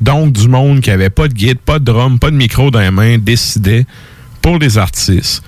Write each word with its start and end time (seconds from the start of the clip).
donc 0.00 0.32
du 0.32 0.48
monde 0.48 0.80
qui 0.80 0.90
avait 0.90 1.10
pas 1.10 1.28
de 1.28 1.34
guide, 1.34 1.58
pas 1.58 1.78
de 1.78 1.84
drum, 1.84 2.18
pas 2.18 2.30
de 2.30 2.36
micro 2.36 2.70
dans 2.70 2.80
les 2.80 2.90
mains, 2.90 3.18
décidait 3.18 3.86
pour 4.42 4.58
les 4.58 4.78
artistes. 4.78 5.42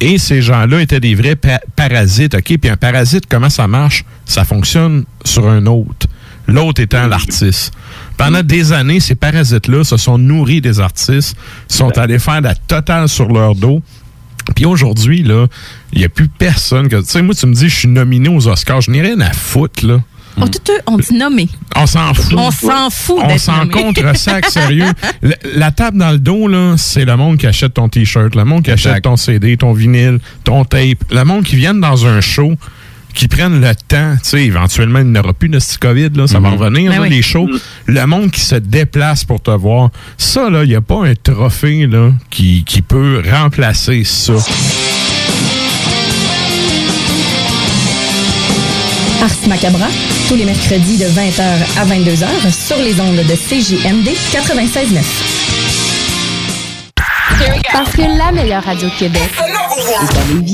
Et 0.00 0.18
ces 0.18 0.42
gens-là 0.42 0.80
étaient 0.82 1.00
des 1.00 1.14
vrais 1.14 1.36
pa- 1.36 1.60
parasites, 1.76 2.34
OK? 2.34 2.58
Puis 2.58 2.70
un 2.70 2.76
parasite, 2.76 3.24
comment 3.28 3.50
ça 3.50 3.68
marche? 3.68 4.04
Ça 4.24 4.44
fonctionne 4.44 5.04
sur 5.24 5.48
un 5.48 5.66
autre. 5.66 6.08
L'autre 6.48 6.82
étant 6.82 7.06
l'artiste. 7.06 7.72
Pendant 8.16 8.42
des 8.42 8.72
années, 8.72 8.98
ces 8.98 9.14
parasites-là 9.14 9.84
se 9.84 9.96
sont 9.96 10.18
nourris 10.18 10.60
des 10.60 10.80
artistes, 10.80 11.36
sont 11.68 11.96
allés 11.96 12.18
faire 12.18 12.40
la 12.40 12.54
totale 12.56 13.08
sur 13.08 13.28
leur 13.28 13.54
dos. 13.54 13.80
Puis 14.56 14.64
aujourd'hui, 14.64 15.22
là, 15.22 15.46
il 15.92 16.00
n'y 16.00 16.04
a 16.04 16.08
plus 16.08 16.26
personne 16.26 16.88
que. 16.88 16.96
Tu 16.96 17.04
sais, 17.06 17.22
moi, 17.22 17.32
tu 17.32 17.46
me 17.46 17.54
dis, 17.54 17.68
je 17.68 17.74
suis 17.76 17.88
nominé 17.88 18.28
aux 18.28 18.48
Oscars. 18.48 18.80
Je 18.80 18.90
n'ai 18.90 19.02
rien 19.02 19.20
à 19.20 19.32
foutre, 19.32 19.86
là. 19.86 20.00
Tout, 20.36 20.48
tout, 20.64 20.72
on 20.86 20.96
dit 20.96 21.14
nommer. 21.14 21.48
On 21.76 21.86
s'en 21.86 22.14
fout. 22.14 22.34
On 22.36 22.50
s'en 22.50 22.90
fout 22.90 23.18
On 23.22 23.38
s'en 23.38 23.58
nommé. 23.66 23.70
contre 23.70 24.16
sac 24.16 24.46
sérieux. 24.46 24.86
La, 25.22 25.34
la 25.54 25.70
table 25.70 25.98
dans 25.98 26.10
le 26.10 26.18
dos, 26.18 26.48
là, 26.48 26.74
c'est 26.76 27.04
le 27.04 27.16
monde 27.16 27.36
qui 27.36 27.46
achète 27.46 27.74
ton 27.74 27.88
T-shirt, 27.88 28.34
le 28.34 28.44
monde 28.44 28.62
qui 28.64 28.70
achète 28.70 28.86
Exact. 28.92 29.02
ton 29.02 29.16
CD, 29.16 29.56
ton 29.56 29.72
vinyle, 29.72 30.18
ton 30.44 30.64
tape. 30.64 31.04
Le 31.10 31.24
monde 31.24 31.44
qui 31.44 31.56
viennent 31.56 31.80
dans 31.80 32.06
un 32.06 32.20
show, 32.20 32.54
qui 33.14 33.28
prennent 33.28 33.60
le 33.60 33.74
temps. 33.74 34.14
Tu 34.22 34.30
sais, 34.30 34.44
éventuellement, 34.44 35.00
il 35.00 35.06
n'y 35.12 35.18
aura 35.18 35.34
plus 35.34 35.48
de 35.50 35.58
petit 35.58 35.76
COVID, 35.78 36.10
là, 36.16 36.26
ça 36.26 36.40
va 36.40 36.48
revenir, 36.50 36.90
Ben 36.90 36.96
là, 36.96 37.02
oui. 37.02 37.10
les 37.10 37.22
shows. 37.22 37.48
Le 37.86 38.06
monde 38.06 38.30
qui 38.30 38.40
se 38.40 38.54
déplace 38.56 39.24
pour 39.24 39.40
te 39.42 39.50
voir. 39.50 39.90
Ça, 40.16 40.48
là, 40.50 40.64
il 40.64 40.70
n'y 40.70 40.74
a 40.76 40.80
pas 40.80 41.04
un 41.06 41.14
trophée 41.14 41.86
là, 41.86 42.10
qui, 42.30 42.64
qui 42.64 42.80
peut 42.82 43.22
remplacer 43.30 44.02
ça. 44.04 44.32
Ars 49.22 49.46
Macabra, 49.46 49.86
tous 50.28 50.34
les 50.34 50.44
mercredis 50.44 50.98
de 50.98 51.04
20h 51.04 51.42
à 51.78 51.84
22h 51.84 52.26
sur 52.52 52.76
les 52.78 53.00
ondes 53.00 53.16
de 53.16 53.34
CJMD 53.36 54.08
96.9. 54.32 54.98
Parce 57.72 57.92
que 57.92 58.02
la 58.02 58.32
meilleure 58.32 58.64
radio 58.64 58.88
de 58.88 58.94
Québec 58.98 59.22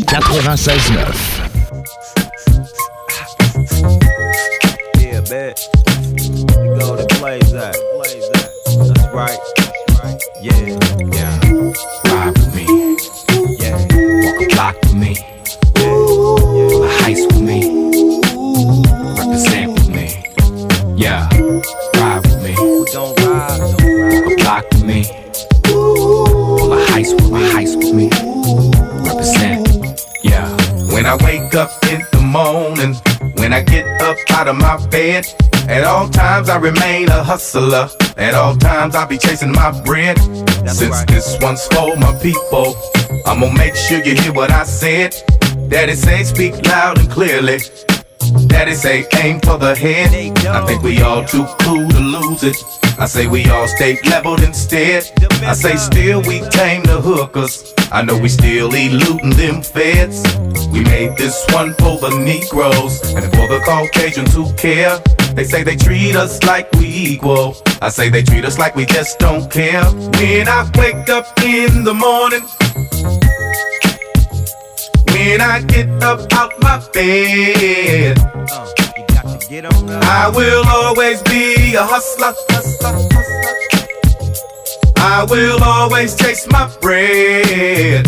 96.9. 0.06 0.68
Yeah, 5.00 5.22
man. 5.30 5.54
We 6.14 6.78
go 6.78 6.96
to 6.96 7.06
Blaze 7.20 7.52
that. 7.52 7.76
That's 8.66 9.08
right. 9.14 9.38
Yeah, 10.42 10.78
yeah. 11.12 11.40
Ride 12.04 12.36
with 12.38 12.54
me, 12.54 12.64
Yeah, 13.58 13.76
walk 14.22 14.40
a 14.42 14.46
block 14.54 14.76
with 14.82 14.94
me, 14.94 15.14
yeah. 15.16 15.88
pull 15.96 16.84
a 16.84 16.88
heist 16.88 17.26
with 17.32 17.40
me, 17.40 17.58
represent 18.68 19.72
with 19.72 19.88
me. 19.88 20.22
Yeah, 20.96 21.28
ride 21.96 22.20
with 22.24 22.42
me, 22.42 22.54
gon' 22.92 23.14
ride, 23.24 23.60
walk 23.60 24.32
a 24.32 24.36
block 24.36 24.64
with 24.72 24.84
me, 24.84 25.04
pull 25.64 26.72
a 26.72 26.86
heist 26.86 27.14
with 27.14 27.30
me, 27.30 27.40
heist 27.54 27.76
with 27.76 27.94
me, 27.94 28.10
represent. 29.08 29.68
Yeah. 30.22 30.48
When 30.92 31.06
I 31.06 31.16
wake 31.24 31.54
up 31.54 31.70
in 31.84 32.04
the 32.12 32.20
morning, 32.20 32.94
when 33.36 33.52
I 33.52 33.62
get 33.62 33.86
up 34.02 34.16
out 34.30 34.48
of 34.48 34.56
my 34.56 34.84
bed, 34.88 35.26
at 35.68 35.84
all 35.84 36.08
times 36.08 36.48
I 36.48 36.58
remain 36.58 37.08
a 37.08 37.22
hustler. 37.22 37.88
At 38.16 38.34
all 38.34 38.56
times 38.56 38.94
I 38.96 39.04
be 39.06 39.16
chasing 39.16 39.52
my 39.52 39.70
bread. 39.82 40.18
Since 40.66 40.90
right. 40.90 41.08
this 41.08 41.38
one's 41.40 41.64
for 41.68 41.96
my 41.96 42.18
people, 42.20 42.74
I'm 43.26 43.40
gonna 43.40 43.56
make 43.56 43.76
sure 43.76 44.02
you 44.02 44.14
hear 44.14 44.32
what 44.32 44.50
I 44.50 44.64
said. 44.64 45.14
Daddy 45.68 45.94
say 45.94 46.24
speak 46.24 46.54
loud 46.66 46.98
and 46.98 47.10
clearly. 47.10 47.60
Daddy 48.48 48.74
say 48.74 49.06
aim 49.22 49.40
for 49.40 49.58
the 49.58 49.74
head. 49.74 50.10
I 50.46 50.66
think 50.66 50.82
we 50.82 51.00
all 51.02 51.24
too 51.24 51.46
cool 51.60 51.88
to 51.88 51.98
lose 52.00 52.42
it. 52.42 52.56
I 52.98 53.06
say 53.06 53.26
we 53.26 53.48
all 53.48 53.68
stay 53.68 53.98
leveled 54.04 54.42
instead. 54.42 55.04
I 55.42 55.54
say 55.54 55.76
still 55.76 56.20
we 56.22 56.40
tame 56.50 56.82
the 56.82 57.00
hookers. 57.00 57.72
I 57.92 58.02
know 58.02 58.18
we 58.18 58.28
still 58.28 58.74
eluding 58.74 59.30
them 59.30 59.62
feds. 59.62 60.22
We 60.68 60.80
made 60.84 61.16
this 61.16 61.46
one 61.52 61.74
for 61.74 61.96
the 61.98 62.10
Negroes 62.18 63.00
and 63.14 63.24
for 63.32 63.46
the 63.48 63.60
Caucasians 63.64 64.34
who 64.34 64.52
care. 64.54 64.98
They 65.34 65.44
say 65.44 65.62
they 65.62 65.76
treat 65.76 66.16
us 66.16 66.42
like 66.42 66.70
we 66.72 66.86
equal. 66.88 67.56
I 67.80 67.88
say 67.90 68.08
they 68.10 68.22
treat 68.22 68.44
us 68.44 68.58
like 68.58 68.74
we 68.74 68.84
just 68.84 69.18
don't 69.20 69.50
care. 69.50 69.84
When 69.84 70.48
I 70.48 70.68
wake 70.76 71.08
up 71.08 71.26
in 71.42 71.84
the 71.84 71.94
morning, 71.94 72.42
when 75.18 75.40
I 75.40 75.60
get 75.62 75.88
up 76.02 76.32
out 76.32 76.52
my 76.60 76.78
bed. 76.92 78.18
I 80.20 80.30
will 80.34 80.64
always 80.68 81.22
be 81.22 81.74
a 81.74 81.84
hustler. 81.84 82.34
hustler, 82.48 82.92
hustler. 82.92 83.38
I 84.96 85.26
will 85.28 85.62
always 85.62 86.14
chase 86.16 86.46
my 86.50 86.70
bread. 86.80 88.06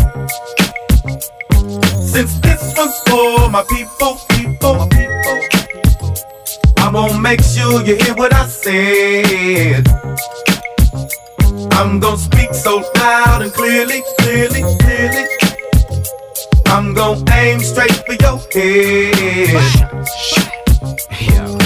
Since 2.12 2.32
this 2.46 2.62
one's 2.76 2.98
for 3.08 3.48
my 3.50 3.64
people, 3.74 4.14
people, 4.30 4.86
people, 4.96 5.38
I'm 6.78 6.92
gonna 6.92 7.20
make 7.20 7.42
sure 7.42 7.82
you 7.82 7.96
hear 7.96 8.14
what 8.14 8.32
I 8.34 8.46
said. 8.46 9.88
I'm 11.72 11.98
gonna 11.98 12.18
speak 12.18 12.52
so 12.54 12.82
loud 12.96 13.42
and 13.42 13.52
clearly, 13.52 14.02
clearly, 14.18 14.62
clearly. 14.80 15.26
I'm 16.72 16.94
gonna 16.94 17.24
aim 17.32 17.60
straight 17.60 17.92
for 18.06 18.14
your 18.14 18.38
head. 18.52 19.56
I 21.22 21.59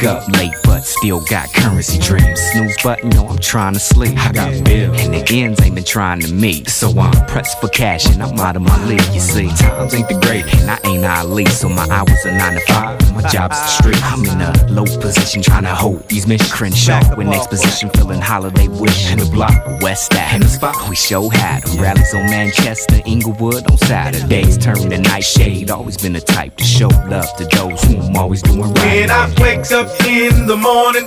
wake 0.00 0.10
up 0.10 0.28
late, 0.36 0.52
but 0.64 0.80
still 0.80 1.20
got 1.26 1.52
currency 1.52 1.98
dreams. 1.98 2.40
Snooze 2.52 2.76
button, 2.82 3.10
yo, 3.12 3.26
I'm 3.26 3.38
trying 3.38 3.74
to 3.74 3.80
sleep. 3.80 4.16
I 4.18 4.32
got 4.32 4.64
bills, 4.64 4.98
and 5.00 5.14
the 5.14 5.24
ends 5.30 5.60
ain't 5.62 5.74
been 5.74 5.84
trying 5.84 6.20
to 6.20 6.32
meet. 6.32 6.68
So 6.68 6.90
I'm 6.98 7.26
pressed 7.26 7.60
for 7.60 7.68
cash, 7.68 8.06
and 8.06 8.22
I'm 8.22 8.38
out 8.38 8.56
of 8.56 8.62
my 8.62 8.84
league. 8.86 9.04
You 9.12 9.20
see, 9.20 9.48
times 9.48 9.94
ain't 9.94 10.08
the 10.08 10.18
great, 10.20 10.44
and 10.56 10.70
I 10.70 10.78
ain't 10.84 11.04
Ali, 11.04 11.46
so 11.46 11.68
my 11.68 11.86
hours 11.90 12.24
are 12.24 12.32
nine 12.32 12.54
to 12.54 12.60
five. 12.72 13.14
My 13.14 13.22
job's 13.28 13.60
the 13.60 13.66
street. 13.66 14.02
I'm 14.04 14.24
in 14.24 14.40
a 14.40 14.72
low 14.72 14.84
position, 15.00 15.42
trying 15.42 15.64
to 15.64 15.74
hold 15.74 16.08
these 16.08 16.26
missions. 16.26 16.52
Crenshaw 16.52 17.16
with 17.16 17.26
next 17.26 17.48
position, 17.48 17.90
feeling 17.90 18.20
holiday 18.20 18.68
wish. 18.68 19.12
In 19.12 19.18
the 19.18 19.26
block, 19.26 19.54
West 19.82 20.14
Ave, 20.14 20.36
in 20.36 20.40
the 20.42 20.48
spot 20.48 20.76
we 20.88 20.96
show 20.96 21.28
had 21.28 21.66
'em. 21.68 21.80
Rallies 21.80 22.14
on 22.14 22.24
Manchester, 22.26 23.00
Inglewood 23.04 23.70
on 23.70 23.78
Saturdays. 23.78 24.56
Turn 24.58 24.88
the 24.88 24.98
night 24.98 25.24
shade, 25.24 25.70
always 25.70 25.96
been 25.96 26.12
the 26.12 26.20
type 26.20 26.56
to 26.56 26.64
show 26.64 26.88
love 27.08 27.28
to 27.36 27.44
those 27.56 27.82
who 27.84 28.00
I'm 28.00 28.16
always 28.16 28.42
doing 28.42 28.72
right. 28.74 29.00
When 29.00 29.10
I 29.10 29.28
wake 29.40 29.70
up 29.72 29.89
in 30.06 30.46
the 30.46 30.56
morning, 30.56 31.06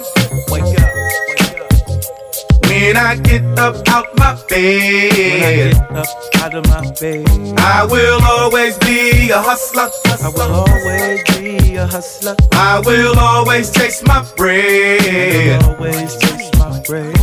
Wake 0.49 0.63
up, 0.79 0.93
wake 1.29 1.61
up. 1.61 2.67
when 2.67 2.97
I 2.97 3.15
get 3.17 3.43
up 3.59 3.87
out 3.89 4.07
my 4.17 4.33
When 4.35 4.41
I 4.41 4.45
bed, 4.49 5.71
get 5.73 5.91
up 5.97 6.07
out 6.41 6.53
of 6.55 6.65
my 6.67 6.91
bed, 6.99 7.27
I 7.59 7.85
will 7.85 8.21
always 8.23 8.77
be 8.79 9.29
a 9.31 9.41
hustler. 9.41 9.89
I 10.23 10.29
will 10.29 10.53
always 10.53 11.23
be 11.37 11.75
a 11.75 11.87
hustler. 11.87 12.35
I 12.53 12.81
will 12.85 13.17
always 13.19 13.71
chase 13.71 14.03
my 14.05 14.19
I 14.19 14.33
bread. 14.37 15.63
will 15.63 15.69
always 15.75 16.17
chase 16.17 16.51
my 16.59 16.81
bread. 16.87 17.17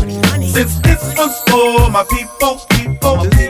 Since 0.45 0.81
this 0.81 1.15
one's 1.17 1.39
for 1.49 1.91
my 1.91 2.05
people, 2.11 2.61
people, 2.71 3.17
one's 3.17 3.35
people, 3.37 3.50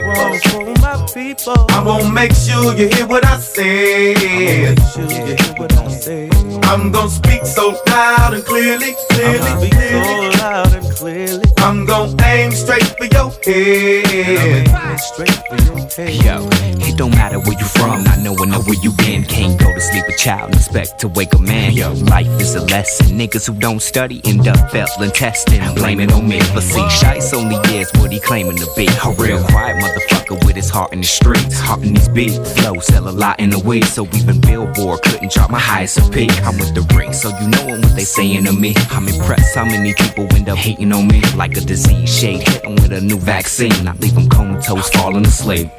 people. 1.35 1.65
I'm 1.69 1.85
gonna 1.85 2.11
make 2.11 2.33
sure 2.33 2.75
you 2.75 2.87
hear 2.87 3.07
what 3.07 3.25
I 3.25 3.39
said. 3.39 4.75
Make 4.75 4.79
sure 4.93 5.03
you 5.03 5.35
hear 5.35 5.53
what 5.57 5.73
I 5.77 5.87
say. 5.87 6.29
I'm 6.63 6.91
gonna 6.91 7.09
speak 7.09 7.45
so 7.45 7.75
loud 7.87 8.33
and 8.33 8.43
clearly, 8.45 8.93
I'm 8.95 9.15
clearly, 9.15 9.51
speak 9.59 9.73
clearly. 9.73 10.31
so 10.33 10.43
loud 10.43 10.73
and 10.73 10.95
clearly. 10.95 11.45
I'm 11.57 11.85
gonna 11.85 12.23
aim 12.25 12.51
straight 12.51 12.83
for 12.97 13.05
your 13.05 13.29
head. 13.43 14.99
Straight 14.99 15.39
for 15.47 15.57
your 15.65 15.77
head. 15.89 16.25
Yo, 16.25 16.47
it 16.87 16.97
don't 16.97 17.11
matter 17.11 17.39
where 17.39 17.57
you 17.57 17.65
from, 17.65 18.03
not 18.03 18.19
knowing 18.19 18.51
where 18.51 18.81
you 18.81 18.91
been. 18.93 19.23
Can't 19.23 19.59
go 19.59 19.73
to 19.73 19.81
sleep 19.81 20.05
a 20.07 20.15
child 20.17 20.51
and 20.51 20.55
expect 20.55 20.99
to 20.99 21.07
wake 21.07 21.33
a 21.33 21.39
man. 21.39 21.73
Yo, 21.73 21.91
life 22.15 22.27
is 22.41 22.55
a 22.55 22.61
lesson. 22.65 23.17
Niggas 23.17 23.47
who 23.47 23.53
don't 23.53 23.81
study 23.81 24.21
end 24.25 24.47
up 24.47 24.71
failing 24.71 25.11
testing. 25.11 25.61
Blame 25.75 25.99
it 25.99 26.11
on 26.11 26.27
me. 26.27 26.39
But 26.53 26.63
see, 26.63 26.87
Shice 26.89 27.33
only 27.33 27.57
is 27.77 27.91
what 27.97 28.11
he 28.11 28.19
claiming 28.19 28.57
to 28.57 28.67
be. 28.75 28.87
A 28.87 29.11
real 29.17 29.43
quiet 29.45 29.77
motherfucker 29.77 30.45
with 30.45 30.55
his 30.55 30.69
heart 30.69 30.93
in 30.93 31.01
the 31.01 31.07
streets. 31.21 31.59
Heart 31.59 31.83
in 31.83 31.93
these 31.93 32.09
beats. 32.09 32.37
Flow 32.59 32.79
sell 32.79 33.07
a 33.07 33.15
lot 33.23 33.39
in 33.39 33.49
the 33.49 33.59
weed. 33.59 33.85
So 33.85 34.05
even 34.13 34.41
Billboard 34.41 35.01
couldn't 35.03 35.31
drop 35.31 35.49
my 35.51 35.59
highest 35.59 35.99
of 35.99 36.11
peak. 36.11 36.31
I'm 36.43 36.57
with 36.57 36.73
the 36.73 36.81
ring, 36.95 37.13
so 37.13 37.29
you 37.39 37.47
know 37.47 37.65
what 37.65 37.95
they 37.95 38.03
saying 38.03 38.45
to 38.45 38.53
me. 38.53 38.73
I'm 38.89 39.07
impressed 39.07 39.55
how 39.55 39.65
many 39.65 39.93
people 39.93 40.27
end 40.35 40.49
up 40.49 40.57
hating 40.57 40.91
on 40.91 41.07
me. 41.07 41.21
Like 41.35 41.55
a 41.57 41.61
disease 41.61 42.09
shade 42.09 42.47
hit 42.47 42.65
'em 42.65 42.75
with 42.75 42.91
a 42.93 43.01
new 43.01 43.17
vaccine. 43.19 43.87
I 43.87 43.93
leave 43.99 44.15
them 44.15 44.29
comatose, 44.29 44.89
falling 44.89 45.25
asleep. 45.25 45.69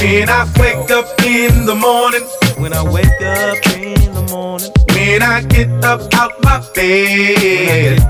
When 0.00 0.28
I 0.28 0.44
wake 0.58 0.90
up 0.90 1.06
in 1.24 1.66
the 1.66 1.74
morning, 1.74 2.26
When 2.58 2.72
I 2.72 2.82
wake 2.82 3.20
up 3.22 3.58
in 3.76 4.12
the 4.14 4.26
morning, 4.30 4.72
when 4.98 5.22
I 5.22 5.42
get 5.42 5.70
up 5.84 6.00
out 6.14 6.32
my 6.42 6.58
I 6.58 6.68
bed, 6.74 8.00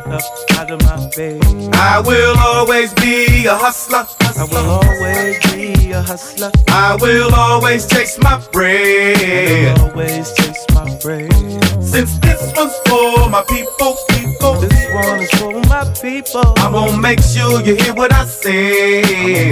out 0.56 0.70
of 0.70 0.80
my 0.82 1.10
bed, 1.14 1.42
I 1.74 2.00
will 2.00 2.36
always 2.38 2.94
be 2.94 3.46
a 3.46 3.56
hustler. 3.56 4.04
I 4.20 4.44
will 4.50 4.70
always 4.80 5.36
be 5.52 5.92
a 5.92 6.02
hustler. 6.02 6.50
I 6.68 6.96
will 7.00 7.34
always 7.34 7.86
chase 7.86 8.18
my 8.18 8.36
I 8.52 9.74
will 9.74 9.90
always 9.90 10.32
chase 10.32 10.64
my 10.74 10.98
bread. 11.02 11.67
Since 11.90 12.18
this 12.18 12.52
one's 12.56 12.74
for 12.86 13.28
my 13.30 13.42
people, 13.48 13.96
people. 14.10 14.60
This 14.60 14.92
one 14.92 15.20
is 15.20 15.30
for 15.40 15.52
my 15.68 15.84
people. 16.02 16.54
I'm 16.58 16.72
gonna 16.72 16.98
make 16.98 17.20
sure 17.22 17.62
you 17.62 17.76
hear 17.76 17.94
what 17.94 18.12
I 18.12 18.24
say. 18.26 19.02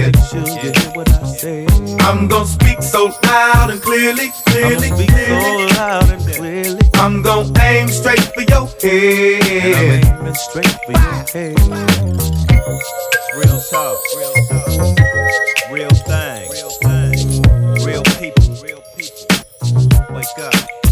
Make 0.05 0.15
sure 0.29 0.47
you 0.47 0.71
hear 0.71 0.91
what 0.93 1.09
I 1.11 1.25
say. 1.25 1.65
I'm 2.01 2.27
gonna 2.27 2.45
speak 2.45 2.81
so 2.83 3.11
loud 3.25 3.71
and 3.71 3.81
clearly, 3.81 4.31
clearly, 4.45 4.87
I'ma 4.87 4.95
speak 4.95 5.09
clearly. 5.09 5.69
so 5.69 5.79
loud 5.81 6.09
and 6.09 6.21
clearly. 6.35 6.79
I'm 6.95 7.21
gonna 7.23 7.59
aim 7.63 7.87
straight 7.89 8.21
for 8.33 8.41
your 8.41 8.69
And 8.83 9.43
head. 9.43 10.05
I'm 10.05 10.19
aiming 10.19 10.35
straight 10.35 10.77
for 10.85 10.91
your 10.91 11.25
head. 11.33 11.57
Real 13.35 13.61
talk, 13.71 13.97
real 14.15 14.33
talk, 14.47 14.99
real 15.71 15.89
thing, 16.05 16.49
real 16.51 16.71
thing, 16.85 17.17
real 17.85 18.03
people, 18.19 18.45
real 18.63 18.83
people. 18.95 20.15
Wake 20.15 20.39
up. 20.39 20.86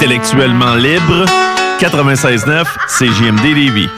Intellectuellement 0.00 0.76
libre, 0.76 1.24
96.9 1.80 2.64
CJMD 2.86 3.42
Lévis. 3.52 3.88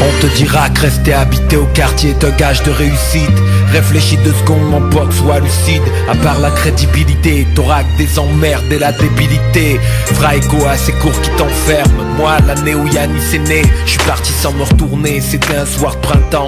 On 0.00 0.20
te 0.20 0.26
dira 0.36 0.70
que 0.70 0.80
rester 0.80 1.12
habité 1.12 1.56
au 1.56 1.66
quartier 1.74 2.10
est 2.10 2.24
un 2.24 2.30
gage 2.30 2.62
de 2.62 2.70
réussite 2.70 3.32
Réfléchis 3.74 4.16
deux 4.18 4.32
secondes 4.32 4.70
mon 4.70 4.88
pote, 4.88 5.12
sois 5.12 5.40
lucide. 5.40 5.82
À 6.08 6.14
part 6.14 6.38
la 6.38 6.52
crédibilité, 6.52 7.44
que 7.56 7.98
des 7.98 8.18
emmerdes 8.20 8.72
et 8.72 8.78
la 8.78 8.92
débilité. 8.92 9.80
Fera 10.06 10.36
écho 10.36 10.64
à 10.64 10.76
ces 10.76 10.92
cours 10.92 11.20
qui 11.20 11.30
t'enferment 11.30 12.04
Moi 12.16 12.38
l'année 12.46 12.76
où 12.76 12.86
Yannis 12.86 13.34
est 13.34 13.48
né, 13.48 13.62
je 13.84 13.90
suis 13.90 14.06
parti 14.06 14.32
sans 14.32 14.52
me 14.52 14.62
retourner. 14.62 15.20
C'était 15.20 15.56
un 15.56 15.66
soir 15.66 15.96
de 15.96 16.00
printemps, 16.02 16.46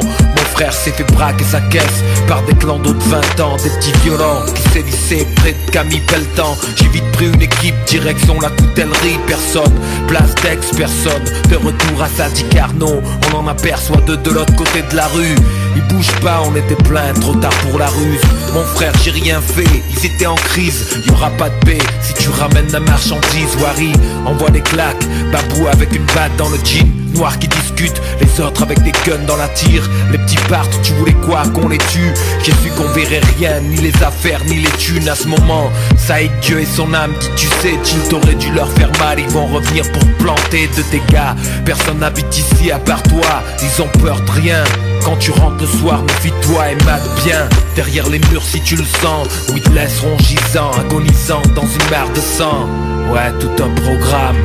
frère 0.56 0.73
s'est 0.73 0.93
fait 0.93 1.05
braquer 1.12 1.44
sa 1.44 1.61
caisse 1.61 2.03
Par 2.26 2.43
des 2.44 2.55
clans 2.55 2.79
d'autres 2.79 3.06
20 3.06 3.41
ans, 3.41 3.56
des 3.62 3.69
petits 3.69 3.93
violents 4.03 4.43
Qui 4.73 4.82
lissé 4.82 5.26
près 5.37 5.53
de 5.53 5.70
Camille 5.70 6.00
Pelletan. 6.00 6.56
J'ai 6.76 6.88
vite 6.88 7.11
pris 7.12 7.26
une 7.26 7.43
équipe, 7.43 7.75
direction 7.87 8.41
la 8.41 8.50
coutellerie. 8.50 9.19
Personne, 9.26 9.73
place 10.06 10.35
d'ex, 10.37 10.70
personne. 10.76 11.25
De 11.50 11.56
retour 11.56 12.03
à 12.03 12.08
Sadi 12.08 12.44
Carnot 12.44 13.03
On 13.32 13.37
en 13.37 13.47
aperçoit 13.49 14.00
deux 14.06 14.17
de 14.17 14.31
l'autre 14.31 14.55
côté 14.56 14.82
de 14.91 14.97
la 14.97 15.06
rue. 15.08 15.35
Ils 15.76 15.94
bougent 15.94 16.20
pas, 16.23 16.43
on 16.47 16.55
était 16.55 16.82
plein, 16.85 17.12
trop 17.20 17.35
tard 17.35 17.55
pour 17.69 17.79
la 17.79 17.88
ruse. 17.88 18.20
Mon 18.55 18.64
frère, 18.64 18.93
j'ai 19.03 19.11
rien 19.11 19.41
fait, 19.41 19.64
ils 19.91 20.06
étaient 20.06 20.26
en 20.26 20.35
crise. 20.35 21.03
Y 21.06 21.11
aura 21.11 21.31
pas 21.31 21.50
de 21.50 21.64
paix 21.67 21.79
si 22.00 22.14
tu 22.14 22.29
ramènes 22.31 22.70
la 22.73 22.81
marchandise 22.81 23.56
Wari, 23.61 23.93
envoie 24.25 24.50
des 24.50 24.62
claques 24.62 25.05
Babou 25.32 25.67
avec 25.69 25.94
une 25.94 26.06
batte 26.14 26.37
dans 26.38 26.49
le 26.49 26.58
jean. 26.64 26.87
Noirs 27.14 27.38
qui 27.38 27.49
discutent, 27.49 28.00
les 28.20 28.41
autres 28.44 28.62
avec 28.62 28.82
des 28.82 28.93
guns 29.06 29.25
dans 29.26 29.37
la 29.37 29.49
tire. 29.49 29.88
Les 30.12 30.19
petits 30.19 30.37
tu 30.82 30.93
voulais 30.94 31.16
quoi 31.25 31.43
qu'on 31.54 31.69
les 31.69 31.78
tue? 31.78 32.12
J'ai 32.44 32.52
su 32.52 32.70
qu'on 32.76 32.88
verrait 32.93 33.20
rien, 33.38 33.60
ni 33.60 33.76
les 33.76 34.02
affaires, 34.02 34.40
ni 34.46 34.56
les 34.56 34.70
thunes 34.78 35.08
à 35.08 35.14
ce 35.14 35.26
moment. 35.26 35.70
Ça 35.96 36.22
est 36.22 36.31
Dieu 36.40 36.60
et 36.60 36.66
son 36.66 36.93
âme 36.94 37.12
dit 37.20 37.31
tu 37.37 37.46
sais, 37.60 37.75
tu 37.84 37.96
t'aurais 38.08 38.34
dû 38.34 38.52
leur 38.52 38.70
faire 38.72 38.90
mal. 39.00 39.19
Ils 39.19 39.28
vont 39.28 39.46
revenir 39.46 39.90
pour 39.93 40.02
te 40.02 40.22
planter 40.22 40.69
de 40.69 40.82
dégâts 40.90 41.64
Personne 41.64 41.98
n'habite 41.98 42.37
ici 42.37 42.70
à 42.70 42.78
part 42.78 43.02
toi, 43.04 43.43
ils 43.60 43.82
ont 43.82 43.88
peur 44.00 44.20
de 44.20 44.31
rien. 44.31 44.62
Quand 45.04 45.16
tu 45.16 45.31
rentres 45.32 45.60
le 45.60 45.66
soir, 45.66 46.02
méfie-toi 46.02 46.70
et 46.70 46.84
mate 46.84 47.08
bien. 47.25 47.48
Derrière 47.75 48.08
les 48.08 48.20
murs 48.31 48.44
si 48.44 48.60
tu 48.60 48.76
le 48.76 48.84
sens 48.84 49.26
Ou 49.48 49.56
ils 49.56 49.62
te 49.62 49.70
laisseront 49.70 50.16
gisant, 50.19 50.70
agonisant 50.78 51.43
dans 51.54 51.62
une 51.62 51.90
mare 51.90 52.10
de 52.14 52.20
sang. 52.20 52.69
Ouais, 53.12 53.32
tout 53.40 53.62
un 53.62 53.70
programme. 53.82 54.37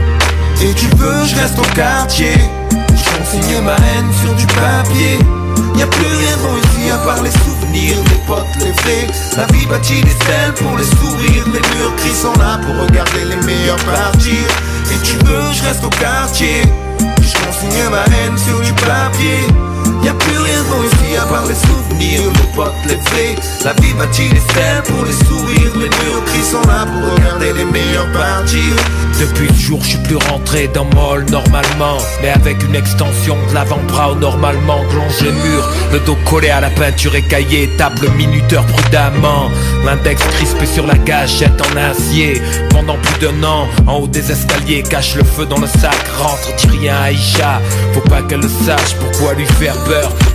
Et 0.61 0.73
tu 0.73 0.87
veux, 0.97 1.25
je 1.25 1.35
reste 1.35 1.59
au 1.59 1.75
quartier? 1.75 2.33
Je 2.71 3.17
consigne 3.17 3.61
ma 3.61 3.75
haine 3.75 4.11
sur 4.23 4.33
du 4.35 4.45
papier. 4.47 5.40
Y 5.75 5.81
a 5.81 5.87
plus 5.87 6.05
rien 6.05 6.37
ici 6.63 6.91
à 6.91 6.97
part 6.97 7.21
les 7.23 7.31
souvenirs, 7.31 7.97
les 8.09 8.21
potes, 8.27 8.55
les 8.59 8.71
vrais. 8.71 9.07
La 9.37 9.45
vie 9.53 9.65
bâtit 9.65 10.01
des 10.01 10.09
stèles 10.09 10.53
pour 10.55 10.77
les 10.77 10.83
sourires. 10.83 11.45
Les 11.47 11.61
murs 11.75 11.95
gris 11.97 12.15
sont 12.15 12.33
là 12.39 12.59
pour 12.65 12.75
regarder 12.83 13.25
les 13.25 13.41
meilleurs 13.45 13.83
partir. 13.83 14.43
Et 14.91 14.99
tu 15.03 15.17
veux, 15.25 15.53
je 15.53 15.63
reste 15.63 15.83
au 15.83 15.89
quartier. 15.89 16.61
Je 16.99 17.45
consigne 17.45 17.89
ma 17.89 18.03
haine 18.15 18.37
sur 18.37 18.59
du 18.61 18.73
papier. 18.73 19.70
Y 20.03 20.07
a 20.09 20.13
plus 20.13 20.37
rien 20.37 20.63
bon 20.63 20.83
ici 20.83 21.15
à 21.17 21.25
part 21.25 21.45
les 21.45 21.55
souvenirs, 21.55 22.21
les 22.23 22.55
potes, 22.55 22.73
les 22.87 22.95
vrais. 22.95 23.35
La 23.63 23.73
vie 23.73 23.93
bâtit 23.93 24.29
des 24.29 24.39
stèles 24.39 24.83
pour 24.85 25.05
les 25.05 25.13
sourires. 25.13 25.73
Les 25.75 25.89
murs 25.89 26.23
gris 26.25 26.43
sont 26.43 26.67
là 26.67 26.85
pour 26.85 27.13
regarder 27.13 27.53
les 27.53 27.65
meilleurs 27.65 28.11
partir. 28.11 28.73
Depuis 29.19 29.49
ce 29.49 29.67
jour, 29.67 29.79
je 29.83 29.89
suis 29.89 29.97
plus 29.99 30.15
rentré 30.15 30.67
dans 30.73 30.85
Moll 30.95 31.25
normalement 31.29 31.97
Mais 32.23 32.29
avec 32.29 32.63
une 32.63 32.73
extension 32.73 33.37
de 33.49 33.53
l'avant-bras 33.53 34.15
normalement 34.19 34.79
Plonge 34.89 35.21
le 35.21 35.31
mur, 35.31 35.69
le 35.91 35.99
dos 35.99 36.17
collé 36.27 36.49
à 36.49 36.59
la 36.59 36.71
peinture 36.71 37.13
écaillée 37.13 37.69
Tape 37.77 37.99
le 38.01 38.09
minuteur 38.09 38.65
prudemment 38.65 39.51
L'index 39.85 40.23
crispé 40.23 40.65
sur 40.65 40.87
la 40.87 40.97
gâchette 40.97 41.61
en 41.61 41.77
acier 41.77 42.41
Pendant 42.71 42.97
plus 42.97 43.27
d'un 43.27 43.43
an, 43.43 43.67
en 43.85 43.97
haut 43.99 44.07
des 44.07 44.31
escaliers 44.31 44.81
Cache 44.81 45.15
le 45.15 45.23
feu 45.23 45.45
dans 45.45 45.59
le 45.59 45.67
sac, 45.67 45.95
rentre, 46.17 46.55
dis 46.57 46.79
rien 46.79 46.95
à 46.95 47.01
Aïcha 47.03 47.61
Faut 47.93 48.09
pas 48.09 48.23
qu'elle 48.23 48.41
le 48.41 48.49
sache, 48.49 48.95
pourquoi 48.99 49.35
lui 49.35 49.45
faire 49.45 49.77
peur 49.83 49.90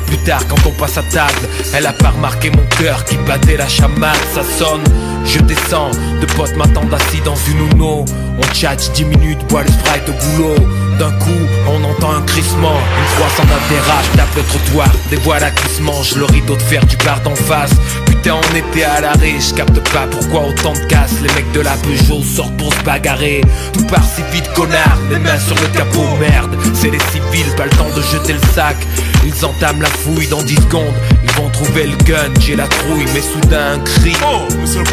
Plus 0.06 0.18
tard 0.18 0.46
quand 0.48 0.66
on 0.66 0.70
passe 0.72 0.98
à 0.98 1.02
table 1.02 1.48
Elle 1.74 1.86
a 1.86 1.92
pas 1.92 2.10
remarqué 2.10 2.50
mon 2.50 2.64
cœur 2.78 3.04
qui 3.04 3.16
battait 3.26 3.56
la 3.56 3.68
chamade. 3.68 4.16
Ça 4.34 4.42
sonne, 4.42 4.84
je 5.24 5.38
descends, 5.40 5.90
deux 6.20 6.26
potes 6.36 6.56
m'attendent 6.56 6.92
assis 6.92 7.20
dans 7.24 7.36
une 7.48 7.70
Uno. 7.72 8.04
On 8.38 8.54
chat 8.54 8.76
10 8.76 9.04
minutes, 9.04 9.38
boit 9.48 9.62
le 9.62 9.68
sprite 9.68 10.08
au 10.08 10.12
boulot. 10.12 10.54
D'un 10.98 11.12
coup, 11.12 11.46
on 11.68 11.82
entend 11.84 12.12
un 12.12 12.22
crissement. 12.22 12.76
Une 12.98 13.16
fois 13.16 13.28
sans 13.36 13.44
atterrage, 13.44 14.04
tape 14.16 14.36
le 14.36 14.42
trottoir. 14.42 14.88
Des 15.10 15.16
voiles 15.16 15.52
qui 15.54 15.74
se 15.74 15.82
mangent, 15.82 16.16
le 16.16 16.24
rideau 16.24 16.54
de 16.54 16.62
fer 16.62 16.84
du 16.84 16.96
bar 16.98 17.20
d'en 17.20 17.34
face 17.34 17.72
On 18.28 18.56
était 18.56 18.82
à 18.82 19.00
l'arrêt, 19.00 19.36
je 19.38 19.54
capte 19.54 19.78
pas 19.92 20.08
pourquoi 20.10 20.48
autant 20.48 20.72
de 20.72 20.84
casse. 20.86 21.20
Les 21.22 21.32
mecs 21.34 21.52
de 21.52 21.60
la 21.60 21.74
Peugeot 21.76 22.22
sortent 22.24 22.56
pour 22.56 22.74
se 22.74 22.80
bagarrer. 22.80 23.40
Tout 23.72 23.84
part 23.86 24.02
si 24.04 24.20
vite, 24.32 24.52
connard, 24.52 24.98
les 25.10 25.18
mains 25.20 25.38
sur 25.38 25.54
le 25.54 25.68
capot, 25.68 26.08
merde. 26.18 26.56
C'est 26.74 26.90
les 26.90 26.98
civils, 26.98 27.54
pas 27.56 27.66
le 27.66 27.70
temps 27.70 27.88
de 27.94 28.02
jeter 28.02 28.32
le 28.32 28.40
sac. 28.52 28.76
Ils 29.24 29.44
entament 29.44 29.80
la 29.80 29.88
fouille 29.88 30.26
dans 30.26 30.42
10 30.42 30.56
secondes. 30.56 30.94
Ils 31.22 31.30
vont 31.32 31.48
trouver 31.50 31.86
le 31.86 31.96
gun, 32.04 32.32
j'ai 32.40 32.56
la 32.56 32.66
trouille 32.66 33.06
Mais 33.14 33.20
soudain 33.20 33.74
un 33.74 33.78
cri. 33.78 34.12
Oh, 34.24 34.42
monsieur 34.60 34.80
le 34.80 34.86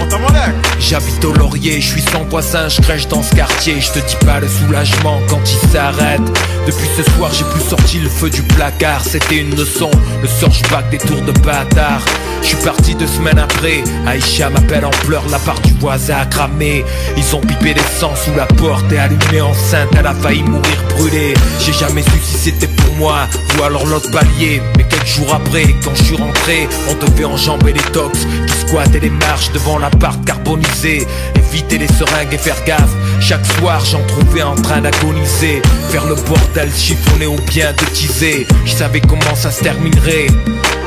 J'habite 0.79 1.25
au 1.25 1.33
Laurier, 1.33 1.81
je 1.81 1.87
suis 1.87 2.01
sans 2.01 2.23
voisin, 2.25 2.69
je 2.69 2.81
crèche 2.81 3.07
dans 3.07 3.23
ce 3.23 3.33
quartier. 3.33 3.81
Je 3.81 3.93
te 3.93 3.99
dis 3.99 4.17
pas 4.25 4.41
le 4.41 4.47
soulagement 4.47 5.19
quand 5.27 5.41
il 5.43 5.69
s'arrête. 5.69 6.21
Depuis 6.67 6.89
ce 6.95 7.03
soir 7.11 7.31
j'ai 7.33 7.45
plus 7.45 7.67
sorti 7.67 7.99
le 7.99 8.09
feu 8.09 8.29
du 8.29 8.43
placard. 8.43 9.03
C'était 9.03 9.37
une 9.37 9.55
leçon, 9.55 9.89
le 10.21 10.27
sort 10.27 10.51
je 10.51 10.69
back 10.69 10.87
des 10.91 10.99
tours 10.99 11.21
de 11.21 11.31
bâtard 11.39 12.05
Je 12.43 12.49
suis 12.49 12.57
parti 12.57 12.93
deux 12.93 13.07
semaines 13.07 13.39
après. 13.39 13.83
Aïcha 14.05 14.49
m'appelle 14.49 14.85
en 14.85 14.89
pleurs, 15.05 15.23
la 15.31 15.39
part 15.39 15.59
du 15.61 15.71
voisin 15.79 16.17
a 16.17 16.25
cramé. 16.25 16.83
Ils 17.15 17.35
ont 17.35 17.39
pipé 17.39 17.73
l'essence 17.73 18.19
sous 18.25 18.35
la 18.35 18.45
porte 18.45 18.91
et 18.91 18.99
allumé 18.99 19.41
enceinte. 19.41 19.89
Elle 19.97 20.05
a 20.05 20.13
failli 20.13 20.43
mourir 20.43 20.83
brûlée. 20.89 21.33
J'ai 21.59 21.71
jamais 21.71 22.01
su 22.03 22.19
si 22.21 22.37
c'était 22.37 22.67
pour 22.67 22.93
moi 22.95 23.27
ou 23.57 23.63
alors 23.63 23.85
l'autre 23.85 24.11
palier. 24.11 24.61
Mais 24.77 24.83
quelques 24.83 25.07
jours 25.07 25.33
après, 25.33 25.73
quand 25.83 25.95
je 25.95 26.03
suis 26.03 26.15
rentré 26.17 26.67
On 26.89 27.05
devait 27.05 27.25
enjamber 27.25 27.71
les 27.71 27.91
tox 27.91 28.19
qui 28.19 28.67
squattaient 28.67 28.99
les 28.99 29.09
marches 29.09 29.51
devant 29.53 29.77
l'appart 29.77 30.23
carbonisé. 30.25 31.07
Éviter 31.35 31.77
les 31.77 31.87
seringues 31.87 32.33
et 32.33 32.37
faire 32.37 32.61
gaffe. 32.65 32.93
Chaque 33.21 33.45
soir 33.57 33.83
j'en 33.85 34.03
trouvais 34.05 34.43
en 34.43 34.55
train 34.55 34.81
d'agoniser. 34.81 35.61
Faire 35.89 36.05
le 36.05 36.15
bordel 36.15 36.69
chiffonné 36.75 37.25
ou 37.25 37.37
bien 37.47 37.71
de 37.71 37.85
teaser. 37.93 38.45
Je 38.65 38.71
savais 38.73 38.99
comment 38.99 39.35
ça 39.35 39.49
se 39.49 39.63
terminerait. 39.63 40.27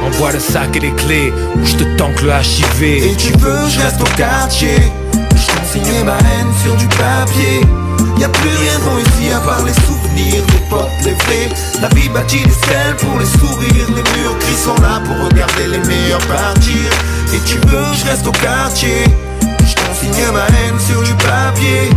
Envoie 0.04 0.30
le 0.30 0.38
sac 0.38 0.76
et 0.76 0.80
les 0.80 0.92
clés 0.92 1.32
Je 1.64 1.76
te 1.76 1.84
tanque 1.96 2.22
le 2.22 2.30
HIV 2.30 2.82
Et 2.82 3.16
tu 3.16 3.32
veux, 3.38 3.68
je 3.68 3.80
reste 3.80 4.00
au 4.00 4.16
quartier. 4.16 4.78
Je 5.12 5.46
consigne 5.56 6.04
ma 6.04 6.18
haine 6.18 6.52
sur 6.62 6.74
du 6.76 6.86
papier. 6.88 7.60
Y 8.18 8.24
a 8.24 8.28
plus 8.28 8.56
rien 8.56 8.78
de 8.78 8.84
bon 8.84 8.98
ici 8.98 9.32
à 9.32 9.40
part 9.40 9.62
les 9.64 9.74
souvenirs, 9.74 10.42
les 10.52 10.70
potes, 10.70 10.88
les 11.04 11.12
vrais. 11.12 11.48
La 11.82 11.88
vie 11.88 12.08
bâtit 12.08 12.42
des 12.44 12.50
stèles 12.50 12.96
pour 12.98 13.18
les 13.18 13.26
sourires. 13.26 13.88
Les 13.88 14.20
murs 14.20 14.38
gris 14.40 14.62
sont 14.64 14.80
là 14.82 15.00
pour 15.04 15.26
regarder 15.28 15.66
les 15.66 15.78
meilleurs 15.86 16.26
partir. 16.26 16.90
Et 17.34 17.40
tu 17.46 17.58
veux, 17.68 17.92
je 17.94 18.06
reste 18.06 18.26
au 18.26 18.32
quartier. 18.32 19.04
Je 19.40 19.74
consigne 19.74 20.32
ma 20.32 20.46
haine 20.46 20.80
sur 20.80 21.02
du 21.02 21.12
papier. 21.14 21.90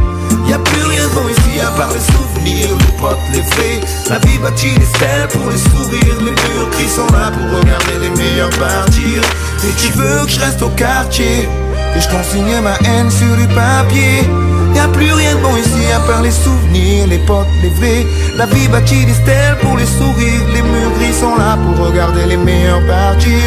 Y 0.47 0.53
a 0.53 0.59
plus 0.59 0.83
rien 0.83 1.03
de 1.03 1.13
bon 1.13 1.27
ici 1.29 1.59
à 1.59 1.71
part 1.77 1.91
les 1.93 1.99
souvenirs, 1.99 2.69
les 2.69 2.97
potes, 2.97 3.17
les 3.33 3.41
vrais. 3.41 3.81
La 4.09 4.19
vie 4.19 4.37
bâtit 4.39 4.73
des 4.77 4.85
stèles 4.85 5.27
pour 5.29 5.49
les 5.49 5.57
sourires. 5.57 6.19
Les 6.19 6.31
murs 6.31 6.69
gris 6.71 6.89
sont 6.89 7.07
là 7.13 7.31
pour 7.31 7.59
regarder 7.59 7.99
les 8.01 8.09
meilleurs 8.09 8.49
partir. 8.51 9.21
Et 9.63 9.73
tu 9.77 9.91
veux 9.93 10.25
que 10.25 10.31
je 10.31 10.39
reste 10.39 10.61
au 10.61 10.69
quartier. 10.69 11.47
Et 11.95 12.01
je 12.01 12.09
consigne 12.09 12.61
ma 12.61 12.75
haine 12.87 13.11
sur 13.11 13.35
du 13.35 13.47
papier. 13.53 14.27
Y 14.75 14.79
a 14.79 14.87
plus 14.87 15.11
rien 15.11 15.35
de 15.35 15.41
bon 15.41 15.55
ici 15.57 15.91
à 15.95 15.99
part 16.01 16.21
les 16.21 16.31
souvenirs, 16.31 17.07
les 17.07 17.19
potes, 17.19 17.47
les 17.61 17.69
vrais. 17.69 18.05
La 18.37 18.45
vie 18.45 18.67
bâtit 18.67 19.05
des 19.05 19.13
stèles 19.13 19.57
pour 19.61 19.77
les 19.77 19.85
sourires. 19.85 20.45
Les 20.53 20.61
murs 20.61 20.91
gris 20.97 21.13
sont 21.13 21.35
là 21.35 21.57
pour 21.57 21.85
regarder 21.87 22.25
les 22.25 22.37
meilleurs 22.37 22.85
partir. 22.85 23.43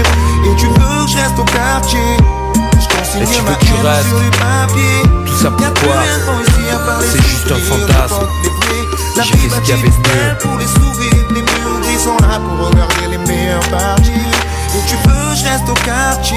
Et 0.47 0.57
tu 0.57 0.67
veux 0.67 1.05
que 1.05 1.11
je 1.11 1.17
reste 1.17 1.39
au 1.39 1.45
quartier. 1.45 2.17
Je 2.55 2.97
consigne 2.97 3.43
ma 3.45 3.53
haine 3.53 4.05
sur 4.09 4.21
du 4.21 4.31
papier. 4.31 5.03
Tout 5.27 5.39
ça 5.43 5.51
pourquoi 5.51 6.52
C'est 7.01 7.23
juste 7.23 7.51
un 7.51 7.57
fantasme. 7.57 8.27
J'ai 9.17 9.37
fait 9.37 9.49
ce 9.49 9.61
qu'il 9.61 9.71
y 9.71 9.79
avait 9.79 9.89
de 9.89 9.95
mieux. 9.95 10.39
pour 10.41 10.57
les 10.59 10.67
sourires. 10.67 11.29
Les 11.31 11.43
murs 11.43 11.81
gris 11.83 11.99
sont 11.99 12.17
là 12.27 12.41
pour 12.41 12.69
regarder 12.69 13.09
les 13.11 13.19
meilleurs 13.19 13.61
partir. 13.71 14.13
Et 14.15 14.89
tu 14.89 14.97
veux 15.09 15.35
je 15.35 15.45
reste 15.45 15.69
au 15.69 15.75
quartier. 15.85 16.37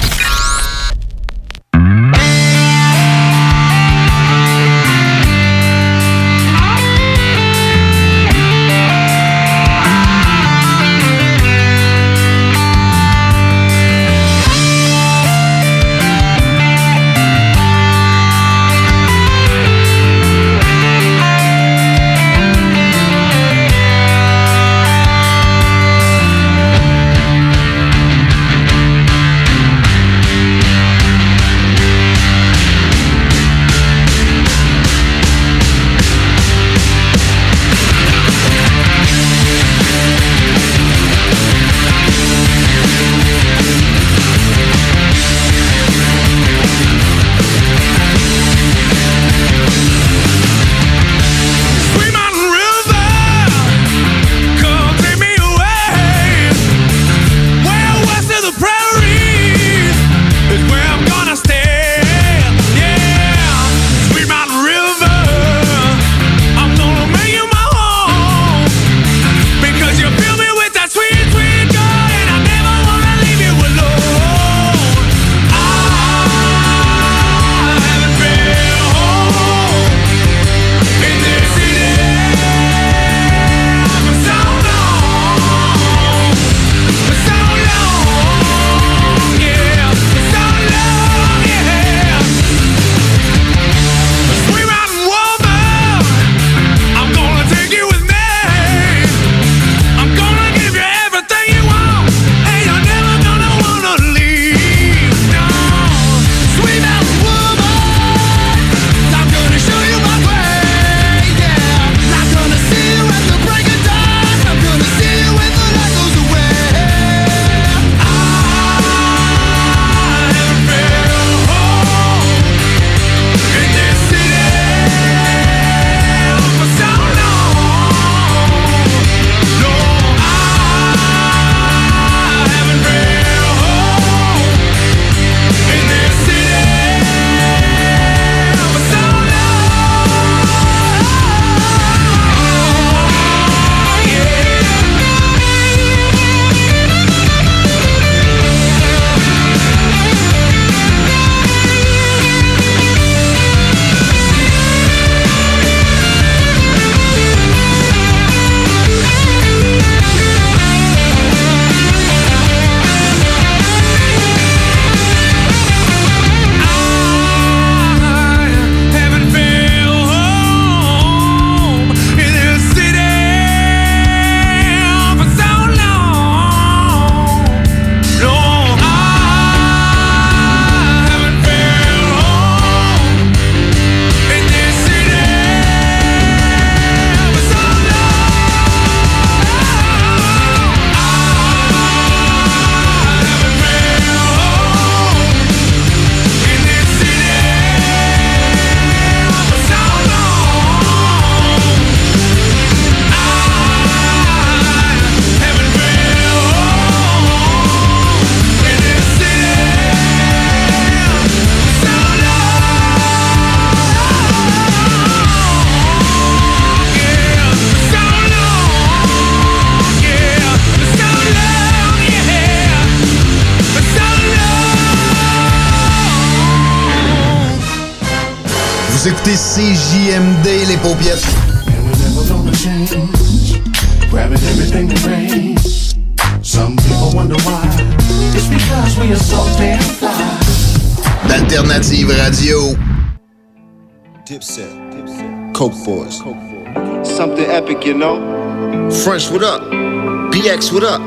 BX, 250.81 250.89
what 250.89 250.93
up? 250.93 251.01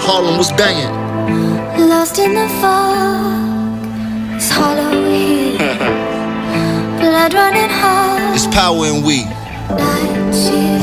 Harlem 0.00 0.38
was 0.38 0.50
banging. 0.52 1.88
Lost 1.88 2.18
in 2.18 2.34
the 2.34 2.48
fog, 2.60 4.34
it's 4.34 4.50
hollow 4.50 5.04
here. 5.04 5.58
Blood 6.98 7.34
running 7.34 7.70
hot, 7.70 8.32
It's 8.34 8.46
power 8.48 8.86
in 8.86 9.02
we. 9.04 9.24
night 9.24 10.34
shift. 10.34 10.82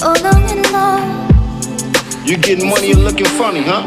So 0.00 0.12
long 0.22 0.50
and 0.50 0.72
long, 0.72 2.26
You 2.26 2.36
getting 2.36 2.68
money 2.68 2.90
and 2.92 3.04
looking 3.04 3.26
funny, 3.26 3.62
huh? 3.62 3.86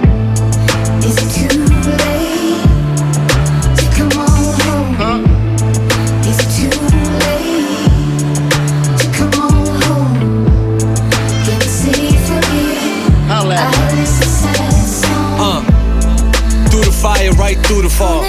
Right 17.55 17.65
through 17.65 17.81
the 17.81 17.89
fog. 17.89 18.23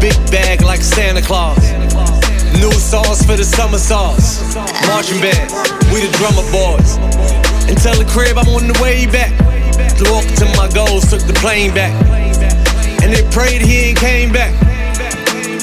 Big 0.00 0.14
bag 0.30 0.62
like 0.62 0.80
Santa 0.80 1.22
Claus. 1.22 1.58
New 2.58 2.72
songs 2.72 3.24
for 3.24 3.36
the 3.36 3.44
summer 3.44 3.78
songs. 3.78 4.54
Marching 4.86 5.20
band, 5.20 5.50
we 5.92 6.00
the 6.02 6.10
drummer 6.18 6.46
boys. 6.50 6.96
Until 7.68 7.94
the 7.94 8.08
crib, 8.10 8.38
I'm 8.38 8.48
on 8.48 8.66
the 8.66 8.78
way 8.82 9.06
back. 9.06 9.30
Walked 10.10 10.38
to 10.38 10.46
my 10.56 10.68
goals, 10.72 11.10
took 11.10 11.22
the 11.22 11.34
plane 11.34 11.74
back. 11.74 11.92
And 13.02 13.12
they 13.12 13.22
prayed 13.30 13.62
he 13.62 13.90
ain't 13.90 13.98
came 13.98 14.32
back. 14.32 14.54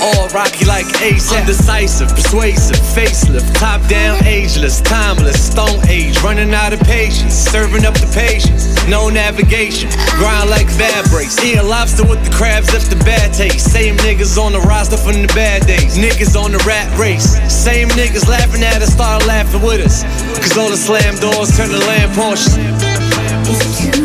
All 0.02 0.28
rocky 0.30 0.66
like 0.66 0.86
Ace, 1.02 1.32
undecisive, 1.32 2.10
persuasive, 2.10 2.78
facelift, 2.94 3.56
top 3.56 3.82
down, 3.88 4.24
ageless, 4.26 4.82
timeless, 4.82 5.40
stone 5.52 5.80
age, 5.88 6.22
running 6.22 6.54
out 6.54 6.74
of 6.74 6.80
patience, 6.82 7.34
serving 7.34 7.86
up 7.86 7.96
the 7.96 8.12
patience, 8.14 8.65
no 8.88 9.10
navigation, 9.10 9.90
grind 10.18 10.50
like 10.50 10.68
vibrates, 10.68 11.42
eat 11.44 11.58
a 11.58 11.64
lobster 11.64 12.04
with 12.04 12.24
the 12.24 12.32
crabs 12.32 12.72
left 12.74 12.90
the 12.90 12.96
bad 13.04 13.34
taste. 13.34 13.72
Same 13.72 13.96
niggas 13.98 14.38
on 14.38 14.52
the 14.54 14.62
roster 14.62 14.98
from 14.98 15.22
the 15.22 15.28
bad 15.34 15.66
days, 15.66 15.98
niggas 15.98 16.36
on 16.36 16.52
the 16.52 16.64
rat 16.68 16.88
race, 17.00 17.38
same 17.52 17.90
niggas 17.90 18.28
laughing 18.28 18.64
at 18.64 18.82
us, 18.82 18.94
start 18.94 19.26
laughing 19.26 19.62
with 19.62 19.82
us, 19.82 20.04
cause 20.40 20.58
all 20.58 20.70
the 20.70 20.78
slam 20.78 21.16
doors 21.18 21.56
turn 21.58 21.70
to 21.70 21.78
lamb 21.88 22.10
Porsches. 22.12 24.05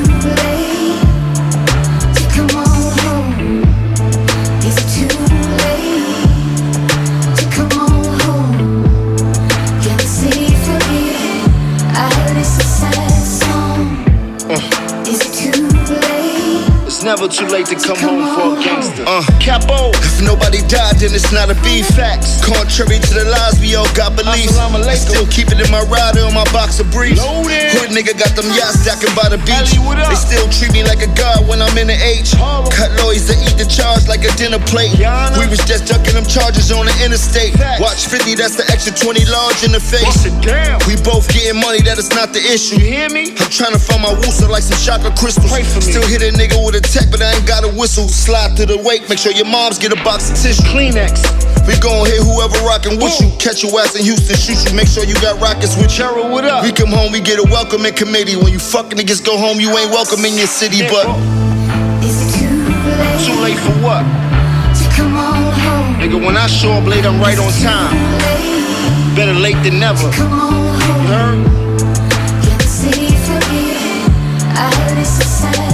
Never 17.21 17.33
too 17.33 17.47
late 17.53 17.67
to 17.67 17.77
come 17.77 18.01
home 18.01 18.25
for 18.33 18.57
a 18.57 18.65
gangster. 18.65 19.05
Uh, 19.05 19.21
Capo, 19.37 19.93
if 19.93 20.25
nobody 20.25 20.65
died, 20.73 20.97
then 20.97 21.13
it's 21.13 21.29
not 21.33 21.53
a 21.53 21.57
beef. 21.61 21.85
Facts. 21.93 22.41
Contrary 22.41 22.97
to 22.97 23.13
the 23.13 23.29
lies, 23.29 23.61
we 23.61 23.77
all 23.77 23.89
got 23.93 24.17
beliefs. 24.17 24.57
I 24.57 24.97
still 24.97 25.27
keep 25.29 25.53
it 25.53 25.61
in 25.61 25.69
my 25.69 25.85
rider 25.93 26.25
on 26.25 26.33
my 26.33 26.49
box 26.49 26.81
of 26.81 26.89
briefs. 26.89 27.21
Hood 27.21 27.93
nigga 27.93 28.17
got 28.17 28.33
them 28.33 28.49
yachts 28.57 28.81
stacking 28.81 29.13
by 29.13 29.29
the 29.29 29.37
beach. 29.45 29.77
They 29.77 30.17
still 30.17 30.49
treat 30.49 30.73
me 30.73 30.81
like 30.81 31.05
a 31.05 31.13
god 31.13 31.45
when 31.45 31.61
I'm 31.61 31.77
in 31.77 31.93
the 31.93 31.99
H. 32.01 32.33
Cut 32.73 32.89
lawyers 33.05 33.29
that 33.29 33.37
eat 33.45 33.61
the 33.61 33.69
charge 33.69 34.09
like 34.09 34.25
a 34.25 34.33
dinner 34.41 34.63
plate. 34.65 34.97
We 35.37 35.45
was 35.45 35.61
just 35.69 35.93
ducking 35.93 36.17
them 36.17 36.25
charges 36.25 36.73
on 36.73 36.89
the 36.89 36.95
interstate. 37.05 37.53
Watch 37.77 38.09
50, 38.09 38.33
that's 38.41 38.57
the 38.57 38.65
extra 38.73 38.97
20 38.97 39.29
large 39.29 39.61
in 39.61 39.77
the 39.77 39.83
face. 39.83 40.25
We 40.89 40.97
both 41.05 41.29
getting 41.29 41.61
money, 41.61 41.85
that 41.85 42.01
is 42.01 42.09
not 42.17 42.33
the 42.33 42.41
issue. 42.41 42.81
You 42.81 43.05
hear 43.05 43.11
me? 43.13 43.37
I'm 43.37 43.53
trying 43.53 43.77
to 43.77 43.83
find 43.83 44.01
my 44.01 44.17
wooster 44.25 44.49
like 44.49 44.65
some 44.65 44.81
chocolate 44.81 45.19
crystals. 45.21 45.53
Still 45.85 46.07
hit 46.09 46.25
a 46.25 46.33
nigga 46.33 46.57
with 46.65 46.81
a 46.81 46.83
tech, 46.85 47.10
but 47.11 47.21
I 47.21 47.35
ain't 47.35 47.47
got 47.47 47.65
a 47.65 47.69
whistle. 47.69 48.09
Slide 48.09 48.57
to 48.57 48.67
the 48.67 48.79
wake, 48.79 49.09
make 49.09 49.19
sure 49.19 49.33
your 49.33 49.47
moms 49.47 49.79
get 49.79 49.93
a 49.93 50.01
box 50.03 50.31
of 50.31 50.37
tissue. 50.39 50.63
Kleenex. 50.71 51.27
We 51.67 51.77
gon' 51.79 52.07
hit 52.07 52.23
whoever 52.23 52.57
rockin' 52.65 52.99
with 52.99 53.21
you. 53.21 53.29
Catch 53.39 53.63
your 53.63 53.75
ass 53.81 53.95
in 53.95 54.05
Houston, 54.05 54.37
shoot 54.37 54.59
you. 54.65 54.75
Make 54.75 54.89
sure 54.89 55.05
you 55.05 55.15
got 55.21 55.41
rockets 55.41 55.77
with 55.77 55.93
you. 55.99 56.07
what 56.31 56.45
up? 56.45 56.65
We 56.65 56.73
come 56.73 56.89
home, 56.91 57.13
we 57.13 57.21
get 57.21 57.39
a 57.39 57.45
welcoming 57.45 57.93
committee. 57.93 58.37
When 58.37 58.53
you 58.53 58.59
fucking 58.59 58.97
niggas 58.97 59.25
go 59.25 59.37
home, 59.37 59.61
you 59.61 59.71
ain't 59.77 59.91
welcome 59.91 60.25
in 60.25 60.39
your 60.39 60.47
city, 60.49 60.87
but. 60.89 61.07
Is 62.03 62.17
it 62.23 62.31
too 62.39 62.49
late? 62.49 63.21
Too 63.27 63.37
late 63.43 63.61
for 63.61 63.77
what? 63.85 64.03
To 64.79 64.85
come 64.97 65.15
on 65.17 65.53
home? 65.53 65.95
Nigga, 66.01 66.17
when 66.17 66.37
I 66.37 66.47
show 66.47 66.73
up 66.73 66.87
late, 66.87 67.05
I'm 67.05 67.21
right 67.21 67.39
on 67.39 67.53
time. 67.61 67.93
Better 69.15 69.35
late 69.35 69.61
than 69.63 69.79
never. 69.79 70.11
Come 70.13 70.33
on 70.33 70.53
home. 70.53 71.03
You 71.03 71.09
heard? 71.13 71.45
Can 72.43 72.57
you 72.57 72.67
say 72.67 73.15
forget? 73.27 73.77
I 74.57 74.73
heard 74.75 74.99
it's 74.99 75.19
a 75.19 75.25
sad 75.25 75.70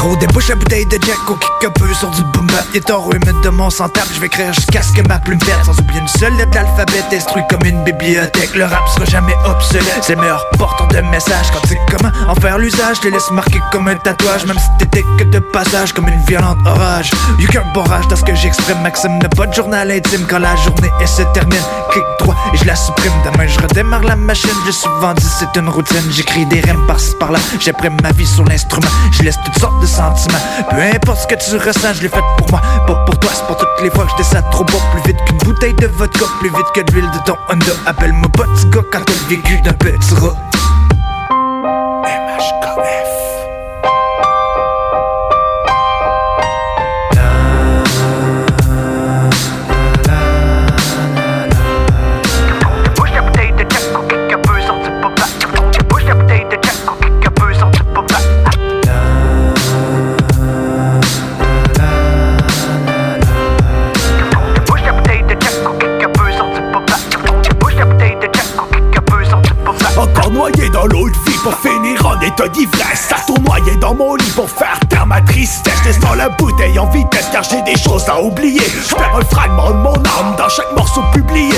gros 0.00 0.16
débouche 0.16 0.48
la 0.48 0.54
bouteille 0.54 0.86
de 0.86 0.98
Jack 1.04 1.18
au 1.28 1.34
kick 1.34 1.50
un 1.66 1.70
peu 1.70 1.92
sur 1.92 2.10
du 2.10 2.22
boom 2.32 2.46
bap. 2.46 2.64
Est 2.74 2.90
en 2.90 3.10
humide 3.10 3.40
de 3.42 3.50
mon 3.50 3.68
centable, 3.68 4.08
je 4.14 4.20
vais 4.20 4.26
écrire 4.26 4.52
jusqu'à 4.54 4.82
ce 4.82 4.92
que 4.92 5.06
ma 5.06 5.18
plume 5.18 5.38
perde 5.38 5.64
Sans 5.64 5.78
oublier 5.78 6.00
une 6.00 6.08
seule 6.08 6.34
lettre 6.36 6.52
d'alphabet 6.52 7.04
instruit 7.12 7.42
comme 7.50 7.64
une 7.66 7.82
bibliothèque. 7.84 8.54
Le 8.54 8.64
rap 8.64 8.88
sera 8.88 9.04
jamais 9.04 9.34
obsolète, 9.44 10.00
c'est 10.02 10.14
le 10.14 10.22
meilleur 10.22 10.44
porteur 10.56 10.88
de 10.88 11.00
messages. 11.10 11.50
Quand 11.52 11.66
sais 11.68 11.78
comment 11.90 12.10
en 12.28 12.34
faire 12.36 12.58
l'usage, 12.58 12.96
je 12.96 13.00
te 13.02 13.08
laisse 13.08 13.30
marquer 13.30 13.60
comme 13.72 13.88
un 13.88 13.96
tatouage. 13.96 14.46
Même 14.46 14.58
si 14.58 14.68
t'étais 14.78 15.04
que 15.18 15.24
de 15.24 15.38
passage 15.38 15.92
comme 15.92 16.08
une 16.08 16.22
violente 16.24 16.58
orage. 16.64 17.10
Y'a 17.38 17.48
qu'un 17.48 17.64
bon 17.74 17.82
rage 17.82 18.08
dans 18.08 18.16
ce 18.16 18.24
que 18.24 18.34
j'exprime. 18.34 18.80
Maxime 18.82 19.18
n'a 19.18 19.28
pas 19.28 19.46
de 19.46 19.52
journal 19.52 19.90
intime 19.90 20.26
quand 20.28 20.38
la 20.38 20.56
journée 20.56 20.90
elle 21.00 21.08
se 21.08 21.22
termine. 21.34 21.62
Clic 21.90 22.04
droit 22.20 22.36
et 22.54 22.56
je 22.56 22.64
la 22.64 22.74
supprime. 22.74 23.12
Demain 23.24 23.46
je 23.46 23.60
redémarre 23.60 24.04
la 24.04 24.16
machine, 24.16 24.50
j'ai 24.64 24.72
souvent 24.72 25.12
dit 25.14 25.26
c'est 25.38 25.60
une 25.60 25.68
routine. 25.68 26.10
J'écris 26.10 26.46
des 26.46 26.60
rimes 26.60 26.86
par-ci 26.86 27.14
par-là, 27.18 27.38
j'apprends 27.58 27.90
ma 28.02 28.12
vie 28.12 28.26
sur 28.26 28.44
l'instrument. 28.44 28.88
Je 29.12 29.24
laisse 29.24 29.38
toutes 29.44 29.58
sortes 29.58 29.80
de 29.82 29.89
Peu 30.70 30.82
importe 30.94 31.20
ce 31.22 31.26
que 31.26 31.34
tu 31.34 31.56
ressens, 31.56 31.94
je 31.94 32.02
l'ai 32.02 32.08
fait 32.08 32.22
pour 32.38 32.50
moi 32.50 32.60
Pas 32.86 32.94
pour 33.06 33.18
toi, 33.18 33.30
c'est 33.34 33.44
pour 33.46 33.56
toutes 33.56 33.68
les 33.82 33.90
fois 33.90 34.04
que 34.04 34.12
je 34.12 34.16
descends 34.18 34.48
trop 34.50 34.64
bas 34.64 34.72
Plus 34.92 35.02
vite 35.12 35.24
qu'une 35.26 35.38
bouteille 35.38 35.74
de 35.74 35.86
vodka, 35.88 36.26
plus 36.38 36.48
vite 36.48 36.66
que 36.74 36.92
l'huile 36.92 37.10
de 37.10 37.18
ton 37.26 37.36
Honda 37.48 37.72
Appelle-moi 37.86 38.28
petit 38.32 38.70
quand 38.70 38.82
t'as 39.04 39.28
vécu 39.28 39.60
d'un 39.62 39.72
petit 39.72 40.14
rat 40.14 40.34
choses 77.80 78.08
à 78.08 78.20
oublier. 78.20 78.60
Je 78.60 78.94
un 78.94 79.24
fragment 79.30 79.70
de 79.70 79.76
mon 79.76 79.94
âme 79.94 80.36
dans 80.36 80.48
chaque 80.48 80.72
morceau 80.76 81.02
publié 81.12 81.52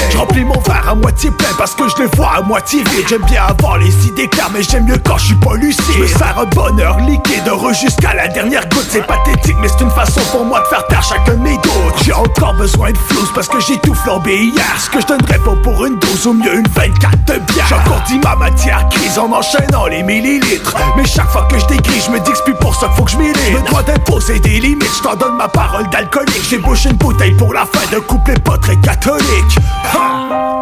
moitié 1.02 1.30
plein 1.30 1.48
parce 1.58 1.74
que 1.74 1.88
je 1.88 2.02
le 2.02 2.08
vois 2.16 2.32
à 2.36 2.42
moitié 2.42 2.82
vide. 2.84 3.06
J'aime 3.08 3.24
bien 3.24 3.42
avoir 3.44 3.78
les 3.78 4.06
idées 4.06 4.28
claires 4.28 4.50
mais 4.54 4.62
j'aime 4.62 4.86
mieux 4.86 4.98
quand 5.04 5.18
je 5.18 5.26
suis 5.26 5.34
pas 5.34 5.54
lucide. 5.56 5.82
Je 5.94 6.00
me 6.00 6.06
sers 6.06 6.38
un 6.38 6.46
bonheur 6.46 6.98
liquide 7.00 7.46
heureux 7.46 7.74
jusqu'à 7.74 8.14
la 8.14 8.28
dernière 8.28 8.68
goutte. 8.68 8.86
C'est 8.88 9.06
pathétique 9.06 9.56
mais 9.60 9.68
c'est 9.68 9.84
une 9.84 9.90
façon 9.90 10.20
pour 10.30 10.44
moi 10.44 10.60
de 10.60 10.66
faire 10.66 10.86
taire 10.86 11.02
chacun 11.02 11.34
de 11.34 11.42
mes 11.42 11.56
doutes. 11.56 12.04
J'ai 12.04 12.12
encore 12.12 12.54
besoin 12.54 12.92
de 12.92 12.98
flouze 12.98 13.30
parce 13.34 13.48
que 13.48 13.60
j'ai 13.60 13.76
tout 13.78 13.94
flambé 13.94 14.36
hier 14.36 14.64
Ce 14.78 14.88
que 14.88 15.00
je 15.00 15.06
donnerais 15.06 15.38
pas 15.38 15.56
pour 15.62 15.84
une 15.84 15.98
dose 15.98 16.26
ou 16.26 16.32
mieux 16.32 16.54
une 16.54 16.68
24 16.68 17.24
de 17.26 17.52
bière. 17.52 17.66
Dit 18.06 18.18
ma 18.20 18.36
matière 18.36 18.88
grise 18.88 19.18
en 19.18 19.32
enchaînant 19.32 19.86
les 19.86 20.02
millilitres. 20.02 20.74
Mais 20.96 21.04
chaque 21.04 21.30
fois 21.30 21.46
que 21.50 21.58
je 21.58 21.66
décris 21.66 22.00
je 22.06 22.10
me 22.10 22.18
dis 22.20 22.30
que 22.30 22.36
c'est 22.36 22.44
plus 22.44 22.54
pour 22.54 22.74
ça 22.74 22.86
qu'il 22.86 22.96
faut 22.96 23.04
que 23.04 23.10
je 23.10 23.16
m'élite 23.16 23.38
Je 23.50 23.58
me 23.58 23.68
dois 23.68 23.82
d'imposer 23.82 24.40
des 24.40 24.60
limites, 24.60 24.90
je 24.96 25.02
t'en 25.02 25.16
donne 25.16 25.36
ma 25.36 25.48
parole 25.48 25.88
d'alcoolique. 25.90 26.42
J'ai 26.48 26.58
bouché 26.58 26.90
une 26.90 26.96
bouteille 26.96 27.34
pour 27.34 27.52
la 27.52 27.66
fin 27.66 27.90
de 27.92 27.98
couplet 28.00 28.34
pas 28.34 28.58
très 28.58 28.76
catholique. 28.76 29.58
Ha! 29.94 30.61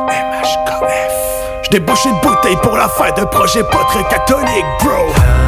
Je 1.62 1.70
débouche 1.70 2.05
une 2.05 2.18
bouteille 2.20 2.57
pour 2.62 2.76
la 2.76 2.88
fin 2.88 3.11
de 3.12 3.24
projet 3.24 3.62
pas 3.64 3.85
très 3.88 4.05
catholique 4.05 4.64
bro 4.83 5.39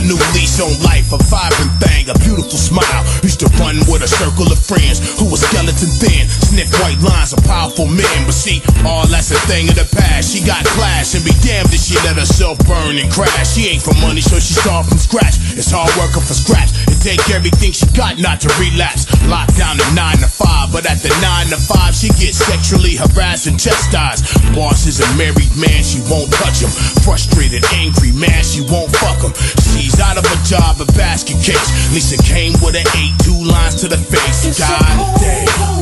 A 0.00 0.02
new 0.02 0.16
lease 0.32 0.58
on 0.64 0.72
life, 0.80 1.12
a 1.12 1.18
vibrant 1.28 1.76
thing, 1.76 2.08
a 2.08 2.14
beautiful 2.24 2.56
smile. 2.56 3.04
Used 3.22 3.40
to 3.40 3.48
run 3.60 3.76
with 3.84 4.00
a 4.00 4.08
circle 4.08 4.48
of 4.48 4.56
friends 4.56 4.96
who 5.20 5.28
were 5.28 5.36
skeleton 5.36 5.92
thin. 6.00 6.39
Sniff 6.50 6.66
white 6.82 6.98
lines 6.98 7.30
of 7.30 7.38
powerful 7.46 7.86
men. 7.86 8.18
But 8.26 8.34
see, 8.34 8.58
all 8.82 9.06
that's 9.06 9.30
a 9.30 9.38
thing 9.46 9.70
of 9.70 9.78
the 9.78 9.86
past. 9.94 10.34
She 10.34 10.42
got 10.42 10.66
class 10.74 11.14
and 11.14 11.22
be 11.22 11.30
damned 11.46 11.70
if 11.70 11.78
she 11.78 11.94
let 12.02 12.18
herself 12.18 12.58
burn 12.66 12.98
and 12.98 13.06
crash. 13.06 13.54
She 13.54 13.70
ain't 13.70 13.78
for 13.86 13.94
money, 14.02 14.18
so 14.18 14.42
she 14.42 14.58
start 14.58 14.90
from 14.90 14.98
scratch. 14.98 15.38
It's 15.54 15.70
hard 15.70 15.94
working 15.94 16.26
for 16.26 16.34
scraps. 16.34 16.74
and 16.90 16.98
take 16.98 17.22
everything 17.30 17.70
she 17.70 17.86
got 17.94 18.18
not 18.18 18.42
to 18.42 18.50
relapse. 18.58 19.06
Locked 19.30 19.54
down 19.54 19.78
to 19.78 19.86
9 19.94 20.26
to 20.26 20.26
5, 20.26 20.74
but 20.74 20.90
at 20.90 20.98
the 21.06 21.14
9 21.22 21.54
to 21.54 21.58
5, 21.70 21.94
she 21.94 22.10
gets 22.18 22.42
sexually 22.42 22.98
harassed 22.98 23.46
and 23.46 23.54
chastised. 23.54 24.26
Boss 24.50 24.90
is 24.90 24.98
a 24.98 25.06
married 25.14 25.54
man, 25.54 25.86
she 25.86 26.02
won't 26.10 26.34
touch 26.34 26.66
him. 26.66 26.72
Frustrated, 27.06 27.62
angry, 27.78 28.10
man, 28.10 28.42
she 28.42 28.66
won't 28.66 28.90
fuck 28.98 29.22
him. 29.22 29.30
She's 29.70 30.02
out 30.02 30.18
of 30.18 30.26
a 30.26 30.38
job, 30.42 30.82
a 30.82 30.88
basket 30.98 31.38
case. 31.38 31.94
Lisa 31.94 32.18
came 32.26 32.58
with 32.58 32.74
an 32.74 32.90
8, 32.98 33.22
two 33.22 33.38
lines 33.38 33.78
to 33.78 33.86
the 33.86 34.02
face. 34.02 34.50
God 34.58 34.98
damn. 35.22 35.79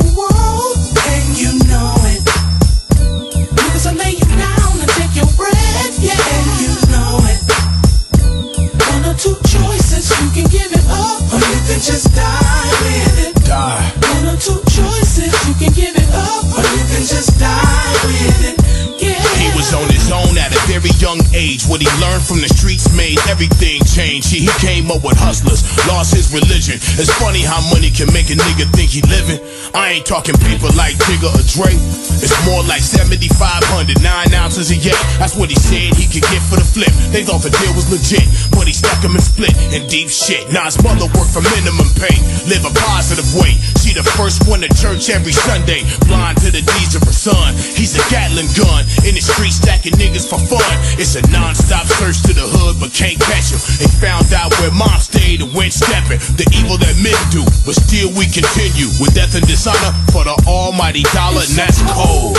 Choices, 9.63 10.09
you 10.21 10.29
can 10.31 10.47
give 10.49 10.71
it 10.71 10.85
up, 10.87 11.21
or 11.31 11.39
you 11.39 11.59
can 11.67 11.79
just 11.81 12.13
die 12.15 12.69
with 12.83 13.27
it. 13.27 13.33
Die. 13.45 13.85
One 14.15 14.35
or 14.35 14.37
two 14.39 14.59
choices, 14.69 15.31
you 15.47 15.53
can 15.55 15.71
give 15.73 15.95
it 15.95 16.09
up, 16.15 16.45
or 16.55 16.63
you 16.75 16.83
can 16.87 17.03
just 17.03 17.39
die 17.39 17.95
with 18.07 18.39
it. 18.45 18.55
Yeah. 18.99 19.15
He 19.39 19.47
was 19.55 19.71
on 19.73 19.87
his 19.87 20.11
own 20.11 20.35
at 20.35 20.51
a 20.51 20.59
very 20.67 20.91
young 20.99 21.19
age. 21.31 21.63
What 21.67 21.79
he 21.79 21.87
learned 22.03 22.23
from 22.23 22.43
the 22.43 22.51
streets 22.51 22.91
made 22.95 23.19
everything 23.31 23.79
change. 23.87 24.27
He, 24.27 24.43
he 24.43 24.53
came 24.59 24.91
up 24.91 25.03
with 25.03 25.15
hustlers, 25.15 25.63
lost 25.87 26.15
his 26.15 26.31
religion. 26.35 26.75
It's 26.99 27.11
funny 27.15 27.41
how 27.41 27.63
money 27.71 27.89
can 27.91 28.11
make 28.11 28.27
a 28.27 28.35
nigga 28.35 28.67
think 28.75 28.91
he 28.91 29.01
living. 29.07 29.39
I 29.73 29.99
ain't 29.99 30.05
talking 30.05 30.35
people 30.43 30.67
like 30.75 30.99
Jigga 31.07 31.31
or 31.31 31.43
Dre. 31.47 31.71
It's 32.19 32.35
more 32.43 32.59
like 32.67 32.83
7,500, 32.83 34.03
nine 34.03 34.33
ounces 34.35 34.71
a 34.71 34.75
yak. 34.75 34.99
That's 35.15 35.39
what 35.39 35.47
he 35.47 35.55
said 35.55 35.95
he 35.95 36.03
could 36.03 36.27
get 36.27 36.43
for 36.43 36.59
the 36.59 36.67
flip. 36.67 36.91
They 37.15 37.23
thought 37.23 37.39
the 37.39 37.53
deal 37.55 37.71
was 37.71 37.87
legit, 37.87 38.27
but 38.59 38.67
he 38.67 38.75
stuck 38.75 38.99
him 38.99 39.15
and 39.15 39.23
split 39.23 39.55
in 39.71 39.87
deep 39.87 40.11
shit. 40.11 40.51
Now 40.51 40.67
his 40.67 40.75
mother 40.83 41.07
worked 41.15 41.31
for 41.31 41.39
minimum 41.55 41.87
pay, 41.95 42.11
live 42.43 42.67
a 42.67 42.73
positive 42.75 43.31
way. 43.39 43.55
She 43.79 43.95
the 43.95 44.03
first 44.19 44.43
one 44.51 44.59
to 44.59 44.69
church 44.75 45.07
every 45.07 45.31
Sunday, 45.31 45.87
blind 46.11 46.43
to 46.43 46.51
the 46.51 46.59
deeds 46.59 46.99
of 46.99 47.07
her 47.07 47.15
son. 47.15 47.55
He's 47.55 47.95
a 47.95 48.03
Gatling 48.11 48.51
gun 48.59 48.83
in 49.07 49.15
the 49.15 49.23
street 49.23 49.55
stacking 49.55 49.95
niggas 49.95 50.27
for 50.27 50.43
fun. 50.43 50.75
It's 50.99 51.15
a 51.15 51.23
non-stop 51.31 51.87
search 51.87 52.19
to 52.27 52.35
the 52.35 52.43
hood, 52.43 52.83
but 52.83 52.91
can't 52.91 53.15
catch 53.15 53.55
him. 53.55 53.63
They 53.79 53.87
found 54.03 54.27
out 54.35 54.51
where 54.59 54.75
mom 54.75 54.99
stayed 54.99 55.39
and 55.39 55.55
went 55.55 55.71
stepping. 55.71 56.19
The 56.35 56.43
evil 56.51 56.75
that 56.83 56.99
men 56.99 57.15
do, 57.31 57.47
but 57.63 57.79
still 57.79 58.11
we 58.11 58.27
continue 58.27 58.91
with 58.99 59.15
death 59.15 59.39
and 59.39 59.47
dishonor 59.47 59.95
for 60.11 60.27
the 60.27 60.35
almighty 60.43 61.07
dollar, 61.15 61.47
and 61.47 61.55
that's 61.55 61.79
cold. 61.95 62.35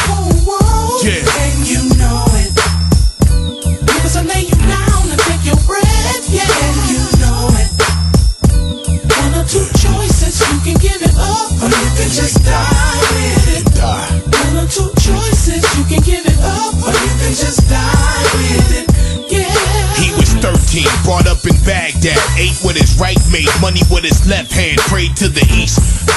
Yeah. 1.00 1.24
And 1.24 1.64
you 1.64 1.80
know 1.96 2.09
with 24.00 24.10
his 24.10 24.26
left 24.26 24.52
hand, 24.52 24.78
prayed 24.78 25.16
to 25.16 25.28
the 25.28 25.46
east 25.52 26.09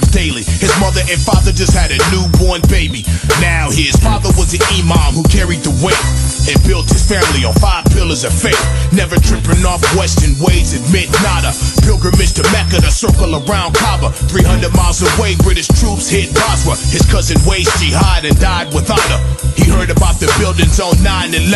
times 0.00 0.12
daily. 0.12 0.42
His 0.42 0.72
mother 0.80 1.00
and 1.08 1.20
father 1.20 1.52
just 1.52 1.74
had 1.74 1.90
a 1.92 1.98
newborn 2.10 2.60
baby. 2.68 3.04
Now 3.40 3.70
his 3.70 3.96
father 3.96 4.28
was 4.36 4.52
an 4.54 4.62
imam 4.72 5.14
who 5.14 5.24
carried 5.28 5.60
the 5.60 5.72
weight 5.84 6.00
and 6.48 6.56
built 6.64 6.88
his 6.88 7.04
family 7.04 7.44
on 7.44 7.54
five 7.60 7.84
pillars 7.92 8.24
of 8.24 8.32
faith. 8.32 8.60
Never 8.92 9.16
tripping 9.20 9.64
off 9.66 9.82
Western 9.96 10.36
ways, 10.40 10.72
admit 10.72 11.10
nada. 11.22 11.52
Pilgrimage 11.84 12.34
to 12.34 12.44
Mecca 12.52 12.80
to 12.80 12.90
circle 12.90 13.36
around 13.36 13.74
Kaaba. 13.76 14.10
300 14.32 14.72
miles 14.74 15.02
away, 15.02 15.36
British 15.44 15.68
troops 15.68 16.08
hit 16.08 16.32
Basra. 16.34 16.76
His 16.90 17.04
cousin 17.10 17.36
waged 17.44 17.72
jihad 17.78 18.24
and 18.24 18.38
died 18.40 18.72
with 18.72 18.90
honor. 18.90 19.20
He 19.56 19.68
heard 19.68 19.90
about 19.90 20.18
the 20.20 20.30
buildings 20.38 20.80
on 20.80 20.94
9-11 21.04 21.52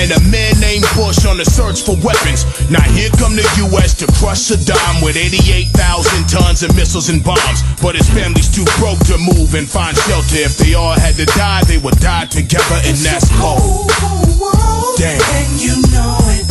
and 0.00 0.10
a 0.10 0.20
man 0.30 0.58
named 0.58 0.84
Bush 0.96 1.24
on 1.26 1.38
the 1.38 1.46
search 1.46 1.82
for 1.86 1.94
weapons. 2.02 2.42
Now 2.70 2.82
here 2.96 3.10
come 3.20 3.36
the 3.36 3.46
U.S. 3.70 3.94
to 4.02 4.06
crush 4.18 4.50
Saddam 4.50 5.04
with 5.04 5.16
88,000 5.16 6.28
tons 6.28 6.62
of 6.62 6.74
missiles 6.74 7.08
and 7.08 7.22
bombs. 7.22 7.62
But 7.84 7.96
his 7.96 8.08
family's 8.08 8.48
too 8.48 8.64
broke 8.80 8.98
to 9.12 9.18
move 9.18 9.52
and 9.52 9.68
find 9.68 9.94
shelter. 10.08 10.40
If 10.40 10.56
they 10.56 10.72
all 10.72 10.96
had 10.96 11.16
to 11.20 11.26
die, 11.36 11.62
they 11.68 11.76
would 11.76 12.00
die 12.00 12.24
together, 12.24 12.80
and 12.80 12.96
that's 12.96 13.28
cold. 13.36 13.92
Damn. 14.96 15.20
And 15.20 15.52
you 15.60 15.76
know 15.92 16.16
it. 16.32 16.48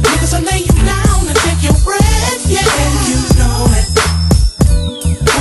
Niggas 0.00 0.32
will 0.32 0.48
lay 0.48 0.64
you 0.64 0.76
down 0.80 1.28
and 1.28 1.36
take 1.44 1.60
your 1.60 1.76
breath, 1.84 2.40
yeah. 2.48 2.64
And 2.64 2.96
you 3.04 3.20
know 3.36 3.68
it. 3.76 3.88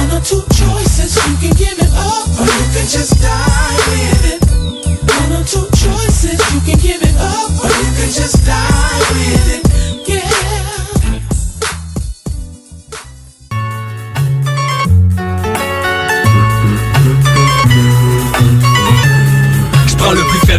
One 0.03 0.11
or 0.11 0.19
two 0.19 0.43
choices, 0.51 1.15
you 1.15 1.47
can 1.47 1.55
give 1.55 1.79
it 1.79 1.93
up, 1.95 2.27
or 2.35 2.43
you 2.43 2.67
can 2.75 2.87
just 2.91 3.15
die 3.23 3.79
with 3.87 4.35
it. 4.35 4.43
One 4.51 5.31
or 5.31 5.47
two 5.47 5.63
choices, 5.79 6.43
you 6.51 6.59
can 6.67 6.75
give 6.83 7.01
it 7.07 7.15
up, 7.15 7.55
or 7.63 7.71
you 7.71 7.91
can 7.95 8.11
just 8.11 8.43
die 8.43 8.99
with 9.15 9.63
it. 9.63 10.09
Yeah. 10.11 10.46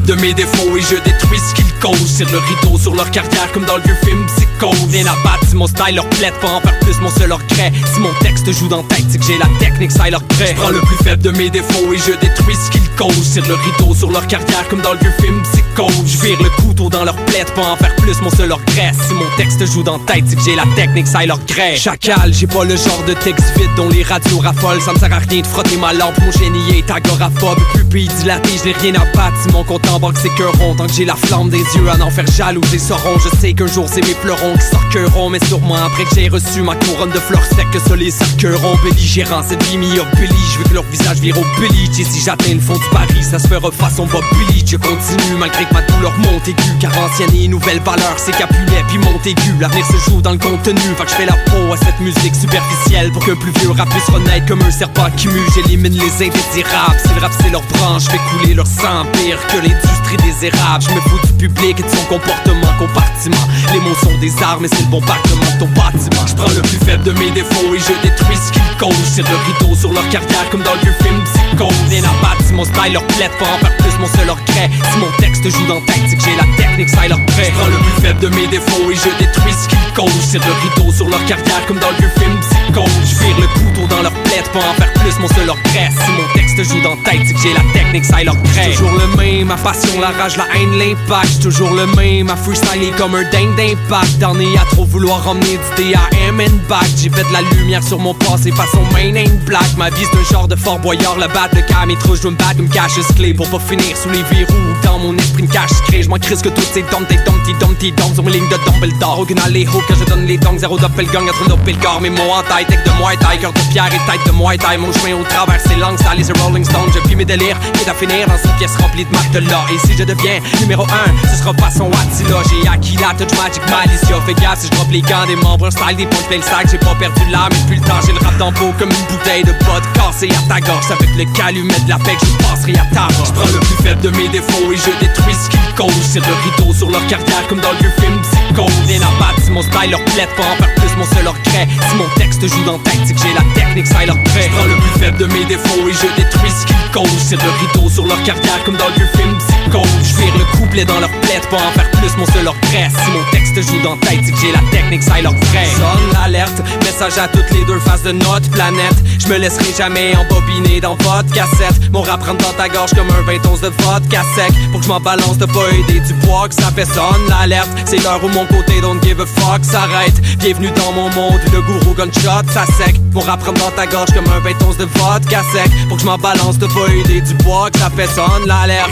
De 0.00 0.14
mes 0.14 0.34
défauts 0.34 0.76
et 0.76 0.80
je 0.80 0.96
détruis 1.02 1.38
ce 1.38 1.54
qu'ils 1.54 1.72
causent. 1.80 2.16
Tire 2.16 2.28
le 2.30 2.38
rideau 2.38 2.78
sur 2.78 2.94
leur 2.94 3.11
carrière 3.11 3.50
comme 3.52 3.64
dans 3.64 3.76
le 3.76 3.82
vieux 3.82 3.96
film 4.04 4.26
Psychose. 4.26 4.90
Rien 4.90 5.06
à 5.06 5.16
battre 5.24 5.46
si 5.48 5.56
mon 5.56 5.66
style 5.66 5.94
leur 5.94 6.08
plaide, 6.11 6.34
pas 6.40 6.48
en 6.48 6.61
faire 6.61 6.78
plus 6.80 6.98
mon 7.00 7.11
seul 7.11 7.32
regret. 7.32 7.72
Si 7.92 8.00
mon 8.00 8.12
texte 8.20 8.50
joue 8.52 8.68
dans 8.68 8.82
tête, 8.84 9.04
c'est 9.08 9.18
que 9.18 9.24
j'ai 9.24 9.38
la 9.38 9.48
technique, 9.58 9.92
ça 9.92 10.08
leur 10.11 10.22
gré. 10.24 10.48
Je 10.48 10.61
prends 10.61 10.70
le 10.70 10.80
plus 10.80 10.96
faible 11.04 11.22
de 11.22 11.30
mes 11.30 11.50
défauts 11.50 11.92
et 11.92 11.98
je 11.98 12.12
détruis 12.18 12.54
ce 12.54 12.70
qu'ils 12.70 12.88
causent. 12.98 13.30
Tire 13.32 13.46
le 13.46 13.54
rideau 13.54 13.94
sur 13.94 14.11
leur 14.11 14.26
carrière 14.26 14.66
comme 14.68 14.82
dans 14.82 14.92
le 14.92 14.98
vieux 14.98 15.12
film 15.20 15.42
Psychose. 15.42 16.04
Je 16.06 16.26
vire 16.26 16.42
le 16.42 16.50
couteau 16.62 16.90
dans 16.90 17.04
leur 17.04 17.16
plaide, 17.26 17.50
pas 17.54 17.62
en 17.72 17.76
faire 17.76 17.94
plus 17.96 18.20
mon 18.20 18.30
seul 18.30 18.52
regret. 18.52 18.92
Si 19.06 19.14
mon 19.14 19.24
texte 19.37 19.64
joue 19.66 19.82
dans 19.82 19.98
tête, 20.00 20.24
c'est 20.26 20.37
que 20.37 20.42
j'ai 20.42 20.56
la 20.56 20.64
technique, 20.74 21.06
ça 21.06 21.24
leur 21.24 21.38
gré. 21.46 21.76
Chacal, 21.76 22.32
j'ai 22.34 22.46
pas 22.46 22.64
le 22.64 22.76
genre 22.76 23.02
de 23.06 23.14
texte 23.14 23.56
vide 23.56 23.70
dont 23.76 23.88
les 23.88 24.02
radios 24.02 24.38
raffolent. 24.38 24.82
Ça 24.82 24.92
me 24.92 24.98
sert 24.98 25.12
à 25.12 25.18
rien 25.18 25.40
de 25.40 25.46
frotter 25.46 25.76
ma 25.76 25.92
lampe, 25.92 26.18
mon 26.18 26.32
génie 26.32 26.78
est 26.78 26.90
agoraphobe. 26.90 27.58
Pupille 27.74 28.08
dilatée, 28.20 28.50
je 28.58 28.68
n'ai 28.68 28.74
rien 28.74 28.94
à 29.00 29.04
battre. 29.16 29.37
Si 29.42 29.52
mon 29.52 29.64
compte 29.64 29.88
en 29.88 30.00
banque 30.00 30.16
c'est 30.20 30.34
que 30.34 30.44
rond, 30.58 30.74
tant 30.74 30.87
que 30.87 30.92
j'ai 30.92 31.04
la 31.04 31.14
flamme 31.14 31.50
des 31.50 31.58
yeux 31.58 31.88
à 31.92 31.96
n'en 31.96 32.11
faire 32.11 32.26
jaloux, 32.26 32.62
ils 32.72 32.80
sauront. 32.80 33.18
Je 33.18 33.37
sais 33.38 33.52
qu'un 33.52 33.66
jour 33.66 33.87
c'est 33.88 34.04
mes 34.04 34.14
fleurons 34.14 34.54
qui 34.54 34.66
sortiront, 34.66 35.30
mais 35.30 35.44
sûrement 35.46 35.76
après 35.76 36.04
que 36.04 36.14
j'ai 36.14 36.28
reçu 36.28 36.62
ma 36.62 36.74
couronne 36.74 37.11
de 37.11 37.20
fleurs 37.20 37.44
secs 37.44 37.70
que 37.72 37.78
ça 37.78 37.94
les 37.94 38.11
cerqueront. 38.11 38.76
Belligérant, 38.82 39.42
cette 39.46 39.62
vie 39.64 39.78
Billy, 39.78 40.34
je 40.52 40.58
veux 40.58 40.64
que 40.64 40.74
leur 40.74 40.84
visage 40.84 41.18
vire 41.20 41.38
au 41.38 41.61
Billy. 41.61 41.88
Et 42.00 42.04
si 42.04 42.20
j'atteins 42.20 42.54
le 42.54 42.61
fond 42.61 42.74
du 42.74 42.88
Paris, 42.92 43.22
ça 43.22 43.38
se 43.38 43.48
fera 43.48 43.70
façon 43.70 44.07
Bob. 44.07 44.24
Je 44.70 44.77
continue 44.77 45.38
malgré 45.38 45.64
que 45.64 45.72
ma 45.72 45.81
douleur 45.81 46.12
monte 46.18 46.46
aiguë, 46.46 46.77
car 46.79 46.92
ancienne 46.98 47.35
et 47.35 47.48
nouvelle 47.48 47.81
valeur, 47.81 48.16
c'est 48.18 48.37
Capulet 48.37 48.85
puis 48.87 48.98
Montaigu. 48.98 49.57
L'avenir 49.59 49.87
se 49.87 49.96
joue 49.96 50.20
dans 50.20 50.33
le 50.33 50.37
contenu, 50.37 50.79
fait 50.94 51.05
que 51.05 51.11
je 51.11 51.14
fais 51.14 51.24
la 51.24 51.33
peau 51.48 51.72
à 51.72 51.77
cette 51.79 51.98
musique 52.01 52.35
superficielle 52.35 53.11
pour 53.11 53.24
que 53.24 53.33
plus 53.33 53.51
vieux 53.53 53.70
rap 53.70 53.88
puisse 53.88 54.11
renaître 54.11 54.44
comme 54.44 54.61
un 54.61 54.70
serpent 54.70 55.09
qui 55.16 55.29
mue. 55.29 55.40
J'élimine 55.55 55.94
les 55.94 56.12
indésirables, 56.16 57.01
si 57.03 57.14
le 57.14 57.20
rap 57.22 57.33
c'est 57.40 57.48
leur 57.48 57.62
branche, 57.62 58.03
je 58.05 58.11
fais 58.11 58.20
couler 58.31 58.53
leur 58.53 58.66
sang 58.66 59.07
pire 59.14 59.38
que 59.46 59.57
l'industrie 59.57 60.18
des 60.18 60.48
érables. 60.48 60.85
Je 60.85 60.94
me 60.94 61.01
fous 61.01 61.27
du 61.38 61.48
public 61.48 61.81
et 61.81 61.83
de 61.83 61.88
son 61.88 62.05
comportement 62.12 62.74
compartiment. 62.79 63.48
Les 63.72 63.81
mots 63.81 63.96
sont 64.05 64.18
des 64.20 64.33
armes 64.42 64.66
et 64.66 64.68
c'est 64.68 64.85
le 64.85 64.90
bombardement 64.90 65.48
de 65.55 65.61
ton 65.61 65.68
bâtiment. 65.72 66.27
Je 66.27 66.35
prends 66.35 66.53
le 66.53 66.61
plus 66.61 66.85
faible 66.85 67.05
de 67.05 67.12
mes 67.12 67.31
défauts 67.31 67.74
et 67.74 67.79
je 67.79 68.07
détruis 68.07 68.37
ce 68.37 68.53
qu'ils 68.53 68.77
causent. 68.79 69.14
Tire 69.14 69.24
le 69.24 69.38
rideau 69.48 69.74
sur 69.74 69.94
leur 69.94 70.07
carrière 70.11 70.44
comme 70.51 70.62
dans 70.62 70.74
le 70.74 70.81
vieux 70.81 70.96
film 71.01 71.24
Psycho. 71.59 71.68
Rien 71.88 72.05
à 72.05 72.23
battre 72.23 72.44
si 72.44 72.53
mon 72.53 72.64
style 72.64 72.92
leur 72.92 73.07
plaide, 73.07 73.31
pas 73.38 73.47
en 73.47 73.59
faire 73.59 73.77
plus 73.79 73.99
mon 73.99 74.07
seul 74.07 74.31
regret. 74.31 74.71
Si 74.92 74.99
mon 74.99 75.11
texte 75.18 75.49
joue 75.51 75.66
dans 75.66 75.81
tête, 75.81 76.03
c'est 76.09 76.16
que 76.16 76.23
j'ai 76.23 76.37
la 76.37 76.57
technique, 76.57 76.88
ça 76.88 77.09
leur 77.09 77.25
prêt. 77.27 77.53
Prends 77.55 77.66
le 77.66 77.77
plus 77.77 78.03
faible 78.03 78.21
de 78.21 78.29
mes 78.29 78.47
défauts 78.47 78.90
et 78.90 78.94
je 78.94 79.11
détruis 79.18 79.53
ce 79.53 79.68
qu'ils 79.68 79.92
causent. 79.94 80.31
Tire 80.31 80.40
le 80.47 80.53
rideau 80.71 80.92
sur 80.92 81.09
leur 81.09 81.25
carrière 81.27 81.66
comme 81.66 81.79
dans 81.79 81.90
le 81.90 81.97
vieux 81.97 82.11
film 82.18 82.40
Psycho. 82.78 82.84
Je 83.04 83.24
vire 83.24 83.36
le 83.38 83.46
couteau 83.48 83.86
dans 83.88 84.02
leur 84.02 84.12
plaide 84.12 84.44
pour 84.52 84.62
en 84.62 84.74
faire 84.74 84.92
plus, 84.94 85.18
mon 85.20 85.28
seul 85.28 85.46
presse. 85.64 85.94
Si 86.04 86.10
mon 86.12 86.32
texte 86.34 86.62
joue 86.64 86.80
dans 86.82 86.96
tête, 87.02 87.20
c'est 87.26 87.34
que 87.34 87.40
j'ai 87.40 87.52
la 87.52 87.62
technique, 87.72 88.04
ça 88.04 88.22
leur 88.22 88.36
prêt. 88.42 88.70
Toujours 88.70 88.92
le 88.92 89.16
même, 89.16 89.48
ma 89.48 89.56
passion, 89.56 90.00
la 90.00 90.10
rage, 90.10 90.36
la 90.36 90.44
haine, 90.54 90.78
l'impact. 90.78 91.42
Toujours 91.42 91.72
le 91.72 91.86
même, 91.86 92.26
ma 92.26 92.36
freestyle 92.36 92.82
est 92.82 92.96
comme 92.96 93.14
un 93.14 93.24
dingue 93.30 93.54
d'impact. 93.56 94.18
Dernier 94.18 94.56
à 94.58 94.64
trop 94.70 94.84
vouloir 94.84 95.24
ramener 95.24 95.58
du 95.76 95.92
DAM 95.92 96.40
and 96.40 96.68
back. 96.68 96.86
J'ai 96.96 97.10
fait 97.10 97.24
de 97.24 97.32
la 97.32 97.42
lumière 97.42 97.82
sur 97.82 97.98
mon 97.98 98.14
passé, 98.14 98.50
façon 98.52 98.82
main 98.92 99.16
and 99.16 99.44
black. 99.46 99.76
Ma 99.76 99.90
vie 99.90 100.04
c'est 100.10 100.18
un 100.18 100.32
genre 100.32 100.48
de 100.48 100.56
fort 100.56 100.78
boyard, 100.78 101.16
le 101.16 101.28
bat, 101.28 101.48
le 101.52 101.62
cam, 101.62 101.88
trop, 101.98 102.16
je 102.16 102.28
me 102.28 102.36
battre 102.36 102.56
comme 102.56 102.68
cache 102.68 102.98
clé 103.16 103.34
pour 103.34 103.48
pas 103.48 103.58
finir 103.58 103.96
sous 103.96 104.10
les 104.10 104.22
verrous. 104.22 104.54
Dans 104.82 104.98
mon 104.98 105.16
esprit, 105.16 105.42
une 105.42 105.48
cache 105.48 105.70
crée, 105.86 106.02
je 106.02 106.08
m'en 106.08 106.18
crise 106.18 106.42
que 106.42 106.48
toutes 106.48 106.72
ces 106.72 106.82
dom, 106.82 107.04
tes 107.08 107.16
dom, 107.24 107.34
tes 107.46 107.54
dom, 107.54 107.74
tes 107.76 107.92
sur 108.14 108.22
mes 108.22 108.32
lignes 108.32 108.48
de 108.48 108.56
Dumbledore. 108.70 109.20
Aucun 109.20 109.48
les 109.50 109.66
hauts 109.66 109.82
que 109.88 109.94
je 109.94 110.04
donne 110.04 110.26
les 110.26 110.38
dongs, 110.38 110.58
zéro 110.58 110.78
doppelgang, 110.78 111.28
entre 111.28 111.44
le 111.66 111.74
corps, 111.82 112.00
mes 112.00 112.10
mots 112.10 112.32
en 112.32 112.42
taille, 112.42 112.66
tech 112.68 112.85
de 112.85 113.24
taille, 113.24 113.38
cœur 113.38 113.52
de 113.52 113.61
pierre 113.70 113.87
et 113.87 114.11
tête 114.11 114.24
de 114.26 114.33
moi 114.33 114.57
taille. 114.57 114.78
Mon 114.78 114.92
chemin 114.92 115.14
au 115.20 115.24
travers, 115.24 115.61
c'est 115.66 115.76
langue, 115.76 115.98
ça 115.98 116.14
les 116.14 116.24
Rolling 116.40 116.64
Stone, 116.64 116.90
je 116.94 117.09
vis 117.09 117.16
mes 117.16 117.24
délires, 117.24 117.59
quitte 117.74 117.88
à 117.88 117.94
finir 117.94 118.26
dans 118.26 118.37
une 118.37 118.57
pièce 118.57 118.76
remplie 118.76 119.04
de 119.04 119.12
matelas. 119.12 119.64
Et 119.72 119.78
si 119.87 119.96
je 119.96 120.04
deviens 120.04 120.40
numéro 120.61 120.85
1, 120.85 121.28
ce 121.28 121.42
sera 121.42 121.52
façon 121.54 121.90
Attila. 121.90 122.38
J'ai 122.50 122.68
acquis 122.68 122.96
la 122.96 123.14
touch 123.14 123.37
magic 123.37 123.62
malicia. 123.70 124.20
Fais 124.26 124.35
gaffe 124.35 124.61
si 124.61 124.66
je 124.66 124.72
drop 124.72 124.88
les 124.90 125.02
gants 125.02 125.26
des 125.26 125.37
membres, 125.37 125.70
style 125.70 125.96
des 125.96 126.07
punch 126.07 126.26
plein. 126.28 126.40
J'ai 126.70 126.78
pas 126.78 126.94
perdu 126.98 127.22
l'âme, 127.31 127.52
et 127.52 127.62
depuis 127.62 127.81
le 127.81 127.87
temps, 127.87 128.00
j'ai 128.04 128.12
le 128.12 128.18
rap 128.18 128.37
dans 128.38 128.50
le 128.50 128.54
pot 128.54 128.72
comme 128.78 128.90
une 128.90 129.07
bouteille 129.16 129.44
de 129.44 129.52
vodka 129.64 129.88
cassée 129.94 130.31
à 130.31 130.42
ta 130.52 130.61
gorge. 130.61 130.90
Avec 130.90 131.11
le 131.16 131.24
calumet 131.33 131.81
de 131.81 131.88
la 131.88 131.98
paix, 131.98 132.16
je 132.20 132.44
passerai 132.44 132.72
à 132.72 132.87
ta 132.94 133.09
Je 133.24 133.33
prends 133.33 133.46
le 133.46 133.61
plus 133.61 133.83
faible 133.83 134.00
de 134.00 134.11
mes 134.11 134.28
défauts 134.28 134.72
et 134.72 134.76
je 134.76 134.92
détruis 135.00 135.35
ce 135.35 135.48
qu'ils 135.50 135.74
causent. 135.76 136.09
C'est 136.11 136.20
le 136.20 136.35
rideau 136.44 136.72
sur 136.72 136.90
leur 136.90 137.04
carrière 137.07 137.46
comme 137.48 137.61
dans 137.61 137.72
le 137.72 137.78
vieux 137.78 137.92
film 138.00 138.20
Rien 138.66 139.01
à 139.03 139.40
si 139.40 139.51
mon 139.53 139.62
style 139.62 139.90
leur 139.90 140.05
plaide, 140.05 140.29
pas 140.37 140.42
en 140.42 140.57
faire 140.57 140.75
plus, 140.75 140.97
mon 140.97 141.05
seul 141.05 141.29
regret. 141.29 141.68
Si 141.88 141.97
mon 141.97 142.09
texte 142.16 142.47
joue 142.47 142.64
dans 142.64 142.79
tête, 142.79 142.99
c'est 143.07 143.14
que 143.14 143.21
j'ai 143.21 143.33
la 143.33 143.44
technique, 143.55 143.87
ça 143.87 144.05
leur 144.05 144.21
prêt. 144.25 144.51
Je 144.51 144.57
prends 144.57 144.64
le 144.64 144.77
plus 144.77 145.01
faible 145.01 145.18
de 145.18 145.27
mes 145.27 145.44
défauts 145.44 145.88
et 145.88 145.92
je 145.92 146.23
détruis 146.23 146.51
ce 146.51 146.66
qu'ils 146.66 146.90
causent. 146.92 147.25
C'est 147.25 147.37
le 147.37 147.51
rideau 147.61 147.88
sur 147.88 148.05
leur 148.05 148.21
carrière 148.25 148.64
comme 148.64 148.77
dans 148.77 148.88
le 148.88 148.94
vieux 148.94 149.09
film 149.16 149.38
Je 149.70 150.16
vire 150.16 150.35
le 150.38 150.57
couplet 150.57 150.85
dans 150.87 150.98
leur 150.98 151.11
plaide, 151.20 151.46
pas 151.50 151.59
en 151.59 151.70
faire 151.72 151.90
plus, 151.90 152.16
mon 152.16 152.24
seul 152.33 152.48
regret. 152.48 152.88
Si 152.88 153.11
mon 153.11 153.22
texte 153.31 153.54
joue 153.68 153.83
dans 153.83 153.96
tête, 153.98 154.20
c'est 154.24 154.33
que 154.33 154.38
j'ai 154.40 154.52
la 154.52 154.62
technique, 154.70 155.02
ça 155.02 155.20
leur 155.20 155.35
prêt. 155.35 155.66
Sonne 155.76 156.12
l'alerte, 156.14 156.62
message 156.85 157.18
à 157.18 157.28
toutes 157.28 157.50
les 157.50 157.64
deux 157.66 157.78
faces 157.78 158.02
de 158.02 158.12
notre 158.12 158.48
planète. 158.50 158.96
Je 159.18 159.28
me 159.28 159.37
laisserai 159.37 159.66
jamais 159.76 160.14
embobiner 160.16 160.81
dans 160.81 160.94
votre 160.94 161.31
cassette. 161.35 161.92
Mon 161.92 162.00
rap 162.00 162.22
rentre 162.24 162.44
dans 162.44 162.52
ta 162.54 162.68
gorge 162.68 162.92
comme 162.94 163.11
un 163.11 163.22
20 163.26 163.46
onces 163.46 163.61
de 163.61 163.70
vodka 163.83 164.22
sec. 164.35 164.52
Pour 164.72 164.81
que 164.81 164.87
je 164.87 164.90
m'en 164.90 165.00
balance 165.00 165.37
de 165.37 165.44
pas 165.44 165.68
aider 165.70 166.00
du 166.00 166.14
poids 166.14 166.48
que 166.48 166.54
ça 166.54 166.70
fait 166.74 166.87
sonne 166.87 167.28
l'alerte. 167.28 167.68
C'est 167.85 168.02
l'heure 168.02 168.24
où 168.24 168.28
mon 168.28 168.46
côté 168.46 168.81
don't 168.81 169.02
give 169.02 169.20
a 169.20 169.26
fuck 169.26 169.64
s'arrête. 169.64 170.18
Bienvenue 170.38 170.70
dans 170.70 170.92
mon 170.92 171.11
monde, 171.11 171.40
le 171.52 171.61
gourou 171.61 171.94
gunshot, 171.94 172.48
ça 172.54 172.64
sec. 172.78 172.96
Mon 173.12 173.20
rap 173.20 173.42
rentre 173.42 173.61
dans 173.61 173.70
ta 173.72 173.87
gorge 173.87 174.11
comme 174.14 174.28
un 174.33 174.40
20 174.40 174.62
onces 174.66 174.78
de 174.78 174.88
vodka 174.94 175.42
sec. 175.52 175.70
Pour 175.88 175.98
que 175.98 176.02
je 176.02 176.07
m'en 176.07 176.18
balance 176.18 176.59
de 176.59 176.66
pas 176.66 176.88
aider 176.90 177.20
du 177.20 177.35
poids 177.35 177.70
que 177.70 177.78
ça 177.78 177.90
fait 177.90 178.07
sonne 178.07 178.46
l'alerte. 178.46 178.88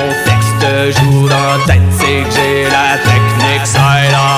Mon 0.00 0.08
texte 0.24 0.64
joue 0.98 1.28
dans 1.28 1.36
la 1.36 1.58
tête, 1.66 1.82
c'est 1.90 2.22
que 2.24 2.30
j'ai 2.34 2.64
la 2.64 2.96
technique, 3.04 3.66
na. 3.76 4.28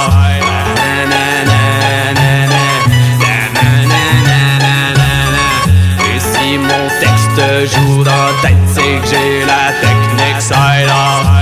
Et 6.05 6.19
si 6.19 6.59
mon 6.59 6.89
texte 7.01 7.41
joue 7.77 8.03
dans 8.03 8.11
la 8.11 8.33
tête, 8.43 8.65
c'est 8.75 8.99
que 9.03 9.07
j'ai 9.07 9.45
la 9.47 9.73
technique, 9.81 10.41
ça 10.41 11.42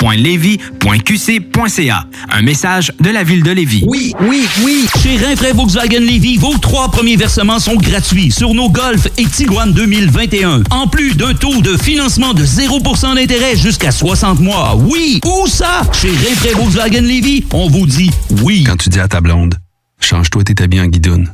ville.levy.qc.ca. 0.01 2.05
Un 2.29 2.41
message 2.41 2.91
de 2.99 3.09
la 3.09 3.23
ville 3.23 3.43
de 3.43 3.51
Lévis. 3.51 3.83
Oui, 3.87 4.13
oui, 4.21 4.45
oui. 4.63 4.85
Chez 5.01 5.17
Rinfraie 5.17 5.53
Volkswagen 5.53 5.99
Lévis, 5.99 6.37
vos 6.37 6.57
trois 6.57 6.89
premiers 6.89 7.15
versements 7.15 7.59
sont 7.59 7.75
gratuits 7.75 8.31
sur 8.31 8.53
nos 8.53 8.69
Golf 8.69 9.07
et 9.17 9.25
Tiguan 9.25 9.71
2021. 9.73 10.63
En 10.71 10.87
plus 10.87 11.15
d'un 11.15 11.33
taux 11.33 11.61
de 11.61 11.77
financement 11.77 12.33
de 12.33 12.45
0% 12.45 13.15
d'intérêt 13.15 13.55
jusqu'à 13.55 13.91
60 13.91 14.39
mois. 14.39 14.75
Oui, 14.75 15.21
où 15.25 15.47
ça? 15.47 15.81
Chez 15.93 16.09
Rinfraie 16.09 16.53
Volkswagen 16.53 17.01
Lévis, 17.01 17.45
on 17.53 17.69
vous 17.69 17.85
dit 17.85 18.11
oui. 18.43 18.63
Quand 18.65 18.77
tu 18.77 18.89
dis 18.89 18.99
à 18.99 19.07
ta 19.07 19.21
blonde, 19.21 19.55
change-toi 19.99 20.43
tes 20.43 20.63
habits 20.63 20.81
en 20.81 20.87
guidoune. 20.87 21.33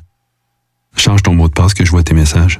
Change 0.95 1.23
ton 1.23 1.35
mot 1.35 1.47
de 1.47 1.53
passe 1.53 1.73
que 1.73 1.85
je 1.85 1.91
vois 1.91 2.03
tes 2.03 2.13
messages. 2.13 2.59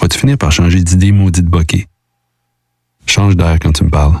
Vas-tu 0.00 0.18
finir 0.18 0.36
par 0.36 0.52
changer 0.52 0.82
d'idée 0.82 1.12
maudite 1.12 1.46
bokeh? 1.46 1.86
Change 3.06 3.36
d'air 3.36 3.58
quand 3.60 3.72
tu 3.72 3.84
me 3.84 3.90
parles. 3.90 4.20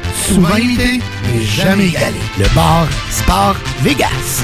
Souvent 0.27 0.55
imité, 0.55 0.99
mais 1.25 1.41
jamais 1.41 1.87
égalé. 1.87 2.19
Le 2.37 2.47
bar 2.55 2.87
Sport 3.09 3.55
Vegas. 3.81 4.43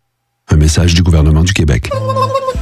Un 0.51 0.57
message 0.57 0.93
du 0.93 1.01
gouvernement 1.01 1.43
du 1.43 1.53
Québec. 1.53 1.89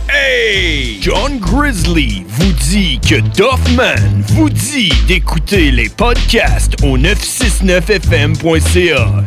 Hey! 0.09 0.99
John 1.01 1.39
Grizzly 1.39 2.23
vous 2.27 2.51
dit 2.69 2.99
que 2.99 3.19
Doffman 3.35 4.21
vous 4.27 4.51
dit 4.51 4.93
d'écouter 5.07 5.71
les 5.71 5.89
podcasts 5.89 6.75
au 6.83 6.99
969fm.ca. 6.99 9.23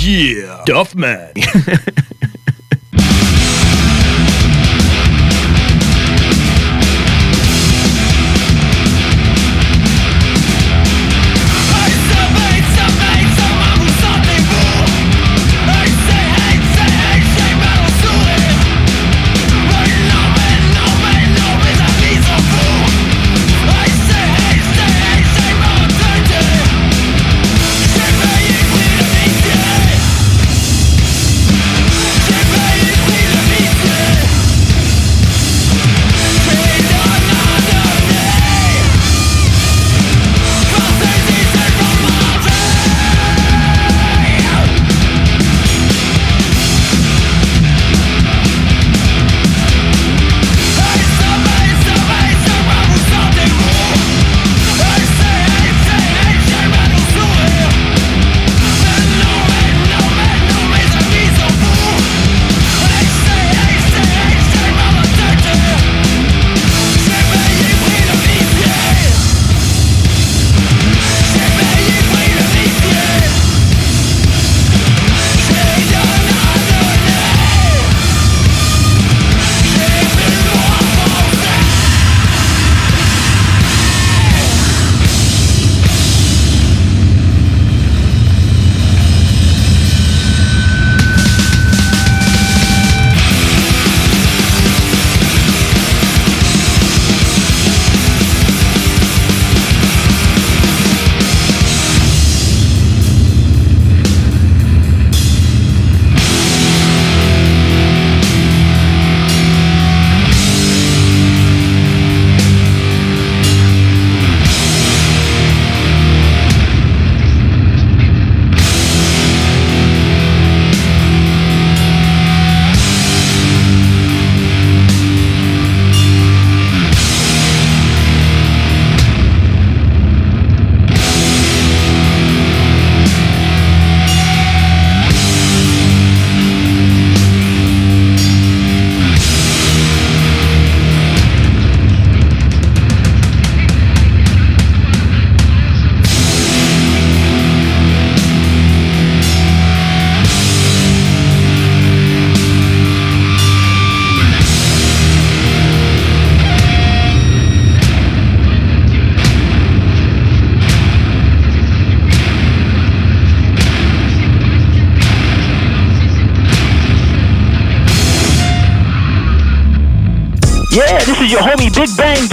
Yeah! 0.00 0.64
Doffman! 0.66 1.28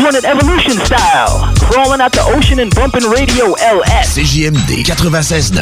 doing 0.05 0.23
it 0.23 0.25
evolution 0.25 0.77
style. 0.85 1.53
Crawling 1.71 2.01
out 2.01 2.11
the 2.11 2.21
ocean 2.35 2.59
and 2.59 2.73
bumping 2.75 3.03
radio 3.09 3.53
LS. 3.53 4.17
CJMD 4.17 4.83
96.9 4.83 5.55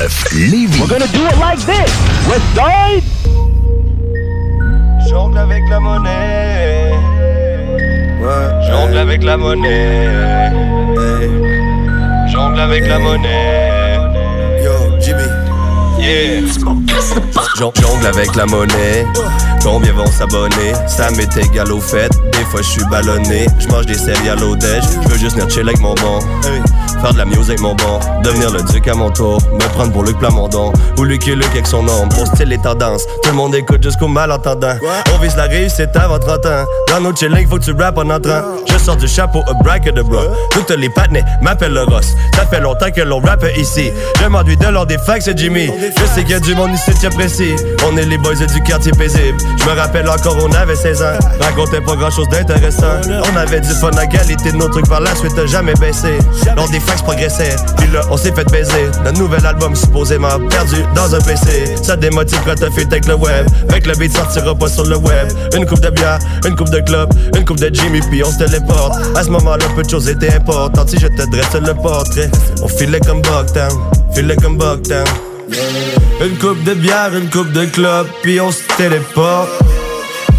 Lévis. 0.52 0.80
We're 0.80 0.88
gonna 0.88 1.08
do 1.12 1.26
it 1.26 1.38
like 1.38 1.60
this. 1.60 1.90
West 2.28 2.48
side. 2.56 3.04
Jongle 5.08 5.38
avec 5.38 5.64
la 5.70 5.80
monnaie. 5.80 6.92
Ouais. 8.20 8.68
Jongle 8.68 8.98
avec 8.98 9.24
la 9.24 9.38
monnaie. 9.38 10.12
Hey. 10.98 12.32
Jongle 12.32 12.60
avec 12.60 12.88
la 12.88 13.00
monnaie. 13.00 13.98
Yo, 14.64 15.00
Jimmy. 15.00 15.24
Yeah. 16.00 16.83
Jon- 17.58 17.72
Jongle 17.82 18.08
avec 18.08 18.36
la 18.36 18.46
monnaie. 18.46 19.06
Combien 19.64 19.94
vont 19.94 20.08
s'abonner? 20.08 20.74
Ça 20.88 21.10
m'est 21.12 21.36
égal 21.38 21.72
au 21.72 21.80
fait. 21.80 22.10
Des 22.34 22.44
fois 22.52 22.62
je 22.62 22.68
suis 22.68 22.84
ballonné. 22.86 23.48
Je 23.60 23.68
mange 23.68 23.86
des 23.86 23.94
céréales 23.96 24.44
au 24.44 24.56
déj. 24.56 24.84
Je 25.04 25.08
veux 25.10 25.18
juste 25.18 25.36
venir 25.36 25.50
chill 25.50 25.62
avec 25.68 25.80
mon 25.80 25.94
bon. 25.96 26.20
Faire 27.02 27.14
de 27.14 27.18
la 27.18 27.26
musique 27.26 27.60
mon 27.60 27.76
bon. 27.76 28.00
Devenir 28.24 28.52
le 28.52 28.62
duc 28.64 28.88
à 28.88 28.94
mon 28.94 29.10
tour. 29.12 29.38
Me 29.54 29.68
prendre 29.74 29.92
pour 29.94 30.04
Luc 30.04 30.18
Plamondon. 30.20 30.74
Ou 30.98 31.04
Lucky 31.04 31.36
Luke 31.36 31.48
avec 31.52 31.68
son 31.68 31.84
nom. 31.84 32.08
Pour 32.10 32.28
style 32.28 32.52
et 32.52 32.58
tendance. 32.58 33.04
Tout 33.24 33.30
le 33.30 33.36
monde 33.36 33.56
écoute 33.56 33.82
jusqu'au 33.84 34.08
malentendant. 34.08 34.76
On 35.14 35.18
vise 35.20 35.36
la 35.38 35.44
réussite 35.44 35.96
avant 35.96 36.20
30 36.20 36.46
ans. 36.46 36.66
Dans 36.90 37.00
nos 37.02 37.16
chillings, 37.16 37.48
faut 37.48 37.60
tu 37.60 37.72
rappes 37.72 37.98
en 37.98 38.10
entrant. 38.10 38.42
Je 38.70 38.78
sors 38.78 38.98
du 38.98 39.08
chapeau, 39.08 39.42
a 39.48 39.54
bracadabra. 39.54 40.24
Toutes 40.52 40.72
les 40.72 40.90
patnais 40.90 41.24
m'appellent 41.42 41.74
le 41.74 41.84
Ross. 41.84 42.08
Ça 42.36 42.46
fait 42.46 42.60
longtemps 42.60 42.92
que 42.92 43.02
l'on 43.02 43.20
rappe 43.20 43.46
ici. 43.58 43.92
Je 44.22 44.28
m'enduis 44.28 44.58
de 44.58 44.68
l'or 44.68 44.86
des 44.86 44.98
facs, 44.98 45.22
c'est 45.22 45.38
Jimmy. 45.38 45.68
Je 45.98 46.06
sais 46.14 46.22
qu'il 46.24 46.32
y 46.32 46.34
a 46.36 46.40
du 46.40 46.54
monde 46.56 46.72
ici 46.74 46.83
qui 46.92 47.06
apprécie. 47.06 47.56
On 47.88 47.96
est 47.98 48.06
les 48.06 48.18
boys 48.18 48.36
du 48.36 48.62
quartier 48.64 48.92
paisible. 48.92 49.38
Je 49.60 49.66
me 49.70 49.76
rappelle 49.78 50.08
encore, 50.10 50.38
on 50.42 50.52
avait 50.54 50.76
16 50.76 51.02
ans. 51.02 51.20
Racontait 51.40 51.82
pas 51.82 51.96
grand 51.96 52.12
chose 52.12 52.28
d'intéressant. 52.30 53.02
On 53.32 53.38
avait 53.38 53.62
du 53.62 53.70
fun 53.70 53.92
à 53.98 54.06
qualité 54.06 54.52
de 54.52 54.58
nos 54.58 54.68
trucs 54.68 54.88
par 54.88 55.02
la 55.02 55.16
suite, 55.16 55.34
jamais 55.46 55.74
baissé. 55.76 56.18
Lors 56.56 56.70
des 56.70 56.80
fax 56.80 57.02
progressait. 57.02 57.56
Puis 57.78 57.88
là, 57.92 58.02
on 58.10 58.18
s'est 58.18 58.34
fait 58.34 58.50
baiser. 58.52 58.90
Notre 59.04 59.20
nouvel 59.20 59.46
album 59.46 59.76
supposément 59.76 60.40
perdu 60.50 60.78
dans 60.96 61.14
un 61.16 61.22
PC. 61.22 61.76
Ça 61.82 61.96
démotive 61.96 62.40
quand 62.46 62.56
t'as 62.56 62.72
fait 62.72 62.88
avec 62.88 63.06
le 63.08 63.16
web. 63.16 63.48
Avec 63.70 63.86
le 63.88 63.94
beat 63.96 64.16
sortira 64.16 64.56
pas 64.56 64.68
sur 64.68 64.86
le 64.86 64.98
web. 64.98 65.28
Une 65.56 65.66
coupe 65.66 65.82
de 65.82 65.90
bière, 65.90 66.20
une 66.46 66.56
coupe 66.56 66.70
de 66.70 66.80
club, 66.80 67.10
une 67.36 67.46
coupe 67.46 67.60
de 67.60 67.74
Jimmy, 67.74 68.02
puis 68.10 68.24
on 68.24 68.32
se 68.32 68.38
téléporte. 68.38 68.96
À 69.16 69.24
ce 69.24 69.30
moment-là, 69.30 69.66
peu 69.76 69.84
de 69.84 69.90
choses 69.90 70.10
étaient 70.10 70.34
importantes. 70.34 70.90
Si 70.90 71.00
je 71.00 71.08
te 71.08 71.30
dresse 71.30 71.54
le 71.54 71.74
portrait, 71.74 72.30
on 72.62 72.68
filait 72.68 73.00
comme 73.00 73.22
Bucktown. 73.22 73.72
Filait 74.14 74.36
comme 74.36 74.58
Bucktown. 74.58 75.06
Une 76.22 76.38
coupe 76.38 76.64
de 76.64 76.74
bière, 76.74 77.16
une 77.16 77.30
coupe 77.30 77.52
de 77.52 77.66
club, 77.66 78.08
puis 78.22 78.40
on 78.40 78.52
se 78.52 78.64
téléporte. 78.78 79.50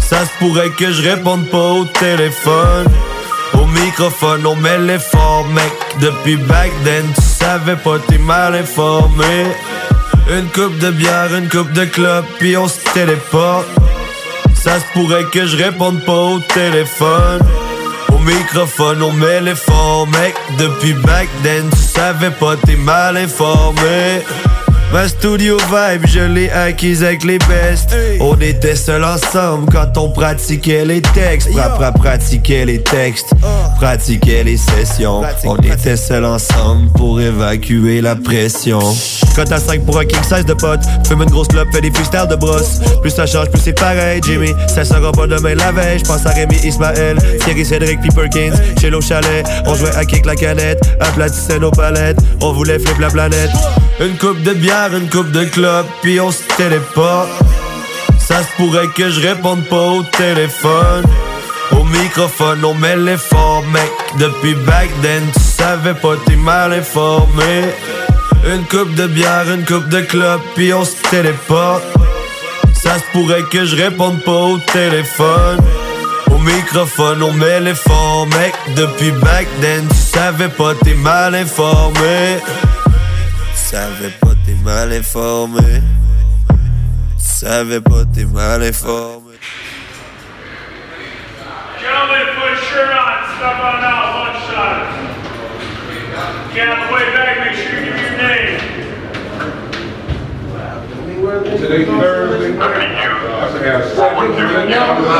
Ça 0.01 0.25
se 0.25 0.31
pourrait 0.39 0.69
que 0.69 0.91
je 0.91 1.01
réponde 1.01 1.47
pas 1.49 1.71
au 1.71 1.85
téléphone. 1.85 2.87
Au 3.53 3.65
microphone, 3.65 4.45
on 4.45 4.55
met 4.55 4.77
l'effort, 4.77 5.45
mec. 5.47 5.73
Depuis 5.99 6.37
back 6.37 6.71
then, 6.83 7.05
tu 7.15 7.21
savais 7.21 7.75
pas, 7.75 7.99
t'es 8.07 8.17
mal 8.17 8.55
informé. 8.55 9.45
Une 10.29 10.47
coupe 10.47 10.77
de 10.79 10.91
bière, 10.91 11.35
une 11.35 11.49
coupe 11.49 11.71
de 11.73 11.85
club, 11.85 12.25
puis 12.39 12.57
on 12.57 12.67
se 12.67 12.79
téléporte. 12.93 13.67
Ça 14.55 14.79
se 14.79 14.85
pourrait 14.93 15.25
que 15.25 15.45
je 15.45 15.57
réponde 15.57 16.03
pas 16.03 16.13
au 16.13 16.39
téléphone. 16.39 17.41
Au 18.11 18.17
microphone, 18.17 19.03
on 19.03 19.11
met 19.11 19.41
l'effort, 19.41 20.07
mec. 20.07 20.35
Depuis 20.57 20.93
back 20.93 21.29
then, 21.43 21.69
tu 21.69 21.77
savais 21.77 22.31
pas, 22.31 22.55
t'es 22.57 22.75
mal 22.75 23.17
informé. 23.17 24.23
Ma 24.93 25.09
studio 25.09 25.57
vibe, 25.57 26.05
je 26.07 26.19
l'ai 26.21 26.49
acquise 26.49 27.03
avec 27.03 27.23
les 27.25 27.37
bestes. 27.39 27.93
On 28.21 28.39
était 28.39 28.75
seuls 28.75 29.03
ensemble 29.03 29.71
quand 29.71 29.97
on 29.97 30.09
pratiquait 30.09 30.85
les 30.85 31.01
textes. 31.01 31.51
Pra, 31.51 31.69
pra, 31.69 31.91
pratiquait 31.91 32.65
les 32.65 32.81
textes, 32.81 33.33
pratiquait 33.77 34.43
les 34.43 34.57
sessions. 34.57 35.21
On 35.43 35.57
était 35.57 35.97
seuls 35.97 36.23
ensemble 36.23 36.89
pour 36.93 37.19
évacuer 37.19 37.99
la 37.99 38.15
pression. 38.15 38.79
Quand 39.35 39.43
t'as 39.43 39.59
5 39.59 39.81
pour 39.81 39.99
un 39.99 40.05
king 40.05 40.23
size 40.23 40.45
de 40.45 40.53
potes, 40.53 40.83
fume 41.05 41.23
une 41.23 41.29
grosse 41.29 41.49
clope, 41.49 41.67
fais 41.73 41.81
des 41.81 41.91
freestyles 41.91 42.27
de 42.29 42.35
brosse. 42.35 42.79
Plus 43.01 43.09
ça 43.09 43.25
change, 43.25 43.49
plus 43.49 43.59
c'est 43.61 43.73
pareil, 43.73 44.21
Jimmy. 44.23 44.53
Ça 44.67 44.85
sera 44.85 45.11
pas 45.11 45.27
demain 45.27 45.55
la 45.55 45.73
veille. 45.73 45.99
J'pense 45.99 46.25
à 46.25 46.29
Rémi 46.29 46.55
Ismaël, 46.63 47.17
Thierry 47.43 47.65
Cédric, 47.65 47.99
puis 47.99 48.11
Perkins. 48.11 48.55
Chez 48.79 48.89
l'eau 48.89 49.01
chalet, 49.01 49.45
on 49.65 49.75
jouait 49.75 49.93
à 49.93 50.05
kick 50.05 50.25
la 50.25 50.35
canette, 50.35 50.79
aplatissait 51.01 51.59
nos 51.59 51.71
palettes. 51.71 52.19
On 52.41 52.53
voulait 52.53 52.79
flip 52.79 52.97
la 52.99 53.09
planète. 53.09 53.51
Une 53.99 54.17
coupe 54.17 54.41
de 54.43 54.53
bière, 54.53 54.74
une 54.75 55.09
coupe 55.09 55.31
de 55.31 55.45
club, 55.45 55.85
puis 56.01 56.19
on 56.19 56.31
se 56.31 56.43
téléporte. 56.57 57.29
Ça 58.19 58.43
se 58.43 58.47
pourrait 58.57 58.87
que 58.95 59.09
je 59.09 59.21
réponde 59.21 59.63
pas 59.65 59.87
au 59.87 60.03
téléphone. 60.03 61.05
Au 61.71 61.83
microphone, 61.83 62.63
on 62.65 62.73
met 62.73 62.97
l'effort, 62.97 63.63
mec. 63.71 63.89
Depuis 64.19 64.53
back 64.53 64.89
then, 65.01 65.23
tu 65.33 65.39
savais 65.39 65.93
pas, 65.93 66.15
t'es 66.25 66.35
mal 66.35 66.73
informé. 66.73 67.73
Une 68.45 68.65
coupe 68.65 68.93
de 68.95 69.07
bière, 69.07 69.49
une 69.53 69.65
coupe 69.65 69.87
de 69.87 70.01
club, 70.01 70.41
puis 70.55 70.73
on 70.73 70.83
se 70.83 71.01
téléporte. 71.09 71.83
Ça 72.73 72.95
se 72.95 73.03
pourrait 73.13 73.43
que 73.43 73.65
je 73.65 73.77
réponde 73.77 74.21
pas 74.23 74.31
au 74.31 74.57
téléphone. 74.57 75.59
Au 76.31 76.37
microphone, 76.37 77.23
on 77.23 77.31
met 77.31 77.61
mec. 77.61 78.53
Depuis 78.75 79.11
back 79.11 79.47
then, 79.61 79.87
tu 79.87 79.95
savais 79.95 80.49
pas, 80.49 80.73
t'es 80.83 80.95
mal 80.95 81.33
informé. 81.33 82.39
T'es 84.65 84.71
mal 84.71 84.91
informé. 84.93 85.81
Tu 87.17 87.23
savais 87.23 87.81
pas, 87.81 88.05
t'es 88.13 88.25
mal 88.25 88.63
informé. 88.63 89.37
Gentlemen, 91.79 92.25
put 92.35 92.51
a 92.51 92.55
shirt 92.65 92.89
on, 92.89 92.95
step 93.35 93.59
on 93.61 93.83
out, 93.83 94.07
lunchtime. 94.15 94.85
Get 96.53 96.67
out 96.67 96.79
the 96.87 96.93
way 96.93 97.05
back, 97.13 97.33
make 97.45 97.55
sure 97.55 97.73
you 97.75 97.85
give 97.85 97.95
me 97.95 98.01
your 98.01 98.17
name. 98.17 98.59
Today 101.57 101.83
Thursday. 101.85 102.51
I 102.57 102.59
should 103.51 103.65
have 103.65 103.85
seven 103.93 104.27
to 104.31 104.43
the 104.53 104.63
number. 104.65 105.07
I 105.07 105.11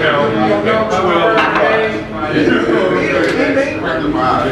count 0.00 0.34
at 0.34 0.90
twelve 0.90 1.28
o'clock. 1.28 1.78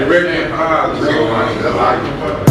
Ready? 0.08 0.38
Ah, 0.52 0.94
so 1.00 2.45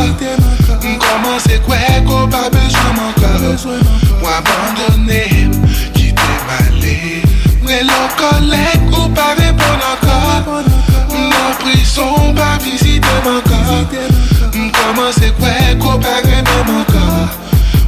mon 0.00 0.14
corps 0.14 0.80
Comment 0.80 1.38
c'est 1.38 1.62
quoi 1.62 1.76
qu'on 2.06 2.28
pas 2.28 2.48
besoin 2.50 2.92
mon 2.96 3.12
corps 3.20 3.66
Ou 4.22 4.26
abandonner, 4.26 5.50
quitter 5.94 6.36
malé. 6.46 7.22
Près 7.64 7.82
le 7.82 8.00
collègue 8.16 8.92
ou 8.92 9.08
pas 9.10 9.34
répondre 9.36 9.86
encore. 9.92 10.62
Non 11.12 11.54
prison 11.60 12.34
pas 12.34 12.58
visiter 12.62 13.00
mon 13.24 13.40
corps. 13.40 13.84
Comment 14.52 15.10
c'est 15.12 15.34
quoi 15.36 15.48
qu'on 15.78 15.98
pas 15.98 16.20
aimer 16.24 16.64
mon 16.66 16.84
corps 16.84 17.28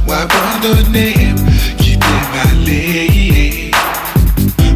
Ou 0.07 0.11
abandonner, 0.11 1.33
quitter 1.77 2.07
malé. 2.33 3.71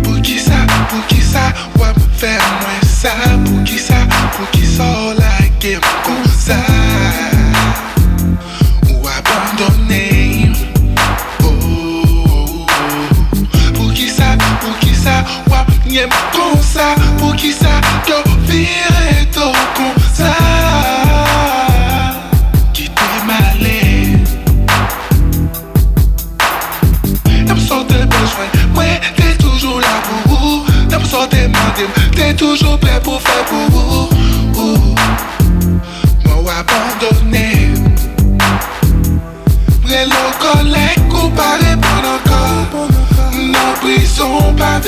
Pour 0.04 0.22
qui 0.22 0.40
ça, 0.40 0.66
pour 0.90 1.06
qui 1.08 1.22
ça, 1.22 1.54
ouais, 1.80 1.94
faire 2.18 2.42
moins 2.62 2.82
ça, 2.84 3.12
pour 3.46 3.64
qui 3.64 3.78
ça, 3.78 3.96
pour 4.36 4.50
qui 4.52 4.66
ça, 4.66 4.84
la 5.18 5.48
game 5.60 5.80
y'aime 15.98 16.10
comme 16.32 16.62
ça, 16.62 16.94
pour 17.18 17.36
qui 17.36 17.52
ça, 17.52 17.82
yo, 18.08 18.16
virer 18.46 19.28
tout 19.34 19.40
comme 19.76 20.04
ça? 20.14 20.36
Qui 22.72 22.84
t'est 22.90 23.26
malé? 23.26 24.20
T'as 27.48 27.56
sorti 27.68 27.96
besoin, 27.96 28.48
ouais, 28.76 29.02
t'es 29.16 29.36
toujours 29.44 29.80
là 29.80 29.96
pour 30.08 30.38
vous. 30.38 30.66
T'as 30.88 31.04
sorti 31.04 31.38
mandem, 31.38 31.90
t'es 32.16 32.34
toujours 32.36 32.78
prêt 32.78 33.00
pour 33.04 33.20
faire 33.20 33.46
pour 33.46 33.72
vous. 33.72 34.17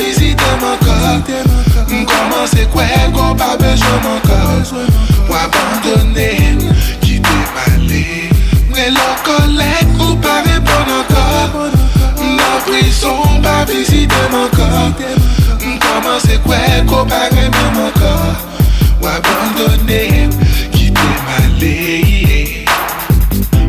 pas 0.00 0.04
visiter 0.04 0.44
mon 0.60 0.76
corps. 0.78 1.20
Comment 1.88 2.46
c'est 2.46 2.70
quoi 2.70 2.84
qu'on 3.12 3.34
pas 3.34 3.56
besoin 3.56 4.00
mon 4.02 4.20
corps. 4.20 4.84
Moi 5.28 5.38
abandonné, 5.38 6.58
quitter 7.00 7.28
malé. 7.54 8.30
Près 8.70 8.90
le 8.90 9.08
collègue 9.24 10.00
ou 10.00 10.16
pas 10.16 10.42
répondre 10.42 10.92
encore. 11.00 11.70
Non 12.22 12.60
prison, 12.66 13.40
pas 13.42 13.64
visiter 13.64 14.14
mon 14.30 14.48
corps. 14.48 14.92
Comment 15.60 16.18
c'est 16.24 16.42
quoi 16.42 16.56
qu'on 16.86 17.06
pas 17.06 17.28
aimer 17.30 17.70
mon 17.74 17.90
corps. 18.00 18.36
Ou 19.02 19.06
abandonner, 19.06 20.28
quitter 20.72 21.00
malé. 21.26 22.64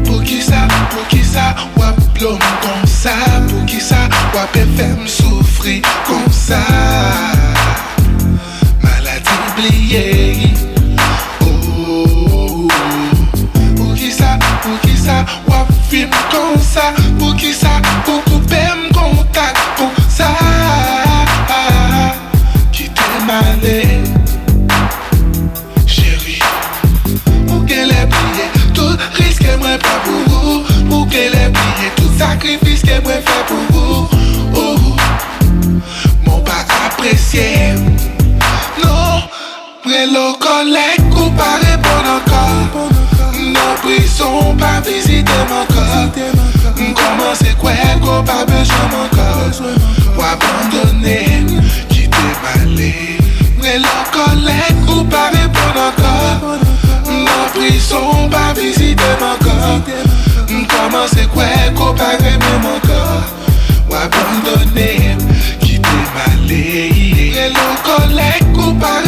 Pour 0.05 0.23
qui 0.23 0.41
ça, 0.41 0.67
pour 0.89 1.07
qui 1.07 1.21
pour 3.03 3.65
qui 3.65 3.81
ça, 3.81 4.07
wapé 4.31 4.59
femme 4.77 5.07
souffrir 5.07 5.81
comme 6.05 6.31
ça. 6.31 6.59
Maladie 8.79 9.29
oubliée. 9.49 10.53
Oh 11.41 12.67
Pour 13.75 13.95
qui 13.95 14.11
ça, 14.11 14.37
pour 14.61 14.79
qui 14.81 14.95
ça, 14.95 15.25
Wap 15.47 15.67
comme 16.29 16.61
ça, 16.61 16.93
pour 17.17 17.35
qui 17.35 17.53
ça? 17.53 17.81
Moi 33.11 33.21
fait 33.21 33.45
pour 33.47 33.57
vous. 33.71 34.07
Oh, 34.55 34.75
mon 36.25 36.39
pas 36.41 36.65
apprécié. 36.85 37.73
Non, 38.83 39.21
mais 39.85 40.05
le 40.07 40.37
collègue 40.39 41.13
ou 41.15 41.29
pas 41.31 41.57
répondre 41.61 42.19
encore. 42.19 42.89
Nos 43.37 43.75
prison 43.81 44.55
pas 44.57 44.79
visiter 44.81 45.41
mon 45.49 45.65
corps. 45.73 46.11
Comment 46.77 47.33
c'est 47.35 47.57
quoi 47.57 47.71
qu'on 48.01 48.23
pas 48.23 48.45
besoin 48.45 48.87
mon 48.91 49.07
corps? 49.09 49.61
Ou 50.17 50.21
abandonner, 50.21 51.45
quitter 51.89 52.31
malé. 52.43 52.93
Mais 53.61 53.77
le 53.77 53.95
collègue 54.11 54.89
ou 54.89 55.03
pas 55.05 55.29
répondre 55.29 55.81
encore. 55.89 56.57
Nos 57.07 57.59
prison 57.59 58.29
pas 58.29 58.53
visiter 58.53 59.03
mon 59.19 59.37
corps 59.43 60.30
maman 60.81 61.05
c'est 61.07 61.27
quoi 61.27 61.43
comparé 61.75 62.17
même 62.23 62.65
encore 62.65 63.23
Ou 63.89 63.93
abandonner, 63.93 65.17
quitter 65.59 66.03
ma 66.15 66.47
lait 66.47 66.89
Et 66.89 67.49
le 67.49 67.67
collègue 67.83 68.53
coupable 68.53 69.00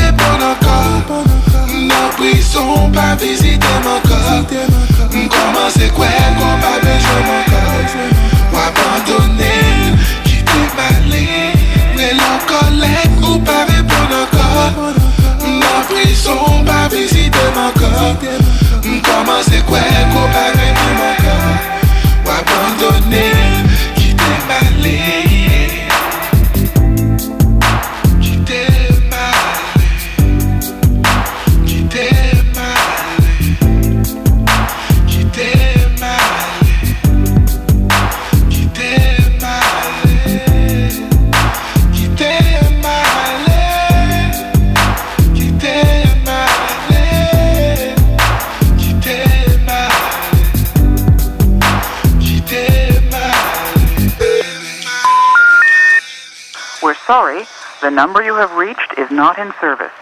not 59.23 59.39
in 59.39 59.53
service. 59.61 59.93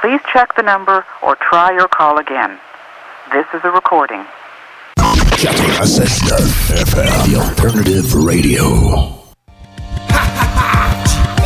Please 0.00 0.20
check 0.32 0.54
the 0.54 0.62
number 0.62 1.04
or 1.20 1.34
try 1.34 1.72
your 1.72 1.88
call 1.88 2.18
again. 2.18 2.60
This 3.32 3.44
is 3.52 3.60
a 3.64 3.72
recording. 3.72 4.24
96.9 5.00 6.70
FM, 6.84 7.32
The 7.32 7.40
Alternative 7.40 8.14
Radio. 8.14 9.25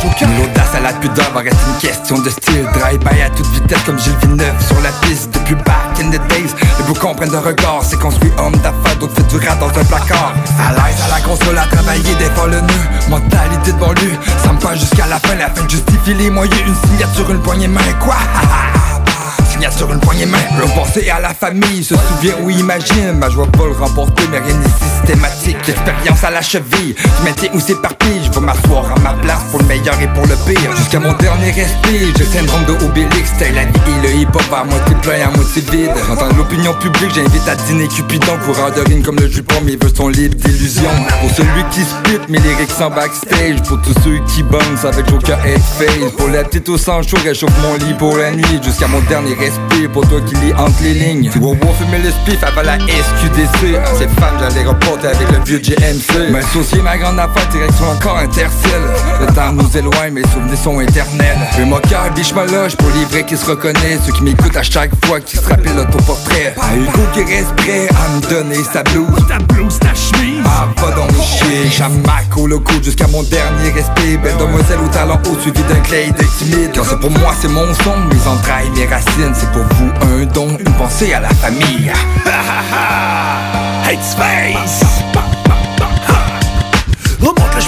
L'audace 0.03 0.73
à 0.75 0.79
la 0.79 0.93
pudeur 0.93 1.31
va 1.31 1.41
rester 1.41 1.59
une 1.67 1.89
question 1.89 2.17
de 2.17 2.29
style. 2.29 2.65
Drive-by 2.73 3.21
à 3.21 3.29
toute 3.29 3.45
vitesse 3.53 3.83
comme 3.85 3.99
Gilles 3.99 4.17
Villeneuve 4.21 4.65
sur 4.65 4.79
la 4.81 4.89
piste 5.05 5.29
Depuis 5.31 5.53
back 5.53 5.99
in 5.99 6.09
the 6.09 6.19
days, 6.27 6.49
les 6.79 6.85
beaux 6.87 6.99
comprennent 6.99 7.29
de 7.29 7.37
regard 7.37 7.83
C'est 7.83 7.99
construit 7.99 8.31
homme 8.39 8.55
d'affaires, 8.57 8.97
d'autres 8.99 9.13
fait 9.13 9.27
du 9.27 9.47
rap 9.47 9.59
dans 9.59 9.67
un 9.67 9.83
placard. 9.83 10.33
À 10.59 10.71
l'aise 10.71 10.97
à 11.05 11.15
la 11.15 11.21
console 11.21 11.55
à 11.55 11.65
travailler 11.65 12.15
des 12.15 12.31
fois 12.31 12.47
le 12.47 12.61
nœud 12.61 13.09
Mentalité 13.09 13.73
de 13.73 13.77
banlieue, 13.77 14.17
ça 14.43 14.51
me 14.51 14.59
passe 14.59 14.79
jusqu'à 14.79 15.05
la 15.05 15.19
fin. 15.19 15.35
La 15.35 15.49
fin 15.49 15.67
justifie 15.69 16.15
les 16.15 16.31
moyens, 16.31 16.61
une 16.65 16.89
signature, 16.89 17.29
une 17.29 17.41
poignée 17.41 17.67
main. 17.67 17.81
Quoi? 17.99 18.15
Signature, 19.51 19.91
une 19.91 19.99
poignée 19.99 20.25
main. 20.25 20.39
Le 20.57 20.65
penser 20.73 21.11
à 21.11 21.19
la 21.19 21.33
famille, 21.35 21.83
se 21.83 21.93
souvient 21.93 22.33
ou 22.41 22.49
imagine. 22.49 23.11
Ma 23.19 23.29
joie 23.29 23.45
pas 23.45 23.65
le 23.65 23.73
remporter, 23.73 24.23
mais 24.31 24.39
rien 24.39 24.55
n'est 24.55 25.00
systématique 25.11 25.69
Expérience 25.69 26.23
à 26.23 26.31
la 26.31 26.41
cheville, 26.41 26.95
je 26.97 27.23
maintiens 27.23 27.49
où 27.53 27.59
s'éparpille 27.59 28.21
Je 28.23 28.31
vais 28.31 28.45
m'asseoir 28.45 28.91
à 28.95 28.99
ma 28.99 29.13
place 29.21 29.43
pour 29.51 29.59
le 29.59 29.65
meilleur 29.65 29.99
et 30.01 30.07
pour 30.07 30.25
le 30.25 30.35
pire. 30.45 30.75
Jusqu'à 30.77 30.99
mon 30.99 31.13
dernier 31.13 31.51
respire, 31.51 32.07
j'ai 32.15 32.23
le 32.23 32.25
syndrome 32.25 32.65
de 32.65 32.85
Obélix. 32.85 33.31
T'as 33.39 33.51
la 33.51 33.65
vie 33.65 34.01
le 34.03 34.09
hip-hop 34.21 34.41
à 34.53 34.63
moitié 34.63 34.95
plein, 35.01 35.27
à 35.27 35.31
moitié 35.31 35.61
vide. 35.71 35.91
J'entends 36.07 36.35
l'opinion 36.35 36.73
publique, 36.73 37.11
j'invite 37.13 37.47
à 37.47 37.55
dîner 37.55 37.87
Cupidon. 37.87 38.37
Coureur 38.45 38.71
de 38.71 38.81
rime 38.81 39.03
comme 39.03 39.17
le 39.17 39.27
jupon, 39.27 39.61
mes 39.63 39.75
vœux 39.75 39.93
sont 39.95 40.07
libres 40.07 40.35
d'illusions 40.35 40.89
Pour 41.21 41.29
celui 41.31 41.63
qui 41.71 41.81
spit, 41.81 42.19
mes 42.29 42.39
lyrics 42.39 42.71
sans 42.71 42.89
backstage. 42.89 43.61
Pour 43.67 43.81
tous 43.81 43.95
ceux 44.03 44.19
qui 44.33 44.43
bounce 44.43 44.85
avec 44.85 45.09
Joker 45.09 45.39
headface 45.45 46.11
Pour 46.17 46.29
la 46.29 46.43
petite 46.43 46.67
au 46.69 46.77
sang 46.77 47.01
chaud, 47.01 47.17
réchauffe 47.23 47.53
mon 47.61 47.75
lit 47.75 47.93
pour 47.97 48.17
la 48.17 48.31
nuit. 48.31 48.59
Jusqu'à 48.63 48.87
mon 48.87 49.01
dernier 49.01 49.33
respire, 49.35 49.91
pour 49.93 50.07
toi 50.07 50.19
qui 50.21 50.35
lis 50.35 50.53
entre 50.53 50.83
les 50.83 50.93
lignes. 50.93 51.29
Vois 51.35 51.51
wow, 51.51 51.73
fumer 51.79 51.99
le 51.99 52.11
spiff 52.11 52.43
avant 52.43 52.61
la 52.61 52.77
SQDC 52.79 53.75
À 53.75 53.95
ces 53.95 54.07
femmes, 54.19 54.37
j'allais 54.39 54.63
avec 55.05 55.31
le 55.31 55.43
vieux 55.43 55.59
GMC 55.59 56.31
M'associer 56.31 56.81
ma 56.81 56.97
grande 56.97 57.19
affaire, 57.19 57.47
direction 57.49 57.89
encore 57.89 58.17
intercelle 58.17 58.81
Le 59.19 59.27
temps 59.33 59.51
nous 59.53 59.77
éloigne, 59.77 60.13
mes 60.13 60.23
souvenirs 60.23 60.57
sont 60.57 60.79
éternels. 60.79 61.37
Fais 61.53 61.65
mon 61.65 61.79
cœur, 61.79 62.11
biche 62.15 62.33
ma 62.33 62.45
loge 62.45 62.75
pour 62.77 62.89
les 62.89 63.05
vrais 63.05 63.25
qui 63.25 63.37
se 63.37 63.45
reconnaissent. 63.45 64.01
Ceux 64.05 64.13
qui 64.13 64.23
m'écoutent 64.23 64.57
à 64.57 64.63
chaque 64.63 64.91
fois, 65.05 65.19
qui 65.19 65.37
se 65.37 65.47
rappellent 65.47 65.75
l'autoportrait 65.75 66.53
À 66.61 66.75
Hugo 66.75 67.01
qui 67.13 67.23
reste 67.23 67.55
prêt 67.55 67.87
à 67.89 68.15
me 68.15 68.29
donner 68.29 68.63
sa 68.63 68.83
blouse. 68.83 69.07
Ta 69.27 69.37
blouse, 69.53 69.79
ta 69.79 69.93
chemise. 69.93 70.43
Ah, 70.45 70.67
dans 70.95 71.05
mes 71.05 71.23
chiens 71.23 71.69
Jamac 71.69 72.37
au 72.37 72.47
loco 72.47 72.73
jusqu'à 72.83 73.07
mon 73.07 73.23
dernier 73.23 73.71
respect 73.73 74.17
Belle 74.21 74.37
demoiselle 74.37 74.79
au 74.83 74.87
talent 74.89 75.19
haut 75.25 75.39
suivi 75.39 75.61
d'un 75.63 75.79
clay 75.81 76.11
de 76.11 76.23
timide. 76.37 76.71
C'est 76.73 76.99
pour 76.99 77.11
moi, 77.11 77.33
c'est 77.39 77.47
mon 77.47 77.73
son, 77.73 77.97
mes 78.11 78.27
entrailles, 78.27 78.69
mes 78.75 78.85
racines. 78.85 79.33
C'est 79.33 79.51
pour 79.51 79.63
vous 79.63 79.91
un 80.01 80.25
don, 80.25 80.57
une 80.59 80.73
pensée 80.73 81.13
à 81.13 81.19
la 81.19 81.29
famille. 81.29 81.91
Space 82.21 83.57
Its 83.93 84.13
face! 84.13 85.20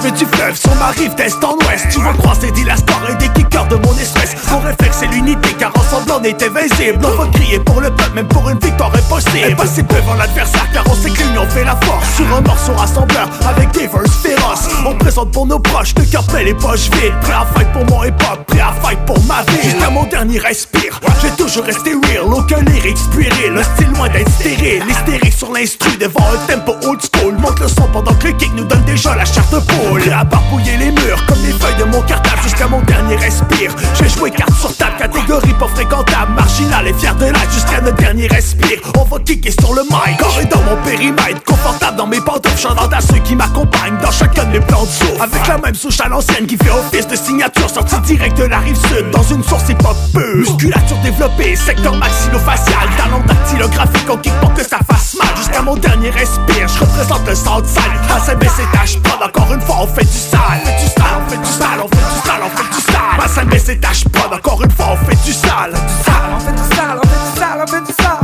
Chemin 0.03 0.15
du 0.15 0.25
fleuve 0.25 0.55
sur 0.55 0.75
ma 0.75 0.87
rive 0.87 1.15
d'est 1.15 1.43
en 1.43 1.55
ouest. 1.65 1.87
Tu 1.91 1.99
vas 1.99 2.13
croiser 2.13 2.51
des 2.51 2.63
lastors 2.63 3.01
et 3.09 3.15
des 3.15 3.29
kickers 3.29 3.67
de 3.67 3.75
mon 3.75 3.93
espèce. 3.97 4.35
Mon 4.51 4.59
réflexe 4.59 4.97
c'est 4.99 5.07
l'unité 5.07 5.49
car 5.57 5.71
ensemble 5.77 6.11
on 6.19 6.23
est 6.23 6.41
invincible 6.43 6.99
On 7.03 7.23
va 7.23 7.27
crier 7.27 7.59
pour 7.59 7.81
le 7.81 7.89
peuple 7.89 8.11
même 8.15 8.27
pour 8.27 8.49
une 8.49 8.59
victoire 8.59 8.91
impossible. 8.93 9.51
Impossible 9.51 9.87
devant 9.87 10.15
l'adversaire 10.15 10.67
car 10.73 10.83
on 10.89 10.95
sait 10.95 11.09
que 11.09 11.23
l'union 11.23 11.45
fait 11.49 11.63
la 11.63 11.75
force. 11.81 12.15
Sur 12.15 12.35
un 12.35 12.41
morceau 12.41 12.73
rassembleur 12.73 13.29
avec 13.47 13.71
des 13.71 13.87
verses 13.87 14.15
féroces. 14.21 14.67
On 14.85 14.95
présente 14.95 15.31
pour 15.31 15.45
nos 15.45 15.59
proches 15.59 15.93
le 15.97 16.03
cœur 16.03 16.23
plein 16.23 16.43
les 16.43 16.53
poches 16.53 16.89
vides. 16.91 17.13
Prêt 17.21 17.33
à 17.33 17.45
fight 17.55 17.71
pour 17.71 17.85
mon 17.85 18.03
hop, 18.03 18.45
prêt 18.47 18.59
à 18.59 18.73
fight 18.81 18.99
pour 19.05 19.21
ma 19.25 19.41
vie. 19.43 19.63
Jusqu'à 19.63 19.89
mon 19.89 20.03
dernier 20.05 20.39
respire, 20.39 20.99
j'ai 21.21 21.31
toujours 21.31 21.63
resté 21.63 21.91
real. 21.91 22.25
Aucun 22.25 22.61
lyric 22.61 22.97
puéril, 23.11 23.53
le 23.53 23.63
style 23.63 23.91
loin 23.95 24.09
d'être 24.09 24.31
stérile. 24.31 24.83
Hystérique 24.89 25.33
sur 25.33 25.51
l'instru 25.51 25.95
devant 25.97 26.25
un 26.33 26.47
tempo 26.47 26.73
old 26.87 26.99
school. 27.01 27.35
Monte 27.39 27.59
le 27.59 27.67
son 27.67 27.87
pendant 27.93 28.13
que 28.15 28.27
le 28.27 28.33
kick 28.33 28.53
nous 28.55 28.65
donne 28.65 28.83
déjà 28.85 29.15
la 29.15 29.25
chair 29.25 29.43
de 29.51 29.59
À 29.93 30.23
barbouiller 30.23 30.75
les 30.77 30.91
murs 30.91 31.23
comme 31.27 31.37
les 31.45 31.51
feuilles 31.51 31.77
de 31.77 31.83
mon 31.83 32.01
cartable 32.01 32.41
Jusqu'à 32.41 32.67
mon 32.67 32.81
dernier 32.81 33.15
respire. 33.15 33.71
J'ai 33.93 34.09
joué 34.09 34.31
carte 34.31 34.53
sur 34.59 34.75
table, 34.75 34.93
catégorie 34.97 35.53
pas 35.53 35.67
fréquentable 35.67 36.33
Marginal 36.35 36.87
et 36.87 36.93
fier 36.93 37.15
de 37.15 37.25
l'être 37.25 37.53
jusqu'à 37.53 37.79
notre 37.79 37.97
dernier 37.97 38.27
respire. 38.27 38.79
On 38.99 39.03
va 39.03 39.19
kicker 39.19 39.51
sur 39.51 39.73
le 39.73 39.83
mic, 39.83 40.17
corps 40.17 40.39
dans 40.51 40.63
mon 40.63 40.81
périmètre 40.83 41.43
Confortable 41.45 41.95
dans 41.95 42.07
mes 42.07 42.19
pantoufles, 42.19 42.57
chantant 42.57 42.89
à 42.89 43.01
ceux 43.01 43.19
qui 43.19 43.35
m'accompagnent 43.35 43.97
Dans 44.01 44.11
chacun 44.11 44.45
de 44.45 44.53
mes 44.53 44.59
plans 44.61 44.83
de 44.83 44.89
souffle. 44.89 45.21
Avec 45.21 45.47
la 45.47 45.57
même 45.59 45.75
souche 45.75 46.01
à 46.01 46.09
l'ancienne 46.09 46.47
qui 46.47 46.57
fait 46.57 46.71
office 46.71 47.07
de 47.07 47.15
signature 47.15 47.69
Sortie 47.69 47.99
direct 48.01 48.37
de 48.37 48.45
la 48.45 48.59
rive 48.59 48.75
sud 48.75 49.11
dans 49.11 49.23
une 49.23 49.43
source 49.43 49.65
pure. 49.65 50.35
Musculature 50.35 50.97
développée, 51.03 51.55
secteur 51.55 51.95
maxillofacial 51.95 52.89
Talent 52.97 53.21
dactylographique, 53.27 54.09
on 54.09 54.17
kick 54.17 54.33
pour 54.41 54.53
que 54.55 54.63
ça 54.63 54.79
fasse 54.91 55.15
mal. 55.15 55.27
Jusqu'à 55.37 55.61
mon 55.61 55.75
dernier 55.75 56.09
respire, 56.09 56.67
je 56.67 56.79
représente 56.79 57.27
le 57.27 57.35
Southside 57.35 57.83
À 58.13 58.19
CBC 58.19 58.63
prod 59.03 59.21
encore 59.21 59.53
une 59.53 59.61
fois 59.61 59.82
on 59.84 59.88
fait 59.88 60.05
du 60.05 60.17
sale 60.17 60.41
On 60.63 60.65
fait 60.65 60.77
du 60.77 60.88
sale, 60.88 61.19
on 61.19 61.29
fait 61.29 61.38
du 61.38 61.45
sale, 61.45 61.79
on 61.84 61.88
fait 61.88 61.97
du 61.97 62.21
sale, 62.25 62.41
on 62.43 62.49
fait 62.49 62.69
du 62.75 62.81
sale. 62.81 63.17
Ma 63.17 63.27
scène 63.27 63.49
baisse 63.49 63.71
tâche 63.81 64.03
prod 64.09 64.34
encore 64.34 64.63
une 64.63 64.71
fois 64.71 64.88
on 64.93 64.97
fait 65.05 65.25
du 65.25 65.34
sale. 65.34 65.73
Du 65.73 65.77
sale, 66.03 66.31
on 66.36 66.39
fait 66.39 66.51
du 66.51 66.75
sale, 66.75 66.99
on 67.03 67.07
fait 67.07 67.31
du 67.31 67.39
sale, 67.39 67.59
on 67.61 67.67
fait 67.67 67.81
du 67.81 67.93
sale. 67.93 68.17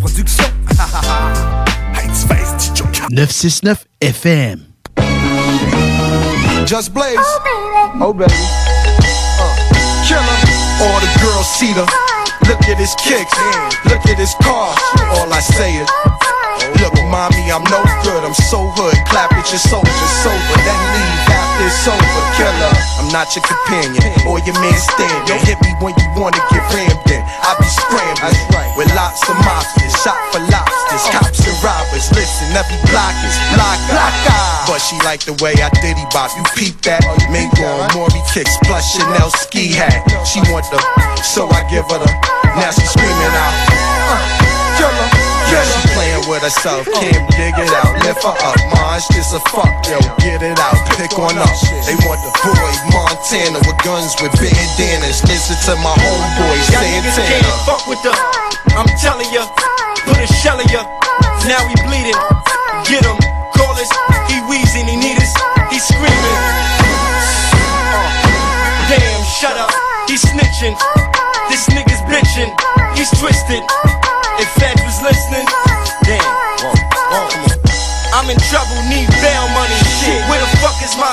Production. 0.00 0.44
Hate 1.94 2.16
Face, 2.26 2.70
DJ 2.74 2.82
969 3.10 3.84
FM. 4.00 4.60
Just 6.66 6.94
Blaze. 6.94 7.18
Oh, 8.00 8.14
baby. 8.14 8.32
Peter. 11.70 11.86
Look 12.48 12.62
at 12.66 12.78
his 12.78 12.94
kicks, 12.96 13.30
look 13.86 14.02
at 14.10 14.18
his 14.18 14.34
car. 14.42 14.74
All 15.14 15.30
I 15.30 15.38
say 15.38 15.70
is, 15.76 15.88
Look, 16.80 16.94
mommy, 17.08 17.50
I'm 17.50 17.64
no 17.68 17.82
good. 18.04 18.22
I'm 18.24 18.36
so 18.48 18.70
hood. 18.76 18.96
Clap 19.10 19.32
at 19.32 19.46
your 19.50 19.62
soldiers 19.62 20.12
sober, 20.22 20.56
then 20.64 20.80
leave 20.94 21.20
after 21.28 21.66
it's 21.66 21.84
over. 21.86 22.22
Killer, 22.36 22.74
I'm 23.00 23.08
not 23.12 23.28
your 23.36 23.44
companion 23.44 24.12
or 24.24 24.40
your 24.46 24.56
man 24.60 24.76
stand. 24.76 25.28
Don't 25.28 25.42
hit 25.44 25.60
me 25.60 25.72
when 25.80 25.92
you 25.98 26.08
wanna 26.16 26.40
get 26.48 26.64
rammed 26.72 27.10
in. 27.10 27.22
I 27.22 27.56
be 27.58 27.68
scrambling 27.68 28.38
with 28.76 28.88
lots 28.96 29.20
of 29.28 29.36
mobsters, 29.44 29.92
shot 30.00 30.16
for 30.32 30.40
lobsters, 30.48 31.04
cops 31.12 31.44
and 31.44 31.58
robbers. 31.60 32.08
Listen, 32.16 32.48
every 32.56 32.80
block 32.88 33.12
is 33.26 33.36
block 33.52 33.78
But 34.66 34.80
she 34.80 34.96
like 35.04 35.24
the 35.24 35.36
way 35.44 35.52
I 35.60 35.68
diddy 35.84 36.06
bop. 36.12 36.32
You 36.36 36.44
peep 36.56 36.80
that? 36.88 37.04
Mingo 37.28 37.68
and 37.84 37.90
Maury 37.92 38.22
kicks 38.32 38.56
plus 38.64 38.96
Chanel 38.96 39.30
ski 39.44 39.68
hat. 39.72 40.00
She 40.24 40.40
want 40.48 40.64
the, 40.70 40.80
so 41.20 41.48
I 41.48 41.64
give 41.68 41.84
her 41.90 41.98
the. 42.00 42.10
Now 42.56 42.70
she 42.70 42.86
screaming 42.86 43.34
out. 43.36 43.54
Uh, 44.10 44.39
killer. 45.50 45.78
She 45.82 45.88
playing 45.98 46.24
with 46.30 46.42
herself, 46.46 46.86
can't 46.86 47.26
dig 47.34 47.54
it 47.58 47.72
out. 47.82 47.92
Lift 48.06 48.22
her 48.22 48.36
up, 48.38 48.58
Mars, 48.70 49.04
just 49.10 49.34
a 49.34 49.40
fuck, 49.50 49.70
yo, 49.90 49.98
get 50.22 50.42
it 50.42 50.58
out, 50.62 50.78
pick 50.94 51.10
on 51.18 51.34
up. 51.38 51.50
They 51.84 51.98
want 52.06 52.22
the 52.22 52.32
boy 52.46 52.72
Montana 52.94 53.58
with 53.66 53.78
guns 53.82 54.14
with 54.22 54.32
bandanas. 54.38 55.22
Listen 55.26 55.58
to 55.66 55.72
my 55.82 55.94
homeboy 55.98 56.58
Santana. 56.70 57.26
can't 57.26 57.60
fuck 57.66 57.82
with 57.90 58.00
the. 58.06 58.14
I'm 58.78 58.86
telling 59.02 59.26
ya, 59.34 59.50
put 60.06 60.16
a 60.16 60.26
shell 60.40 60.60
in 60.62 60.68
ya. 60.70 60.86
Now 61.50 61.66
he 61.66 61.74
bleeding. 61.82 62.18
Get 62.86 63.02
him, 63.04 63.18
call 63.58 63.74
us. 63.74 63.90
He 64.30 64.38
wheezing, 64.46 64.86
he 64.86 64.96
need 64.96 65.18
us. 65.18 65.34
He 65.70 65.78
screaming. 65.78 66.38
Uh, 67.90 68.08
damn, 68.88 69.22
shut 69.26 69.56
up. 69.58 69.70
He 70.06 70.14
snitching. 70.16 70.76
This 71.50 71.66
nigga's 71.74 72.02
bitching. 72.06 72.50
He's 72.94 73.10
twisted. 73.18 73.62
If 74.40 74.48
Fed 74.56 74.72
was 74.88 74.96
listening, 75.04 75.44
damn. 76.08 76.24
I'm 78.16 78.24
in 78.32 78.40
trouble, 78.48 78.80
need 78.88 79.08
bail 79.20 79.46
money. 79.52 79.76
Shit, 80.00 80.16
where 80.32 80.40
the 80.40 80.48
fuck 80.64 80.80
is 80.80 80.96
my? 80.96 81.12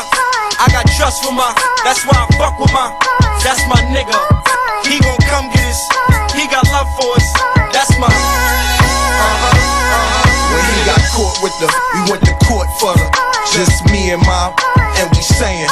I 0.63 0.71
got 0.71 0.87
trust 0.95 1.27
for 1.27 1.35
my. 1.35 1.51
That's 1.83 2.07
why 2.07 2.15
I 2.15 2.25
fuck 2.39 2.55
with 2.55 2.71
my. 2.71 2.87
That's 3.43 3.59
my 3.67 3.83
nigga. 3.91 4.15
He 4.87 5.03
gon' 5.03 5.19
come 5.27 5.51
get 5.51 5.67
us. 5.67 5.81
He 6.39 6.47
got 6.47 6.63
love 6.71 6.87
for 6.95 7.19
us. 7.19 7.27
That's 7.75 7.91
my. 7.99 8.07
Uh-huh, 8.07 9.59
When 10.55 10.63
he 10.71 10.79
got 10.87 11.03
caught 11.11 11.37
with 11.43 11.55
the, 11.59 11.67
we 11.67 11.99
went 12.07 12.23
to 12.23 12.33
court 12.47 12.67
for 12.79 12.95
the, 12.95 13.07
just 13.51 13.83
me 13.91 14.15
and 14.15 14.23
my, 14.23 14.55
and 15.03 15.11
we 15.11 15.19
saying, 15.19 15.67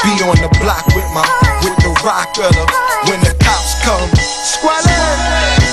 be 0.00 0.12
on 0.24 0.40
the 0.40 0.48
block 0.64 0.86
with 0.96 1.04
my, 1.12 1.26
with 1.60 1.76
the 1.84 1.92
rock 2.00 2.32
of 2.40 2.48
the, 2.48 2.64
when 3.12 3.20
the 3.20 3.34
cops 3.44 3.76
come, 3.84 4.08
squalor. 4.16 5.63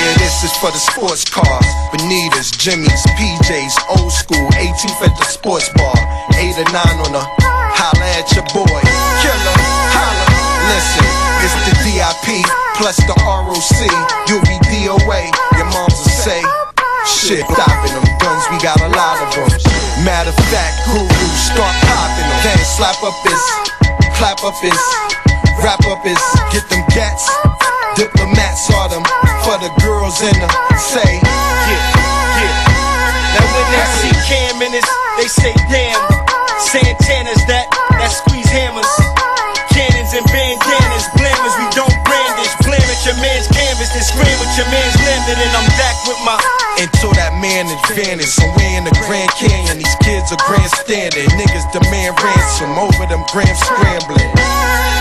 Yeah, 0.00 0.16
this 0.16 0.40
is 0.48 0.52
for 0.56 0.72
the 0.72 0.80
sports 0.80 1.28
cars, 1.28 1.68
Bonitas, 1.92 2.56
Jimmy's, 2.56 3.04
PJs, 3.20 4.00
old 4.00 4.08
school, 4.08 4.48
18th 4.56 5.04
at 5.04 5.12
the 5.12 5.28
sports 5.28 5.68
bar, 5.76 5.92
8 6.40 6.56
or 6.56 6.68
9 6.72 7.04
on 7.04 7.12
the, 7.12 7.20
holla 7.20 8.08
at 8.16 8.24
your 8.32 8.48
boy, 8.48 8.80
killer, 9.20 9.56
holla, 9.92 10.26
listen, 10.72 11.04
it's 11.44 11.52
the 11.68 11.74
DIP, 11.84 12.48
plus 12.80 12.96
the 13.04 13.12
ROC, 13.28 13.80
you'll 14.24 14.40
be 14.48 14.56
DOA, 14.72 15.28
your 15.60 15.68
moms 15.68 15.92
will 16.00 16.16
say, 16.24 16.40
Shit, 17.04 17.44
stopping 17.44 17.92
them 17.92 18.08
guns, 18.24 18.44
we 18.48 18.56
got 18.64 18.80
a 18.80 18.88
lot 18.96 19.20
of 19.20 19.28
them. 19.36 19.48
Matter 20.04 20.32
of 20.32 20.40
fact, 20.48 20.80
guru, 20.88 21.08
start 21.36 21.76
popping 21.84 22.28
them. 22.28 22.40
Then 22.44 22.60
slap 22.64 22.96
up 23.04 23.16
this, 23.24 23.40
clap 24.16 24.44
up 24.44 24.56
his, 24.64 24.76
wrap 25.62 25.80
up 25.86 26.04
is 26.04 26.20
get 26.52 26.64
them 26.68 26.84
gats. 26.92 27.24
Diplomats 27.96 28.70
are 28.72 28.88
them 28.88 29.04
for 29.44 29.56
the 29.60 29.70
girls 29.84 30.20
in 30.24 30.36
the 30.36 30.48
say. 30.76 31.20
Yeah, 31.20 31.82
yeah. 32.40 32.80
Now 33.36 33.44
when 33.44 33.66
they 33.68 33.84
see 34.00 34.14
Cam 34.26 34.62
in 34.62 34.72
this, 34.72 34.88
they 35.20 35.28
say 35.28 35.52
damn. 35.68 36.00
Santana's 36.70 37.40
that, 37.48 37.66
that 37.98 38.12
squeeze 38.12 38.48
hammers. 38.48 38.88
Cannons 39.72 40.12
and 40.12 40.26
bandanas, 40.28 41.06
blammers, 41.16 41.54
we 41.56 41.66
don't 41.72 41.94
brandish. 42.04 42.52
Blam 42.66 42.84
at 42.84 43.00
your 43.06 43.16
man's 43.22 43.48
canvas, 43.48 43.90
then 43.96 44.04
scream 44.04 44.36
with 44.38 44.52
your 44.60 44.68
man's 44.68 44.96
landed, 45.02 45.38
and 45.40 45.52
I'm 45.56 45.68
back 45.80 45.96
with 46.04 46.20
my. 46.26 46.36
Until 46.78 47.12
that 47.16 47.32
man 47.40 47.66
is 47.66 47.80
vanished, 47.96 48.34
somewhere 48.36 48.72
in 48.76 48.84
the 48.84 48.94
Grand 49.08 49.30
Canyon, 49.40 49.78
these 49.78 49.96
kids 50.04 50.32
are 50.32 50.42
grandstanding. 50.46 51.28
Niggas 51.36 51.66
demand 51.72 52.16
ransom 52.20 52.76
over 52.76 53.04
them 53.08 53.24
grams 53.32 53.58
scrambling. 53.60 54.99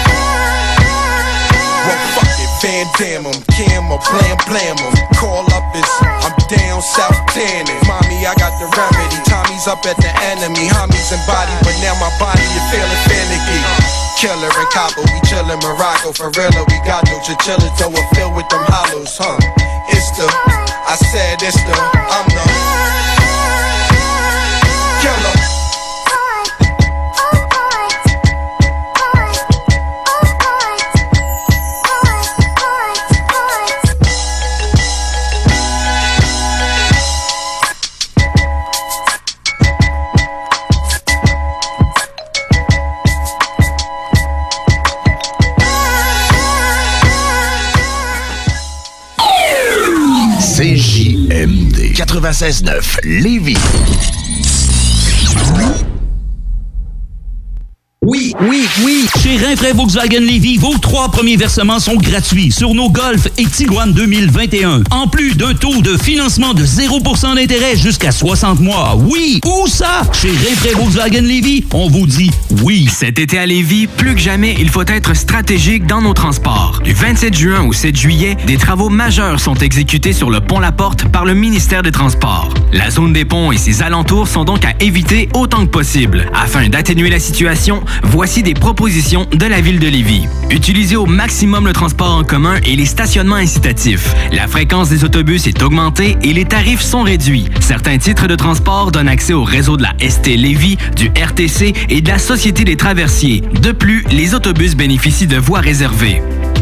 Well, 2.80 2.88
fuck 2.88 3.00
it, 3.00 3.04
Van 3.04 3.24
Dam 3.24 3.26
'em, 3.28 3.44
Cam 3.56 3.92
or 3.92 4.00
Blam 4.00 4.38
Blam 4.48 4.78
'em. 4.80 4.94
Call 5.16 5.44
up 5.54 5.76
is, 5.76 5.84
I'm 6.02 6.36
down 6.48 6.82
south 6.82 7.20
tanning. 7.34 7.80
Mommy, 7.88 8.26
I 8.26 8.34
got 8.36 8.58
the 8.60 8.68
remedy. 8.72 9.20
Tommy's 9.28 9.68
up 9.68 9.86
at 9.86 9.98
the 9.98 10.12
enemy. 10.32 10.70
Homies 10.70 11.12
and 11.12 11.26
body, 11.28 11.52
but 11.64 11.76
now 11.82 11.96
my 12.00 12.12
body 12.20 12.44
is 12.44 12.64
feeling 12.72 13.04
finicky. 13.08 13.60
Killer 14.18 14.52
and 14.52 14.70
copper, 14.72 15.02
we 15.02 15.20
chillin' 15.28 15.62
Morocco. 15.62 16.14
For 16.14 16.30
real, 16.32 16.66
we 16.68 16.78
got 16.86 17.04
no 17.08 17.20
chinchilla 17.22 17.70
though 17.78 17.90
we're 17.90 18.08
filled 18.16 18.36
with 18.36 18.48
them 18.50 18.64
hollows, 18.68 19.18
huh? 19.18 19.38
It's 19.90 20.12
the, 20.18 20.28
I 20.88 20.96
said 21.12 21.42
it's 21.42 21.56
the, 21.56 21.76
I'm 21.76 22.28
the 22.28 22.49
96.9 52.10 52.98
Lévis. 53.04 53.56
Oui, 58.06 58.34
oui, 58.40 58.66
oui. 58.86 59.06
Chez 59.22 59.36
Rinfraie 59.36 59.74
Volkswagen 59.74 60.22
Lévy, 60.22 60.58
vos 60.58 60.78
trois 60.78 61.12
premiers 61.12 61.36
versements 61.36 61.80
sont 61.80 61.98
gratuits 61.98 62.50
sur 62.50 62.74
nos 62.74 62.90
Golf 62.90 63.28
et 63.38 63.46
Tiguan 63.46 63.92
2021. 63.92 64.84
En 64.92 65.08
plus 65.08 65.36
d'un 65.36 65.54
taux 65.54 65.82
de 65.82 65.98
financement 65.98 66.54
de 66.54 66.64
0% 66.64 67.36
d'intérêt 67.36 67.76
jusqu'à 67.76 68.12
60 68.12 68.62
mois. 68.62 68.98
Oui, 68.98 69.42
où 69.46 69.68
ça? 69.68 70.04
Chez 70.14 70.30
Rinfraie 70.30 70.76
Volkswagen 70.76 71.22
Lévy, 71.22 71.66
on 71.74 71.90
vous 71.90 72.08
dit 72.08 72.32
oui. 72.64 72.88
Cet 72.90 73.20
été 73.20 73.38
à 73.38 73.46
Lévis, 73.46 73.88
plus 73.88 74.16
que 74.16 74.22
jamais, 74.22 74.56
il 74.58 74.70
faut 74.70 74.86
être 74.88 75.14
stratégique 75.14 75.86
dans 75.86 76.02
nos 76.02 76.14
transports. 76.14 76.80
Du 76.82 76.94
27 76.94 77.36
juin 77.38 77.66
au 77.68 77.74
7 77.74 77.98
juillet, 77.98 78.38
des 78.48 78.58
travaux 78.58 78.90
majeurs 78.90 79.42
sont 79.42 79.56
exécutés 79.56 80.14
sur 80.14 80.30
le 80.30 80.40
pont 80.40 80.60
La 80.60 80.72
Porte 80.72 81.06
par 81.10 81.26
le 81.26 81.34
ministère 81.34 81.84
des 81.84 81.92
Transports. 81.92 82.54
La 82.72 82.90
zone 82.92 83.12
des 83.12 83.26
ponts 83.26 83.52
et 83.52 83.58
ses 83.58 83.84
alentours 83.84 84.30
sont 84.30 84.46
donc 84.46 84.64
à 84.64 84.74
éviter 84.80 85.28
autant 85.34 85.66
que 85.66 85.72
possible. 85.72 86.32
Afin 86.34 86.70
d'atténuer 86.70 87.10
la 87.10 87.20
situation, 87.20 87.84
voici 88.04 88.44
des 88.44 88.54
propositions 88.54 89.28
de 89.32 89.46
la 89.46 89.62
ville 89.62 89.80
de 89.80 89.88
Lévis. 89.88 90.28
Utilisez 90.50 90.96
au 90.96 91.06
maximum 91.06 91.68
le 91.68 91.74
transport 91.74 92.16
en 92.16 92.24
commun 92.24 92.56
et 92.66 92.76
les 92.76 92.86
stationnements 92.86 93.36
incitatifs. 93.36 94.14
La 94.32 94.48
fréquence 94.48 94.90
des 94.90 95.04
autobus 95.04 95.48
est 95.48 95.62
augmentée 95.62 96.18
et 96.24 96.34
les 96.34 96.46
tarifs 96.46 96.82
sont 96.82 97.04
réduits. 97.04 97.50
Certains 97.60 97.98
titres 97.98 98.28
de 98.28 98.36
transport 98.36 98.92
donnent 98.92 99.08
accès 99.08 99.34
au 99.34 99.44
réseau 99.44 99.78
de 99.78 99.84
la 99.84 99.94
ST 100.00 100.28
Lévis, 100.28 100.78
du 100.96 101.08
RTC 101.10 101.74
et 101.90 102.02
de 102.02 102.08
la 102.08 102.20
Société 102.20 102.64
des 102.64 102.76
traversiers. 102.76 103.42
De 103.62 103.72
plus, 103.72 104.04
les 104.12 104.34
autobus 104.34 104.76
bénéficient 104.76 105.28
de 105.28 105.38
voies 105.38 105.60
réservées. 105.60 106.22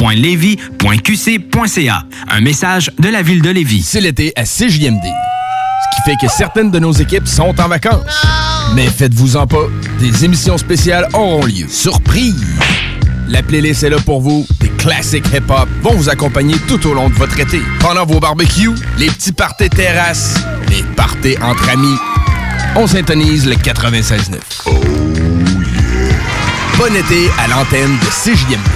ville.levy.qc.ca. 0.00 2.02
Un 2.28 2.40
message 2.40 2.90
de 2.98 3.08
la 3.08 3.22
ville 3.22 3.42
de 3.42 3.50
Lévis. 3.50 3.82
C'est 3.82 4.00
l'été 4.00 4.32
à 4.36 4.44
CJMD. 4.44 5.02
Ce 5.02 5.96
qui 5.96 6.02
fait 6.04 6.16
que 6.20 6.30
certaines 6.30 6.70
de 6.70 6.78
nos 6.78 6.92
équipes 6.92 7.26
sont 7.26 7.58
en 7.60 7.68
vacances. 7.68 8.24
Mais 8.74 8.86
faites-vous-en 8.86 9.46
pas, 9.46 9.66
des 10.00 10.24
émissions 10.24 10.58
spéciales 10.58 11.06
auront 11.12 11.44
lieu. 11.44 11.66
Surprise! 11.68 12.44
La 13.28 13.42
playlist 13.42 13.82
est 13.82 13.90
là 13.90 13.98
pour 14.04 14.20
vous. 14.20 14.46
Des 14.60 14.68
classiques 14.70 15.26
hip-hop 15.32 15.68
vont 15.82 15.94
vous 15.94 16.08
accompagner 16.08 16.56
tout 16.68 16.84
au 16.86 16.94
long 16.94 17.08
de 17.08 17.14
votre 17.14 17.38
été. 17.38 17.60
Pendant 17.80 18.06
vos 18.06 18.20
barbecues, 18.20 18.74
les 18.98 19.08
petits 19.08 19.32
parties 19.32 19.68
terrasses, 19.68 20.36
les 20.70 20.82
parties 20.94 21.36
entre 21.42 21.68
amis. 21.70 21.96
On 22.76 22.86
syntonise 22.86 23.46
le 23.46 23.54
96.9. 23.54 24.36
Oh 24.66 24.70
Bon 26.78 26.94
été 26.94 27.28
à 27.38 27.48
l'antenne 27.48 27.96
de 27.98 28.06
CJMD. 28.06 28.75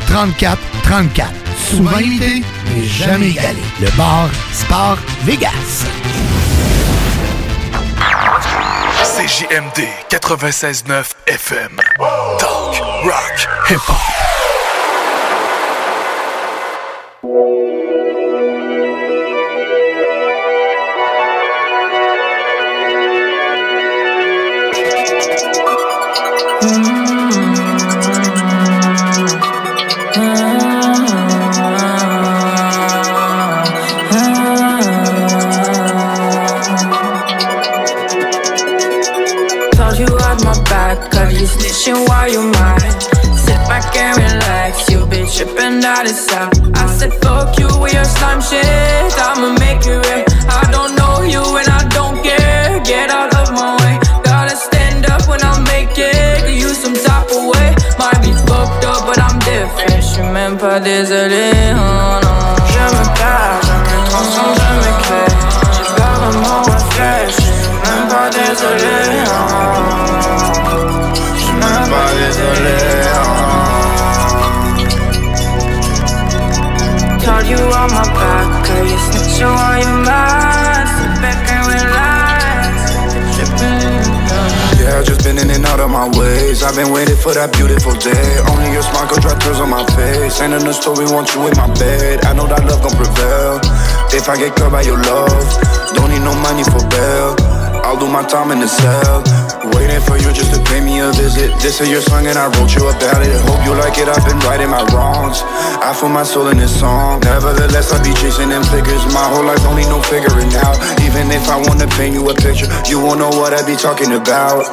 34 0.11 0.59
34. 0.83 1.31
Souvent 1.69 1.97
imité, 1.97 2.43
mais 2.75 2.83
jamais 2.83 3.29
égalé. 3.29 3.61
Le 3.79 3.89
bar 3.95 4.29
Sport 4.51 4.97
Vegas. 5.23 5.85
CJMD 9.05 9.87
96.9 10.09 11.11
FM. 11.27 11.79
Talk, 12.39 12.81
rock, 13.05 13.47
hip-hop. 13.69 13.95
Told 26.61 27.00
while 42.21 42.31
you 42.31 42.43
mine. 42.43 42.91
Sit 43.45 43.61
back 43.69 43.95
and 43.95 44.17
relax, 44.17 44.89
you 44.89 45.05
be 45.07 45.21
tripping 45.33 45.83
out 45.83 46.05
of 46.05 46.17
sight. 46.27 46.53
I 46.75 46.85
said, 46.97 47.13
fuck 47.21 47.57
you 47.59 47.69
with 47.81 47.93
your 47.93 48.05
slime 48.05 48.41
shit, 48.41 49.13
I'ma 49.27 49.49
make 49.65 49.81
you 49.85 49.97
real. 50.05 50.23
I 50.59 50.63
don't 50.75 50.93
know 50.99 51.15
you 51.33 51.43
and 51.59 51.69
I 51.79 51.81
don't 51.97 52.17
care, 52.21 52.79
get 52.91 53.09
out 53.09 53.33
of 53.41 53.47
my 53.57 53.69
way. 53.81 53.95
Gotta 54.23 54.55
stand 54.55 55.09
up 55.09 55.27
when 55.27 55.41
I 55.43 55.53
make 55.73 55.97
it, 55.97 56.61
you 56.61 56.69
some 56.83 56.97
type 57.07 57.29
of 57.37 57.43
way. 57.53 57.69
Might 58.01 58.21
be 58.25 58.31
fucked 58.47 58.85
up, 58.85 59.01
but 59.07 59.17
I'm 59.17 59.37
different. 59.39 60.03
Je 60.11 60.21
même 60.21 60.57
pas 60.57 60.79
désolé, 60.79 61.49
oh 61.73 62.19
non. 62.25 62.39
Je 62.73 62.85
me 62.95 63.03
perds, 63.17 63.65
me 63.89 63.99
transforme, 64.09 64.55
je 64.61 64.71
me 64.85 64.93
crée. 65.03 65.33
J'ai 65.75 65.85
de 65.97 66.37
mon 66.43 66.57
reflet, 66.69 67.21
je 67.27 67.41
suis 67.41 67.71
même 67.85 68.07
pas 68.13 68.29
désolé, 68.29 68.93
oh. 69.25 69.90
Told 77.21 77.45
you 77.45 77.57
on 77.57 77.89
my 77.91 78.05
back, 78.15 78.65
cause 78.65 78.89
you 78.89 78.97
snitching 78.97 79.51
while 79.51 79.77
you 79.77 79.91
mad. 80.07 80.87
Sit 80.87 81.13
back 81.21 81.37
and 81.51 81.63
relax, 81.67 82.95
tripping. 83.35 84.01
Yeah, 84.79 84.97
I've 84.97 85.05
just 85.05 85.23
been 85.23 85.37
in 85.37 85.49
and 85.51 85.65
out 85.65 85.79
of 85.79 85.91
my 85.91 86.07
ways. 86.17 86.63
I've 86.63 86.75
been 86.75 86.91
waiting 86.91 87.17
for 87.17 87.33
that 87.33 87.51
beautiful 87.53 87.93
day. 87.93 88.39
Only 88.49 88.71
your 88.71 88.81
smile 88.81 89.07
could 89.07 89.21
drop 89.21 89.39
tears 89.43 89.59
on 89.59 89.69
my 89.69 89.85
face. 89.93 90.41
Ain't 90.41 90.53
in 90.53 90.63
the 90.63 90.73
story, 90.73 91.05
want 91.05 91.35
you 91.35 91.45
in 91.47 91.55
my 91.57 91.67
bed. 91.75 92.25
I 92.25 92.33
know 92.33 92.47
that 92.47 92.65
love 92.65 92.81
gon' 92.81 92.95
prevail. 92.95 93.59
If 94.15 94.29
I 94.29 94.37
get 94.37 94.55
caught 94.55 94.71
by 94.71 94.81
your 94.81 94.97
love, 94.97 95.45
don't 95.93 96.09
need 96.09 96.23
no 96.23 96.33
money 96.41 96.63
for 96.63 96.81
bail. 96.89 97.35
I'll 97.83 97.99
do 97.99 98.07
my 98.07 98.23
time 98.23 98.51
in 98.51 98.59
the 98.59 98.67
cell. 98.67 99.40
For 99.99 100.15
you 100.15 100.31
just 100.31 100.53
to 100.53 100.63
pay 100.63 100.79
me 100.79 100.99
a 100.99 101.11
visit. 101.11 101.51
This 101.59 101.81
is 101.81 101.89
your 101.89 102.01
song 102.01 102.25
and 102.25 102.37
I 102.37 102.47
wrote 102.47 102.75
you 102.75 102.87
a 102.87 102.93
ballad. 102.95 103.27
Hope 103.43 103.63
you 103.65 103.75
like 103.75 103.97
it, 103.97 104.07
I've 104.07 104.23
been 104.25 104.39
righting 104.39 104.69
my 104.69 104.83
wrongs. 104.95 105.43
I 105.43 105.93
feel 105.93 106.09
my 106.09 106.23
soul 106.23 106.47
in 106.47 106.57
this 106.57 106.79
song. 106.79 107.19
Nevertheless, 107.21 107.91
I 107.91 108.01
be 108.03 108.13
chasing 108.13 108.49
them 108.49 108.63
figures. 108.63 109.03
My 109.13 109.27
whole 109.27 109.45
life 109.45 109.63
only 109.65 109.83
no 109.83 110.01
figuring 110.01 110.51
out. 110.63 110.79
Even 111.03 111.29
if 111.31 111.47
I 111.49 111.57
wanna 111.67 111.87
paint 111.99 112.15
you 112.15 112.29
a 112.29 112.33
picture, 112.33 112.67
you 112.87 112.99
won't 112.99 113.19
know 113.19 113.29
what 113.29 113.53
I 113.53 113.65
be 113.65 113.75
talking 113.75 114.13
about. 114.13 114.63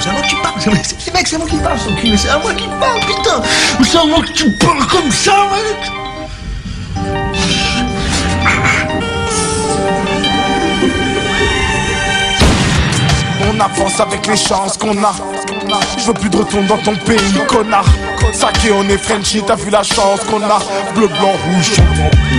C'est 0.00 0.08
à 0.08 0.12
moi 0.12 0.22
que 0.22 0.28
tu 0.28 0.36
parles. 0.36 0.54
C'est 0.98 1.14
mec, 1.14 1.26
c'est 1.26 1.36
à 1.36 1.38
moi 1.38 1.48
qui 1.48 1.56
parle, 1.56 1.78
ce 1.78 1.88
enculé, 1.90 2.16
c'est 2.16 2.28
à 2.28 2.38
moi 2.38 2.54
qui 2.54 2.66
parle, 2.80 3.00
putain 3.00 3.42
C'est 3.82 3.98
à 3.98 4.04
moi 4.04 4.20
que 4.22 4.32
tu 4.32 4.50
parles 4.52 4.86
comme 4.86 5.10
ça, 5.10 5.32
mec 5.52 5.92
On 13.52 13.60
avance 13.60 14.00
avec 14.00 14.26
les 14.26 14.36
chances 14.36 14.76
qu'on 14.76 15.02
a. 15.02 15.12
Je 15.98 16.06
veux 16.06 16.14
plus 16.14 16.30
de 16.30 16.36
retour 16.36 16.62
dans 16.64 16.78
ton 16.78 16.94
pays, 16.94 17.18
connard. 17.48 17.84
Saké, 18.32 18.72
on 18.72 18.88
est 18.88 18.98
Frenchy, 18.98 19.42
t'as 19.46 19.56
vu 19.56 19.70
la 19.70 19.82
chance 19.82 20.20
qu'on 20.30 20.42
a. 20.42 20.58
Bleu, 20.94 21.08
blanc, 21.08 21.32
rouge, 21.44 21.72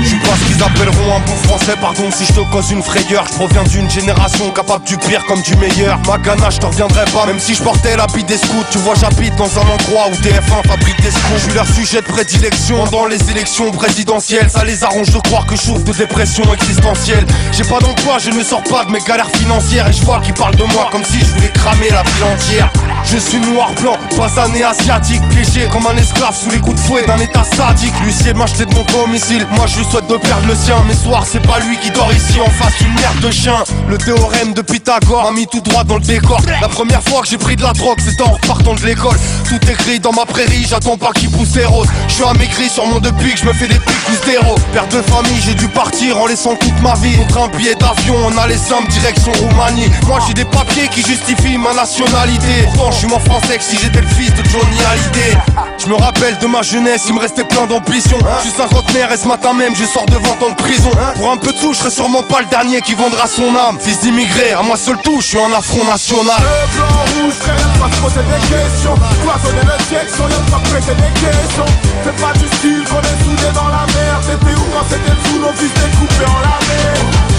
Je 0.02 0.08
suis 0.08 0.18
pas 0.18 0.32
ce 0.40 0.46
qu'ils 0.46 0.64
appelleront 0.64 1.16
un 1.16 1.20
bon 1.20 1.36
français, 1.48 1.76
pardon 1.80 2.10
si 2.12 2.26
je 2.26 2.34
te 2.34 2.52
cause 2.52 2.72
une 2.72 2.82
frayeur. 2.82 3.26
Je 3.28 3.34
proviens 3.34 3.64
d'une 3.64 3.90
génération 3.90 4.50
capable 4.52 4.86
du 4.86 4.98
pire 4.98 5.24
comme 5.26 5.42
du 5.42 5.56
meilleur. 5.58 6.00
Ma 6.08 6.18
ganache, 6.18 6.56
je 6.56 6.60
te 6.60 6.66
reviendrai 6.66 7.06
pas, 7.06 7.26
même 7.26 7.40
si 7.40 7.54
je 7.54 7.62
portais 7.62 7.98
l'habit 7.98 8.24
des 8.24 8.38
scouts. 8.38 8.66
Tu 8.72 8.78
vois, 8.80 8.96
j'habite 8.96 9.36
dans 9.36 9.60
un 9.60 9.64
endroit 9.70 10.08
où 10.10 10.16
TF1 10.16 10.68
fabrique 10.68 11.02
des 11.02 11.12
scouts. 11.12 11.36
Je 11.36 11.44
suis 11.44 11.54
leur 11.54 11.68
sujet 11.68 12.02
de 12.02 12.08
prédilection 12.08 12.86
dans 12.86 13.06
les 13.06 13.30
élections 13.30 13.72
présidentielles. 13.72 14.50
Ça 14.50 14.64
les 14.64 14.84
arrange 14.84 15.12
de 15.12 15.20
croire 15.20 15.46
que 15.46 15.56
je 15.56 15.62
souffre 15.62 15.84
de 15.84 15.94
dépression 15.94 16.44
existentielle. 16.54 17.26
J'ai 17.52 17.64
pas 17.64 17.80
d'emploi, 17.80 18.18
je 18.20 18.32
ne 18.32 18.44
sors 18.44 18.64
pas 18.64 18.86
de 18.86 18.92
mes 18.92 19.02
galères 19.02 19.32
financières. 19.36 19.88
Et 19.88 19.94
je 19.94 20.04
vois 20.04 20.20
qu'ils 20.22 20.34
parlent 20.34 20.56
de 20.56 20.64
moi 20.74 20.88
comme 20.92 21.04
si 21.04 21.20
je 21.20 21.26
voulais 21.26 21.52
cramer 21.54 21.90
la 21.90 22.04
ville 22.04 22.24
entière. 22.24 22.72
Je 23.04 23.18
suis 23.18 23.40
noir 23.40 23.72
blanc, 23.82 23.98
basané 24.18 24.64
asiatique, 24.64 25.22
piégé 25.30 25.68
comme 25.72 25.86
un 25.86 25.98
esclave 25.98 26.36
sous 26.36 26.50
les 26.50 26.60
coups 26.60 26.76
de 26.76 26.80
fouet 26.80 27.06
d'un 27.06 27.18
état 27.18 27.44
sadique. 27.44 27.94
L'huissier 28.04 28.34
m'acheter 28.34 28.66
de 28.66 28.74
mon 28.74 28.84
domicile, 28.86 29.46
moi 29.52 29.66
je 29.68 29.80
lui 29.80 29.86
souhaite 29.86 30.08
de 30.08 30.16
perdre 30.16 30.48
le 30.48 30.56
sien. 30.56 30.76
Mais 30.88 30.94
soir, 30.94 31.24
c'est 31.30 31.46
pas 31.46 31.60
lui 31.60 31.78
qui 31.78 31.92
dort 31.92 32.12
ici 32.14 32.40
en 32.40 32.50
face 32.50 32.78
d'une 32.80 32.94
merde 32.94 33.20
de 33.20 33.32
chien. 33.32 33.56
Le 33.90 33.98
théorème 33.98 34.54
de 34.54 34.62
Pythagore 34.62 35.24
m'a 35.26 35.32
mis 35.32 35.48
tout 35.48 35.60
droit 35.62 35.84
dans 35.84 35.96
le 35.96 36.02
décor. 36.02 36.40
La 36.62 36.70
première 36.70 37.02
fois 37.04 37.22
que 37.22 37.28
j'ai 37.28 37.38
pris 37.38 37.56
de 37.56 37.64
la 37.64 37.74
drogue, 37.74 38.00
c'était 38.00 38.24
en 38.24 38.32
repartant 38.32 38.76
de 38.76 38.86
l'école. 38.86 39.18
Tout 39.50 39.60
gris 39.60 40.00
dans 40.00 40.14
ma 40.14 40.26
prairie, 40.26 40.66
j'attends 40.70 40.98
pas 40.98 41.12
qu'il 41.12 41.30
pousse 41.30 41.56
les 41.56 41.66
roses. 41.66 41.90
Je 42.08 42.14
suis 42.14 42.24
amaigri 42.24 42.70
sur 42.70 42.86
mon 42.86 43.00
depuis 43.00 43.34
que 43.34 43.40
je 43.40 43.46
me 43.46 43.54
fais 43.54 43.68
des 43.68 43.80
pics 43.80 44.10
ou 44.10 44.26
zéro. 44.26 44.56
Père 44.74 44.88
de 44.88 45.02
famille, 45.02 45.42
j'ai 45.46 45.56
dû 45.56 45.68
partir 45.68 46.18
en 46.18 46.28
laissant 46.28 46.56
toute 46.56 46.82
ma 46.82 46.94
vie. 46.96 47.18
Contre 47.18 47.42
un 47.42 47.58
billet 47.58 47.76
d'avion, 47.76 48.16
on 48.26 48.38
a 48.38 48.48
les 48.48 48.58
simple 48.58 48.90
direction 48.90 49.32
Roumanie. 49.34 49.90
Moi 50.08 50.20
j'ai 50.28 50.34
des 50.34 50.46
papiers 50.46 50.88
qui 50.88 51.02
justifient 51.02 51.58
ma 51.58 51.74
nationalité. 51.74 52.68
Je 52.92 52.98
suis 52.98 53.08
moins 53.08 53.20
français 53.20 53.58
que 53.58 53.64
si 53.64 53.78
j'étais 53.78 54.02
le 54.02 54.08
fils 54.08 54.34
de 54.34 54.44
Johnny 54.50 54.78
Hallyday. 54.92 55.38
Je 55.78 55.88
me 55.88 55.96
rappelle 55.96 56.38
de 56.38 56.48
ma 56.48 56.62
jeunesse, 56.62 57.04
il 57.08 57.16
me 57.16 57.20
restait 57.20 57.44
plein 57.44 57.66
d'ambition. 57.66 58.18
Je 58.38 58.50
suis 58.50 58.58
cinquantenaire 58.58 59.12
et 59.12 59.18
ce 59.18 59.28
matin 59.28 59.54
même, 59.54 59.76
je 59.76 59.86
sors 59.86 60.06
de 60.06 60.16
20 60.16 60.20
ans 60.46 60.50
de 60.50 60.56
prison. 60.56 60.92
Pour 61.16 61.32
un 61.32 61.38
peu 61.38 61.52
de 61.52 61.58
sous, 61.58 61.74
je 61.74 61.80
serai 61.80 61.92
sûrement 61.92 62.24
pas 62.24 62.42
le 62.42 62.48
dernier 62.48 62.82
qui 62.82 62.94
vendra 62.94 63.28
son 63.28 63.56
âme. 63.56 63.80
Fils 63.80 64.00
d'immigré, 64.02 64.52
à 64.52 64.62
moi 64.62 64.78
seul 64.78 64.98
tout, 65.04 65.22
je 65.22 65.28
suis 65.28 65.40
un 65.40 65.52
affront 65.58 65.84
national. 65.86 66.38
Bleu, 66.38 66.78
blanc, 66.78 67.24
rouge, 67.24 67.34
frère, 67.34 67.56
quoi 67.80 67.90
se 67.92 68.02
poser 68.02 68.26
des 68.28 68.42
questions. 68.48 68.96
Cloisonner 69.22 69.66
le 69.66 69.78
section, 69.84 70.24
y'a 70.30 70.38
de 70.38 70.50
quoi 70.50 70.60
prêter 70.70 70.96
des 70.96 71.14
questions. 71.20 71.70
Fais 72.04 72.22
pas 72.22 72.34
du 72.34 72.48
style 72.58 72.84
qu'on 72.86 73.02
est 73.02 73.20
soudés 73.24 73.54
dans 73.54 73.70
la 73.70 73.86
merde. 73.90 74.24
T'étais 74.28 74.54
où 74.54 74.66
quand 74.74 74.86
c'était 74.90 75.12
le 75.12 75.22
sous, 75.26 75.40
nos 75.40 75.54
fils 75.54 75.74
découpés 75.74 76.30
en 76.30 76.40
lamelles. 76.46 77.32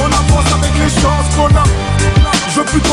On 0.00 0.06
avance 0.06 0.52
avec 0.52 0.72
les 0.74 0.90
chances 1.00 1.28
qu'on 1.36 1.52
a. 1.56 1.64
Je 2.54 2.60
veux 2.60 2.66
plus 2.66 2.80
de 2.80 2.86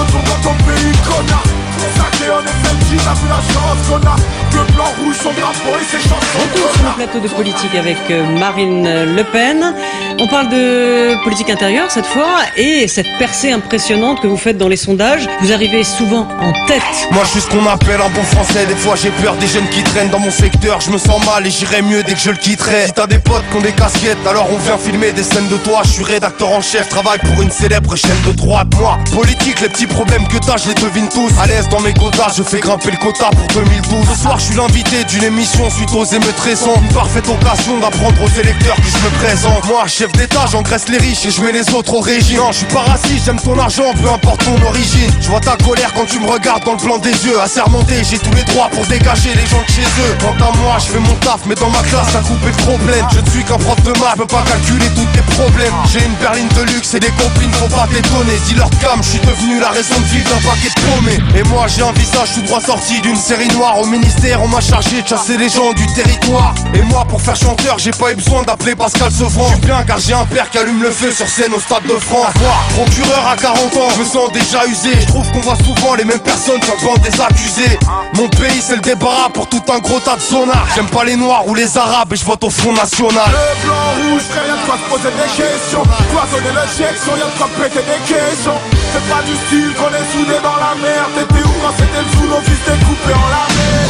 vu 3.76 4.70
blanc, 4.82 5.03
rouge, 5.03 5.15
son 5.21 5.32
drapeau 5.32 5.79
et 5.79 5.86
ses 5.86 6.01
chansons. 6.01 6.39
Retour 6.39 6.71
sur 6.73 6.84
le 6.84 6.95
plateau 6.95 7.19
de 7.19 7.27
politique 7.27 7.75
avec 7.75 7.97
euh, 8.09 8.25
Marine 8.39 9.15
Le 9.15 9.23
Pen. 9.23 9.73
On 10.19 10.27
parle 10.27 10.49
de 10.49 11.15
politique 11.23 11.49
intérieure 11.49 11.89
cette 11.89 12.05
fois 12.05 12.38
et 12.55 12.88
cette 12.88 13.07
percée 13.17 13.51
impressionnante 13.51 14.21
que 14.21 14.27
vous 14.27 14.38
faites 14.38 14.57
dans 14.57 14.67
les 14.67 14.77
sondages. 14.77 15.27
Vous 15.41 15.51
arrivez 15.51 15.84
souvent 15.84 16.27
en 16.39 16.53
tête. 16.67 16.82
Moi 17.11 17.23
je 17.25 17.29
suis 17.32 17.41
ce 17.41 17.47
qu'on 17.47 17.65
appelle 17.65 17.99
un 18.01 18.09
bon 18.09 18.23
français 18.23 18.65
Des 18.65 18.75
fois 18.75 18.95
j'ai 18.95 19.09
peur 19.09 19.36
des 19.36 19.47
jeunes 19.47 19.67
qui 19.69 19.82
traînent 19.84 20.09
dans 20.09 20.19
mon 20.19 20.32
secteur 20.32 20.79
Je 20.82 20.91
me 20.91 20.97
sens 20.97 21.25
mal 21.25 21.45
et 21.45 21.49
j'irai 21.49 21.82
mieux 21.82 22.03
dès 22.03 22.13
que 22.13 22.19
je 22.19 22.29
le 22.29 22.38
quitterai 22.38 22.88
Si 22.88 22.93
t'as 22.93 23.07
des 23.07 23.19
potes 23.19 23.43
qui 23.49 23.57
ont 23.57 23.61
des 23.61 23.71
casquettes 23.71 24.25
Alors 24.27 24.47
on 24.51 24.57
vient 24.57 24.77
filmer 24.77 25.11
des 25.11 25.23
scènes 25.23 25.47
de 25.47 25.57
toi 25.57 25.82
Je 25.84 25.89
suis 25.89 26.03
rédacteur 26.03 26.49
en 26.49 26.61
chef, 26.61 26.88
travaille 26.89 27.19
pour 27.19 27.41
une 27.41 27.51
célèbre 27.51 27.95
chaîne 27.95 28.21
de 28.27 28.32
droite 28.34 28.67
Moi, 28.79 28.97
politique, 29.13 29.59
les 29.61 29.69
petits 29.69 29.88
problèmes 29.88 30.27
que 30.27 30.38
t'as 30.38 30.57
je 30.57 30.69
les 30.69 30.75
devine 30.75 31.07
tous 31.09 31.32
À 31.41 31.47
l'aise 31.47 31.67
dans 31.69 31.79
mes 31.79 31.93
quotas, 31.93 32.34
je 32.38 32.43
fais 32.43 32.59
grimper 32.59 32.91
le 32.91 32.97
quota 32.97 33.29
pour 33.32 33.47
2012 33.47 34.05
Ce 34.13 34.21
soir 34.21 34.39
je 34.39 34.45
suis 34.45 34.55
l'invité 34.72 35.03
d'une 35.03 35.24
émission 35.24 35.69
suite 35.69 35.91
aux 35.93 36.05
émeutes 36.05 36.39
récentes. 36.39 36.80
Une 36.82 36.93
parfaite 36.93 37.28
occasion 37.28 37.80
d'apprendre 37.80 38.24
aux 38.24 38.39
électeurs 38.39 38.76
que 38.78 38.84
je 38.84 39.05
me 39.05 39.24
présente 39.24 39.65
Moi, 39.65 39.86
chef 39.88 40.11
d'état, 40.13 40.45
j'engraisse 40.51 40.88
les 40.88 40.97
riches 40.97 41.26
et 41.26 41.32
je 41.32 41.41
mets 41.41 41.51
les 41.51 41.74
autres 41.74 41.93
au 41.93 41.99
régime. 41.99 42.38
Non, 42.38 42.51
je 42.51 42.59
suis 42.59 42.65
pas 42.67 42.82
raciste, 42.82 43.26
j'aime 43.26 43.39
ton 43.39 43.57
argent, 43.57 43.93
peu 44.01 44.09
importe 44.09 44.45
ton 44.45 44.61
origine. 44.65 45.11
Je 45.19 45.28
vois 45.28 45.39
ta 45.39 45.57
colère 45.57 45.91
quand 45.93 46.05
tu 46.05 46.19
me 46.19 46.28
regardes 46.28 46.63
dans 46.63 46.74
le 46.74 46.78
blanc 46.78 46.97
des 46.99 47.11
yeux 47.11 47.39
Assermenté, 47.41 48.03
j'ai 48.09 48.19
tous 48.19 48.34
les 48.34 48.43
droits 48.43 48.69
pour 48.69 48.86
dégager 48.88 49.34
les 49.36 49.45
gens 49.45 49.61
de 49.61 49.72
chez 49.72 49.82
eux. 49.82 50.17
Quant 50.22 50.45
à 50.45 50.55
moi, 50.57 50.78
je 50.80 50.91
fais 50.91 50.99
mon 50.99 51.15
taf, 51.15 51.41
mais 51.45 51.55
dans 51.55 51.69
ma 51.69 51.82
classe, 51.84 52.11
ça 52.11 52.19
coupe 52.19 52.45
le 52.45 52.51
problème. 52.63 53.05
Je 53.13 53.19
ne 53.19 53.30
suis 53.30 53.43
qu'un 53.43 53.57
prof 53.57 53.82
de 53.84 53.91
maths, 53.99 54.15
je 54.15 54.22
peux 54.22 54.28
pas 54.28 54.43
calculer 54.47 54.88
tous 54.95 55.07
tes 55.11 55.26
problèmes. 55.36 55.74
J'ai 55.91 56.05
une 56.05 56.15
berline 56.15 56.49
de 56.55 56.63
luxe 56.74 56.93
et 56.93 56.99
des 56.99 57.11
copines, 57.11 57.51
faut 57.53 57.67
pas 57.67 57.88
t'étonner. 57.91 58.39
Dis-leur 58.45 58.69
cam, 58.80 59.01
je 59.01 59.09
suis 59.09 59.19
devenu 59.19 59.59
la 59.59 59.69
raison 59.69 59.99
de 59.99 60.05
vivre 60.05 60.30
d'un 60.30 60.41
paquet 60.47 60.69
de 60.69 61.39
Et 61.39 61.43
moi, 61.49 61.67
j'ai 61.67 61.82
un 61.82 61.91
visage 61.91 62.34
tout 62.36 62.41
droit 62.43 62.61
sorti 62.61 63.01
d'une 63.01 63.15
série 63.15 63.49
noire. 63.49 63.80
Au 63.80 63.86
ministère, 63.86 64.41
on 64.41 64.47
m'a 64.47 64.61
chargé 64.62 65.01
de 65.01 65.07
chasser 65.07 65.38
les 65.38 65.49
gens 65.49 65.74
du 65.74 65.86
territoire 65.93 66.53
Et 66.74 66.82
moi, 66.84 67.05
pour 67.05 67.22
faire 67.22 67.36
chanteur, 67.36 67.78
j'ai 67.78 67.91
pas 67.91 68.12
eu 68.12 68.16
besoin 68.16 68.43
d'appeler 68.43 68.76
Pascal 68.76 69.12
Sevran 69.12 69.47
Je 69.47 69.53
suis 69.53 69.66
bien 69.66 69.84
car 69.84 69.99
j'ai 69.99 70.14
un 70.14 70.26
père 70.26 70.49
qui 70.49 70.57
allume 70.57 70.82
le 70.82 70.91
feu 70.91 71.12
sur 71.12 71.28
scène 71.28 71.53
au 71.53 71.59
stade 71.59 71.84
de 71.84 71.97
France 71.99 72.34
Moi, 72.39 72.84
procureur 72.84 73.28
à 73.28 73.36
40 73.36 73.57
ans, 73.78 73.89
je 73.95 73.99
me 73.99 74.05
sens 74.05 74.32
déjà 74.32 74.66
usé 74.68 74.91
Je 75.01 75.07
trouve 75.07 75.30
qu'on 75.32 75.41
voit 75.41 75.57
souvent 75.57 75.95
les 75.95 76.05
mêmes 76.05 76.20
personnes 76.20 76.62
sur 76.64 76.76
le 76.76 76.99
des 76.99 77.22
accusés 77.22 77.80
Mon 78.16 78.28
pays, 78.30 78.62
c'est 78.62 78.76
le 78.76 78.82
débarras 78.82 79.30
pour 79.30 79.47
tout 79.47 79.64
un 79.74 79.80
gros 79.80 79.99
tas 79.99 80.16
de 80.16 80.22
sonars 80.22 80.68
J'aime 80.76 80.88
pas 80.88 81.03
les 81.03 81.16
noirs 81.16 81.47
ou 81.47 81.55
les 81.55 81.78
arabes 81.78 82.14
et 82.14 82.16
je 82.16 82.26
vote 82.26 82.43
au 82.43 82.49
Front 82.49 82.74
National 82.74 83.32
Bleu, 83.32 83.39
blanc, 83.66 84.12
rouge, 84.12 84.22
frère, 84.30 84.45
y'a 84.47 84.55
de 84.55 84.66
quoi 84.66 84.78
se 84.78 84.89
poser 84.89 85.16
des 85.16 85.32
questions. 85.32 85.84
Cloisonner 86.12 86.53
le 86.53 86.66
section, 86.68 87.14
y'a 87.18 87.26
de 87.26 87.38
quoi 87.38 87.49
péter 87.57 87.80
des 87.80 88.01
questions. 88.05 88.57
Fais 88.93 89.05
pas 89.09 89.22
du 89.24 89.36
style 89.47 89.74
qu'on 89.76 89.89
est 89.89 90.07
soudés 90.12 90.41
dans 90.43 90.57
la 90.59 90.76
merde. 90.76 91.12
T'étais 91.16 91.43
où 91.43 91.53
quand 91.62 91.74
c'était 91.78 92.03
le 92.03 92.12
sous, 92.12 92.28
nos 92.28 92.41
fils 92.41 92.62
découpés 92.68 93.16
en 93.16 93.28
lamelles. 93.32 93.80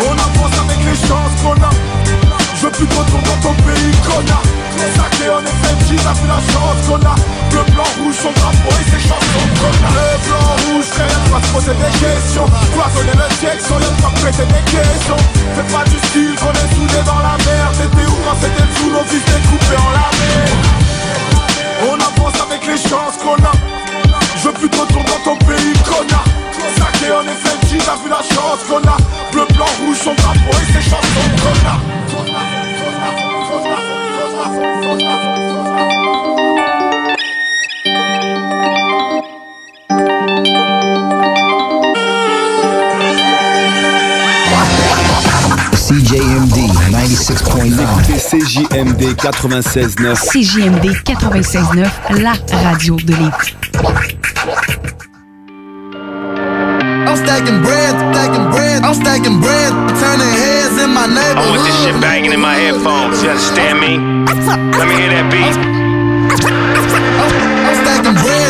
On 0.00 0.12
avance 0.12 0.56
avec 0.64 0.78
les 0.84 0.96
chances 1.06 1.34
qu'on 1.42 1.52
a. 1.62 1.70
Je 2.56 2.66
veux 2.66 2.72
plus 2.72 2.86
de 2.86 2.94
retour 2.94 3.20
dans 3.20 3.40
ton 3.42 3.54
pays, 3.64 3.92
connard. 4.06 4.42
Saké, 4.96 5.30
on 5.30 5.40
est 5.40 5.58
Fenty, 5.62 5.96
t'as 5.96 6.14
vu 6.14 6.26
la 6.26 6.40
chance 6.52 6.80
qu'on 6.88 7.02
a. 7.06 7.14
Bleu, 7.50 7.64
blanc, 7.74 7.90
rouge, 7.98 8.16
son 8.16 8.32
drapeau 8.32 8.72
et 8.80 8.86
ses 8.90 9.02
chansons, 9.08 9.48
connard. 9.60 9.92
Bleu, 9.92 10.12
blanc, 10.26 10.48
rouge, 10.66 10.88
de 10.90 11.30
quoi 11.30 11.40
se 11.42 11.48
poser 11.52 11.74
des 11.76 11.92
questions. 11.98 12.46
Cloisonner 12.72 13.16
le 13.18 13.28
section, 13.36 13.76
y'a 13.78 13.90
de 13.92 14.00
quoi 14.00 14.10
péter 14.22 14.46
des 14.46 14.64
questions. 14.70 15.20
Fais 15.54 15.68
pas 15.70 15.84
du 15.84 15.98
style 16.08 16.34
qu'on 16.40 16.54
est 16.56 16.70
soudés 16.74 17.04
dans 17.04 17.22
la 17.22 17.36
merde. 17.44 17.74
T'étais 17.78 18.06
où 18.06 18.16
quand 18.24 18.36
c'était 18.40 18.64
le 18.64 18.72
sous, 18.74 18.90
nos 18.90 19.04
fils 19.04 19.24
découpés 19.28 19.78
en 19.78 19.90
lamelles. 19.92 20.56
On 21.90 21.96
avance 21.98 22.38
avec 22.40 22.62
les 22.66 22.78
chances 22.78 23.18
qu'on 23.22 23.38
a. 23.42 23.54
Je 24.38 24.48
veux 24.48 24.54
plus 24.54 24.68
de 24.68 24.76
retour 24.76 25.04
dans 25.04 25.22
ton 25.22 25.36
pays, 25.46 25.74
connard. 25.84 26.41
Saké, 26.76 27.12
on 27.12 27.22
est 27.22 27.34
Fenty, 27.34 27.78
t'as 27.78 27.96
vu 27.96 28.08
la 28.08 28.22
chance 28.22 28.60
qu'on 28.68 28.78
a. 28.88 28.96
Bleu, 29.32 29.46
blanc, 29.54 29.66
rouge, 29.84 29.96
son 29.96 30.14
drapeau 30.14 30.52
et 30.52 30.72
ses 30.72 30.82
chansons, 30.90 31.30
connard. 31.42 31.80
CJMD 45.92 46.56
96.9. 46.90 47.82
Écoutez 47.82 48.18
CJMD 48.18 49.02
96.9. 49.16 50.14
CJMD 50.30 50.86
96.9, 51.04 52.22
la 52.22 52.32
radio 52.62 52.96
de 52.96 53.12
Lévis. 53.12 53.56
I'm 57.12 57.20
stacking 57.20 57.60
bread, 57.60 57.92
stacking 57.92 58.48
bread, 58.56 58.80
I'm 58.80 58.94
stacking 58.94 59.38
bread, 59.38 59.68
turning 60.00 60.32
heads 60.32 60.80
in 60.80 60.96
my 60.96 61.04
neighborhood. 61.04 61.44
I 61.44 61.50
want 61.52 61.60
this 61.68 61.76
shit 61.84 61.92
banging 62.00 62.32
in 62.32 62.40
my 62.40 62.56
headphones. 62.56 63.20
You 63.22 63.28
understand 63.28 63.84
me? 63.84 64.00
Let 64.80 64.88
me 64.88 64.96
hear 64.96 65.12
that 65.12 65.28
beat. 65.28 65.52
I'm 66.32 67.76
stacking 67.84 68.16
bread, 68.16 68.41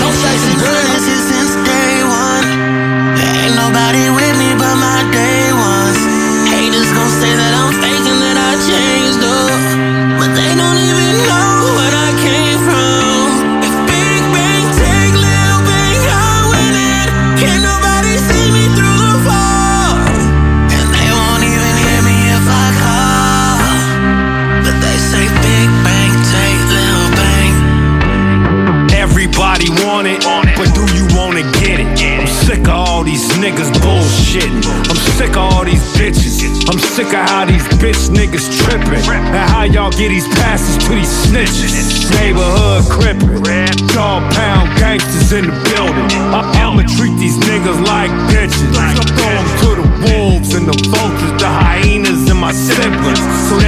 niggas 33.42 33.74
bullshitting. 33.82 34.62
I'm 34.86 34.96
sick 35.18 35.30
of 35.30 35.50
all 35.50 35.64
these 35.64 35.82
bitches. 35.98 36.46
I'm 36.70 36.78
sick 36.78 37.08
of 37.08 37.26
how 37.26 37.44
these 37.44 37.66
bitch 37.82 38.06
niggas 38.14 38.46
tripping. 38.62 39.02
And 39.02 39.50
how 39.50 39.64
y'all 39.64 39.90
get 39.90 40.10
these 40.14 40.28
passes 40.38 40.78
to 40.86 40.94
these 40.94 41.10
snitches. 41.26 42.08
Neighborhood 42.22 42.86
crippin'. 42.86 43.42
Dog 43.90 44.22
pound 44.32 44.70
gangsters 44.78 45.32
in 45.32 45.50
the 45.50 45.56
building. 45.74 46.06
I'ma 46.30 46.86
treat 46.94 47.18
these 47.18 47.36
niggas 47.50 47.82
like 47.84 48.10
bitches. 48.30 48.70
I 48.78 48.94
throw 49.10 49.34
them 49.34 49.48
to 49.58 49.70
the 49.82 49.88
wolves 50.06 50.54
and 50.54 50.66
the 50.68 50.76
vultures, 50.94 51.34
the 51.42 51.50
hyenas 51.50 52.21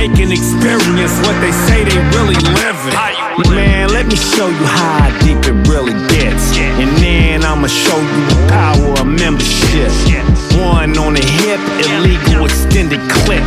they 0.05 0.13
can 0.13 0.33
experience 0.33 1.17
what 1.25 1.33
they 1.41 1.51
say 1.65 1.83
they 1.83 1.97
really 2.13 2.37
living. 2.37 2.93
Man, 3.49 3.89
let 3.89 4.05
me 4.05 4.17
show 4.17 4.49
you 4.49 4.67
how 4.77 5.09
deep 5.25 5.41
it 5.49 5.57
really 5.67 5.97
gets. 6.13 6.53
And 6.77 6.93
then 7.01 7.43
I'ma 7.43 7.69
show 7.69 7.97
you 7.97 8.21
the 8.29 8.37
power 8.53 9.01
of 9.01 9.07
membership. 9.07 9.89
One 10.61 10.93
on 10.99 11.15
the 11.15 11.25
hip, 11.25 11.57
illegal 11.89 12.45
extended 12.45 13.01
clip. 13.25 13.41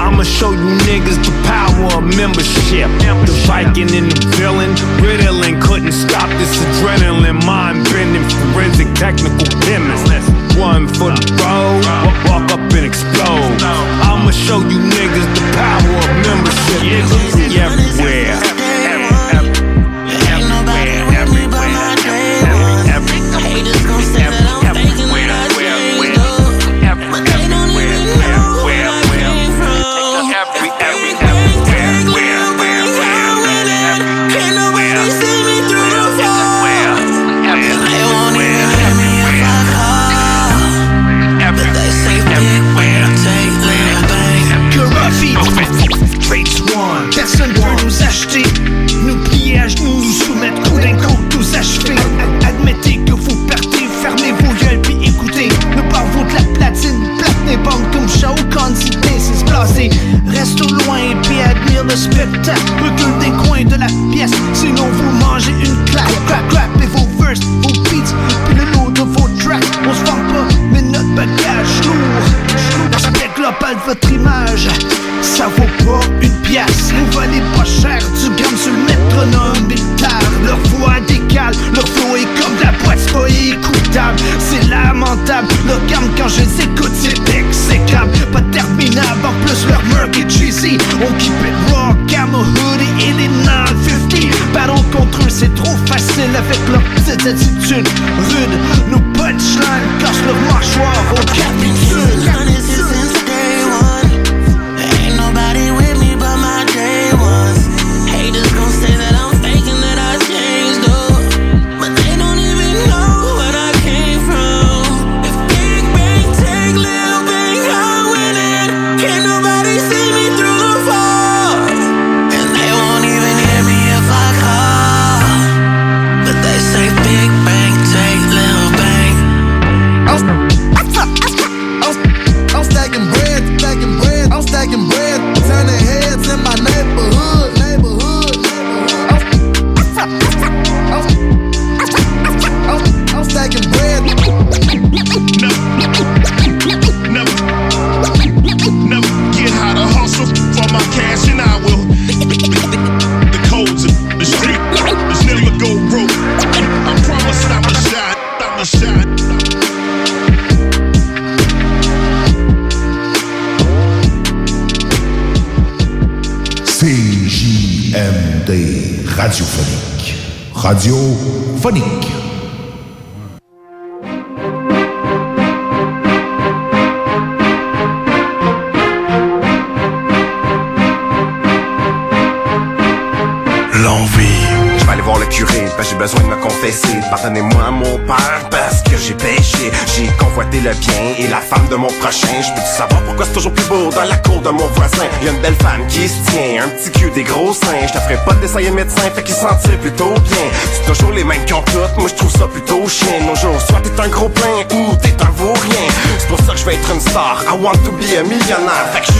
I'ma 0.00 0.22
show 0.22 0.52
you 0.52 0.80
niggas 0.88 1.20
the 1.20 1.34
power 1.44 2.00
of 2.00 2.04
membership. 2.16 2.88
The 3.28 3.36
Viking 3.44 3.92
and 3.92 4.10
the 4.10 4.28
villain, 4.40 4.72
Ritalin 4.96 5.60
couldn't 5.60 5.92
stop 5.92 6.30
this 6.40 6.56
adrenaline, 6.56 7.44
mind 7.44 7.84
bending, 7.92 8.24
forensic 8.54 8.88
technical 8.94 9.44
chemist. 9.60 10.08
One 10.58 10.86
for 10.86 11.10
the 11.10 11.24
road, 11.40 11.84
walk 12.28 12.52
up 12.52 12.60
and 12.72 12.86
explode. 12.86 13.62
I'ma 14.04 14.30
show 14.30 14.58
you 14.58 14.78
niggas 14.78 15.28
the 15.34 15.44
power 15.56 15.96
of 15.98 16.10
membership. 16.26 16.82
Everywhere. 17.58 18.61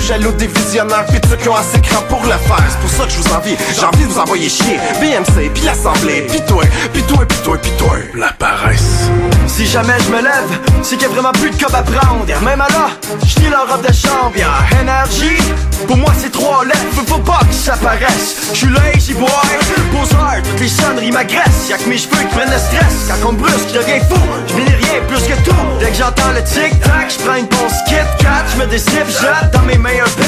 Suis 0.03 0.09
jaloux 0.09 0.33
des 0.33 0.47
visionnaires, 0.47 1.07
pis 1.07 1.21
de 1.21 1.27
ceux 1.27 1.37
qui 1.37 1.49
ont 1.49 1.55
assez 1.55 1.81
cran 1.81 2.03
pour 2.09 2.23
le 2.25 2.31
faire. 2.31 2.65
C'est 2.69 2.81
pour 2.81 2.91
ça 2.91 3.05
que 3.05 3.11
je 3.11 3.19
vous 3.19 3.35
envie. 3.35 3.57
J'ai 3.75 3.85
envie 3.85 4.05
de 4.05 4.09
vous 4.09 4.19
envoyer 4.19 4.49
chier. 4.49 4.79
BMC, 5.01 5.51
puis 5.55 5.65
l'Assemblée, 5.65 6.23
pis 6.23 6.43
toi, 6.47 6.65
pis 6.93 7.03
toi, 7.03 7.25
pis 7.25 7.37
toi, 7.45 7.59
pis 7.59 7.71
toi. 7.79 7.97
La 8.15 8.33
paresse. 8.33 9.11
Si 9.47 9.67
jamais 9.67 9.99
je 10.05 10.11
me 10.11 10.23
lève, 10.23 10.59
c'est 10.83 10.97
qu'il 10.97 11.07
y 11.07 11.11
a 11.11 11.13
vraiment 11.13 11.33
plus 11.33 11.51
de 11.51 11.63
cob 11.63 11.75
à 11.75 11.83
prendre. 11.83 12.25
Et 12.29 12.45
même 12.45 12.61
à 12.61 12.69
là, 12.69 12.89
je 13.25 13.35
dis 13.41 13.49
leur 13.49 13.69
robe 13.71 13.87
de 13.87 13.93
chambre. 13.93 14.33
Y'a 14.37 14.81
énergie, 14.81 15.39
pour 15.87 15.97
moi 15.97 16.13
c'est 16.19 16.33
trois 16.33 16.65
lettres. 16.65 16.79
Faut, 17.07 17.19
pas 17.19 17.41
que 17.49 17.55
ça 17.55 17.77
paraisse. 17.77 18.51
Je 18.53 18.59
suis 18.59 18.69
lazy 18.69 19.15
boy, 19.15 19.29
poseur, 19.93 20.43
toutes 20.43 20.61
les 20.61 20.69
sonneries 20.69 21.13
m'agressent. 21.13 21.69
Y'a 21.69 21.77
que 21.79 21.89
mes 21.89 21.99
cheveux 21.99 22.17
qui 22.17 22.35
prennent 22.35 22.51
le 22.51 22.59
stress. 22.59 23.09
Quand 23.09 23.29
on 23.29 23.33
me 23.33 23.39
brusque, 23.39 23.69
je 23.69 23.79
deviens 23.79 24.01
fou. 24.01 24.21
Je 24.49 24.55
rien 24.55 25.03
plus 25.07 25.23
que 25.23 25.35
tout. 25.45 25.55
Dès 25.81 25.91
que 25.91 25.97
j'entends 25.97 26.33
le 26.35 26.43
tic-tac, 26.43 27.11
je 27.11 27.25
prends 27.25 27.37
une 27.37 27.49
ponce 27.49 27.77
Kit 27.87 28.09
Kat. 28.19 28.45
Je 28.53 28.65
me 28.65 28.79
zip 28.79 29.07
dans 29.53 29.63
mes 29.63 29.79
mains 29.79 29.92
un. 30.01 30.23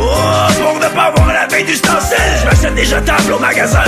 Oh, 0.00 0.52
pour 0.62 0.80
ne 0.80 0.88
pas 0.94 1.12
voir 1.16 1.32
la 1.32 1.46
veille 1.46 1.64
du 1.64 1.74
stencil, 1.74 2.16
je 2.40 2.46
me 2.46 2.50
j'achète 2.50 2.74
déjà 2.74 3.00
table 3.00 3.32
au 3.32 3.38
magasin. 3.38 3.80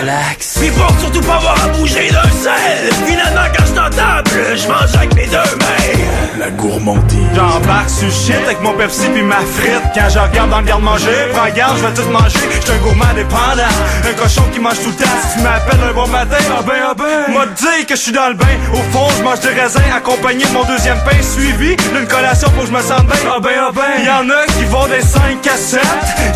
Relax. 0.00 0.58
Puis 0.58 0.70
pour 0.70 0.90
surtout 1.00 1.20
pas 1.20 1.36
avoir 1.36 1.64
à 1.64 1.68
bouger 1.68 2.10
d'un 2.10 2.30
sel. 2.30 2.92
Finalement, 3.06 3.48
quand 3.56 3.64
je 3.66 3.72
table, 3.96 4.30
je 4.56 4.68
mange 4.68 4.96
avec 4.96 5.14
mes 5.14 5.26
deux 5.26 5.36
mains. 5.36 6.38
La 6.38 6.50
gourmandise. 6.50 7.22
J'embarque 7.34 7.88
sur 7.88 8.10
shit 8.10 8.36
avec 8.44 8.60
mon 8.60 8.72
Pepsi 8.74 9.08
puis 9.12 9.22
ma 9.22 9.40
frite 9.40 9.82
Quand 9.94 10.08
je 10.08 10.18
regarde 10.18 10.50
dans 10.50 10.60
le 10.60 10.66
garde-manger, 10.66 11.28
prends 11.32 11.48
garde, 11.54 11.78
je 11.78 11.86
vais 11.86 11.94
tout 11.94 12.08
manger 12.10 12.38
J'suis 12.60 12.72
un 12.72 12.78
gourmand 12.78 13.14
dépendant, 13.14 13.72
un 14.04 14.12
cochon 14.14 14.42
qui 14.52 14.60
mange 14.60 14.78
tout 14.82 14.90
le 14.90 14.96
temps 14.96 15.10
Si 15.22 15.38
tu 15.38 15.44
m'appelles 15.44 15.80
un 15.88 15.92
bon 15.92 16.06
matin, 16.08 16.36
ah 16.50 16.62
ben 16.66 16.74
ah 16.90 16.94
ben 16.94 17.32
Moi 17.32 17.46
te 17.46 17.60
dire 17.60 17.86
que 17.86 17.96
je 17.96 18.00
suis 18.00 18.12
dans 18.12 18.28
le 18.28 18.34
bain, 18.34 18.54
au 18.72 18.82
fond 18.92 19.08
je 19.16 19.22
mange 19.22 19.40
des 19.40 19.48
raisins 19.48 19.80
Accompagné 19.96 20.44
de 20.44 20.52
mon 20.52 20.64
deuxième 20.64 20.98
pain, 21.04 21.16
suivi 21.22 21.76
d'une 21.76 22.06
collation 22.06 22.50
pour 22.50 22.64
que 22.64 22.68
je 22.68 22.72
me 22.72 22.82
sente 22.82 23.06
bien 23.06 23.30
Ah 23.34 23.40
ben 23.40 23.52
ah 23.58 23.70
ben 23.74 24.04
Y'en 24.04 24.28
a 24.28 24.41
qui 24.56 24.64
vont 24.64 24.86
des 24.86 25.00
5 25.00 25.40
cassettes 25.42 25.82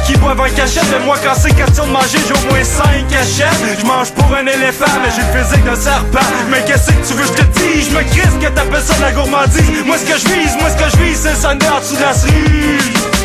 Qui 0.07 0.15
boivent 0.19 0.41
un 0.41 0.51
cachette, 0.51 0.87
mais 0.91 1.05
moi 1.05 1.17
quand 1.23 1.35
c'est 1.35 1.55
question 1.55 1.87
de 1.87 1.93
manger 1.93 2.19
J'ai 2.27 2.35
au 2.35 2.51
moins 2.51 2.65
5 2.65 3.09
cachettes. 3.09 3.79
Je 3.81 3.87
mange 3.87 4.11
pour 4.13 4.35
un 4.35 4.47
éléphant, 4.47 4.91
mais 5.03 5.11
j'ai 5.15 5.23
le 5.23 5.45
physique 5.45 5.65
d'un 5.65 5.77
serpent. 5.77 6.19
Mais 6.51 6.63
qu'est-ce 6.65 6.87
que 6.87 7.07
tu 7.07 7.15
veux 7.15 7.27
je 7.27 7.33
te 7.33 7.43
dis, 7.59 7.83
je 7.83 7.91
me 7.91 8.03
crisse 8.03 8.37
que 8.41 8.49
t'appelles 8.49 8.83
ça 8.83 8.95
de 8.95 9.03
la 9.03 9.13
gourmandise. 9.13 9.85
Moi 9.85 9.97
ce 9.99 10.05
que 10.05 10.19
je 10.19 10.27
vise, 10.29 10.57
moi 10.61 10.71
ce 10.71 10.77
que 10.83 10.91
je 10.91 10.97
vise 11.03 11.19
c'est 11.21 11.49
le 11.49 11.59
de 11.59 12.03
la 12.03 13.16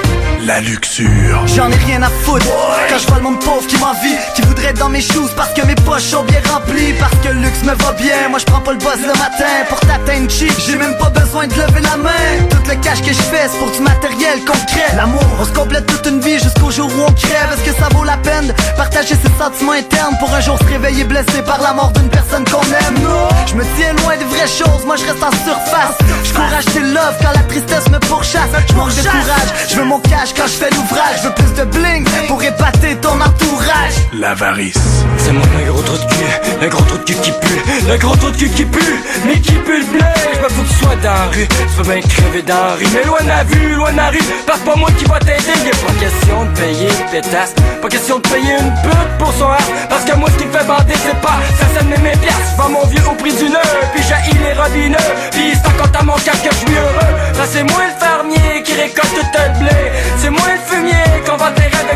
La 0.44 0.60
luxure. 0.60 1.46
J'en 1.56 1.70
ai 1.70 1.76
rien 1.76 2.02
à 2.02 2.10
foutre. 2.10 2.46
Quand 2.89 2.98
je 2.98 3.06
vois 3.08 3.18
le 3.18 3.24
monde 3.24 3.39
pauvre 3.39 3.66
qui 3.68 3.78
m'envie 3.78 4.16
Qui 4.36 4.42
voudrait 4.42 4.70
être 4.70 4.80
dans 4.80 4.89
mes 4.89 5.02
shoes 5.02 5.30
parce 5.36 5.54
que 5.54 5.64
mes 5.66 5.76
poches 5.76 6.02
sont 6.04 6.24
bien 6.24 6.42
remplies 6.52 6.94
Parce 7.00 7.14
que 7.24 7.28
le 7.32 7.42
luxe 7.42 7.62
me 7.64 7.74
va 7.76 7.92
bien. 7.94 8.28
Moi 8.30 8.39
je 8.39 8.46
prends 8.46 8.60
pas 8.60 8.72
le 8.72 8.80
boss 8.80 8.98
le 9.02 9.14
matin 9.20 9.54
Pour 9.70 9.80
t'atteindre 9.82 10.30
cheap. 10.32 10.52
J'ai 10.66 10.78
même 10.78 10.98
pas 10.98 11.10
besoin 11.10 11.46
de 11.46 11.54
lever 11.54 11.82
la 11.82 11.96
main. 11.98 12.48
Tout 12.50 12.58
le 12.68 12.76
cash 12.82 13.02
que 13.02 13.14
je 13.14 13.22
fais 13.22 13.48
c'est 13.52 13.58
pour 13.60 13.70
du 13.72 13.82
matériel 13.82 14.39
concret. 14.39 14.96
L'amour 14.96 15.22
On 15.39 15.46
se 15.46 15.52
complète 15.52 15.86
toute 15.86 16.08
une 16.08 16.20
vie 16.20 16.39
jusqu'au 16.39 16.72
jour 16.72 16.89
où 16.89 17.02
on 17.08 17.14
crève. 17.14 17.50
Est-ce 17.54 17.72
que 17.72 17.78
ça 17.80 17.89
vaut 17.94 18.04
la 18.04 18.18
peine 18.18 18.48
de 18.48 18.54
Partager 18.76 19.16
ses 19.16 19.32
sentiments 19.38 19.74
internes 19.74 20.18
Pour 20.20 20.34
un 20.34 20.42
jour 20.42 20.58
se 20.58 20.64
réveiller 20.66 21.04
blessé 21.04 21.44
par 21.46 21.62
la 21.62 21.74
mort 21.74 21.92
d'une 21.92 22.10
personne 22.10 22.46
qu'on 22.46 22.64
aime? 22.64 22.98
Je 23.46 23.54
me 23.54 23.64
tiens 23.78 23.94
loin 24.04 24.18
des 24.18 24.26
vraies 24.26 24.48
choses. 24.48 24.86
Moi 24.88 24.96
je 24.96 25.06
reste 25.06 25.24
en 25.24 25.32
surface. 25.46 25.98
Je 26.24 26.34
cours 26.34 26.52
acheter 26.58 26.80
love 26.80 27.16
quand 27.22 27.32
la 27.36 27.44
tristesse 27.44 27.88
me 27.89 28.00
pourchasse. 28.00 28.50
Je 28.68 28.74
manque 28.74 28.96
de 28.96 29.02
courage. 29.02 29.50
Je 29.70 29.76
veux 29.76 29.86
mon 29.86 30.00
cash 30.00 30.31
quand 30.36 30.48
je 30.48 30.54
fais 30.54 30.70
l'ouvrage 30.72 31.18
Je 31.22 31.28
veux 31.28 31.34
plus 31.34 31.54
de 31.54 31.64
bling 31.66 32.06
pour 32.28 32.42
épater 32.44 32.96
ton 33.02 33.20
entourage 33.20 33.96
L'avarice. 34.14 34.78
C'est 35.18 35.32
moi 35.32 35.44
le 35.58 35.72
gros 35.72 35.82
trou 35.82 35.98
de 35.98 36.04
cul, 36.04 36.26
le 36.62 36.68
gros 36.70 36.84
trou 36.84 36.98
de 36.98 37.04
cul 37.04 37.16
qui 37.16 37.32
pue, 37.32 37.62
le 37.88 37.98
gros 37.98 38.16
trou 38.16 38.30
de 38.32 38.38
cul 38.38 38.50
qui 38.50 38.66
pue, 38.66 39.04
mais 39.26 39.40
qui 39.40 39.54
pue 39.54 39.80
le 39.80 39.86
blé. 39.86 40.06
Je 40.34 40.40
me 40.40 40.50
fous 40.50 40.64
que 40.64 40.68
tu 40.68 40.76
sois 40.84 40.96
dans 41.02 41.14
la 41.14 41.26
rue, 41.32 41.48
tu 41.48 41.66
peux 41.78 41.84
bien 41.84 42.02
crever 42.02 42.42
dans 42.42 42.54
la 42.54 42.74
rue, 42.74 42.88
mais 42.94 43.04
loin 43.06 43.22
de 43.22 43.28
la 43.28 43.44
vue, 43.44 43.76
loin 43.76 43.92
de 43.92 43.98
la 43.98 44.10
rue, 44.10 44.24
parce 44.46 44.60
pas 44.60 44.76
moi 44.76 44.90
qui 44.98 45.06
va 45.06 45.20
t'aider. 45.20 45.56
Y'a 45.66 45.72
pas 45.72 45.94
question 46.00 46.46
de 46.46 46.60
payer 46.60 46.90
une 46.90 47.12
pétasse, 47.12 47.54
pas 47.82 47.90
question 47.90 48.18
de 48.18 48.28
payer 48.28 48.54
une 48.60 48.74
pute 48.84 49.18
pour 49.20 49.34
son 49.34 49.46
art, 49.46 49.70
parce 49.90 50.04
que 50.04 50.16
moi 50.16 50.30
ce 50.32 50.38
qui 50.38 50.46
me 50.46 50.52
fait 50.52 50.66
bander 50.66 50.96
c'est 51.06 51.22
pas 51.22 51.40
ça 51.60 51.66
ça 51.78 51.84
me 51.84 51.90
met 51.92 51.98
mes 51.98 52.18
pièces. 52.18 52.52
Vends 52.58 52.70
mon 52.70 52.86
vieux 52.88 53.04
au 53.10 53.16
prix 53.16 53.34
d'une 53.34 53.56
heure, 53.56 53.80
puis 53.94 54.04
j'ai 54.04 54.40
les 54.40 54.54
robineux, 54.54 54.98
puis 55.32 55.54
c'est 55.54 55.78
quand 55.78 55.96
à 55.98 56.04
mon 56.04 56.18
cap 56.26 56.36
que 56.44 56.50
je 56.52 56.58
suis 56.58 56.76
heureux. 56.78 57.14
Ça 57.34 57.44
c'est 57.50 57.64
moi 57.64 57.82
le 57.88 57.96
fermier 58.04 58.64
qui 58.64 58.74
récolte 58.74 59.14
tout 59.14 59.28
le 59.38 59.60
blé, 59.60 59.78
c'est 60.22 60.30
moi 60.30 60.42
le 60.54 60.60
fumier 60.70 61.24
qu'on 61.26 61.36
va 61.36 61.50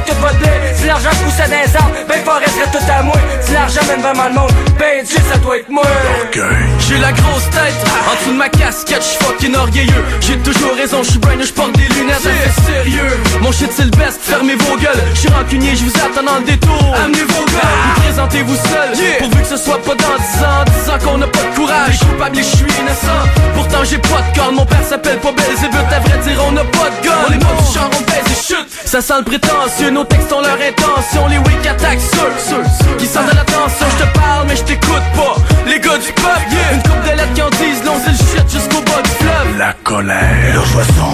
tout. 0.06 0.14
Si 0.76 0.88
l'argent 0.88 1.10
poussait 1.24 1.50
dans 1.50 1.62
les 1.66 1.76
arbres, 1.76 1.96
ben 2.08 2.24
forêt 2.24 2.46
serait 2.48 2.72
tout 2.72 2.92
à 2.92 3.04
moi. 3.04 3.16
Si 3.42 3.54
l'argent 3.54 3.82
mène 3.88 4.02
vraiment 4.02 4.28
le 4.28 4.34
monde, 4.34 4.52
ben 4.78 5.04
Dieu 5.06 5.18
ça 5.32 5.38
doit 5.40 5.58
être 5.58 5.70
moi. 5.70 5.84
J'ai 6.88 6.98
la 6.98 7.12
grosse 7.12 7.50
tête, 7.52 7.74
en 8.10 8.16
dessous 8.20 8.32
de 8.32 8.38
ma 8.38 8.50
casquette, 8.50 9.02
j'suis 9.02 9.24
fucking 9.24 9.56
orgueilleux. 9.56 10.06
J'ai 10.22 10.38
toujours 10.38 10.76
raison, 10.76 11.04
j'suis 11.04 11.20
brain, 11.20 11.34
j'porte 11.42 11.72
des 11.74 11.88
lunettes, 11.96 12.22
fait 12.22 12.72
sérieux. 12.72 13.20
Mon 13.42 13.52
shit 13.52 13.72
c'est 13.76 13.86
le 13.86 13.92
best, 13.92 14.20
fermez 14.22 14.56
vos 14.56 14.78
gueules. 14.78 15.04
J'suis 15.14 15.30
rancunier, 15.30 15.76
j'vous 15.76 15.92
attends 15.98 16.24
dans 16.24 16.40
le 16.40 16.46
détour. 16.46 16.96
Amenez 17.04 17.24
vos 17.24 17.46
gars, 17.46 17.76
vous 17.96 18.02
présentez-vous 18.02 18.56
seul. 18.56 19.18
Pourvu 19.20 19.42
que 19.42 19.48
ce 19.48 19.58
soit 19.58 19.82
pas 19.82 19.96
dans 19.96 20.18
10 20.18 20.44
ans, 20.44 20.66
10 20.86 20.90
ans 20.90 21.00
qu'on 21.04 21.22
a 21.22 21.28
pas 21.28 21.44
de 21.44 21.56
courage. 21.56 22.00
Les 22.02 22.08
coupables, 22.08 22.40
et 22.40 22.44
j'suis 22.44 22.72
innocent. 22.80 23.24
Pourtant 23.56 23.84
j'ai 23.84 23.98
pas 23.98 24.22
de 24.22 24.38
corne, 24.38 24.56
mon 24.56 24.66
père 24.66 24.86
s'appelle 24.88 25.18
pas 25.18 25.32
Belzébuth. 25.32 25.92
À 25.92 26.00
vrai 26.00 26.18
dire, 26.20 26.42
on 26.48 26.56
a 26.58 26.64
pas 26.64 26.90
de 26.90 27.06
gun. 27.06 27.14
On 27.28 27.34
est 27.34 27.40
pas 27.40 27.62
du 27.62 27.74
genre, 27.74 27.90
on 27.98 28.02
baise 28.02 28.26
et 28.32 28.54
chute. 28.54 28.68
Ça 28.86 29.02
sent 29.02 29.14
le 29.20 29.24
prétentieux, 29.24 29.90
nos 29.96 30.04
textes 30.04 30.32
ont 30.34 30.42
leur 30.42 30.56
intention. 30.56 31.28
Les 31.28 31.38
weak 31.38 31.66
attaques 31.66 32.02
ceux, 32.02 32.96
qui 32.98 33.08
sentent 33.08 33.32
de 33.32 33.36
l'attention. 33.36 33.88
J'te 33.98 34.20
parle, 34.20 34.46
mais 34.48 34.56
j't'écoute 34.58 35.08
pas. 35.16 35.36
Les 35.66 35.80
gars 35.80 35.98
du 35.98 36.12
peuple, 36.12 36.52
une 36.74 36.82
coupe 36.84 37.04
de 37.04 37.16
lettres 37.16 37.34
qui 37.34 37.42
en 37.42 37.50
disent 37.52 37.84
long, 37.86 37.96
c'est 38.04 38.12
le 38.12 38.50
jusqu'au 38.50 38.82
bas 38.82 39.02
du 39.02 39.10
fleuve. 39.12 39.58
La 39.58 39.74
colère. 39.84 40.54
Le 40.54 40.62
joison 40.66 41.14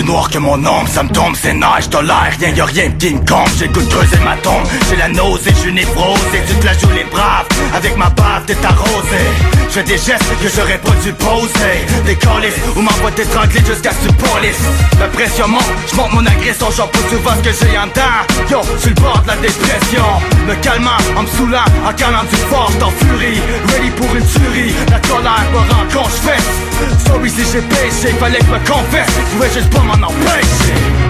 plus 0.00 0.06
noir 0.06 0.30
que 0.30 0.38
mon 0.38 0.54
ombre, 0.54 0.88
ça 0.88 1.02
me 1.02 1.10
tombe, 1.10 1.34
c'est 1.36 1.52
nage 1.52 1.88
de 1.90 1.98
l'air, 1.98 2.32
rien 2.38 2.50
y'a 2.50 2.64
rien 2.64 2.90
qui 2.92 3.14
me 3.14 3.18
compte, 3.18 3.58
de 3.58 3.66
creuser 3.66 4.18
ma 4.24 4.36
tombe, 4.36 4.64
j'ai 4.88 4.96
la 4.96 5.08
nausée, 5.08 5.52
névrose, 5.72 6.18
et 6.34 6.42
tu 6.48 6.54
te 6.54 6.66
la 6.66 6.72
joues 6.72 6.94
les 6.94 7.04
braves, 7.04 7.46
avec 7.74 7.96
ma 7.96 8.08
bave 8.10 8.44
t'es 8.46 8.56
arrosé, 8.64 9.22
je 9.68 9.74
fais 9.74 9.82
des 9.82 9.98
gestes 9.98 10.32
que 10.42 10.48
j'aurais 10.54 10.78
pas 10.78 10.96
dû 11.02 11.12
poser, 11.12 11.76
des 12.06 12.16
colis 12.16 12.54
ou 12.76 12.80
m'envoie 12.80 13.10
t'étrangler 13.10 13.60
jusqu'à 13.66 13.90
ce 13.90 14.08
police, 14.12 14.64
la 14.98 15.06
pression 15.08 15.48
monte, 15.48 15.70
je 15.90 15.96
mon 15.96 16.26
agression, 16.26 16.68
j'en 16.76 16.86
peux 16.88 17.04
souvent 17.10 17.34
ce 17.36 17.48
que 17.48 17.54
j'ai 17.60 17.78
en 17.78 17.88
temps, 17.88 18.24
yo, 18.50 18.62
sur 18.78 18.88
le 18.88 18.94
bord 18.94 19.20
de 19.22 19.28
la 19.28 19.36
dépression, 19.36 20.06
me 20.48 20.54
calmant, 20.62 21.00
en 21.16 21.22
me 21.22 21.28
saoulant, 21.28 21.68
en 21.86 21.92
calant 21.92 22.24
du 22.30 22.36
fort, 22.48 22.72
en 22.82 22.90
furie, 23.04 23.40
ready 23.68 23.90
pour 23.90 24.14
une 24.14 24.24
tuerie, 24.24 24.74
la 24.90 25.00
colère 25.00 25.46
me 25.52 25.58
rend 25.58 25.86
con, 25.92 26.08
j'fesse, 26.08 27.06
sorry 27.06 27.30
si 27.30 27.42
j'ai 27.52 27.62
péché, 27.62 28.14
fallait 28.18 28.38
que 28.38 28.46
je 28.46 28.50
me 28.50 28.58
confesse, 28.60 29.08
je 29.08 29.36
pouvais 29.36 29.52
juste 29.52 29.70
man 29.90 30.04
a 30.04 30.08
wasted 30.08 31.09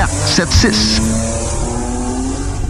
681 0.07 1.60
4476. 1.60 1.60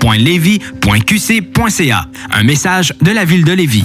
ville.levy.qc.ca. 0.00 2.06
Un 2.32 2.44
message 2.44 2.94
de 3.00 3.10
la 3.10 3.24
ville 3.24 3.44
de 3.44 3.52
Lévis. 3.52 3.84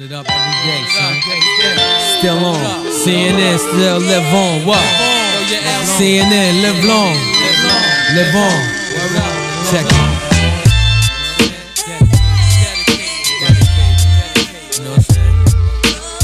Doing 0.00 0.12
it 0.12 0.16
up 0.16 0.24
every 0.30 0.56
day, 0.64 0.80
son. 0.96 1.12
Still 2.16 2.40
on. 2.40 2.56
CNN, 2.88 3.58
still 3.58 3.98
live 4.00 4.32
on. 4.32 4.64
What? 4.64 4.80
CNN, 5.84 6.62
live 6.62 6.84
long. 6.88 7.12
Live 8.16 8.34
on. 8.34 8.80
Check 9.68 9.84
it. 9.84 9.92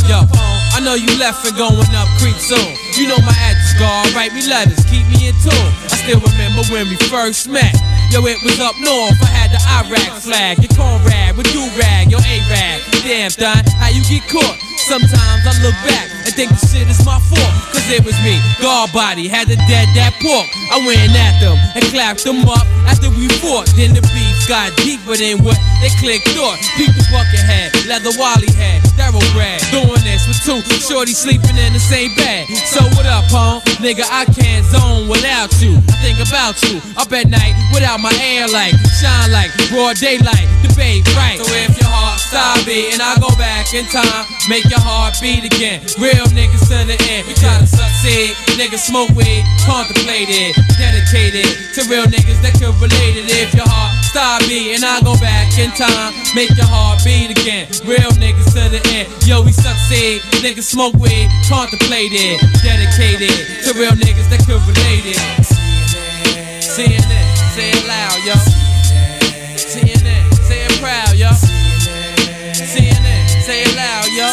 Yo, 0.08 0.24
I 0.72 0.80
know 0.82 0.94
you 0.94 1.12
left 1.18 1.44
and 1.44 1.56
going 1.58 1.76
up 1.92 2.08
creek 2.16 2.36
soon. 2.36 2.76
You 2.96 3.08
know 3.08 3.18
my 3.26 3.36
address, 3.44 3.78
God. 3.78 4.14
Write 4.14 4.32
me 4.32 4.40
letters, 4.48 4.86
keep 4.86 5.05
I 5.34 5.96
still 6.06 6.22
remember 6.22 6.62
when 6.70 6.86
we 6.86 6.94
first 7.10 7.48
met. 7.50 7.74
Yo, 8.14 8.22
it 8.30 8.38
was 8.46 8.60
up 8.62 8.78
north. 8.78 9.18
I 9.18 9.26
had 9.26 9.50
the 9.50 9.58
Iraq 9.82 10.22
flag. 10.22 10.62
Your 10.62 10.70
cornrad 10.78 11.36
with 11.36 11.50
do 11.50 11.66
rag. 11.74 12.14
Your 12.14 12.22
A-rag. 12.22 12.78
Damn, 13.02 13.34
done. 13.34 13.64
How 13.82 13.90
you 13.90 14.06
get 14.06 14.22
caught? 14.30 14.54
Sometimes 14.86 15.42
I 15.42 15.50
look 15.66 15.74
back 15.82 16.06
and 16.22 16.30
think 16.30 16.54
the 16.54 16.62
shit 16.70 16.86
is 16.86 17.02
my 17.02 17.18
fault. 17.18 17.54
Cause 17.74 17.90
it 17.90 18.06
was 18.06 18.14
me. 18.22 18.38
God 18.62 18.92
body 18.94 19.26
had 19.26 19.50
to 19.50 19.58
dead 19.66 19.90
that 19.98 20.14
pork. 20.22 20.46
I 20.70 20.78
went 20.86 21.10
at 21.10 21.42
them 21.42 21.58
and 21.74 21.82
clapped 21.90 22.22
them 22.22 22.46
up 22.46 22.62
after 22.86 23.10
we 23.10 23.26
fought. 23.42 23.66
Then 23.74 23.98
the 23.98 24.06
beef 24.14 24.35
got 24.46 24.70
deeper 24.78 25.18
than 25.18 25.42
what 25.42 25.58
they 25.82 25.90
click 25.98 26.22
thought. 26.34 26.58
People 26.78 27.02
bucket 27.10 27.42
head, 27.42 27.74
leather 27.86 28.14
wally 28.18 28.50
head, 28.54 28.82
thoroughbred. 28.94 29.58
Doing 29.74 30.02
this 30.06 30.26
with 30.26 30.38
two 30.42 30.62
shorty 30.78 31.12
sleeping 31.12 31.58
in 31.58 31.74
the 31.74 31.82
same 31.82 32.14
bed. 32.14 32.46
So 32.70 32.82
what 32.94 33.06
up, 33.06 33.26
home? 33.30 33.60
Nigga, 33.82 34.06
I 34.06 34.24
can't 34.30 34.64
zone 34.66 35.10
without 35.10 35.50
you. 35.60 35.78
I 35.90 35.96
think 36.02 36.18
about 36.22 36.56
you 36.66 36.78
up 36.96 37.10
at 37.12 37.28
night 37.28 37.54
without 37.74 37.98
my 38.00 38.14
air 38.22 38.46
light. 38.48 38.74
Shine 38.98 39.30
like 39.34 39.50
broad 39.68 39.98
daylight. 39.98 40.46
The 40.62 40.70
babe 40.78 41.04
right. 41.18 41.38
So 41.38 41.46
if 41.52 41.76
your 41.76 41.90
heart 41.90 42.18
stop 42.22 42.62
beating, 42.64 43.02
I 43.02 43.18
go 43.18 43.30
back 43.36 43.74
in 43.74 43.84
time. 43.90 44.24
Make 44.48 44.64
your 44.70 44.82
heart 44.82 45.18
beat 45.20 45.44
again. 45.44 45.82
Real 45.98 46.26
niggas 46.32 46.70
to 46.70 46.86
the 46.86 46.96
end. 47.10 47.26
We 47.26 47.34
try 47.34 47.58
to 47.58 47.66
succeed. 47.66 48.38
Niggas 48.56 48.88
smoke 48.88 49.10
weed, 49.12 49.44
contemplated, 49.66 50.54
dedicated 50.78 51.46
to 51.76 51.84
real 51.90 52.06
niggas 52.06 52.40
that 52.42 52.54
could 52.56 52.72
relate 52.80 53.20
it. 53.20 53.26
If 53.28 53.52
your 53.52 53.68
heart 53.68 53.85
stop 54.16 54.40
beating, 54.48 54.80
I 54.80 55.04
go 55.04 55.12
back 55.20 55.52
in 55.60 55.68
time. 55.76 56.16
Make 56.32 56.48
your 56.56 56.64
heart 56.64 57.04
beat 57.04 57.36
again. 57.36 57.68
Real 57.84 58.08
niggas 58.16 58.48
to 58.56 58.64
the 58.72 58.80
end. 58.96 59.12
Yo, 59.28 59.44
we 59.44 59.52
succeed. 59.52 60.24
Niggas 60.40 60.64
smoke 60.64 60.96
weed, 60.96 61.28
contemplated, 61.44 62.40
dedicated 62.64 63.36
to 63.68 63.76
real 63.76 63.92
niggas 63.92 64.24
that 64.32 64.40
could 64.48 64.64
relate 64.64 65.04
it. 65.04 65.20
CNN, 66.64 67.28
say 67.52 67.76
it 67.76 67.84
loud, 67.84 68.16
yo. 68.24 68.32
CNN, 69.60 70.24
say 70.48 70.64
it 70.64 70.72
proud, 70.80 71.12
yo. 71.12 71.28
CNN, 72.56 73.20
say 73.44 73.68
it 73.68 73.72
loud, 73.76 74.08
yo. 74.16 74.32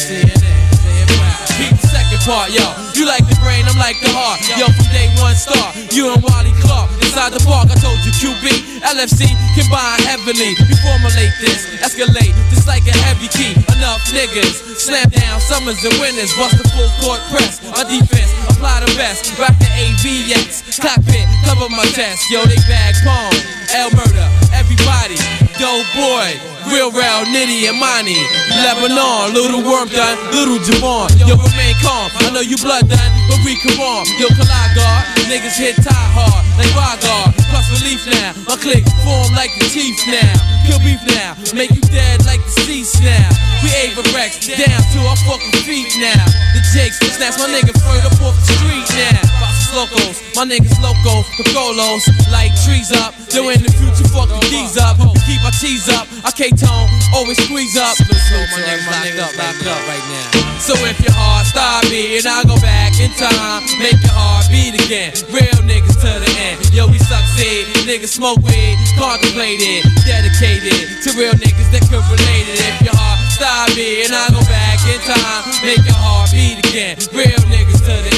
CNN, 0.00 0.40
say 0.72 1.04
it 1.04 1.08
proud. 1.20 1.44
Beat 1.60 1.76
the 1.76 1.84
second 1.84 2.20
part, 2.24 2.48
yo. 2.48 2.64
You 2.96 3.04
like 3.04 3.28
the 3.28 3.36
brain, 3.44 3.68
I'm 3.68 3.76
like 3.76 4.00
the 4.00 4.08
heart. 4.08 4.40
Yo, 4.56 4.72
from 4.72 4.88
day 4.88 5.12
one 5.20 5.36
star, 5.36 5.76
you 5.92 6.08
and 6.16 6.22
Wally 6.24 6.56
Clark. 6.64 7.03
Inside 7.14 7.30
the 7.30 7.46
park, 7.46 7.70
I 7.70 7.78
told 7.78 8.02
you 8.02 8.10
QB, 8.10 8.82
LFC 8.82 9.30
combine 9.54 10.02
heavily. 10.02 10.50
We 10.66 10.74
formulate 10.82 11.30
this, 11.38 11.62
escalate, 11.78 12.34
just 12.50 12.66
like 12.66 12.82
a 12.90 12.96
heavy 13.06 13.30
key. 13.30 13.54
Enough 13.78 14.02
niggas, 14.10 14.82
slam 14.82 15.06
down 15.14 15.38
summers 15.38 15.78
and 15.86 15.94
winners. 16.02 16.34
Bust 16.34 16.58
the 16.58 16.66
full 16.74 16.90
court 16.98 17.22
press. 17.30 17.62
My 17.70 17.86
defense, 17.86 18.34
apply 18.50 18.82
the 18.82 18.90
best. 18.98 19.30
Rock 19.38 19.54
the 19.62 19.70
AVX, 19.78 20.74
cockpit, 20.82 21.22
cover 21.46 21.70
my 21.70 21.86
chest. 21.94 22.26
Yo, 22.34 22.42
they 22.50 22.58
bag 22.66 22.98
palm, 23.06 23.30
L 23.70 23.94
murder, 23.94 24.26
everybody. 24.50 25.14
Dope 25.54 25.86
boy, 25.94 26.34
real 26.74 26.90
real 26.90 27.22
Nitty 27.30 27.70
and 27.70 27.78
Money. 27.78 28.18
Lebanon, 28.58 29.30
little 29.30 29.62
worm 29.62 29.86
done, 29.86 30.18
little 30.34 30.58
Javon. 30.58 31.14
Yo, 31.22 31.38
remain 31.38 31.78
calm. 31.78 32.10
I 32.26 32.34
know 32.34 32.42
you 32.42 32.58
blood 32.58 32.90
done, 32.90 33.10
but 33.30 33.38
we 33.46 33.54
come 33.62 33.78
on. 33.78 34.02
Yo, 34.18 34.26
collide 34.34 34.74
guard, 34.74 35.06
niggas 35.30 35.54
hit 35.54 35.78
tie 35.78 35.94
hard 36.10 36.43
like 36.56 36.70
Rygar. 36.74 37.34
Plus 37.50 37.66
relief 37.80 38.02
now, 38.06 38.32
my 38.48 38.56
click 38.56 38.84
form 39.02 39.30
like 39.34 39.50
the 39.58 39.66
Chiefs 39.70 40.06
now. 40.06 40.34
Kill 40.66 40.78
beef 40.80 41.02
now, 41.14 41.36
make 41.54 41.70
you 41.70 41.82
dead 41.92 42.24
like 42.24 42.42
the 42.44 42.54
seats 42.64 43.00
now. 43.00 43.28
We 43.62 43.70
Ava 43.84 44.02
Rex 44.14 44.46
down 44.46 44.80
to 44.94 44.98
our 45.08 45.18
fucking 45.28 45.54
feet 45.64 45.92
now. 45.98 46.24
The 46.54 46.62
Jakes 46.72 46.98
snatch 47.14 47.38
my 47.38 47.48
nigga 47.50 47.74
further 47.82 48.12
off 48.24 48.36
the 48.36 48.46
street 48.58 48.88
now. 48.96 49.63
Locals, 49.74 50.22
my 50.38 50.46
niggas 50.46 50.78
loco, 50.78 51.26
Picolos, 51.34 52.06
like 52.30 52.54
trees 52.62 52.94
up. 52.94 53.10
Yo, 53.34 53.50
in 53.50 53.58
the 53.58 53.74
future, 53.74 54.06
fucking 54.06 54.38
keys 54.46 54.78
up. 54.78 54.94
Keep 55.26 55.42
my 55.42 55.50
tees 55.58 55.90
up. 55.90 56.06
I 56.22 56.30
K-tone, 56.30 56.86
always 57.10 57.34
squeeze 57.42 57.74
up. 57.74 57.98
So 57.98 58.06
my 58.06 58.62
niggas 58.62 58.86
locked 58.86 59.18
up, 59.18 59.34
locked 59.34 59.66
up 59.66 59.82
right 59.90 60.06
now. 60.14 60.62
So 60.62 60.78
if 60.86 60.94
your 61.02 61.10
heart 61.10 61.50
stop 61.50 61.82
beating, 61.90 62.22
I 62.22 62.46
go 62.46 62.54
back 62.62 62.94
in 63.02 63.10
time, 63.18 63.66
make 63.82 63.98
your 63.98 64.14
heart 64.14 64.46
beat 64.46 64.78
again. 64.78 65.10
Real 65.34 65.58
niggas 65.66 65.98
to 66.06 66.10
the 66.22 66.30
end. 66.38 66.62
Yo, 66.70 66.86
we 66.86 67.02
succeed. 67.02 67.66
Niggas 67.82 68.14
smoke 68.14 68.38
weed, 68.46 68.78
contemplated, 68.94 69.82
dedicated 70.06 71.02
to 71.02 71.18
real 71.18 71.34
niggas 71.34 71.68
that 71.74 71.82
could 71.90 72.06
relate 72.06 72.46
it. 72.46 72.62
If 72.62 72.86
your 72.86 72.94
heart 72.94 73.18
stop 73.34 73.74
beating, 73.74 74.14
I 74.14 74.30
go 74.30 74.38
back 74.46 74.78
in 74.86 75.02
time, 75.02 75.42
make 75.66 75.82
your 75.82 75.98
heart 75.98 76.30
beat 76.30 76.62
again. 76.62 76.94
Real 77.10 77.42
niggas 77.50 77.82
to 77.82 77.94
the 77.98 78.06
end. 78.06 78.13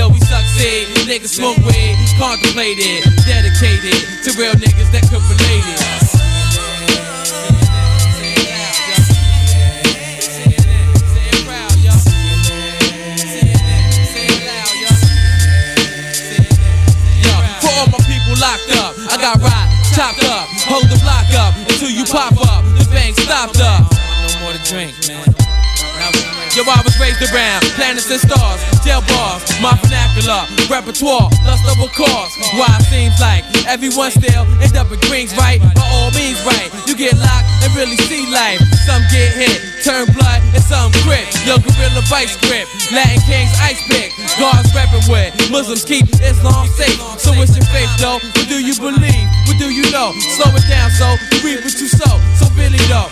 Yo, 0.00 0.08
we 0.08 0.18
succeed. 0.20 0.88
Niggas 1.04 1.28
smoke 1.28 1.58
weed, 1.58 1.94
contemplated, 2.16 3.04
dedicated 3.28 4.00
to 4.24 4.32
real 4.40 4.56
niggas 4.56 4.88
that 4.96 5.04
could 5.12 5.20
relate 5.28 5.60
it. 5.60 5.76
For 17.60 17.68
all 17.76 17.92
my 17.92 18.00
people 18.08 18.40
locked 18.40 18.72
up, 18.80 18.96
I 19.12 19.20
got 19.20 19.36
rock 19.42 19.68
chopped 19.92 20.24
up. 20.24 20.48
Hold 20.64 20.84
the 20.84 20.98
block 21.04 21.28
up 21.36 21.52
until 21.68 21.90
you 21.90 22.06
pop 22.06 22.32
up. 22.48 22.64
The 22.78 22.88
bank 22.90 23.20
stopped 23.20 23.60
up. 23.60 23.92
No 23.92 24.40
more 24.40 24.52
to 24.54 24.62
drink, 24.64 24.94
man. 25.08 25.29
Yo, 26.60 26.68
I 26.68 26.84
was 26.84 26.92
raised 27.00 27.24
around 27.32 27.64
planets 27.72 28.12
and 28.12 28.20
stars, 28.20 28.60
jail 28.84 29.00
bars, 29.08 29.40
my 29.64 29.72
vernacular, 29.80 30.44
repertoire, 30.68 31.32
lust 31.48 31.64
a 31.64 31.72
cause. 31.96 32.32
Why 32.52 32.68
it 32.76 32.84
seems 32.84 33.16
like 33.16 33.48
everyone 33.64 34.12
still 34.12 34.44
end 34.60 34.76
up 34.76 34.92
in 34.92 35.00
Greens, 35.08 35.32
right? 35.40 35.56
By 35.56 35.72
all 35.88 36.12
means, 36.12 36.36
right. 36.44 36.68
You 36.84 36.92
get 36.92 37.16
locked 37.16 37.48
and 37.64 37.72
really 37.72 37.96
see 38.04 38.28
life. 38.28 38.60
Some 38.84 39.00
get 39.08 39.32
hit, 39.40 39.56
turn 39.88 40.04
blood, 40.12 40.44
and 40.52 40.60
some 40.60 40.92
grip. 41.00 41.24
Yo, 41.48 41.56
gorilla 41.64 42.04
vice 42.12 42.36
grip, 42.44 42.68
Latin 42.92 43.24
kings 43.24 43.56
ice 43.64 43.80
pick. 43.88 44.12
Guards 44.36 44.68
reppin' 44.76 45.08
with, 45.08 45.32
Muslims 45.48 45.88
keep 45.88 46.12
Islam 46.20 46.68
safe. 46.76 47.00
So 47.16 47.32
what's 47.40 47.56
your 47.56 47.64
faith, 47.72 47.88
though? 47.96 48.20
What 48.20 48.48
do 48.52 48.60
you 48.60 48.76
believe? 48.76 49.28
What 49.48 49.56
do 49.56 49.72
you 49.72 49.88
know? 49.96 50.12
Slow 50.36 50.52
it 50.52 50.68
down, 50.68 50.92
so 50.92 51.08
you 51.32 51.40
reap 51.40 51.64
what 51.64 51.72
you 51.80 51.88
sow. 51.88 52.20
So 52.36 52.52
really, 52.52 52.84
though. 52.92 53.08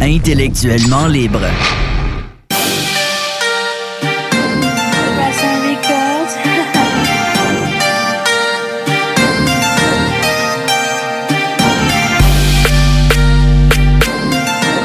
Intellectuellement 0.00 1.06
libre. 1.08 1.40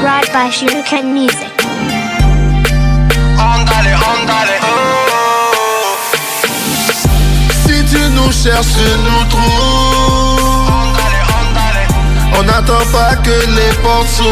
Brought 0.02 0.30
by 0.34 0.50
Sugarcane 0.52 1.14
Music. 1.14 1.48
Andale, 3.40 3.96
andale, 3.96 4.60
oh. 4.64 5.96
Si 7.66 7.86
tu 7.86 8.02
nous 8.16 8.32
cherches, 8.34 8.84
nous 9.06 9.26
trouves. 9.30 9.91
On 12.38 12.44
n'attend 12.44 12.86
pas 12.92 13.16
que 13.16 13.30
les 13.30 13.74
portes 13.84 14.08
s'ouvrent. 14.08 14.32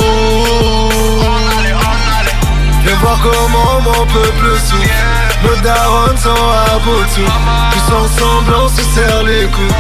Viens 2.84 2.95
voir 3.01 3.19
comment 3.21 3.81
mon 3.81 4.05
peuple 4.05 4.57
souffre. 4.57 5.19
Nos 5.43 5.55
darons 5.61 6.17
sont 6.17 6.30
à 6.30 6.80
bout 6.80 7.03
de. 7.15 7.26
Tous 7.71 7.93
ensemble, 7.93 8.53
on 8.63 8.69
se 8.69 8.81
serre 8.93 9.23
les 9.23 9.45
coups. 9.47 9.73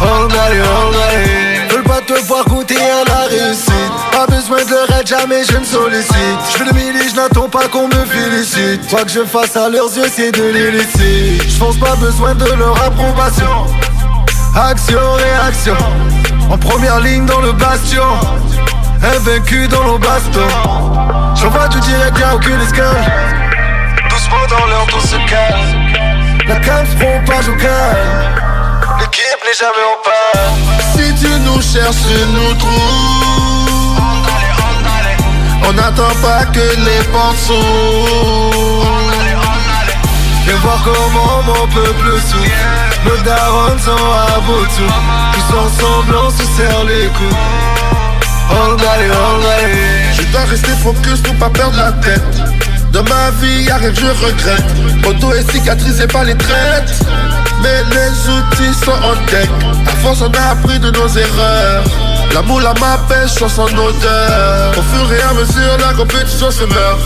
Andale, 0.00 0.62
andale. 0.62 1.68
Veulent 1.70 1.84
pas 1.84 2.00
te 2.00 2.14
voir 2.26 2.44
goûter 2.44 2.76
à 2.76 3.04
la 3.08 3.28
réussite. 3.28 3.72
Pas 4.10 4.26
besoin 4.26 4.58
de 4.64 4.90
leur 4.90 5.06
jamais 5.06 5.44
je 5.44 5.56
me 5.56 5.64
sollicite. 5.64 6.40
Je 6.52 6.58
fais 6.58 6.64
le 6.64 6.72
mili, 6.72 7.08
je 7.08 7.16
n'attends 7.16 7.48
pas 7.48 7.68
qu'on 7.68 7.88
me 7.88 8.04
félicite. 8.04 8.88
Quoi 8.90 9.04
que 9.04 9.10
je 9.10 9.24
fasse 9.24 9.56
à 9.56 9.68
leurs 9.68 9.96
yeux, 9.96 10.10
c'est 10.14 10.32
de 10.32 10.42
laisser. 10.42 11.38
Je 11.48 11.58
pense 11.58 11.76
pas 11.76 11.94
besoin 11.96 12.34
de 12.34 12.50
leur 12.52 12.76
approbation. 12.82 13.66
Action, 14.54 15.00
réaction. 15.14 15.76
En 16.52 16.58
première 16.58 17.00
ligne 17.00 17.24
dans 17.24 17.40
le 17.40 17.52
bastion. 17.52 18.04
Invaincu 19.02 19.66
dans 19.68 19.84
nos 19.84 19.98
bastons. 19.98 20.40
J'envoie 21.34 21.66
du 21.68 21.80
direct, 21.80 22.18
y'a 22.18 22.34
aucune 22.34 22.60
escale. 22.60 22.94
Doucement 24.10 24.46
dans 24.50 24.66
l'heure, 24.66 24.86
tout 24.86 25.00
se 25.00 25.16
calme. 25.30 26.44
La 26.46 26.56
calme 26.56 26.86
se 26.86 26.96
prend 26.96 27.24
pas 27.24 27.48
au. 27.48 27.54
L'équipe 29.00 29.40
n'est 29.46 29.54
jamais 29.58 29.86
en 29.92 29.96
panne. 30.04 30.52
Si 30.94 31.24
tu 31.24 31.30
nous 31.40 31.62
cherches, 31.62 31.96
tu 32.06 32.18
nous 32.34 32.54
trouves. 32.54 34.02
On 35.66 35.72
n'attend 35.72 36.14
pas 36.20 36.44
que 36.52 36.60
les 36.60 37.02
portes. 37.10 39.01
Viens 40.44 40.56
voir 40.56 40.82
comment 40.84 41.42
mon 41.44 41.66
peuple 41.68 42.20
souffre. 42.20 42.50
Nos 43.04 43.16
darons 43.22 43.78
sont 43.78 43.90
à 43.90 44.40
bout 44.40 44.66
de 44.66 44.70
souffle. 44.70 45.00
Tous 45.32 45.56
ensemble, 45.56 46.16
on 46.26 46.30
se 46.30 46.44
serre 46.56 46.84
les 46.84 47.06
coups. 47.08 47.36
Andale, 48.50 49.10
andale. 49.12 49.70
Je 50.16 50.22
dois 50.32 50.44
rester 50.44 50.72
focus 50.82 51.20
pour 51.20 51.34
pas 51.36 51.50
perdre 51.50 51.76
la 51.76 51.92
tête. 51.92 52.22
Dans 52.92 53.04
ma 53.04 53.30
vie, 53.40 53.62
y'a 53.64 53.76
rien 53.76 53.90
que 53.90 54.00
je 54.00 54.24
regrette. 54.24 55.06
Auto 55.06 55.32
est 55.32 55.50
cicatrisé 55.50 56.06
par 56.06 56.24
les 56.24 56.36
traites. 56.36 56.92
Mais 57.62 57.82
les 57.90 58.30
outils 58.30 58.78
sont 58.84 58.90
en 58.90 59.14
deck. 59.30 59.48
À 59.86 59.96
force, 60.02 60.20
on 60.22 60.30
a 60.32 60.50
appris 60.50 60.78
de 60.78 60.90
nos 60.90 61.08
erreurs. 61.08 62.11
L'amour, 62.34 62.60
la 62.60 62.72
ma 62.74 62.96
pêche 63.08 63.32
sans 63.32 63.48
son 63.48 63.64
odeur. 63.64 64.72
Au 64.78 64.82
fur 64.82 65.12
et 65.12 65.22
à 65.22 65.34
mesure, 65.34 65.76
la 65.78 65.92
compétition 65.92 66.50
se 66.50 66.64
meurt. 66.64 67.00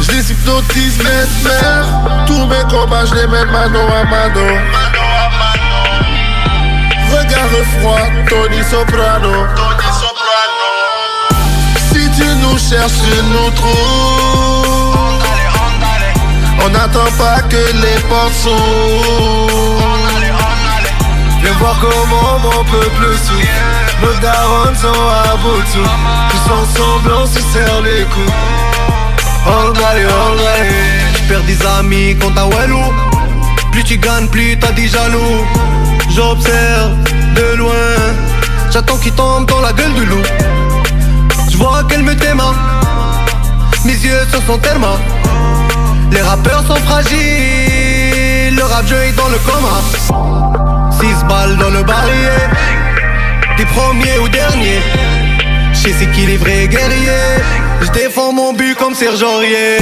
Je 0.00 0.10
les 0.12 0.30
hypnotise, 0.32 0.98
mesmer. 0.98 1.82
Tous 2.26 2.46
mes 2.46 2.64
combats, 2.70 3.04
je 3.04 3.14
les 3.14 3.26
mène 3.26 3.50
mano 3.50 3.78
à 3.78 4.04
mano. 4.04 4.46
Regard 7.10 7.50
froid, 7.78 8.06
Tony 8.28 8.62
Soprano. 8.70 9.46
Si 11.92 12.10
tu 12.16 12.26
nous 12.36 12.56
cherches, 12.56 12.92
tu 13.04 13.22
nous 13.24 13.50
trouves. 13.50 14.90
On 16.64 16.68
n'attend 16.70 17.10
pas 17.18 17.42
que 17.42 17.56
les 17.56 18.00
portes 18.08 18.34
s'ouvrent. 18.42 19.99
Viens 21.42 21.52
voir 21.58 21.76
comment 21.80 22.38
mon 22.38 22.64
peuple 22.64 23.16
souffre. 23.16 23.70
Nos 24.02 24.14
darons 24.20 24.74
sont 24.74 24.88
à 24.88 25.36
bout 25.36 25.58
de. 25.58 25.82
Tous 26.30 26.52
ensemble, 26.52 27.12
on 27.22 27.26
se 27.26 27.40
serre 27.40 27.80
les 27.82 28.04
coups. 28.04 28.32
Andale, 29.46 30.06
andale. 30.06 30.74
J'perds 31.16 31.42
des 31.44 31.66
amis 31.78 32.16
quand 32.20 32.32
t'as 32.34 32.46
Wellou. 32.46 32.82
Plus 33.72 33.84
tu 33.84 33.96
gagnes, 33.96 34.28
plus 34.28 34.58
t'as 34.58 34.72
des 34.72 34.88
jaloux. 34.88 35.46
J'observe 36.10 36.92
de 37.34 37.56
loin. 37.56 37.72
J'attends 38.70 38.96
qu'il 38.98 39.12
tombe 39.12 39.46
dans 39.46 39.60
la 39.60 39.72
gueule 39.72 39.94
du 39.94 40.04
loup. 40.04 40.22
J'vois 41.50 41.84
qu'elle 41.88 42.02
me 42.02 42.14
démarre 42.14 42.54
Mes 43.84 43.94
yeux 43.94 44.26
se 44.30 44.40
sont 44.46 44.58
tellement. 44.58 44.98
Les 46.12 46.22
rappeurs 46.22 46.64
sont 46.66 46.76
fragiles. 46.76 48.56
Le 48.56 48.62
rap 48.62 48.86
jeu 48.86 48.96
est 49.04 49.12
dans 49.12 49.28
le 49.28 49.38
coma 49.38 50.59
6 51.00 51.24
balles 51.24 51.56
dans 51.56 51.70
le 51.70 51.82
barillet 51.82 52.48
T'es 53.56 53.64
premier 53.64 54.18
ou 54.18 54.28
dernier 54.28 54.80
Je 55.72 55.88
sais 55.88 56.06
guerriers 56.68 57.40
Je 57.80 57.90
défends 57.90 58.32
mon 58.32 58.52
but 58.52 58.76
comme 58.76 58.94
Serge 58.94 59.22
Aurier 59.22 59.78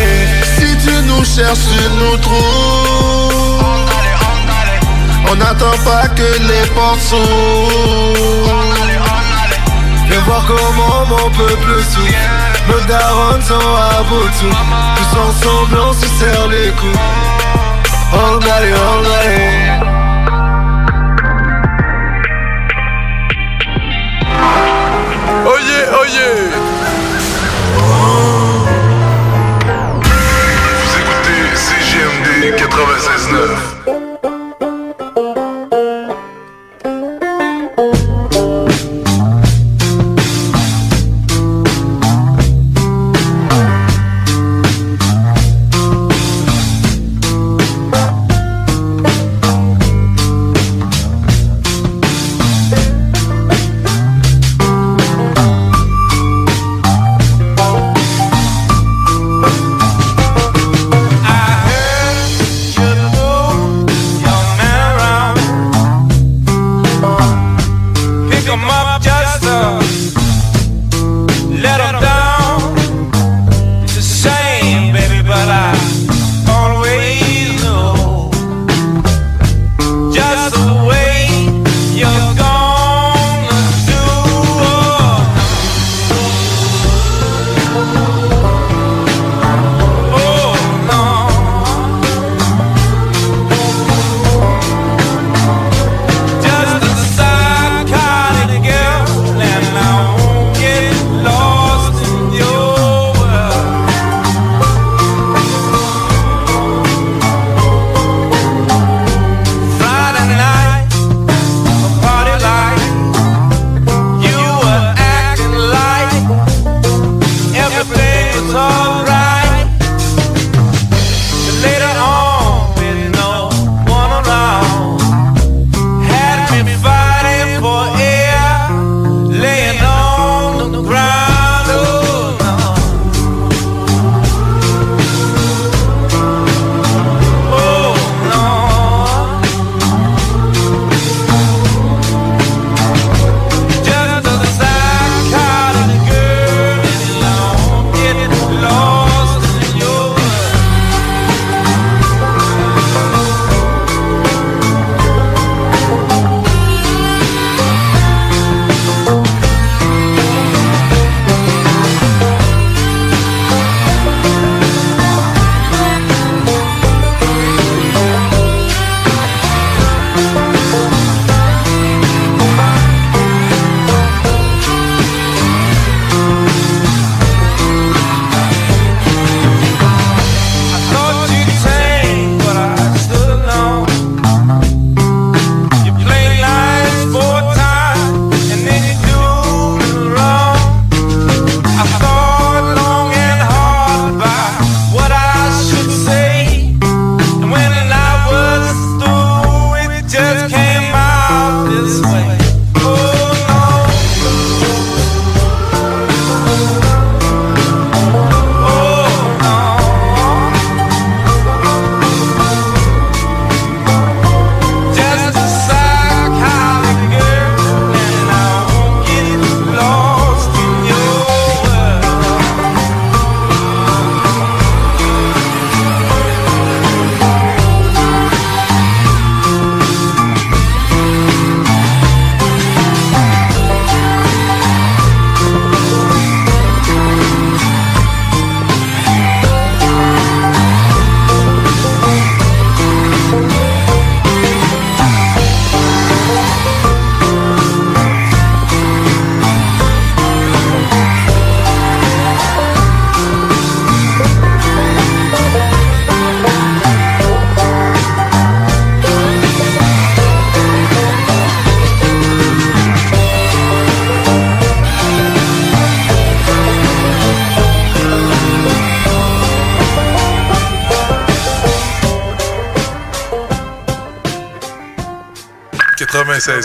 Si 0.59 0.77
tu 0.85 0.95
nous 1.09 1.24
cherches, 1.24 1.66
tu 1.73 1.82
nous 1.99 2.16
trouves. 2.19 3.65
On 5.31 5.35
n'attend 5.35 5.77
pas 5.85 6.07
que 6.09 6.23
les 6.23 6.66
portes 6.74 7.01
s'ouvrent. 7.01 8.55
Viens 10.09 10.20
voir 10.20 10.45
comment 10.47 11.07
mon 11.07 11.31
peuple 11.31 11.82
souffre. 11.82 12.15
Nos 12.69 12.81
darons 12.86 13.40
sont 13.43 13.55
à 13.55 14.03
bout 14.05 14.28
de 14.28 14.35
souffle. 14.35 14.57
Tous 14.97 15.19
ensemble, 15.19 15.78
on 15.89 15.93
se 15.93 16.07
serre 16.19 16.47
les 16.49 16.70
coups. 16.70 16.99
Andale, 18.12 18.73
andale. 18.74 19.97
Oye, 25.48 25.54
oye 26.02 26.50
Vous 30.84 30.92
écoutez 31.00 31.56
CGMD 31.56 32.54
96.9 32.54 33.68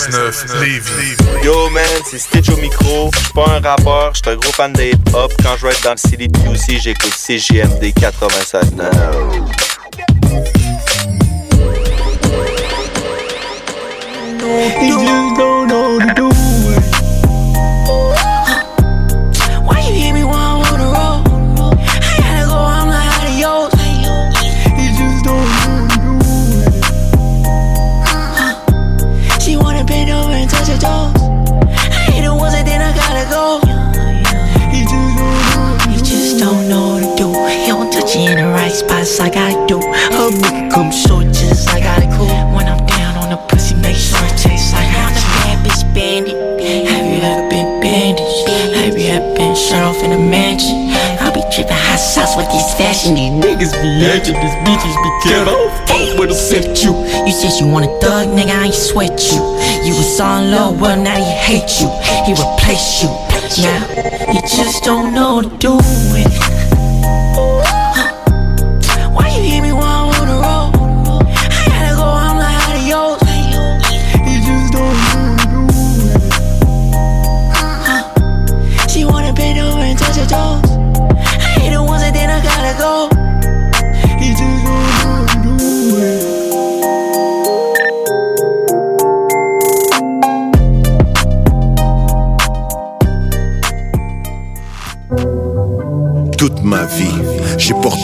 96.9 0.10 0.60
Lévis. 0.62 1.16
Yo 1.44 1.70
man, 1.70 1.84
c'est 2.06 2.20
Stitch 2.20 2.50
au 2.50 2.58
micro. 2.58 3.10
Je 3.14 3.20
suis 3.20 3.34
pas 3.34 3.46
un 3.48 3.60
rappeur, 3.62 4.14
je 4.14 4.22
suis 4.22 4.32
un 4.32 4.36
gros 4.36 4.52
fan 4.52 4.74
de 4.74 4.84
hip-hop. 4.84 5.32
Quand 5.42 5.56
je 5.58 5.66
vais 5.66 5.72
être 5.72 5.84
dans 5.84 5.92
le 5.92 5.98
CDPUC, 5.98 6.82
j'écoute 6.82 7.14
CGMD 7.14 7.84
96.9. 7.84 9.63
be 55.24 55.30
careful. 55.30 55.70
Fuck 55.88 56.20
with 56.20 56.32
a 56.32 56.34
sip 56.34 56.66
you. 56.84 56.94
You 57.26 57.32
said 57.32 57.60
you 57.60 57.72
want 57.72 57.86
a 57.86 58.00
thug, 58.00 58.28
nigga, 58.30 58.52
I 58.52 58.66
ain't 58.66 58.74
sweat 58.74 59.20
you. 59.32 59.40
You 59.86 59.96
was 59.96 60.20
on 60.20 60.52
low, 60.52 60.72
well 60.72 61.02
now 61.02 61.16
he 61.16 61.24
hate 61.24 61.80
you. 61.80 61.90
He 62.26 62.34
replace 62.34 63.04
you. 63.04 63.23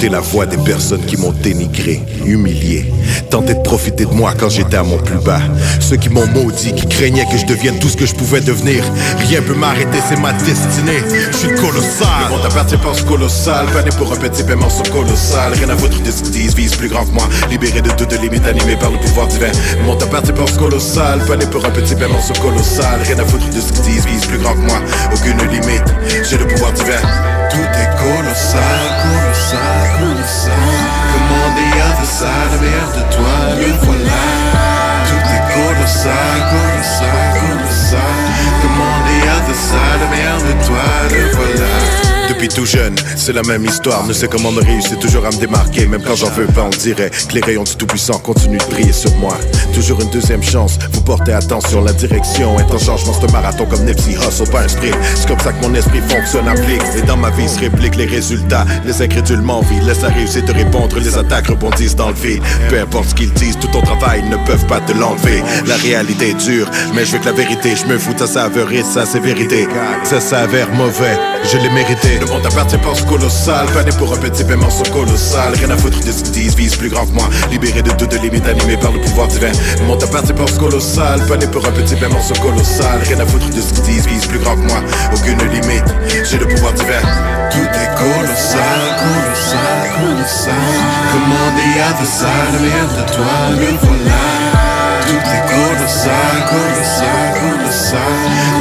La 0.10 0.20
voix 0.20 0.46
des 0.46 0.58
personnes 0.58 1.06
qui 1.06 1.18
m'ont 1.18 1.32
dénigré, 1.32 2.02
humilié, 2.26 2.92
tenté 3.30 3.54
de 3.54 3.62
profiter 3.62 4.06
de 4.06 4.14
moi 4.14 4.34
quand 4.38 4.50
j'étais 4.50 4.78
à 4.78 4.84
mon 4.84 4.98
plus 4.98 5.20
bas. 5.20 5.42
Ceux 5.80 5.98
qui 5.98 6.10
m'ont 6.10 6.28
maudit, 6.28 6.74
qui 6.74 6.88
craignaient 6.88 7.26
que 7.26 7.38
je 7.38 7.46
devienne 7.46 7.78
tout 7.80 7.90
ce 7.90 7.98
que 7.98 8.06
je 8.06 8.16
pouvais 8.16 8.42
devenir. 8.42 8.84
Rien 9.28 9.42
peut 9.42 9.54
m'arrêter, 9.54 10.00
c'est 10.08 10.20
ma 10.20 10.34
destinée. 10.34 11.04
Je 11.32 11.38
suis 11.38 11.56
colossal. 11.56 12.08
Le 12.30 12.36
monde 12.36 12.46
appartient 12.46 12.78
pense 12.78 13.02
colossal. 13.02 13.68
Pané 13.68 13.90
pour 13.98 14.12
un 14.12 14.18
petit 14.18 14.44
paiement 14.44 14.70
sur 14.70 14.90
colossal. 14.92 15.54
Rien 15.54 15.70
à 15.70 15.78
foutre 15.78 16.02
de 16.02 16.12
ce 16.12 16.24
vise 16.56 16.76
plus 16.76 16.90
grand 16.90 17.06
que 17.06 17.12
moi. 17.12 17.28
Libéré 17.50 17.82
de 17.82 17.90
toutes 17.92 18.20
limites, 18.22 18.46
animé 18.48 18.76
par 18.76 18.92
le 18.92 18.98
pouvoir 18.98 19.28
divin. 19.28 19.52
Le 19.78 19.84
monde 19.86 20.02
appartient 20.02 20.34
pense 20.34 20.54
colossal. 20.54 21.20
Pané 21.28 21.46
pour 21.48 21.66
un 21.66 21.72
petit 21.72 21.96
paiement 21.96 22.22
sur 22.22 22.40
colossal. 22.40 23.02
Rien 23.04 23.20
à 23.20 23.26
foutre 23.26 23.50
de 23.50 23.62
ce 23.62 24.08
vise 24.08 24.26
plus 24.26 24.38
grand 24.38 24.54
que 24.54 24.60
moi. 24.60 24.82
Aucune 25.14 25.38
limite, 25.50 25.84
j'ai 26.30 26.38
le 26.38 26.48
pouvoir 26.48 26.72
divin. 26.74 27.02
Tout 27.52 27.58
est 27.58 27.89
the 32.20 32.26
side, 32.26 33.10
toi, 33.12 33.56
le 33.60 33.72
voilà. 33.84 34.24
Tout 35.08 35.24
est 35.36 35.54
colossal, 35.54 36.14
colossal, 36.52 37.10
colossal. 37.12 37.29
Depuis 42.40 42.56
tout 42.56 42.66
jeune, 42.66 42.96
c'est 43.18 43.34
la 43.34 43.42
même 43.42 43.66
histoire. 43.66 44.08
Ne 44.08 44.14
sais 44.14 44.30
comment 44.30 44.50
me 44.50 44.62
réussir 44.62 44.98
toujours 44.98 45.26
à 45.26 45.30
me 45.30 45.36
démarquer. 45.36 45.86
Même 45.88 46.02
quand 46.02 46.16
j'en 46.16 46.30
veux 46.30 46.46
pas, 46.46 46.64
on 46.64 46.70
dirait 46.70 47.10
que 47.10 47.34
les 47.34 47.42
rayons 47.42 47.66
du 47.66 47.76
Tout-Puissant 47.76 48.18
continuent 48.20 48.60
de 48.60 48.72
briller 48.72 48.94
sur 48.94 49.14
moi. 49.18 49.38
Toujours 49.74 50.00
une 50.00 50.10
deuxième 50.10 50.42
chance, 50.42 50.80
vous 50.94 51.02
portez 51.02 51.34
attention. 51.34 51.84
La 51.84 51.92
direction 51.92 52.58
est 52.58 52.72
en 52.72 52.78
changement, 52.78 53.12
c'est 53.20 53.30
marathon 53.34 53.66
comme 53.66 53.84
Nipsey 53.84 54.14
Hustle, 54.14 54.50
pas 54.50 54.62
un 54.62 54.70
sprint. 54.70 54.96
C'est 55.16 55.28
comme 55.28 55.40
ça 55.40 55.52
que 55.52 55.62
mon 55.68 55.74
esprit 55.76 56.00
fonctionne, 56.08 56.48
applique. 56.48 56.82
Et 56.98 57.02
dans 57.02 57.18
ma 57.18 57.30
vie 57.32 57.50
se 57.50 57.60
réplique 57.60 57.98
les 57.98 58.06
résultats. 58.06 58.66
Les 58.86 59.02
incrédules 59.02 59.42
m'envient, 59.42 59.82
laisse 59.82 60.02
la 60.02 60.08
réussite 60.08 60.46
te 60.46 60.54
répondre. 60.54 60.98
Les 60.98 61.18
attaques 61.18 61.48
rebondissent 61.48 61.98
dans 61.98 62.08
le 62.08 62.16
vide. 62.16 62.42
Peu 62.70 62.80
importe 62.80 63.10
ce 63.10 63.16
qu'ils 63.16 63.34
disent, 63.34 63.60
tout 63.60 63.68
ton 63.68 63.82
travail 63.82 64.24
ne 64.24 64.38
peuvent 64.46 64.66
pas 64.66 64.80
te 64.80 64.94
l'enlever. 64.94 65.44
La 65.68 65.76
réalité 65.76 66.30
est 66.30 66.46
dure, 66.46 66.72
mais 66.96 67.04
je 67.04 67.12
veux 67.12 67.20
que 67.20 67.26
la 67.26 67.34
vérité, 67.34 67.74
je 67.76 67.86
me 67.86 67.98
fous 67.98 68.14
de 68.14 68.20
sa 68.20 68.28
saveur 68.28 68.72
et 68.72 68.84
sa 68.84 69.06
sévérité. 69.06 69.68
Ça 70.06 70.22
s'avère 70.22 70.72
mauvais, 70.72 71.18
je 71.44 71.58
l'ai 71.58 71.70
mérité. 71.70 72.20
Le 72.20 72.26
monde 72.26 72.46
appartient 72.46 72.78
pense 72.78 73.02
colossal, 73.02 73.68
pané 73.74 73.92
pour 73.98 74.14
un 74.14 74.18
petit 74.18 74.44
paiement 74.44 74.70
colossal. 74.92 75.54
Rien 75.56 75.70
à 75.72 75.78
foutre 75.78 76.00
de 76.00 76.12
ce 76.12 76.24
qu'ils 76.24 76.32
disent, 76.32 76.56
vise 76.56 76.76
plus 76.76 76.90
grand 76.90 77.06
que 77.06 77.14
moi. 77.14 77.30
Libéré 77.52 77.82
de 77.82 77.92
toutes 77.92 78.14
limites, 78.22 78.48
animé 78.48 78.78
par 78.78 78.92
le 78.92 79.00
pouvoir 79.02 79.28
divin. 79.28 79.52
Le 79.80 79.86
monde 79.86 80.04
appartient 80.04 80.34
pense 80.34 80.58
colossal, 80.58 81.20
pané 81.28 81.48
pour 81.48 81.66
un 81.66 81.72
petit 81.72 81.96
paiement 81.96 82.22
colossal. 82.42 83.00
Rien 83.08 83.20
à 83.20 83.26
foutre 83.26 83.50
de 83.50 83.62
ce 83.62 83.74
qu'ils 83.74 83.84
disent, 83.84 84.08
vise 84.08 84.26
plus 84.26 84.40
grand 84.40 84.56
que 84.56 84.68
moi. 84.68 84.82
Aucune 85.14 85.40
limite, 85.50 85.86
j'ai 86.30 86.38
le 86.38 86.48
pouvoir 86.48 86.74
divin. 86.74 87.02
Tout 87.52 87.58
est 87.60 87.98
colossal, 87.98 88.82
colossal, 89.00 89.90
colossal. 89.98 90.54
Comme 91.12 91.32
on 91.32 91.52
the 91.58 91.70
other 91.90 92.06
side, 92.06 92.62
merde, 92.62 93.12
toi, 93.12 93.26
le 93.60 93.78
voilà. 93.82 94.69
Tout 95.10 95.16
est 95.16 95.46
colossal, 95.50 96.36
colossal, 96.48 97.34
colossal. 97.42 98.00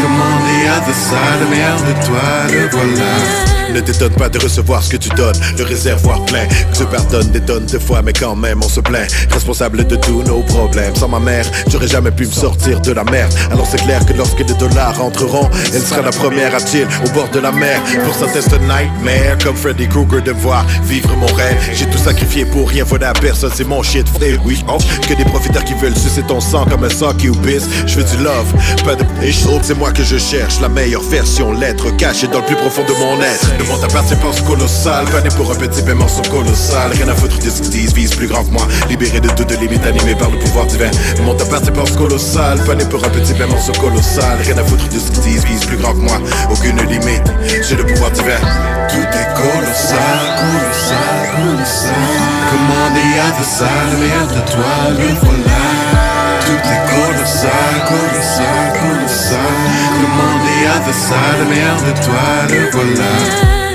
Comme 0.00 0.18
on 0.18 0.38
the 0.48 0.58
other 0.76 0.94
side, 0.94 1.44
merde, 1.50 1.94
toi, 2.06 2.28
le 2.50 2.68
voilà. 2.70 3.67
Ne 3.74 3.80
t'étonne 3.80 4.14
pas 4.14 4.28
de 4.28 4.38
recevoir 4.38 4.82
ce 4.82 4.90
que 4.90 4.96
tu 4.96 5.08
donnes, 5.10 5.36
le 5.56 5.64
réservoir 5.64 6.24
plein. 6.24 6.46
Que 6.46 6.78
tu 6.78 6.84
pardonnes 6.86 7.30
des 7.30 7.40
tonnes 7.40 7.66
de 7.66 7.78
fois, 7.78 8.02
mais 8.02 8.12
quand 8.12 8.34
même 8.34 8.60
on 8.62 8.68
se 8.68 8.80
plaint. 8.80 9.10
Responsable 9.30 9.86
de 9.86 9.96
tous 9.96 10.22
nos 10.22 10.40
problèmes. 10.42 10.94
Sans 10.96 11.08
ma 11.08 11.20
mère, 11.20 11.44
j'aurais 11.68 11.88
jamais 11.88 12.10
pu 12.10 12.26
me 12.26 12.32
sortir 12.32 12.80
de 12.80 12.92
la 12.92 13.04
merde. 13.04 13.32
Alors 13.50 13.66
c'est 13.66 13.82
clair 13.82 14.04
que 14.06 14.12
lorsque 14.14 14.38
les 14.38 14.54
dollars 14.54 14.98
rentreront, 14.98 15.48
elle 15.72 15.82
sera 15.82 16.02
la 16.02 16.10
première 16.10 16.54
à 16.54 16.58
chill 16.58 16.86
au 17.04 17.10
bord 17.10 17.28
de 17.28 17.40
la 17.40 17.52
mer. 17.52 17.80
Pour 18.04 18.14
c'est 18.14 18.52
un 18.54 18.58
nightmare, 18.58 19.38
comme 19.42 19.56
Freddy 19.56 19.88
Krueger 19.88 20.22
de 20.22 20.32
voir 20.32 20.64
vivre 20.84 21.14
mon 21.16 21.26
rêve. 21.26 21.56
J'ai 21.74 21.86
tout 21.86 21.98
sacrifié 21.98 22.44
pour 22.44 22.68
rien 22.68 22.84
voler 22.84 23.06
à 23.06 23.12
personne, 23.12 23.52
c'est 23.54 23.66
mon 23.66 23.82
shit. 23.82 24.06
Et 24.22 24.36
oui, 24.44 24.64
oh, 24.68 24.78
que 25.06 25.14
des 25.14 25.24
profiteurs 25.24 25.64
qui 25.64 25.74
veulent 25.74 25.96
sucer 25.96 26.22
ton 26.22 26.40
sang 26.40 26.64
comme 26.66 26.84
un 26.84 26.90
socky 26.90 27.28
ou 27.28 27.34
bis. 27.36 27.68
Je 27.86 27.96
veux 27.96 28.04
du 28.04 28.22
love, 28.22 28.52
pas 28.84 28.94
de 28.94 29.04
et 29.22 29.32
je 29.32 29.40
trouve 29.40 29.60
c'est 29.62 29.74
moi 29.74 29.90
que 29.90 30.04
je 30.04 30.16
cherche 30.16 30.60
la 30.60 30.68
meilleure 30.68 31.02
version, 31.02 31.52
l'être 31.52 31.94
caché 31.96 32.28
dans 32.28 32.40
le 32.40 32.46
plus 32.46 32.56
profond 32.56 32.84
de 32.84 32.92
mon 32.92 33.20
être. 33.22 33.57
Le 33.58 33.64
monde 33.64 33.82
appartient 33.84 34.16
pense 34.16 34.40
colossal, 34.42 35.04
pané 35.06 35.28
pour 35.36 35.50
un 35.50 35.54
petit 35.54 35.82
paiement 35.82 36.06
colossal. 36.30 36.92
Rien 36.92 37.08
à 37.08 37.14
foutre 37.14 37.38
de 37.38 37.50
ce 37.50 37.60
qu'ils 37.62 37.70
disent, 37.70 37.92
vise 37.92 38.14
plus 38.14 38.28
grand 38.28 38.44
que 38.44 38.50
moi. 38.50 38.66
Libéré 38.88 39.20
de 39.20 39.28
toutes 39.30 39.50
limites, 39.60 39.84
animé 39.84 40.14
par 40.14 40.30
le 40.30 40.38
pouvoir 40.38 40.66
divin. 40.66 40.90
Le 41.16 41.24
monde 41.24 41.40
appartient 41.42 41.70
pense 41.72 41.92
colossal, 41.92 42.58
pané 42.64 42.84
pour 42.84 43.04
un 43.04 43.08
petit 43.08 43.34
paiement 43.34 43.58
colossal. 43.80 44.38
Rien 44.42 44.58
à 44.58 44.64
foutre 44.64 44.88
de 44.88 44.98
ce 44.98 45.10
qu'ils 45.10 45.32
disent, 45.32 45.44
vise 45.44 45.64
plus 45.64 45.76
grand 45.76 45.92
que 45.92 45.98
moi. 45.98 46.20
Aucune 46.50 46.80
limite, 46.86 47.32
j'ai 47.68 47.76
le 47.76 47.84
pouvoir 47.84 48.10
divin. 48.12 48.38
Tout 48.88 48.96
est 48.96 49.34
colossal, 49.34 50.18
colossal, 50.38 51.20
colossal. 51.36 51.94
Comme 52.50 52.70
on 52.70 52.90
the 52.94 53.06
other 53.26 53.44
side, 53.44 53.92
merde, 53.98 54.44
toi, 54.46 54.74
le 54.90 55.08
voilà. 55.20 55.98
Tout 56.46 56.62
est 56.64 56.84
colossal, 56.94 57.74
colossal, 57.88 58.72
colossal. 58.80 59.58
The 60.58 60.66
other 60.66 60.92
side, 60.92 61.48
merde, 61.48 61.94
toi, 62.02 62.46
le 62.50 62.70
voilà. 62.70 63.67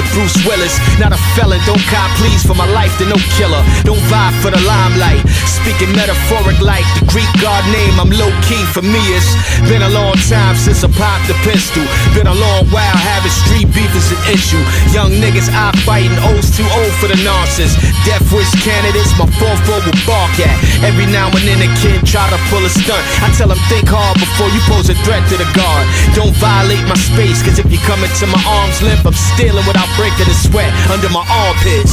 In 0.00 0.06
regards 0.06 0.09
to 0.09 0.09
Bruce 0.12 0.36
Willis. 0.46 0.74
Not 0.98 1.12
a 1.12 1.20
felon, 1.36 1.60
don't 1.66 1.82
cop 1.90 2.10
please 2.18 2.42
for 2.42 2.54
my 2.54 2.66
life 2.74 2.92
to 2.98 3.06
no 3.06 3.18
killer. 3.38 3.62
Don't 3.86 4.02
vibe 4.10 4.34
for 4.42 4.50
the 4.50 4.60
limelight. 4.66 5.22
Speaking 5.46 5.92
metaphoric 5.94 6.58
like 6.60 6.86
the 6.98 7.06
Greek 7.06 7.30
god 7.38 7.62
name, 7.70 7.94
I'm 8.00 8.10
low 8.10 8.30
key 8.48 8.62
for 8.74 8.82
me. 8.82 9.00
It's 9.14 9.30
been 9.68 9.82
a 9.82 9.92
long 9.92 10.16
time 10.28 10.56
since 10.56 10.82
I 10.82 10.90
popped 10.90 11.28
the 11.28 11.36
pistol. 11.46 11.84
Been 12.16 12.26
a 12.26 12.34
long 12.34 12.66
while 12.74 12.96
having 12.96 13.32
street 13.46 13.68
beef 13.70 13.92
is 13.94 14.10
an 14.10 14.20
issue. 14.32 14.62
Young 14.90 15.14
niggas 15.22 15.48
eye 15.52 15.74
fighting, 15.86 16.16
O's 16.34 16.50
too 16.50 16.66
old 16.74 16.92
for 16.98 17.06
the 17.06 17.18
nonsense. 17.22 17.76
Death 18.02 18.24
wish 18.32 18.50
candidates, 18.64 19.12
my 19.20 19.28
fourth 19.38 19.60
four 19.68 19.80
will 19.84 20.00
bark 20.08 20.32
at. 20.40 20.56
Every 20.82 21.06
now 21.06 21.28
and 21.30 21.44
then 21.46 21.60
a 21.62 21.70
kid 21.78 22.02
try 22.06 22.26
to 22.30 22.38
pull 22.48 22.64
a 22.64 22.72
stunt. 22.72 23.04
I 23.22 23.28
tell 23.36 23.50
him 23.50 23.60
think 23.68 23.86
hard 23.86 24.18
before 24.18 24.48
you 24.50 24.60
pose 24.66 24.88
a 24.88 24.96
threat 25.06 25.22
to 25.30 25.36
the 25.36 25.48
guard. 25.54 25.84
Don't 26.16 26.34
violate 26.40 26.82
my 26.88 26.96
space, 26.98 27.44
cause 27.44 27.60
if 27.60 27.68
you 27.70 27.78
come 27.86 28.02
into 28.02 28.26
my 28.26 28.40
arm's 28.48 28.80
length, 28.82 29.04
I'm 29.06 29.14
stealing 29.14 29.66
without 29.68 29.88
breaking 30.00 30.32
the 30.32 30.38
sweat 30.48 30.72
under 30.88 31.10
my 31.12 31.20
armpits. 31.28 31.92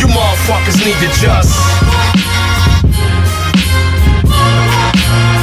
You 0.00 0.08
motherfuckers 0.08 0.80
need 0.80 0.96
to 1.04 1.10
just. 1.20 1.52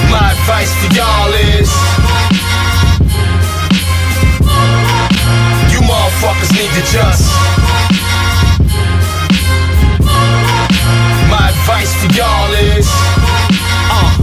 My 0.09 0.33
advice 0.33 0.73
to 0.81 0.87
y'all 0.97 1.33
is 1.53 1.69
You 5.73 5.79
motherfuckers 5.85 6.51
need 6.57 6.71
to 6.73 6.83
just 6.89 7.27
My 11.29 11.49
advice 11.53 11.93
to 12.01 12.07
y'all 12.17 12.53
is 12.73 12.87
uh 13.93 14.13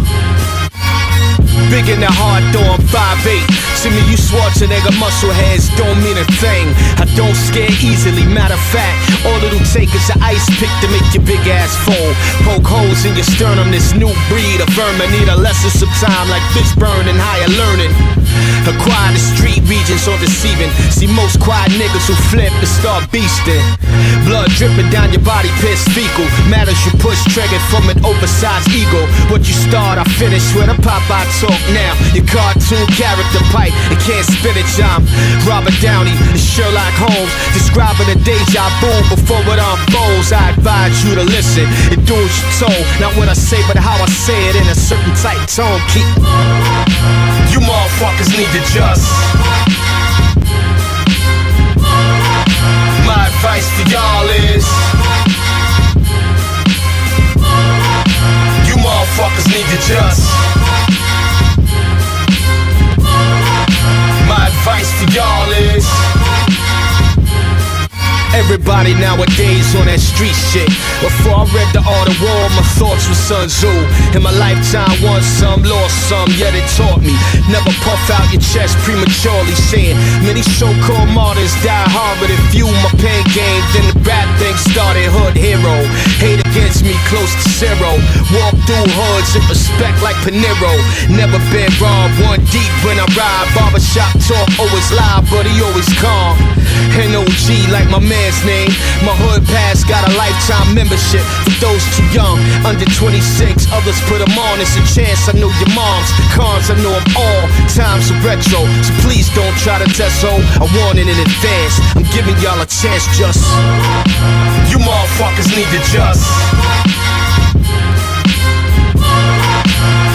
Big 1.70 1.88
in 1.88 2.00
the 2.00 2.10
heart, 2.10 2.42
though 2.52 2.72
I'm 2.72 2.80
5'8. 2.80 3.73
See 3.84 3.90
me, 3.92 4.00
you 4.08 4.16
Schwarzenegger 4.16 4.96
muscle 4.98 5.28
heads 5.28 5.68
don't 5.76 6.00
mean 6.00 6.16
a 6.16 6.24
thing. 6.40 6.72
I 6.96 7.04
don't 7.20 7.36
scare 7.36 7.68
easily. 7.84 8.24
Matter 8.24 8.56
of 8.56 8.64
fact, 8.72 8.96
all 9.28 9.36
it'll 9.44 9.60
take 9.76 9.92
is 9.92 10.08
an 10.08 10.24
ice 10.24 10.48
pick 10.56 10.72
to 10.80 10.88
make 10.88 11.04
your 11.12 11.20
big 11.28 11.44
ass 11.52 11.76
fold. 11.84 12.16
Poke 12.48 12.64
holes 12.64 13.04
in 13.04 13.12
your 13.12 13.28
sternum. 13.28 13.68
This 13.68 13.92
new 13.92 14.08
breed 14.32 14.64
of 14.64 14.72
vermin 14.72 15.12
need 15.12 15.28
a 15.28 15.36
lesson 15.36 15.68
some 15.68 15.92
time, 16.00 16.32
like 16.32 16.40
fish 16.56 16.72
burn 16.80 17.04
and 17.12 17.20
higher 17.20 17.52
learning. 17.60 17.92
Acquire 18.64 19.12
the 19.12 19.20
street 19.20 19.60
regions 19.68 20.08
or 20.08 20.16
deceiving. 20.16 20.72
See 20.88 21.04
most 21.04 21.36
quiet 21.36 21.68
niggas 21.76 22.08
who 22.08 22.16
flip 22.32 22.56
and 22.56 22.70
start 22.80 23.04
beasting. 23.12 23.60
Blood 24.24 24.48
dripping 24.56 24.88
down 24.88 25.12
your 25.12 25.20
body, 25.20 25.52
piss 25.60 25.84
fecal. 25.92 26.24
Matters 26.48 26.80
you 26.88 26.92
push 26.96 27.20
triggered 27.28 27.60
from 27.68 27.84
an 27.92 28.00
oversized 28.00 28.72
ego. 28.72 29.04
What 29.28 29.44
you 29.44 29.52
start, 29.52 30.00
I 30.00 30.04
finish 30.16 30.42
with 30.56 30.72
a 30.72 30.76
Popeye 30.80 31.28
talk 31.36 31.60
now. 31.76 31.92
Your 32.16 32.24
cartoon 32.24 32.88
character 32.96 33.44
pipe, 33.52 33.73
it 33.90 33.98
can't 34.00 34.26
spit 34.26 34.56
it, 34.56 34.66
I'm 34.80 35.04
Robert 35.46 35.76
Downey 35.80 36.14
and 36.30 36.40
Sherlock 36.40 36.94
Holmes. 36.98 37.32
Describing 37.54 38.08
a 38.10 38.16
deja 38.22 38.66
vu 38.80 38.92
before 39.12 39.42
it 39.50 39.60
unfolds. 39.60 40.32
I 40.32 40.50
advise 40.50 41.04
you 41.04 41.14
to 41.14 41.24
listen 41.24 41.66
and 41.92 42.00
do 42.06 42.14
as 42.14 42.32
you're 42.32 42.68
told. 42.68 42.84
Not 43.00 43.12
what 43.16 43.28
I 43.28 43.36
say, 43.36 43.60
but 43.66 43.76
how 43.76 43.96
I 44.00 44.06
say 44.06 44.38
it 44.50 44.56
in 44.56 44.66
a 44.68 44.74
certain 44.74 45.14
tight 45.20 45.46
tone. 45.48 45.80
Keep 45.92 46.06
you 47.54 47.60
motherfuckers 47.60 48.30
need 48.34 48.50
to 48.50 48.62
just. 48.74 49.06
My 53.06 53.30
advice 53.30 53.68
to 53.78 53.82
y'all 53.90 54.28
is. 54.50 54.66
You 58.66 58.74
motherfuckers 58.82 59.46
need 59.54 59.66
to 59.70 59.78
just. 59.86 60.63
Advice 64.66 64.98
to 64.98 65.12
y'all 65.12 65.50
is. 65.50 66.13
Everybody 68.34 68.98
nowadays 68.98 69.78
on 69.78 69.86
that 69.86 70.02
street 70.02 70.34
shit. 70.34 70.66
Before 70.98 71.38
I 71.38 71.46
read 71.54 71.70
the 71.70 71.86
Art 71.86 72.10
of 72.10 72.18
War, 72.18 72.42
my 72.58 72.66
thoughts 72.74 73.06
were 73.06 73.14
Sun 73.14 73.46
Tzu. 73.46 73.70
In 74.10 74.26
my 74.26 74.34
lifetime, 74.34 74.90
won 75.06 75.22
some, 75.22 75.62
lost 75.62 75.94
some, 76.10 76.26
yet 76.34 76.50
it 76.50 76.66
taught 76.74 76.98
me. 76.98 77.14
Never 77.46 77.70
puff 77.86 78.02
out 78.10 78.26
your 78.34 78.42
chest 78.42 78.74
prematurely, 78.82 79.54
saying 79.70 79.94
many 80.26 80.42
so-called 80.42 81.14
martyrs 81.14 81.54
die 81.62 81.86
hard, 81.94 82.18
but 82.18 82.26
if 82.26 82.42
you 82.50 82.66
my 82.82 82.90
pain 82.98 83.22
game, 83.30 83.62
then 83.70 83.86
the 83.94 83.98
bad 84.02 84.26
thing 84.42 84.58
started. 84.58 85.06
Hood 85.14 85.38
hero, 85.38 85.78
hate 86.18 86.42
against 86.42 86.82
me 86.82 86.98
close 87.06 87.30
to 87.38 87.46
zero. 87.54 87.94
Walk 88.34 88.58
through 88.66 88.90
hoods 88.98 89.38
in 89.38 89.46
respect 89.46 90.02
like 90.02 90.18
Panero. 90.26 90.74
Never 91.06 91.38
been 91.54 91.70
robbed, 91.78 92.18
one 92.26 92.42
deep 92.50 92.72
when 92.82 92.98
I 92.98 93.06
ride. 93.14 93.46
Barbershop 93.54 94.10
talk 94.26 94.50
always 94.58 94.90
loud, 94.90 95.22
but 95.30 95.46
he 95.46 95.54
always 95.62 95.86
calm. 96.02 96.34
NOG 96.98 97.70
like 97.70 97.88
my 97.90 98.02
man's 98.24 98.44
name. 98.48 98.72
My 99.04 99.12
hood 99.12 99.44
pass 99.44 99.84
got 99.84 100.00
a 100.08 100.12
lifetime 100.16 100.72
membership 100.72 101.20
for 101.44 101.52
those 101.60 101.84
too 101.92 102.08
young, 102.08 102.40
under 102.64 102.88
26. 102.88 103.68
Others 103.68 104.00
put 104.08 104.24
them 104.24 104.32
on. 104.48 104.60
It's 104.64 104.72
a 104.80 104.84
chance. 104.88 105.28
I 105.28 105.36
know 105.36 105.52
your 105.60 105.72
mom's 105.76 106.08
cons. 106.32 106.72
I 106.72 106.76
know 106.80 106.96
them 106.96 107.08
all. 107.20 107.44
Times 107.68 108.08
are 108.08 108.20
retro, 108.24 108.64
so 108.80 108.92
please 109.04 109.28
don't 109.36 109.52
try 109.60 109.76
to 109.76 109.88
test 109.92 110.24
ho. 110.24 110.32
I 110.40 110.64
warn 110.80 110.96
it 110.96 111.04
in 111.04 111.18
advance. 111.20 111.74
I'm 111.92 112.08
giving 112.16 112.36
y'all 112.40 112.56
a 112.56 112.68
chance. 112.68 113.04
Just 113.12 113.44
you 114.72 114.80
motherfuckers 114.80 115.52
need 115.52 115.68
to 115.76 115.80
just. 115.92 116.24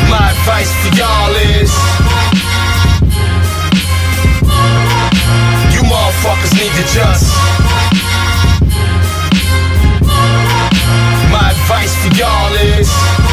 My 0.09 0.33
advice 0.33 0.71
to 0.81 0.89
y'all 0.97 1.33
is. 1.61 1.71
You 5.77 5.81
motherfuckers 5.85 6.53
need 6.57 6.73
to 6.73 6.85
just. 6.89 7.68
To 12.01 12.17
y'all. 12.17 13.28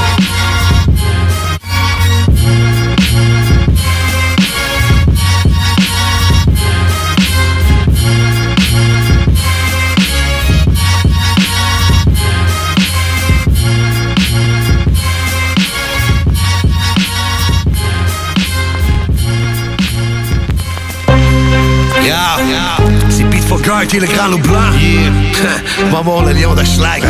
Pete 23.67 23.73
Fogarty, 23.73 23.99
le 23.99 24.07
grand 24.07 24.29
loup 24.29 24.39
blanc. 24.39 24.71
Yeah. 24.81 25.91
Va 25.91 26.01
voir 26.01 26.25
le 26.25 26.33
lion 26.35 26.55
de 26.55 26.63
Schlag. 26.63 27.03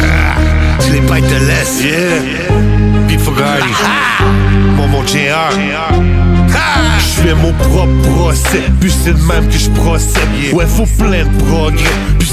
C'est 0.78 0.93
les 0.93 1.01
bêtes 1.01 1.28
de 1.28 1.47
l'Est. 1.47 1.83
Yeah. 1.83 3.07
Pete 3.07 3.20
Fogarty. 3.20 3.69
Mon 4.74 4.89
mon 4.89 5.07
JR. 5.07 5.51
Je 6.99 7.23
fais 7.23 7.35
mon 7.35 7.53
propre 7.53 8.11
procès, 8.11 8.62
puis 8.81 8.91
c'est 8.91 9.12
le 9.12 9.19
même 9.19 9.47
que 9.49 9.59
je 9.59 9.69
procède. 9.69 10.23
Ouais, 10.55 10.65
faut 10.65 10.87
plein 10.99 11.24
de 11.24 11.45
progrès, 11.45 11.85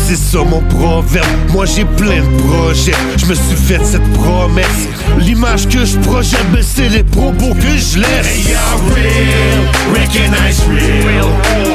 c'est 0.06 0.18
ça 0.18 0.44
mon 0.44 0.62
proverbe. 0.62 1.26
Moi 1.52 1.66
j'ai 1.66 1.86
plein 1.86 2.22
de 2.22 2.42
projets, 2.42 2.96
je 3.18 3.26
me 3.26 3.34
suis 3.34 3.56
fait 3.56 3.80
cette 3.84 4.08
promesse. 4.14 4.88
L'image 5.20 5.68
que 5.68 5.86
je 5.86 5.98
projette, 6.00 6.46
ben 6.52 6.62
c'est 6.62 6.90
les 6.90 7.04
propos 7.04 7.54
que 7.54 7.78
je 7.78 8.00
laisse. 8.00 8.28
Hey, 8.28 8.56
real, 8.94 9.64
recognize 9.94 10.62
real. 10.70 11.28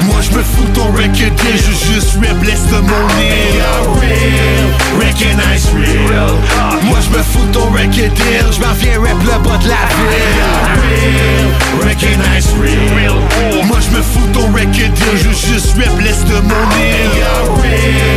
Moi 0.07 0.21
je 0.21 0.37
me 0.37 0.43
fous 0.43 0.69
ton 0.75 0.87
record 0.93 1.35
deal, 1.37 1.57
je 1.57 1.93
juste 1.93 2.17
rap, 2.17 2.43
laisse 2.45 2.67
de 2.67 2.81
mon. 2.81 3.09
Yeah, 3.19 3.81
real, 4.01 4.69
recognize 4.99 5.67
real. 5.75 6.35
Moi 6.85 6.99
je 7.05 7.17
me 7.17 7.23
fous 7.23 7.47
ton 7.53 7.67
record 7.71 8.13
deal, 8.15 8.47
je 8.53 8.61
m'en 8.61 8.75
viens 8.75 9.01
rap 9.01 9.19
le 9.23 9.49
bas 9.49 9.59
de 9.59 9.69
la 9.69 9.85
ville. 9.97 10.69
Real, 10.83 11.89
recognize 11.89 12.49
real. 12.61 13.67
Moi 13.67 13.79
je 13.81 13.97
me 13.97 14.03
fous 14.03 14.29
ton 14.33 14.47
record 14.53 14.93
deal, 14.95 15.17
je 15.17 15.31
juste 15.31 15.77
rap, 15.79 15.99
laisse 16.01 16.25
de 16.25 16.41
mon 16.43 16.65
nez. 16.77 18.08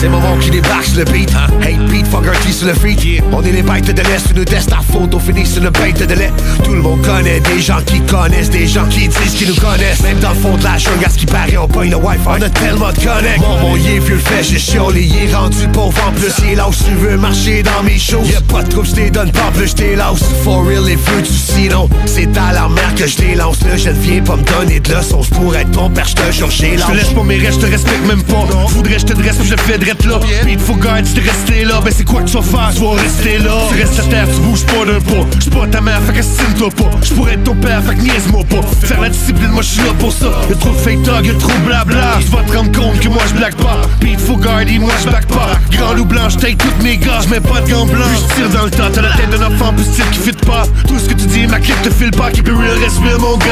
C'est 0.00 0.08
moment 0.08 0.34
qui 0.38 0.48
débarque 0.48 0.86
sur 0.86 1.00
le 1.00 1.04
beat. 1.04 1.30
Hate 1.60 1.90
beat, 1.90 2.06
Fogarty 2.06 2.54
sur 2.54 2.66
le 2.66 2.72
feat. 2.72 3.22
On 3.32 3.42
est 3.42 3.52
les 3.52 3.60
bêtes 3.60 3.94
de 3.94 4.00
l'Est, 4.00 4.34
nous 4.34 4.46
teste 4.46 4.70
la 4.70 4.80
photo 4.80 5.20
finit 5.20 5.44
sur 5.44 5.62
le 5.62 5.68
bête 5.68 6.06
de 6.06 6.14
lait. 6.14 6.32
Tout 6.64 6.72
le 6.72 6.80
monde 6.80 7.02
connaît 7.02 7.38
des 7.40 7.60
gens 7.60 7.82
qui 7.84 8.00
connaissent, 8.00 8.48
des 8.48 8.66
gens 8.66 8.86
qui 8.86 9.08
disent 9.08 9.34
qu'ils 9.34 9.48
nous 9.48 9.60
connaissent. 9.60 10.00
Même 10.02 10.18
dans 10.20 10.30
le 10.30 10.36
fond 10.36 10.56
de 10.56 10.64
la 10.64 10.78
jungle, 10.78 11.04
à 11.04 11.10
ce 11.10 11.18
qui 11.18 11.26
paraît, 11.26 11.58
on 11.58 11.68
pogne 11.68 11.90
le 11.90 11.96
Wi-Fi. 11.96 12.28
On 12.28 12.40
a 12.40 12.48
tellement 12.48 12.92
de 12.92 12.98
connect. 12.98 13.40
Mon 13.40 13.58
mon, 13.58 13.76
est 13.76 13.98
vieux 13.98 14.16
fait, 14.16 14.42
j'ai 14.42 14.58
chiolé, 14.58 15.02
il 15.02 15.28
est 15.28 15.34
rendu 15.34 15.68
pauvre 15.68 16.02
en 16.08 16.12
plus. 16.12 16.32
Il 16.44 16.52
est 16.52 16.54
là 16.54 16.70
où 16.70 16.72
tu 16.72 16.94
veux 16.94 17.18
marcher 17.18 17.62
dans 17.62 17.82
mes 17.82 17.98
choses. 17.98 18.26
Y'a 18.30 18.40
pas 18.40 18.62
de 18.62 18.70
trouble, 18.70 18.86
je 18.86 18.94
t'ai 18.94 19.10
donne 19.10 19.30
pas 19.32 19.50
plus, 19.52 19.68
j't'ai 19.68 19.96
là 19.96 20.14
For 20.42 20.64
real, 20.64 20.82
les 20.86 20.96
feux 20.96 21.20
du 21.20 21.28
sinon. 21.28 21.90
C'est 22.06 22.38
à 22.38 22.54
la 22.54 22.68
mer 22.68 22.94
que 22.96 23.06
je 23.06 23.36
lance 23.36 23.60
là. 23.64 23.76
Je 23.76 23.90
ne 23.90 23.94
viens 24.00 24.22
pas 24.22 24.36
me 24.36 24.44
donner 24.44 24.80
de 24.80 24.94
leçons, 24.94 25.20
je 25.20 25.28
pourrais 25.28 25.60
être 25.60 25.72
ton 25.72 25.90
père, 25.90 26.08
je 26.08 26.14
te 26.14 26.32
jure, 26.32 26.50
j'ai 26.50 26.78
Je 26.78 26.86
te 26.86 26.92
laisse 26.92 27.10
pas 27.10 27.22
mes 27.22 27.36
restes, 27.36 27.60
je 27.60 27.66
te 27.66 27.70
respecte 27.70 28.06
même 28.06 28.22
pas. 28.22 28.46
Voudrais 28.68 28.98
je 28.98 29.04
te 29.04 29.12
dresse, 29.12 29.36
je 29.44 29.56
fais 29.56 29.76
drette 29.94 30.06
là. 30.06 30.18
Puis 30.42 30.52
il 30.52 30.58
faut 30.58 30.74
t'es 30.74 31.20
resté 31.20 31.64
là, 31.64 31.80
ben 31.82 31.92
c'est 31.94 32.04
quoi 32.04 32.22
que 32.22 32.28
tu 32.28 32.36
vas 32.36 32.42
faire? 32.42 32.70
Tu 32.74 32.80
vas 32.80 32.92
rester 32.92 33.38
là. 33.38 33.54
Tu 33.70 33.80
restes 33.80 34.00
à 34.00 34.02
terre, 34.04 34.26
tu 34.32 34.40
bouges 34.40 34.64
pas 34.64 34.84
d'un 34.84 35.00
pas. 35.00 35.26
J'suis 35.38 35.50
pas 35.50 35.66
ta 35.66 35.80
mère, 35.80 36.00
fait 36.02 36.12
qu'estime-toi 36.14 36.70
pas. 36.70 36.90
J'pourrais 37.02 37.34
être 37.34 37.44
ton 37.44 37.54
père, 37.54 37.82
fait 37.82 37.94
que 37.94 38.00
niaise-moi 38.00 38.44
pas. 38.44 38.86
Faire 38.86 39.00
la 39.00 39.08
discipline, 39.08 39.50
moi 39.50 39.62
j'suis 39.62 39.82
là 39.82 39.92
pour 39.98 40.12
ça. 40.12 40.30
Y'a 40.48 40.56
trop 40.56 40.70
de 40.70 40.76
fake 40.76 41.02
talk, 41.02 41.26
y'a 41.26 41.34
trop 41.34 41.52
blabla. 41.66 42.18
Tu 42.20 42.30
vas 42.30 42.42
te 42.42 42.56
rendre 42.56 42.72
compte 42.72 43.00
que 43.00 43.08
moi 43.08 43.22
j'blague 43.28 43.54
pas. 43.56 43.80
Puis 44.00 44.12
il 44.12 44.18
faut 44.18 44.36
garder, 44.36 44.78
moi 44.78 44.92
j'blague 45.02 45.26
pas. 45.26 45.58
Grand 45.70 45.94
loup 45.94 46.04
blanc, 46.04 46.28
j'take 46.28 46.58
toutes 46.58 46.82
mes 46.82 46.96
gars, 46.96 47.20
j'mets 47.26 47.40
pas 47.40 47.60
de 47.60 47.70
gants 47.70 47.86
blancs. 47.86 48.06
Puis 48.08 48.34
j'tire 48.34 48.50
dans 48.50 48.64
le 48.64 48.70
tas, 48.70 48.90
t'as 48.92 49.02
la 49.02 49.16
tête 49.16 49.30
d'un 49.30 49.46
enfant 49.46 49.72
plus 49.72 49.84
style 49.84 50.04
qui 50.12 50.18
fit 50.18 50.46
pas. 50.46 50.64
Tout 50.86 50.98
ce 50.98 51.08
que 51.08 51.14
tu 51.14 51.26
dis, 51.26 51.46
ma 51.46 51.58
clip 51.58 51.80
te 51.82 51.90
file 51.90 52.10
pas, 52.10 52.30
keep 52.30 52.46
it 52.46 52.54
real, 52.54 52.78
reste 52.78 52.98
real, 52.98 53.18
mon 53.18 53.36
gars. 53.38 53.46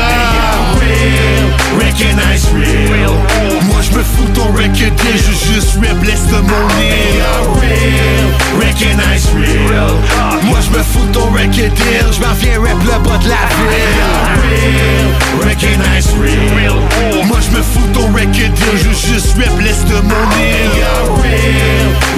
Real, 0.81 1.85
recognize 1.85 2.47
real. 2.55 3.11
Moi 3.69 3.81
j'me 3.83 4.03
fous 4.03 4.29
ton 4.35 4.47
record 4.53 4.69
je 5.17 5.53
juste 5.53 5.75
rap, 5.77 6.05
laisse 6.05 6.28
Moi 10.45 10.59
je 10.63 10.71
me 10.71 10.83
fous 10.83 11.07
de 11.07 11.13
ton 11.13 11.27
record 11.27 11.53
deal, 11.53 12.07
je 12.13 12.21
m'en 12.21 12.35
viens 12.35 12.61
rap 12.61 12.79
le 12.85 13.09
bas 13.09 13.19
de 13.19 13.29
la 13.29 13.49
ville. 13.57 15.09
Real. 16.57 16.77
Moi 17.27 17.39
je 17.41 17.51
me 17.57 17.63
fous 17.63 17.87
de 17.89 17.93
ton 17.95 18.07
record 18.09 18.33
deal, 18.33 18.77
je 18.77 18.91
juste 19.09 19.37
rap, 19.37 19.61
laisse 19.61 19.85
le 19.89 20.01
mon 20.03 20.15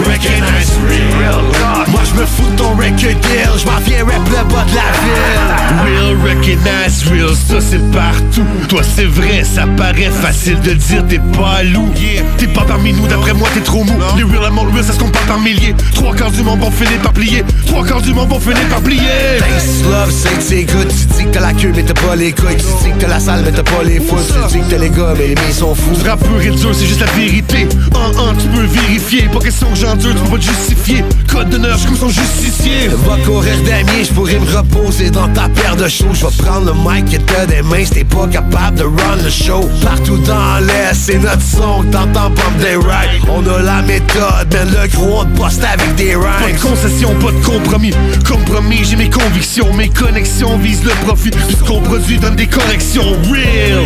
recognize 0.05 0.73
real. 0.89 1.45
Moi 1.89 2.01
je 2.05 2.21
me 2.21 2.27
fous 2.27 2.51
de 2.51 2.57
ton 2.57 2.71
record 2.71 3.21
deal, 3.23 3.53
je 3.59 3.67
m'en 3.67 3.81
viens 3.85 4.05
rap 4.05 4.29
le 4.29 4.43
bas 4.53 4.65
de 4.65 4.75
la 4.75 4.91
ville. 5.03 5.41
Real, 5.85 6.17
recognize 6.23 7.05
real, 7.11 7.35
ça 7.35 7.61
c'est 7.61 7.91
partout. 7.91 8.47
Toi 8.69 8.83
c'est 8.83 9.07
vrai, 9.07 9.45
ça 9.45 9.67
paraît 9.77 10.11
facile 10.23 10.61
de 10.61 10.73
dire 10.73 11.05
t'es 11.09 11.21
pas 11.37 11.63
loup. 11.63 11.93
T'es 12.39 12.47
pas 12.47 12.65
parmi 12.67 12.93
nous, 12.93 13.07
d'après 13.07 13.35
moi 13.35 13.49
t'es 13.55 13.61
trop 13.61 13.85
mou. 13.85 14.00
Les 14.17 14.23
real 14.23 14.45
amour 14.45 14.67
real, 14.73 14.85
ça 14.85 14.93
se 14.93 14.99
pas 14.99 15.19
par 15.27 15.39
milliers. 15.39 15.75
Trois 15.95 16.15
quarts 16.15 16.31
du 16.31 16.43
monde 16.43 16.61
vont 16.61 16.71
finir 16.71 16.99
par 17.03 17.13
plier. 17.13 17.45
Trois 17.67 17.85
quarts 17.85 18.03
du 18.03 18.13
monde 18.13 18.29
vont 18.29 18.41
finir 18.41 18.67
par 18.69 18.81
plier. 18.81 19.39
Thanks, 19.39 19.85
love, 19.85 20.11
c'est 20.11 20.37
que 20.37 20.43
c'est 20.43 20.65
good. 20.65 20.89
Tu 20.89 21.17
dis 21.17 21.25
que 21.25 21.31
t'as 21.31 21.41
la 21.41 21.53
queue, 21.53 21.73
mais 21.75 21.83
t'as 21.83 21.95
pas 21.95 22.17
les 22.17 22.33
couilles. 22.33 22.57
Tu 22.57 22.85
dis 22.85 22.93
que 22.93 23.01
t'as 23.01 23.09
la 23.09 23.21
salle, 23.21 23.43
mais 23.45 23.53
t'as 23.53 23.63
pas 23.63 23.83
les 23.85 24.01
fous. 24.01 24.17
Tu 24.49 24.59
dis 24.59 24.65
que 24.65 24.71
t'as 24.71 24.79
les 24.79 24.91
gars, 24.91 25.15
mais 25.19 25.29
les 25.29 25.35
miens 25.35 25.53
sont 25.53 25.75
fous. 25.75 25.95
Ce 25.95 26.09
rap 26.09 26.21
pur 26.21 26.41
et 26.41 26.51
dur, 26.51 26.71
c'est 26.73 26.87
juste 26.87 27.01
la 27.01 27.07
vérité. 27.13 27.69
Un, 27.95 28.31
un, 28.31 28.35
tu 28.35 28.47
peux 28.49 28.65
vérifier. 28.65 29.29
Pas 29.33 29.41
question 29.41 29.69
que 29.71 29.77
j'en 29.77 29.97
dure, 29.97 30.15
tu 30.15 30.23
peux 30.23 30.31
pas 30.31 30.37
te 30.39 30.43
justifier. 30.43 31.05
Code 31.29 31.51
d'honneur, 31.51 31.77
j'suis 31.77 31.89
comme 31.89 31.97
son 31.97 32.09
justicier. 32.09 32.89
Va 33.07 33.17
courir 33.25 33.55
damier, 33.65 34.05
je 34.05 34.13
pourrais 34.13 34.39
me 34.39 34.57
reposer 34.57 35.11
dans 35.11 35.29
ta 35.29 35.49
paire 35.49 35.77
de 35.77 35.89
shows. 35.89 36.15
Je 36.15 36.27
vais 36.27 36.43
prendre 36.43 36.67
le 36.67 36.73
mic 36.75 37.13
et 37.15 37.19
t'as 37.19 37.47
des 37.47 37.63
mains, 37.63 37.85
si 37.85 37.91
t'es 37.91 38.05
pas 38.05 38.27
capable 38.27 38.79
de 38.79 38.85
run 38.85 39.17
le 39.23 39.31
show. 39.31 39.69
Partout 39.83 40.19
dans 40.19 40.59
l'Est, 40.61 40.95
c'est 40.95 41.19
notre 41.19 41.43
son, 41.43 41.83
que 41.83 41.93
t'entends 41.93 42.31
des 42.61 42.77
rides. 42.77 43.23
On 43.29 43.47
a 43.47 43.63
la 43.63 43.83
méthode, 43.91 44.49
mais 44.53 44.65
le 44.83 44.89
gros 44.89 45.21
on 45.21 45.25
te 45.25 45.37
poste 45.37 45.65
avec 45.65 45.95
des 45.97 46.13
Pas 46.15 46.47
rhymes. 46.47 46.57
de 46.57 46.61
concession, 46.61 47.15
pas 47.17 47.33
de 47.33 47.45
compromis. 47.45 47.93
Compromis, 48.27 48.85
j'ai 48.85 48.97
mes 48.97 49.11
convictions, 49.11 49.73
mes 49.75 49.89
connexions 49.89 50.57
visent 50.59 50.85
le 50.85 50.95
profit. 51.07 51.31
Tout 51.31 51.39
ce 51.51 51.65
qu'on 51.65 51.81
produit 51.81 52.19
donne 52.19 52.37
des 52.37 52.47
corrections. 52.47 53.03
Real, 53.31 53.83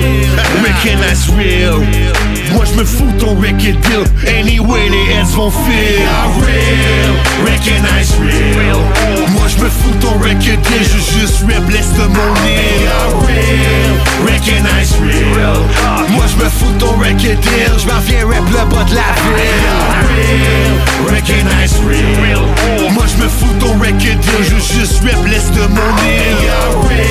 recognize 0.62 1.28
real. 1.36 1.80
Moi 2.52 2.64
je 2.70 2.78
me 2.78 2.84
fous 2.84 3.12
ton 3.18 3.34
record 3.34 3.78
deal. 3.82 4.04
Anyway, 4.38 4.88
les 4.90 5.14
heads 5.14 5.34
vont 5.34 5.50
feel. 5.50 6.02
Real, 6.40 7.14
recognize 7.44 8.12
real. 8.20 8.76
Moi 9.32 9.43
je 9.48 9.62
me 9.62 9.68
fous 9.68 9.90
de 9.90 10.00
ton 10.00 10.12
record 10.18 10.38
deal. 10.40 10.82
Je 10.82 11.18
juste 11.18 11.40
rap, 11.42 11.68
laisse 11.70 11.92
le 11.98 12.08
mon 12.08 12.32
Real, 12.44 13.12
recognize 14.24 14.92
real. 15.00 15.60
Moi 16.10 16.24
je 16.26 16.44
me 16.44 16.48
fous 16.48 16.72
de 16.72 16.78
ton 16.78 16.92
record 16.92 17.18
deal, 17.18 17.72
je 17.78 17.86
m'en 17.86 18.00
viens 18.00 18.26
rap 18.26 18.44
le 18.50 18.74
bas 18.74 18.84
de 18.84 18.94
la 18.94 19.10
ville. 19.22 19.44
Real, 20.08 21.14
recognize 21.14 21.74
real. 21.86 22.92
Moi 22.92 23.04
je 23.06 23.22
me 23.22 23.28
fous 23.28 23.52
de 23.54 23.60
ton 23.60 23.72
record 23.74 23.98
deal. 23.98 24.42
Je 24.42 24.74
juste 24.74 25.02
rap, 25.04 25.26
laisse 25.26 25.50
le 25.56 25.68
mon 25.68 25.94
Real, 25.98 27.04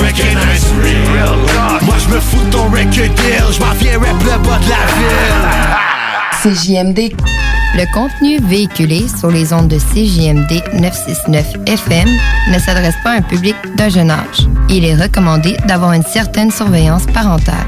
recognize 0.00 0.66
real. 0.82 1.38
Moi 1.82 1.96
je 1.98 2.14
me 2.14 2.20
fous 2.20 2.44
de 2.46 2.50
ton 2.50 2.64
record 2.64 3.14
deal, 3.16 3.44
je 3.52 3.60
m'en 3.60 3.74
viens 3.80 3.98
rap 3.98 4.22
le 4.22 4.48
bas 4.48 4.58
de 4.58 4.70
la 4.70 4.84
ville. 4.96 6.54
CJMD. 6.54 7.14
Le 7.76 7.92
contenu 7.92 8.38
véhiculé 8.38 9.08
sur 9.08 9.32
les 9.32 9.52
ondes 9.52 9.66
de 9.66 9.78
CJMD 9.78 10.80
969 10.80 11.56
FM 11.66 12.08
ne 12.52 12.58
s'adresse 12.60 12.94
pas 13.02 13.10
à 13.10 13.16
un 13.16 13.22
public 13.22 13.56
d'un 13.76 13.88
jeune 13.88 14.12
âge. 14.12 14.46
Il 14.70 14.84
est 14.84 14.94
recommandé 14.94 15.56
d'avoir 15.66 15.92
une 15.92 16.04
certaine 16.04 16.52
surveillance 16.52 17.06
parentale. 17.06 17.66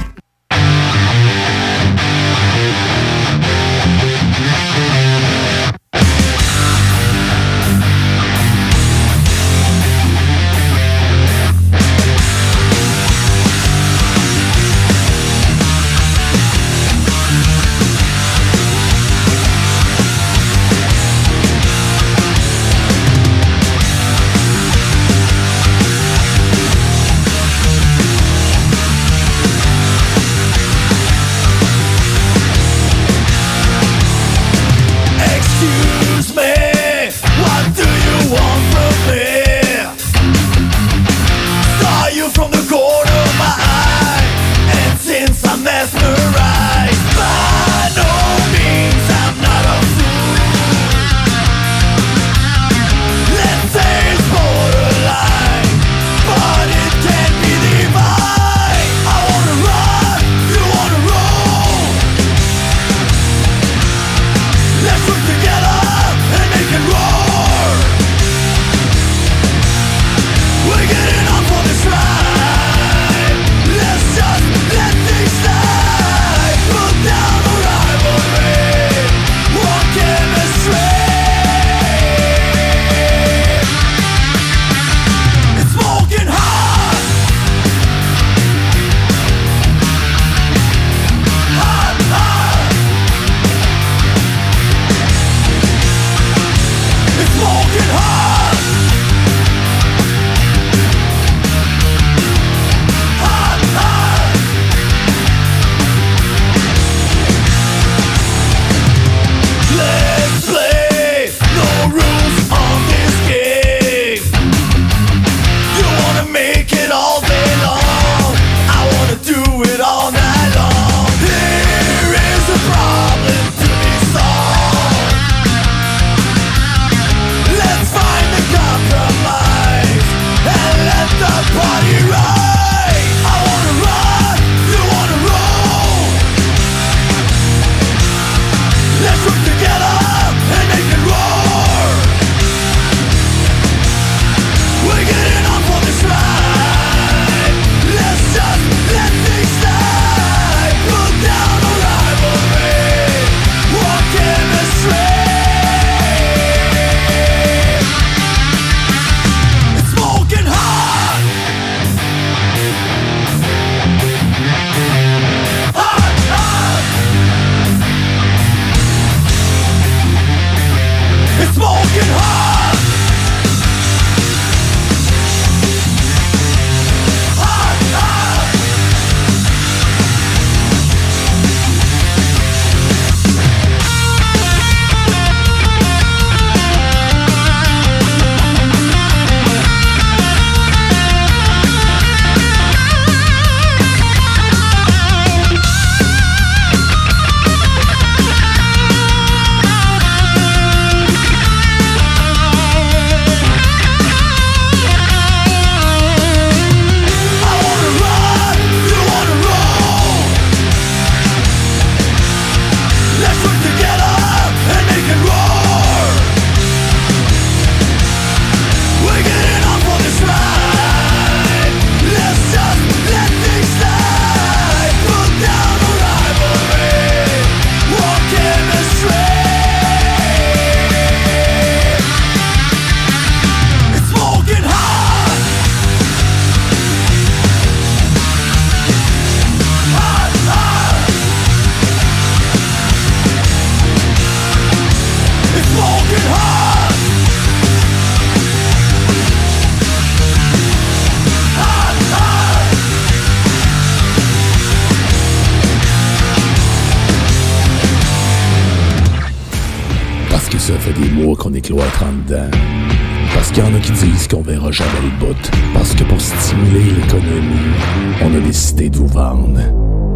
Décidé 268.46 268.88
de 268.88 268.98
vous 268.98 269.08
vendre 269.08 269.58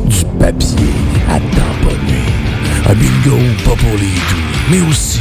du 0.06 0.24
papier 0.38 0.94
à 1.28 1.40
tamponner. 1.40 2.26
Un 2.88 2.94
bingo 2.94 3.36
pas 3.64 3.76
pour 3.76 3.96
les 3.98 4.14
doux, 4.30 4.46
mais 4.70 4.80
aussi 4.88 5.20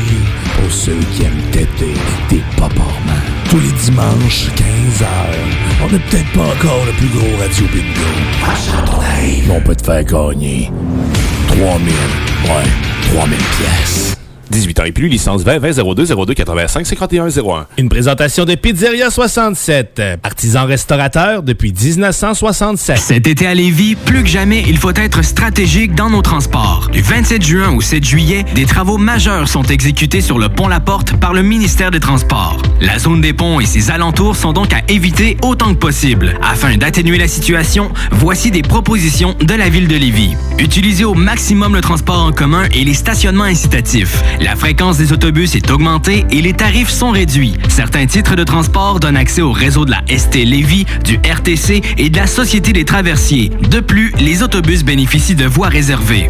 pour 0.56 0.72
ceux 0.72 0.99
qui 1.11 1.23
aiment 1.23 1.52
têter 1.52 1.95
des 2.30 2.44
paparmans. 2.56 3.26
Tous 3.49 3.60
les 3.60 3.72
dimanches, 3.84 4.49
15h, 4.56 5.07
on 5.84 5.91
n'est 5.91 5.99
peut-être 5.99 6.31
pas 6.34 6.53
encore 6.53 6.86
le 6.86 6.91
plus 6.94 7.07
gros 7.07 7.38
radio 7.41 7.65
bingo. 7.73 9.56
On 9.56 9.61
peut 9.61 9.76
te 9.76 9.84
faire 9.84 10.03
gagner 10.03 10.72
3000, 11.48 11.64
ouais, 11.65 13.11
3000 13.11 13.38
pièces. 13.38 14.18
18 14.49 14.80
ans 14.80 14.84
et 14.85 14.91
plus, 14.91 15.07
licence 15.07 15.43
20 15.43 15.59
20 15.59 15.93
02 15.93 16.05
02 16.26 16.34
85 16.34 16.85
51 16.85 17.27
01. 17.27 17.67
Une 17.77 17.89
présentation 17.89 18.45
de 18.45 18.55
Pizzeria 18.55 19.09
67, 19.09 20.01
artisan 20.23 20.65
restaurateur 20.65 21.43
depuis 21.43 21.73
1967. 21.73 22.97
Cet 22.97 23.27
été 23.27 23.47
à 23.47 23.53
Lévis, 23.53 23.95
plus 23.95 24.23
que 24.23 24.30
jamais, 24.30 24.63
il 24.67 24.77
faut 24.77 24.93
être 24.95 25.23
stratégique 25.23 25.95
dans 25.95 26.09
nos 26.09 26.21
transports. 26.21 26.89
Du 26.91 27.01
27 27.01 27.43
juin 27.43 27.76
au 27.76 27.81
7 27.81 28.03
juillet, 28.03 28.45
des 28.55 28.65
travaux 28.65 28.97
majeurs 28.97 29.47
sont 29.47 29.63
exécutés 29.63 30.21
sur 30.21 30.39
le 30.39 30.49
pont 30.49 30.67
La 30.67 30.80
Porte 30.80 31.15
par 31.17 31.34
le 31.34 31.43
ministère 31.43 31.91
des 31.91 31.99
Transports. 31.99 32.61
La 32.81 32.97
zone 32.99 33.21
des 33.21 33.34
ponts 33.34 33.59
et 33.59 33.65
ses 33.65 33.91
alentours 33.91 34.35
sont 34.35 34.53
donc 34.53 34.73
à 34.73 34.81
éviter 34.88 35.38
autant 35.43 35.73
que 35.73 35.80
possible. 35.80 36.39
Afin 36.41 36.77
d'atténuer 36.77 37.17
la 37.17 37.27
situation, 37.27 37.91
voici 38.11 38.51
des 38.51 38.61
propositions 38.61 39.35
de 39.41 39.53
la 39.53 39.69
ville 39.69 39.88
de 39.88 39.95
Lévis. 39.95 40.35
Utilisez 40.57 41.05
au 41.05 41.13
maximum 41.13 41.76
le 41.76 41.81
transport 41.81 42.23
en 42.23 42.31
commun 42.31 42.63
et 42.73 42.84
les 42.84 42.93
stationnements 42.93 43.43
incitatifs. 43.43 44.23
La 44.40 44.56
fréquence 44.56 44.98
des 44.98 45.11
autobus 45.11 45.56
est 45.56 45.70
augmentée 45.70 46.26
et 46.32 46.41
les 46.41 46.53
tarifs 46.53 46.90
sont 46.90 47.11
réduits. 47.11 47.56
Certains 47.68 48.06
titres 48.06 48.36
de 48.36 48.44
transport 48.44 48.99
donnent 48.99 49.18
accès 49.18 49.41
au 49.41 49.52
réseau 49.52 49.86
de 49.86 49.91
la 49.91 50.02
ST 50.07 50.36
Lévis, 50.45 50.86
du 51.03 51.18
RTC 51.18 51.82
et 51.98 52.10
de 52.10 52.18
la 52.18 52.28
Société 52.28 52.72
des 52.72 52.86
traversiers. 52.86 53.49
De 53.70 53.80
plus, 53.80 54.14
les 54.20 54.41
autobus 54.41 54.84
bénéficient 54.84 55.36
de 55.36 55.45
voies 55.45 55.68
réservées. 55.68 56.30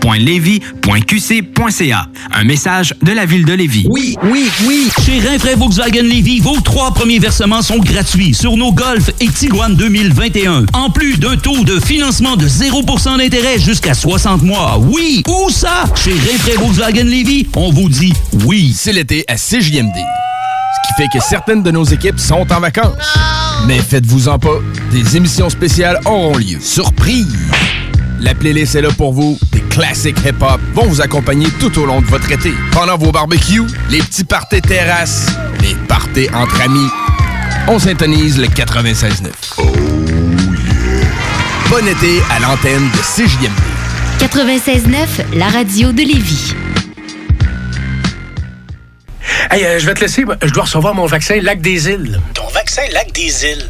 ville.levy.qc.ca. 0.01 2.07
Un 2.33 2.43
message 2.43 2.93
de 3.01 3.11
la 3.11 3.25
ville 3.25 3.45
de 3.45 3.53
Lévis. 3.53 3.85
Oui, 3.89 4.15
oui, 4.23 4.49
oui. 4.65 4.89
Chez 5.05 5.19
Rinfraie 5.19 5.55
Volkswagen 5.55 6.03
Lévis, 6.03 6.39
vos 6.39 6.59
trois 6.61 6.93
premiers 6.93 7.19
versements 7.19 7.61
sont 7.61 7.79
gratuits 7.79 8.33
sur 8.33 8.57
nos 8.57 8.71
Golf 8.71 9.09
et 9.19 9.27
Tiguan 9.27 9.75
2021. 9.75 10.65
En 10.73 10.89
plus 10.89 11.17
d'un 11.17 11.37
taux 11.37 11.63
de 11.63 11.79
financement 11.79 12.35
de 12.35 12.47
0% 12.47 13.17
d'intérêt 13.17 13.59
jusqu'à 13.59 13.93
60 13.93 14.43
mois. 14.43 14.77
Oui, 14.79 15.23
où 15.27 15.49
ça? 15.49 15.85
Chez 16.03 16.13
Rinfraie 16.13 16.57
Volkswagen 16.57 17.05
Lévis, 17.05 17.47
on 17.55 17.71
vous 17.71 17.89
dit 17.89 18.13
oui. 18.45 18.73
C'est 18.75 18.93
l'été 18.93 19.23
à 19.27 19.35
CJMD. 19.35 19.95
Ce 19.95 20.87
qui 20.87 20.93
fait 20.97 21.07
que 21.13 21.23
certaines 21.23 21.63
de 21.63 21.71
nos 21.71 21.83
équipes 21.83 22.19
sont 22.19 22.45
en 22.51 22.59
vacances. 22.59 22.95
Mais 23.67 23.79
faites-vous-en 23.79 24.39
pas, 24.39 24.57
des 24.91 25.17
émissions 25.17 25.49
spéciales 25.49 25.99
auront 26.05 26.37
lieu. 26.37 26.57
Surprise! 26.59 27.27
La 28.21 28.35
playlist 28.35 28.75
est 28.75 28.81
là 28.81 28.89
pour 28.95 29.13
vous. 29.13 29.37
Des 29.51 29.61
classiques 29.61 30.19
hip-hop 30.23 30.61
vont 30.75 30.85
vous 30.85 31.01
accompagner 31.01 31.47
tout 31.59 31.77
au 31.79 31.87
long 31.87 32.01
de 32.01 32.05
votre 32.05 32.31
été. 32.31 32.53
Pendant 32.71 32.95
vos 32.95 33.11
barbecues, 33.11 33.65
les 33.89 33.97
petits 33.97 34.23
parties 34.23 34.61
terrasses, 34.61 35.25
les 35.61 35.73
parties 35.87 36.29
entre 36.31 36.61
amis. 36.61 36.87
On 37.67 37.79
syntonise 37.79 38.37
le 38.37 38.45
96.9. 38.45 39.29
Oh 39.57 39.63
yeah! 39.63 41.07
Bon 41.69 41.87
été 41.87 42.21
à 42.29 42.39
l'antenne 42.39 42.89
de 42.91 42.97
CJMD. 42.97 43.49
96.9, 44.19 45.37
la 45.37 45.47
radio 45.47 45.91
de 45.91 46.01
Lévis. 46.03 46.53
Hey, 49.49 49.65
euh, 49.65 49.79
je 49.79 49.85
vais 49.87 49.95
te 49.95 50.01
laisser. 50.01 50.23
Je 50.43 50.51
dois 50.51 50.63
recevoir 50.63 50.93
mon 50.93 51.07
vaccin 51.07 51.39
Lac 51.41 51.59
des 51.59 51.89
Îles. 51.89 52.21
Ton 52.35 52.47
vaccin 52.53 52.83
Lac 52.93 53.11
des 53.13 53.45
Îles? 53.45 53.69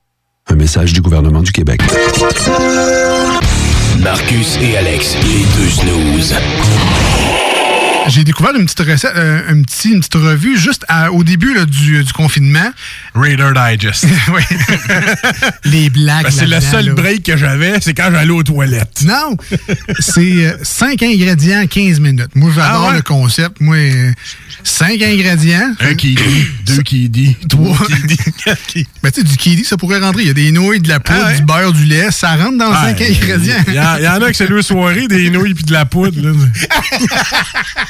Un 0.47 0.55
message 0.55 0.93
du 0.93 1.01
gouvernement 1.01 1.41
du 1.41 1.51
Québec. 1.51 1.81
Marcus 3.99 4.57
et 4.61 4.77
Alex, 4.77 5.15
les 5.23 5.45
deux 5.55 5.69
snooze. 5.69 6.35
J'ai 8.07 8.23
découvert 8.23 8.55
une 8.55 8.65
petite 8.65 8.79
recette, 8.81 9.13
euh, 9.15 9.41
un 9.49 9.61
petit, 9.61 9.89
une 9.91 9.99
petite 9.99 10.15
revue 10.15 10.57
juste 10.57 10.85
à- 10.87 11.11
au 11.11 11.23
début 11.23 11.53
là, 11.53 11.65
du, 11.65 12.03
du 12.03 12.13
confinement. 12.13 12.71
Raider 13.15 13.49
Digest. 13.55 14.05
oui. 14.33 14.41
Les 15.65 15.89
blagues. 15.89 16.23
Ben, 16.23 16.31
c'est 16.31 16.47
le 16.47 16.59
seul 16.61 16.85
là. 16.87 16.93
break 16.93 17.23
que 17.23 17.37
j'avais, 17.37 17.79
c'est 17.81 17.93
quand 17.93 18.09
j'allais 18.11 18.31
aux 18.31 18.43
toilettes. 18.43 19.03
Non, 19.05 19.35
c'est 19.99 20.55
5 20.63 21.01
ingrédients, 21.03 21.65
15 21.67 21.99
minutes. 21.99 22.35
Moi, 22.35 22.51
j'adore 22.55 22.83
Ah 22.85 22.89
ouais? 22.91 22.95
le 22.97 23.01
concept. 23.01 23.59
Moi, 23.61 23.77
5 24.63 25.01
ingrédients. 25.01 25.73
Un 25.79 25.95
qui 25.95 26.15
dit, 26.15 26.45
deux 26.67 26.81
qui 26.83 27.09
dit, 27.09 27.35
trois 27.49 27.77
qui 27.87 28.07
dit, 28.07 28.17
quatre 28.43 28.65
qui 28.67 28.87
Ben, 29.03 29.11
tu 29.11 29.21
sais, 29.21 29.27
du 29.27 29.37
kiwi, 29.37 29.63
ça 29.63 29.77
pourrait 29.77 29.99
rentrer. 29.99 30.21
Il 30.23 30.27
y 30.27 30.31
a 30.31 30.33
des 30.33 30.51
nouilles, 30.51 30.79
de 30.79 30.87
la 30.89 30.99
poudre, 30.99 31.19
Ah 31.23 31.27
ouais? 31.27 31.35
du 31.37 31.43
beurre, 31.43 31.73
du 31.73 31.85
lait. 31.85 32.11
Ça 32.11 32.35
rentre 32.35 32.57
dans 32.57 32.71
Ah, 32.71 32.87
5 32.95 33.01
ingrédients. 33.01 33.55
Il 33.67 33.73
y, 33.73 33.79
en- 33.79 33.97
il 33.97 34.03
y 34.03 34.07
en 34.07 34.21
a 34.21 34.29
que 34.31 34.35
c'est 34.37 34.47
deux 34.47 34.61
soirées, 34.61 35.07
des 35.07 35.29
nouilles 35.29 35.53
puis 35.53 35.63
de 35.63 35.71
la 35.73 35.85
poudre. 35.85 36.19
là. 36.21 36.31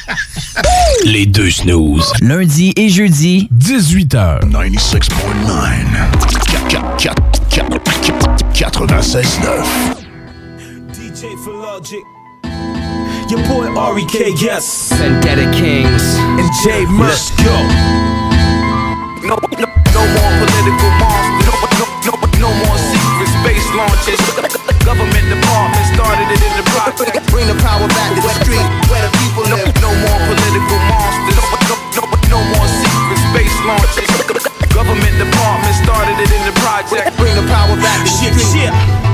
Les 1.06 1.26
deux 1.26 1.50
snooze. 1.50 2.12
Lundi 2.22 2.74
et 2.76 2.90
jeudi, 2.90 3.50
18h. 3.58 4.50
96.9. 4.50 5.12
DJ 10.94 11.36
for 11.44 11.54
Logic. 11.54 12.04
Your 13.30 13.40
boy 13.48 13.68
R.E.K. 13.76 14.34
Yes. 14.42 14.92
Vendetta 14.94 15.50
Kings. 15.52 16.04
And 16.38 16.50
J 16.64 16.86
Let's 17.00 17.32
go. 17.38 17.56
No, 19.24 19.38
no, 19.38 19.68
no 19.94 20.02
more 20.16 20.32
political 20.42 20.92
monsters. 21.00 21.46
No, 21.48 21.54
no, 21.80 22.12
no, 22.12 22.21
launches. 23.76 24.20
Government 24.84 25.26
department 25.30 25.86
started 25.94 26.28
it 26.32 26.42
in 26.42 26.54
the 26.58 26.66
project. 26.74 27.16
Bring 27.32 27.48
the 27.48 27.58
power 27.62 27.88
back 27.88 28.10
to 28.18 28.22
the 28.22 28.34
street 28.44 28.66
where 28.90 29.04
the 29.06 29.12
people 29.22 29.44
live. 29.48 29.70
No 29.80 29.92
more 29.94 30.20
political 30.28 30.80
monsters. 30.90 31.38
No, 31.38 31.76
no, 31.96 32.04
no, 32.34 32.40
more 32.58 32.68
secret 32.68 33.20
space 33.32 33.56
launches. 33.64 34.10
Government 34.74 35.16
department 35.20 35.76
started 35.84 36.18
it 36.20 36.32
in 36.32 36.44
the 36.48 36.56
project. 36.60 37.16
Bring 37.18 37.36
the 37.36 37.46
power 37.48 37.76
back 37.78 37.98
to 38.04 38.10
the 38.10 38.18
Shit, 38.18 38.34
street. 38.36 38.72
shit. 38.72 39.11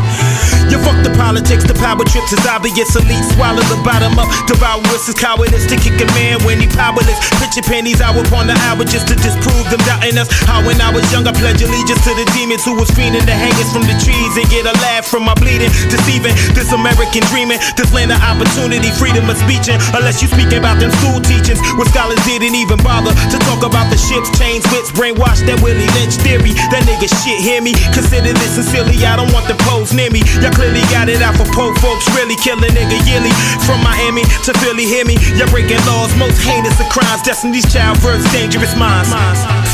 Fuck 0.84 1.00
the 1.04 1.14
politics, 1.18 1.64
the 1.64 1.76
power 1.78 2.04
trips 2.06 2.34
is 2.34 2.44
obvious. 2.46 2.94
Elite 2.96 3.26
swallow 3.34 3.64
the 3.72 3.80
bottom 3.84 4.18
up. 4.20 4.28
Devourers 4.48 5.08
is 5.08 5.16
cowardice 5.16 5.66
to 5.68 5.76
kick 5.78 5.98
a 6.00 6.08
man 6.18 6.42
when 6.44 6.60
he 6.60 6.68
powerless. 6.68 7.18
Picture 7.42 7.66
pennies 7.66 8.02
out 8.02 8.16
upon 8.16 8.48
the 8.48 8.56
hour 8.68 8.84
just 8.84 9.08
to 9.10 9.16
disprove 9.16 9.66
them 9.70 9.82
doubting 9.88 10.18
us. 10.18 10.30
How 10.46 10.64
when 10.66 10.80
I 10.82 10.92
was 10.94 11.06
young, 11.12 11.28
I 11.28 11.34
pledged 11.34 11.62
allegiance 11.64 12.02
to 12.06 12.14
the 12.14 12.26
demons 12.36 12.64
who 12.64 12.76
was 12.78 12.90
fiending 12.92 13.26
to 13.26 13.36
hang 13.36 13.54
us 13.60 13.70
from 13.74 13.84
the 13.88 13.96
trees 14.02 14.34
and 14.38 14.46
get 14.50 14.66
a 14.66 14.74
laugh 14.84 15.06
from 15.08 15.24
my 15.24 15.36
bleeding. 15.36 15.72
Deceiving 15.90 16.36
this 16.54 16.72
American 16.72 17.24
dreaming, 17.32 17.60
this 17.76 17.92
land 17.94 18.12
of 18.12 18.20
opportunity, 18.22 18.90
freedom 18.96 19.28
of 19.30 19.38
speech. 19.38 19.68
and 19.70 19.80
Unless 19.96 20.22
you 20.22 20.28
speak 20.28 20.54
about 20.54 20.80
them 20.80 20.92
school 21.04 21.20
teachings, 21.22 21.60
where 21.76 21.88
scholars 21.90 22.20
didn't 22.26 22.56
even 22.56 22.80
bother 22.84 23.14
to 23.32 23.38
talk 23.48 23.64
about 23.64 23.90
the 23.90 24.00
ships, 24.00 24.32
chains, 24.38 24.64
wits, 24.72 24.92
brainwashed 24.92 25.46
that 25.48 25.60
Willie 25.62 25.90
Lynch 26.00 26.16
theory. 26.22 26.54
That 26.72 26.84
nigga 26.88 27.08
shit, 27.24 27.40
hear 27.40 27.62
me? 27.62 27.74
Consider 27.94 28.34
this 28.34 28.56
sincerely, 28.56 28.98
I 29.06 29.16
don't 29.16 29.32
want 29.34 29.48
the 29.48 29.58
pose 29.68 29.94
near 29.94 30.10
me. 30.12 30.24
Y'all 30.42 30.54
clearly 30.68 30.84
got 30.92 31.08
it 31.08 31.24
out 31.24 31.36
for 31.40 31.48
poor 31.56 31.72
folks, 31.80 32.04
really 32.12 32.36
kill 32.36 32.60
a 32.60 32.68
nigga 32.68 33.00
yearly. 33.08 33.32
From 33.64 33.80
Miami 33.80 34.28
to 34.44 34.52
Philly, 34.60 34.84
hear 34.84 35.08
me? 35.08 35.16
Y'all 35.40 35.48
breaking 35.48 35.80
laws, 35.88 36.12
most 36.20 36.44
heinous 36.44 36.76
of 36.80 36.88
crimes. 36.92 37.24
Destiny's 37.24 37.64
child, 37.72 37.96
verse, 38.04 38.24
dangerous 38.36 38.76
minds. 38.76 39.08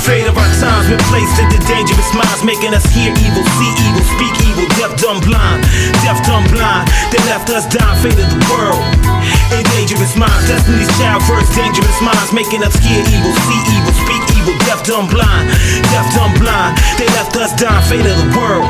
Fate 0.05 0.29
of 0.29 0.37
our 0.37 0.51
times 0.61 0.85
been 0.89 1.01
placed 1.09 1.33
into 1.41 1.57
dangerous 1.65 2.09
minds, 2.13 2.45
making 2.45 2.77
us 2.77 2.85
hear 2.93 3.09
evil, 3.09 3.41
see 3.57 3.73
evil, 3.89 4.05
speak 4.13 4.35
evil, 4.45 4.67
deaf, 4.77 4.93
dumb, 5.01 5.17
blind. 5.25 5.65
Deaf, 6.05 6.21
dumb, 6.29 6.45
blind. 6.53 6.85
They 7.09 7.21
left 7.25 7.49
us 7.49 7.65
dying, 7.65 7.97
fate 8.05 8.19
of 8.21 8.29
the 8.29 8.41
world. 8.53 8.81
In 9.49 9.65
dangerous 9.73 10.13
minds, 10.13 10.45
Destiny's 10.45 10.89
child, 11.01 11.25
verse, 11.25 11.49
dangerous 11.57 11.97
minds, 12.05 12.29
making 12.29 12.61
us 12.61 12.75
hear 12.77 13.01
evil, 13.01 13.33
see 13.49 13.61
evil, 13.73 13.93
speak 14.05 14.23
evil, 14.37 14.55
deaf, 14.69 14.85
dumb, 14.85 15.09
blind. 15.09 15.49
Deaf, 15.89 16.05
dumb, 16.13 16.33
blind. 16.37 16.77
They 17.01 17.09
left 17.17 17.33
us 17.37 17.53
dying, 17.57 17.81
fate 17.89 18.05
of 18.05 18.17
the 18.21 18.29
world. 18.37 18.69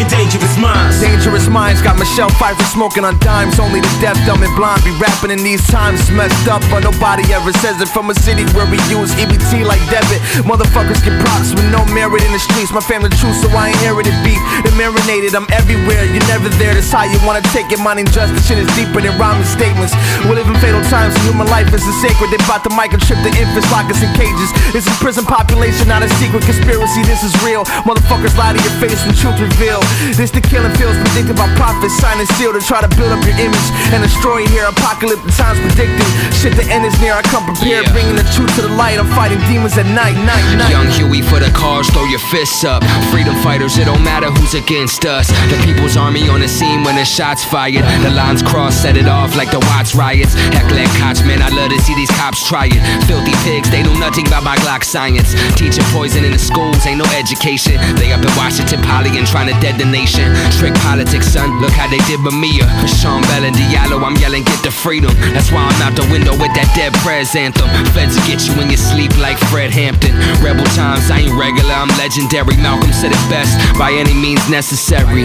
In 0.00 0.08
dangerous 0.08 0.56
minds. 0.56 0.96
Dangerous 0.96 1.44
minds 1.52 1.84
got 1.84 2.00
Michelle 2.00 2.32
Pfeiffer 2.40 2.64
smoking 2.72 3.04
on 3.04 3.20
dimes. 3.20 3.60
Only 3.60 3.84
the 3.84 3.92
deaf, 4.00 4.16
dumb, 4.24 4.40
and 4.40 4.48
blind 4.56 4.80
be 4.80 4.96
rapping 4.96 5.28
in 5.28 5.44
these 5.44 5.60
times. 5.68 6.00
Messed 6.08 6.48
up, 6.48 6.64
but 6.72 6.88
nobody 6.88 7.28
ever 7.36 7.52
says 7.60 7.76
it. 7.84 7.88
From 7.92 8.08
a 8.08 8.16
city 8.16 8.48
where 8.56 8.64
we 8.72 8.80
use 8.88 9.12
EBT 9.20 9.68
like 9.68 9.76
debit. 9.92 10.24
Motherfuckers 10.48 11.04
get 11.04 11.12
props 11.20 11.52
with 11.52 11.68
no 11.68 11.84
merit 11.92 12.24
in 12.24 12.32
the 12.32 12.40
streets. 12.40 12.72
My 12.72 12.80
family 12.80 13.12
true, 13.20 13.36
so 13.44 13.52
I 13.52 13.76
inherited 13.76 14.16
beef. 14.24 14.40
They 14.64 14.72
marinated, 14.72 15.36
I'm 15.36 15.44
everywhere. 15.52 16.08
You're 16.08 16.24
never 16.32 16.48
there. 16.56 16.72
That's 16.72 16.88
how 16.88 17.04
you 17.04 17.20
wanna 17.28 17.44
take 17.52 17.68
it. 17.68 17.76
Mine 17.76 18.00
injustice 18.00 18.48
shit 18.48 18.56
is 18.56 18.72
deeper 18.72 19.04
than 19.04 19.20
rhyming 19.20 19.44
statements. 19.44 19.92
We 20.24 20.32
live 20.32 20.48
in 20.48 20.56
fatal 20.64 20.80
times, 20.88 21.12
and 21.12 21.28
human 21.28 21.52
life 21.52 21.68
isn't 21.76 21.96
sacred. 22.00 22.32
They 22.32 22.40
bout 22.48 22.64
to 22.64 22.72
microchip 22.72 23.20
the 23.20 23.36
infants, 23.36 23.68
lock 23.68 23.92
us 23.92 24.00
in 24.00 24.08
cages. 24.16 24.48
This 24.72 24.88
is 24.88 24.96
prison 24.96 25.28
population, 25.28 25.92
not 25.92 26.00
a 26.00 26.08
secret 26.16 26.48
conspiracy. 26.48 27.04
This 27.04 27.20
is 27.20 27.36
real. 27.44 27.68
Motherfuckers 27.84 28.32
lie 28.40 28.56
to 28.56 28.60
your 28.64 28.76
face 28.80 29.04
when 29.04 29.12
truth 29.12 29.36
revealed. 29.36 29.89
This 30.16 30.30
the 30.30 30.40
killing 30.40 30.72
fields 30.76 30.96
predicted 30.98 31.36
by 31.36 31.48
prophets, 31.56 31.96
sign 31.98 32.18
and 32.18 32.28
seal 32.36 32.52
to 32.52 32.60
try 32.60 32.80
to 32.80 32.90
build 32.96 33.12
up 33.12 33.22
your 33.24 33.36
image 33.38 33.68
and 33.92 34.02
destroy 34.02 34.42
it 34.44 34.50
here. 34.50 34.64
Apocalyptic 34.66 35.32
times 35.34 35.58
predicted. 35.60 36.06
Shit, 36.34 36.54
the 36.56 36.66
end 36.70 36.84
is 36.84 36.94
near. 37.00 37.14
I 37.14 37.22
come 37.22 37.44
prepared, 37.44 37.86
Yeah. 37.86 37.92
bringing 37.92 38.16
the 38.16 38.26
truth 38.34 38.54
to 38.56 38.62
the 38.62 38.72
light. 38.74 38.98
I'm 38.98 39.08
fighting 39.14 39.40
demons 39.48 39.76
at 39.78 39.86
night, 39.86 40.16
night, 40.24 40.44
night. 40.56 40.70
Young 40.70 40.88
Huey 40.90 41.22
for 41.22 41.38
the 41.40 41.50
cause, 41.50 41.88
throw 41.90 42.04
your 42.06 42.22
fists 42.32 42.64
up. 42.64 42.84
Freedom 43.10 43.34
fighters, 43.42 43.78
it 43.78 43.86
don't 43.86 44.02
matter 44.04 44.30
who's 44.30 44.54
against 44.54 45.04
us. 45.04 45.28
The 45.50 45.58
people's 45.64 45.96
army 45.96 46.28
on 46.28 46.40
the 46.40 46.48
scene 46.48 46.84
when 46.84 46.96
the 46.96 47.04
shots 47.04 47.44
fired. 47.44 47.84
The 48.02 48.10
lines 48.10 48.42
crossed, 48.42 48.82
set 48.82 48.96
it 48.96 49.08
off 49.08 49.36
like 49.36 49.50
the 49.50 49.60
Watts 49.70 49.94
riots. 49.94 50.34
Heckler 50.54 50.78
and 50.84 50.90
Koch, 50.98 51.24
man, 51.26 51.42
I 51.42 51.48
love 51.48 51.70
to 51.70 51.78
see 51.82 51.94
these 51.94 52.10
cops 52.12 52.46
try 52.46 52.66
it. 52.66 52.80
Filthy 53.06 53.32
pigs, 53.44 53.70
they 53.70 53.82
know 53.82 53.94
nothing 53.98 54.26
about 54.26 54.42
my 54.44 54.56
Glock 54.56 54.84
science. 54.84 55.34
Teaching 55.56 55.84
poison 55.92 56.24
in 56.24 56.32
the 56.32 56.38
schools, 56.38 56.84
ain't 56.86 56.98
no 56.98 57.08
education. 57.16 57.76
They 57.96 58.12
up 58.12 58.22
in 58.22 58.32
Washington, 58.36 58.80
Poly, 58.82 59.16
and 59.18 59.26
trying 59.26 59.48
to 59.52 59.58
dead 59.60 59.79
the 59.80 59.88
nation. 59.88 60.28
Trick 60.60 60.76
politics, 60.84 61.32
son, 61.32 61.48
look 61.64 61.72
how 61.72 61.88
they 61.88 62.00
did 62.04 62.20
Bamia. 62.20 62.68
Uh. 62.68 62.84
Sean 62.84 63.24
Bell 63.32 63.48
and 63.48 63.56
Diallo, 63.56 64.04
I'm 64.04 64.12
yelling, 64.20 64.44
get 64.44 64.60
the 64.60 64.70
freedom. 64.70 65.08
That's 65.32 65.48
why 65.48 65.64
I'm 65.64 65.80
out 65.80 65.96
the 65.96 66.04
window 66.12 66.36
with 66.36 66.52
that 66.52 66.68
dead 66.76 66.92
prez 67.00 67.32
anthem. 67.32 67.64
Feds 67.96 68.20
get 68.28 68.44
you 68.44 68.52
in 68.60 68.68
your 68.68 68.80
sleep 68.80 69.16
like 69.16 69.40
Fred 69.48 69.72
Hampton. 69.72 70.12
Rebel 70.44 70.68
times, 70.76 71.08
I 71.08 71.24
ain't 71.24 71.32
regular, 71.32 71.72
I'm 71.72 71.88
legendary. 71.96 72.60
Malcolm 72.60 72.92
said 72.92 73.16
it 73.16 73.24
best, 73.32 73.56
by 73.80 73.88
any 73.96 74.12
means 74.12 74.44
necessary. 74.52 75.24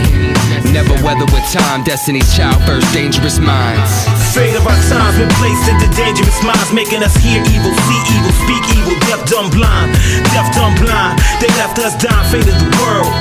Never 0.72 0.96
weather 1.04 1.28
with 1.36 1.44
time, 1.52 1.84
Destiny's 1.84 2.32
child, 2.32 2.64
first 2.64 2.88
dangerous 2.96 3.44
minds. 3.44 3.92
Fate 4.32 4.56
of 4.56 4.64
our 4.64 4.80
times 4.88 5.20
been 5.20 5.32
placed 5.36 5.68
into 5.68 5.88
dangerous 6.00 6.40
minds, 6.48 6.72
making 6.72 7.04
us 7.04 7.16
hear 7.20 7.44
evil, 7.52 7.76
see 7.76 8.02
evil, 8.16 8.32
speak 8.48 8.64
evil, 8.80 8.96
deaf, 9.12 9.20
dumb, 9.28 9.52
blind. 9.52 9.92
Deaf, 10.32 10.48
dumb, 10.56 10.72
blind. 10.80 11.20
They 11.44 11.52
left 11.60 11.76
us 11.84 11.92
dying, 12.00 12.24
fate 12.32 12.48
of 12.48 12.56
the 12.56 12.72
world. 12.80 13.12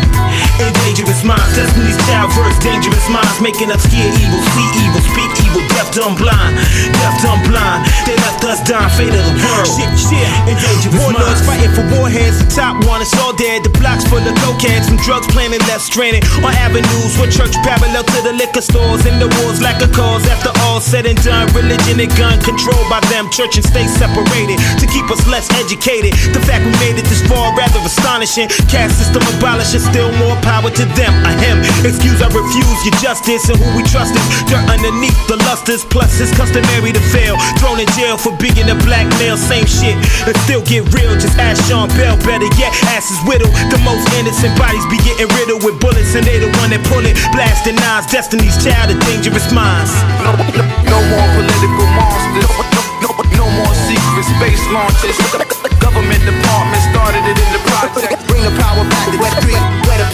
In 0.63 0.71
dangerous 0.87 1.24
minds, 1.25 1.57
Destiny's 1.57 1.97
child, 2.07 2.31
verse, 2.37 2.57
dangerous 2.61 3.09
minds, 3.09 3.41
making 3.41 3.73
us 3.73 3.83
hear 3.89 4.07
evil, 4.07 4.41
see 4.53 4.69
evil, 4.85 5.01
speak 5.01 5.33
evil, 5.49 5.65
deaf, 5.73 5.89
dumb, 5.97 6.15
blind. 6.21 6.55
Deaf, 7.01 7.17
dumb, 7.25 7.41
blind. 7.49 7.89
They 8.05 8.15
left 8.21 8.45
us 8.45 8.61
dying, 8.63 8.93
fate 8.95 9.17
of 9.17 9.25
the 9.25 9.35
world. 9.41 9.69
Shit, 9.73 9.91
shit. 9.97 10.29
In 10.47 10.57
dangerous 10.61 10.95
Warlords 11.01 11.41
minds. 11.41 11.49
fighting 11.49 11.73
for 11.73 11.85
warheads, 11.97 12.45
the 12.45 12.49
top 12.53 12.77
one 12.85 13.01
is 13.01 13.11
all 13.19 13.33
dead. 13.33 13.65
The 13.65 13.73
blocks 13.81 14.05
full 14.07 14.21
of 14.21 14.37
cokeheads, 14.45 14.93
some 14.93 15.01
drugs 15.01 15.27
planted, 15.33 15.65
left 15.67 15.83
stranded 15.83 16.23
on 16.45 16.53
avenues 16.61 17.17
with 17.17 17.33
church 17.33 17.57
parallel 17.65 18.05
to 18.05 18.19
the 18.23 18.37
liquor 18.37 18.63
stores. 18.63 19.09
In 19.09 19.17
the 19.19 19.29
wars, 19.41 19.65
lack 19.65 19.81
a 19.81 19.89
cause. 19.89 20.29
After 20.29 20.53
all 20.69 20.81
said 20.81 21.09
and 21.09 21.19
done, 21.25 21.49
religion 21.57 21.99
and 21.99 22.13
gun 22.21 22.37
controlled 22.45 22.89
by 22.93 23.01
them. 23.09 23.33
Church 23.33 23.57
and 23.57 23.65
state 23.65 23.89
separated 23.89 24.61
to 24.79 24.87
keep 24.93 25.09
us 25.09 25.25
less 25.27 25.49
educated. 25.57 26.13
The 26.37 26.41
fact 26.45 26.65
we 26.69 26.73
made 26.85 27.01
it 27.01 27.09
this 27.09 27.25
far 27.25 27.57
rather 27.57 27.81
astonishing. 27.81 28.49
Caste 28.69 29.01
system 29.01 29.25
abolished, 29.37 29.75
and 29.75 29.85
still 29.85 30.13
more 30.21 30.37
power 30.45 30.71
to 30.71 30.85
them. 30.97 31.04
A 31.13 31.33
him. 31.43 31.61
Excuse, 31.85 32.21
I 32.25 32.29
refuse 32.33 32.81
your 32.87 32.97
justice 33.03 33.45
and 33.51 33.59
who 33.61 33.69
we 33.77 33.83
trust 33.85 34.17
is 34.17 34.25
dirt 34.49 34.65
underneath 34.71 35.17
the 35.29 35.37
lusters. 35.45 35.85
Plus, 35.85 36.21
it's 36.21 36.33
customary 36.33 36.93
to 36.93 37.03
fail. 37.13 37.37
Thrown 37.61 37.81
in 37.81 37.89
jail 37.93 38.17
for 38.17 38.33
being 38.41 38.69
a 38.71 38.77
black 38.87 39.05
male, 39.21 39.37
same 39.37 39.67
shit. 39.67 39.97
And 40.25 40.37
still 40.49 40.65
get 40.65 40.89
real. 40.97 41.13
Just 41.21 41.37
ask 41.37 41.61
Sean 41.69 41.89
Bell. 41.99 42.17
Better 42.25 42.49
yet, 42.57 42.73
ask 42.95 43.13
his 43.13 43.21
widow. 43.29 43.49
The 43.69 43.81
most 43.85 44.09
innocent 44.17 44.57
bodies 44.57 44.85
be 44.89 44.97
getting 45.05 45.29
riddled 45.37 45.65
with 45.65 45.77
bullets, 45.81 46.17
and 46.17 46.25
they 46.25 46.41
the 46.41 46.49
one 46.61 46.71
that 46.73 46.81
pull 46.89 47.05
it. 47.05 47.17
Blasting 47.37 47.77
knives, 47.77 48.09
destiny's 48.09 48.57
child 48.65 48.89
of 48.93 48.99
dangerous 49.05 49.51
minds. 49.53 49.93
No, 50.25 50.33
no, 50.33 50.65
no 50.89 50.99
more 51.13 51.29
political 51.37 51.87
monsters. 51.97 52.49
No, 53.05 53.11
no, 53.37 53.47
more 53.61 53.75
secret 53.87 54.27
space 54.39 54.65
launches. 54.73 55.17
Government 55.79 56.23
department 56.25 56.83
started 56.91 57.23
it 57.29 57.37
in 57.37 57.51
the 57.53 57.63
project. 57.69 58.17
Bring 58.27 58.43
the 58.43 58.55
power 58.59 58.83
back 58.89 59.07
to 59.13 59.19
street 59.39 59.63
where 59.87 59.99
the 59.99 60.14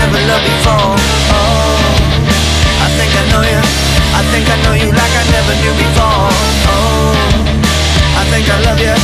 never 0.00 0.20
loved 0.30 0.46
before. 0.48 0.96
Oh, 1.36 1.76
I 2.84 2.88
think 2.96 3.12
I 3.12 3.24
know 3.32 3.42
you. 3.44 3.60
I 4.18 4.20
think 4.32 4.46
I 4.48 4.56
know 4.64 4.74
you 4.82 4.90
like 5.00 5.14
I 5.22 5.24
never 5.36 5.54
knew 5.60 5.74
before. 5.76 6.32
Oh, 6.72 7.12
I 8.20 8.22
think 8.30 8.46
I 8.48 8.56
love 8.66 8.80
you. 8.80 8.96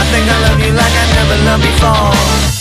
I 0.00 0.04
think 0.10 0.26
I 0.26 0.36
love 0.46 0.60
you 0.64 0.72
like 0.74 0.96
I 1.02 1.06
never 1.18 1.36
loved 1.46 1.62
before. 1.62 2.59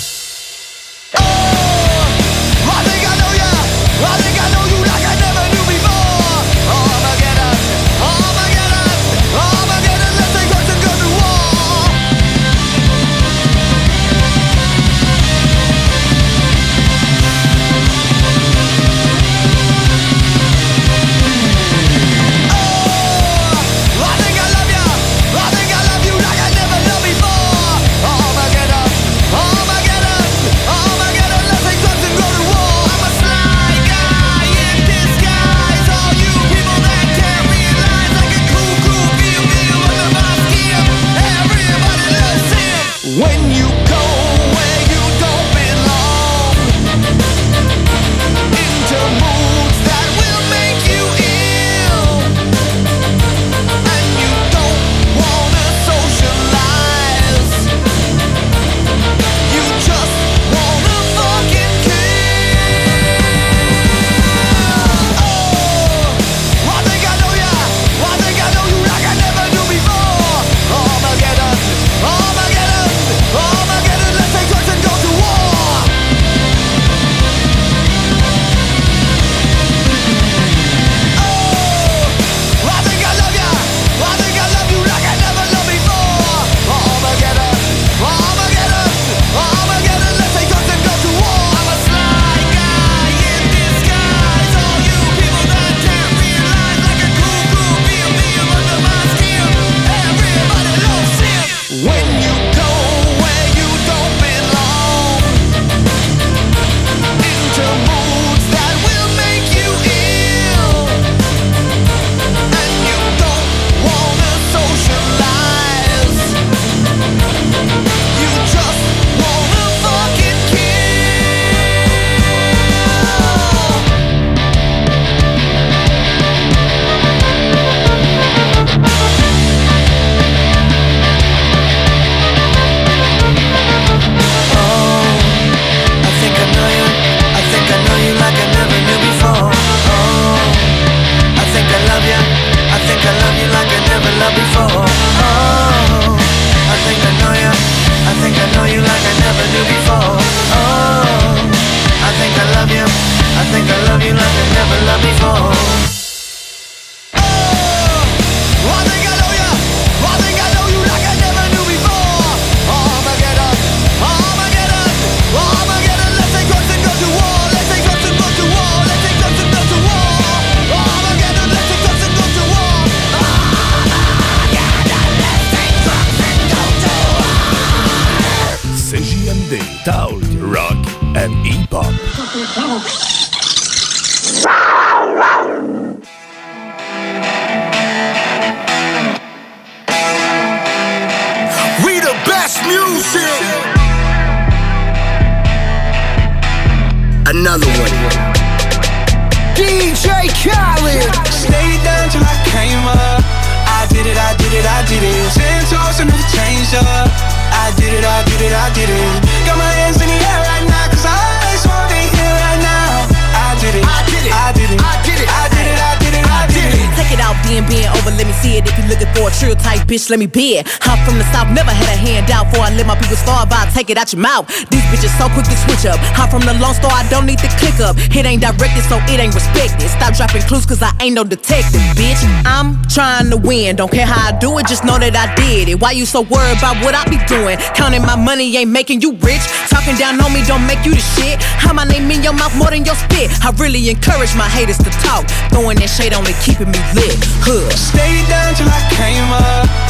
Let 220.10 220.20
me 220.20 220.28
be 220.28 220.58
it. 220.58 220.68
I'm 220.82 220.98
from 221.06 221.18
the 221.18 221.28
south, 221.30 221.50
never 221.54 221.70
had 221.70 221.90
a 221.90 221.98
handout. 221.98 222.50
Before 222.50 222.66
I 222.66 222.74
let 222.74 222.86
my 222.86 222.98
people 222.98 223.16
starve, 223.16 223.52
I 223.52 223.70
take 223.74 223.90
it 223.90 223.98
out 223.98 224.12
your 224.12 224.22
mouth. 224.22 224.48
These 224.70 224.86
bitches 224.90 225.14
so 225.22 225.30
quick 225.30 225.46
to 225.46 225.58
switch 225.70 225.86
up. 225.86 226.02
I'm 226.18 226.30
from 226.30 226.42
the 226.42 226.54
Lone 226.58 226.74
store, 226.74 226.92
I 226.92 227.06
don't 227.10 227.26
need 227.26 227.40
to 227.40 227.50
click 227.62 227.78
up. 227.80 227.96
It 227.98 228.26
ain't 228.26 228.42
directed, 228.42 228.84
so 228.90 228.98
it 229.06 229.20
ain't 229.20 229.34
respected. 229.34 229.90
Stop 229.90 230.16
dropping 230.16 230.42
clues, 230.50 230.66
cause 230.66 230.82
I 230.82 230.92
ain't 231.02 231.14
no 231.14 231.24
detective, 231.24 231.82
bitch. 231.94 232.22
I'm 232.46 232.82
trying 232.90 233.30
to 233.30 233.38
win, 233.38 233.76
don't 233.76 233.92
care 233.92 234.06
how 234.06 234.34
I 234.34 234.38
do 234.40 234.58
it, 234.58 234.68
just 234.68 234.84
know 234.84 234.98
that 234.98 235.14
I 235.14 235.30
did 235.36 235.70
it. 235.70 235.80
Why 235.80 235.92
you 235.92 236.06
so 236.06 236.22
worried 236.22 236.58
about 236.58 236.82
what 236.84 236.96
I 236.96 237.06
be 237.06 237.22
doing? 237.30 237.58
Counting 237.78 238.02
my 238.02 238.16
money 238.16 238.50
ain't 238.58 238.72
making 238.72 239.02
you 239.02 239.14
rich. 239.22 239.44
Talking 239.70 239.96
down 239.96 240.20
on 240.22 240.34
me 240.34 240.42
don't 240.46 240.66
make 240.66 240.82
you 240.86 240.96
the 240.96 241.06
shit. 241.18 241.38
How 241.42 241.74
my 241.74 241.86
name 241.86 242.10
in 242.10 242.24
your 242.24 242.34
mouth 242.34 242.56
more 242.58 242.72
than 242.72 242.86
your 242.86 242.96
spit. 242.96 243.30
I 243.46 243.54
really 243.58 243.90
encourage 243.90 244.34
my 244.36 244.48
haters 244.50 244.78
to 244.80 244.92
talk. 245.06 245.28
Throwing 245.54 245.78
that 245.78 245.90
shade 245.90 246.14
only 246.14 246.34
keeping 246.42 246.72
me 246.72 246.82
lit. 246.98 247.18
Huh. 247.46 247.70
Stayed 247.78 248.26
down 248.28 248.56
till 248.56 248.70
I 248.70 248.82
came 248.96 249.30
up. 249.32 249.89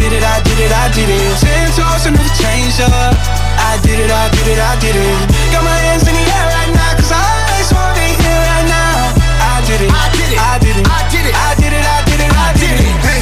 I 0.00 0.08
did 0.08 0.16
it, 0.16 0.24
I 0.24 0.40
did 0.40 0.56
it, 0.56 0.72
I 0.72 0.88
did 0.96 1.10
it. 1.12 1.36
Santos 1.36 2.08
and 2.08 2.16
never 2.16 2.32
changed 2.32 2.80
up. 2.80 3.12
I 3.60 3.76
did 3.84 4.00
it, 4.00 4.08
I 4.08 4.32
did 4.32 4.48
it, 4.48 4.56
I 4.56 4.72
did 4.80 4.96
it. 4.96 5.28
Got 5.52 5.60
my 5.60 5.76
hands 5.76 6.08
in 6.08 6.16
the 6.16 6.24
air 6.24 6.46
right 6.56 6.72
now, 6.72 6.96
cause 6.96 7.12
I 7.12 7.20
just 7.60 7.76
want 7.76 7.92
to 7.92 8.08
here 8.08 8.40
right 8.48 8.64
now. 8.64 9.12
I 9.44 9.60
did 9.68 9.84
it, 9.84 9.92
I 9.92 10.08
did 10.16 10.32
it, 10.32 10.40
I 10.40 10.56
did 10.56 10.76
it, 10.80 10.88
I 10.88 11.04
did 11.12 11.24
it, 11.28 11.36
I 11.36 11.52
did 11.52 11.72
it, 11.76 11.84
I 11.84 12.00
did 12.08 12.16
it, 12.16 12.32
I 12.32 12.48
did 12.56 12.80
it. 12.80 12.96
Hey, 13.04 13.20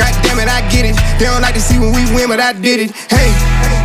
God 0.00 0.16
damn 0.24 0.40
it, 0.40 0.48
I 0.48 0.64
get 0.72 0.88
it. 0.88 0.96
They 1.20 1.28
don't 1.28 1.44
like 1.44 1.60
to 1.60 1.60
see 1.60 1.76
when 1.76 1.92
we 1.92 2.08
win, 2.16 2.32
but 2.32 2.40
I 2.40 2.56
did 2.56 2.88
it. 2.88 2.96
Hey, 3.12 3.28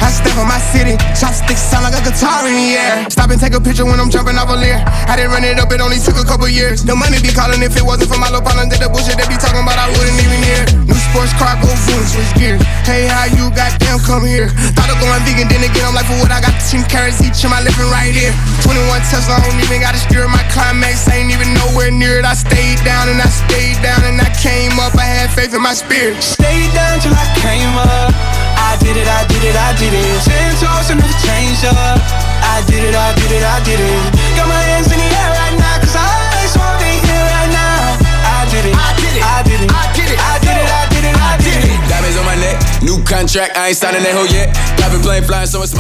I 0.10 0.12
step 0.26 0.42
on 0.42 0.50
my 0.50 0.58
city, 0.74 0.98
chopsticks 1.14 1.62
sound 1.62 1.86
like 1.86 1.94
a 1.94 2.02
guitar 2.02 2.42
in 2.50 2.58
the 2.58 2.74
air. 2.82 3.06
Stop 3.14 3.30
and 3.30 3.38
take 3.38 3.54
a 3.54 3.62
picture 3.62 3.86
when 3.86 4.02
I'm 4.02 4.10
jumping 4.10 4.42
off 4.42 4.50
a 4.50 4.58
leer. 4.58 4.82
I 5.06 5.14
didn't 5.14 5.30
run 5.30 5.46
it 5.46 5.62
up, 5.62 5.70
it 5.70 5.78
only 5.86 6.02
took 6.02 6.18
a 6.18 6.26
couple 6.26 6.50
years. 6.50 6.82
The 6.82 6.98
money 6.98 7.22
be 7.22 7.30
calling 7.30 7.62
if 7.62 7.78
it 7.78 7.86
wasn't 7.86 8.10
for 8.10 8.18
my 8.18 8.26
little 8.34 8.42
partner, 8.42 8.66
did 8.66 8.82
the 8.82 8.90
bullshit 8.90 9.22
they 9.22 9.30
be 9.30 9.38
talking 9.38 9.62
about, 9.62 9.78
I 9.78 9.86
wouldn't 9.94 10.18
even 10.18 10.42
hear. 10.42 10.66
New 10.90 10.98
sports 10.98 11.30
car, 11.38 11.54
go 11.62 11.70
boom, 11.86 12.02
switch 12.10 12.34
gears. 12.42 12.58
Hey, 12.90 13.06
how 13.06 13.30
you 13.30 13.54
goddamn 13.54 14.02
come 14.02 14.26
here? 14.26 14.50
Thought 14.74 14.90
of 14.90 14.98
going 14.98 15.22
vegan, 15.30 15.46
then 15.46 15.62
again, 15.62 15.86
I'm 15.86 15.94
like, 15.94 16.10
for 16.10 16.18
what 16.18 16.34
I 16.34 16.42
got 16.42 16.58
10 16.58 16.90
carrots 16.90 17.22
each 17.22 17.46
in 17.46 17.54
my 17.54 17.62
living 17.62 17.86
right 17.94 18.10
here. 18.10 18.34
21 18.66 18.90
Tesla, 19.14 19.38
I 19.38 19.46
don't 19.46 19.62
even 19.62 19.78
gotta 19.78 20.02
steer 20.02 20.26
my 20.26 20.42
climax, 20.50 21.06
ain't 21.06 21.30
even 21.30 21.54
nowhere 21.54 21.94
near 21.94 22.18
it. 22.18 22.26
I 22.26 22.34
stayed 22.34 22.82
down 22.82 23.14
and 23.14 23.22
I 23.22 23.30
stayed 23.30 23.78
down 23.86 24.02
and 24.10 24.18
I 24.18 24.34
came 24.42 24.74
up, 24.82 24.98
I 24.98 25.06
had 25.06 25.30
faith 25.38 25.54
in 25.54 25.62
my 25.62 25.78
spirit. 25.78 26.18
Stayed 26.26 26.74
down 26.74 26.98
till 26.98 27.14
I 27.14 27.30
came 27.38 27.78
up. 27.78 27.99
I 28.80 28.82
did 28.82 28.96
it, 28.96 29.12
I 29.12 29.28
did 29.28 29.44
it, 29.44 29.56
I 29.60 29.76
did 29.76 29.92
it. 29.92 30.24
Ten 30.24 30.56
toes 30.56 30.88
and 30.88 31.04
never 31.04 31.12
changed 31.20 31.68
up. 31.68 32.00
I 32.48 32.64
did 32.64 32.80
it, 32.80 32.96
I 32.96 33.12
did 33.12 33.28
it, 33.28 33.44
I 33.44 33.60
did 33.68 33.76
it. 33.76 34.08
Got 34.40 34.48
my 34.48 34.56
hands 34.72 34.88
in 34.88 34.96
the 34.96 35.04
air 35.04 35.30
right 35.36 35.56
now, 35.60 35.84
cause 35.84 36.00
I 36.00 36.08
just 36.40 36.56
wanna 36.56 36.80
be 36.80 36.96
here 37.04 37.28
right 37.28 37.52
now. 37.52 38.00
I 38.24 38.48
did 38.48 38.64
it, 38.64 38.72
I 38.72 38.96
did 38.96 39.20
it, 39.20 39.24
I 39.28 39.44
did 39.44 39.60
it, 39.60 39.68
I 39.68 39.84
did 39.92 40.08
it, 40.08 40.16
I 40.16 40.36
did 40.40 40.56
it, 40.56 40.70
I 40.72 40.84
did 40.88 41.04
it, 41.12 41.16
I 41.20 41.32
did 41.44 41.60
it. 41.60 41.76
Diamonds 41.92 42.16
on 42.16 42.24
my 42.24 42.40
neck, 42.40 42.56
new 42.80 43.04
contract, 43.04 43.60
I 43.60 43.76
ain't 43.76 43.78
signing 43.78 44.00
that 44.00 44.16
hoe 44.16 44.32
yet. 44.32 44.56
Private 44.80 45.04
plane 45.04 45.24
flying, 45.28 45.52
so 45.52 45.60
it's 45.60 45.76
my 45.76 45.78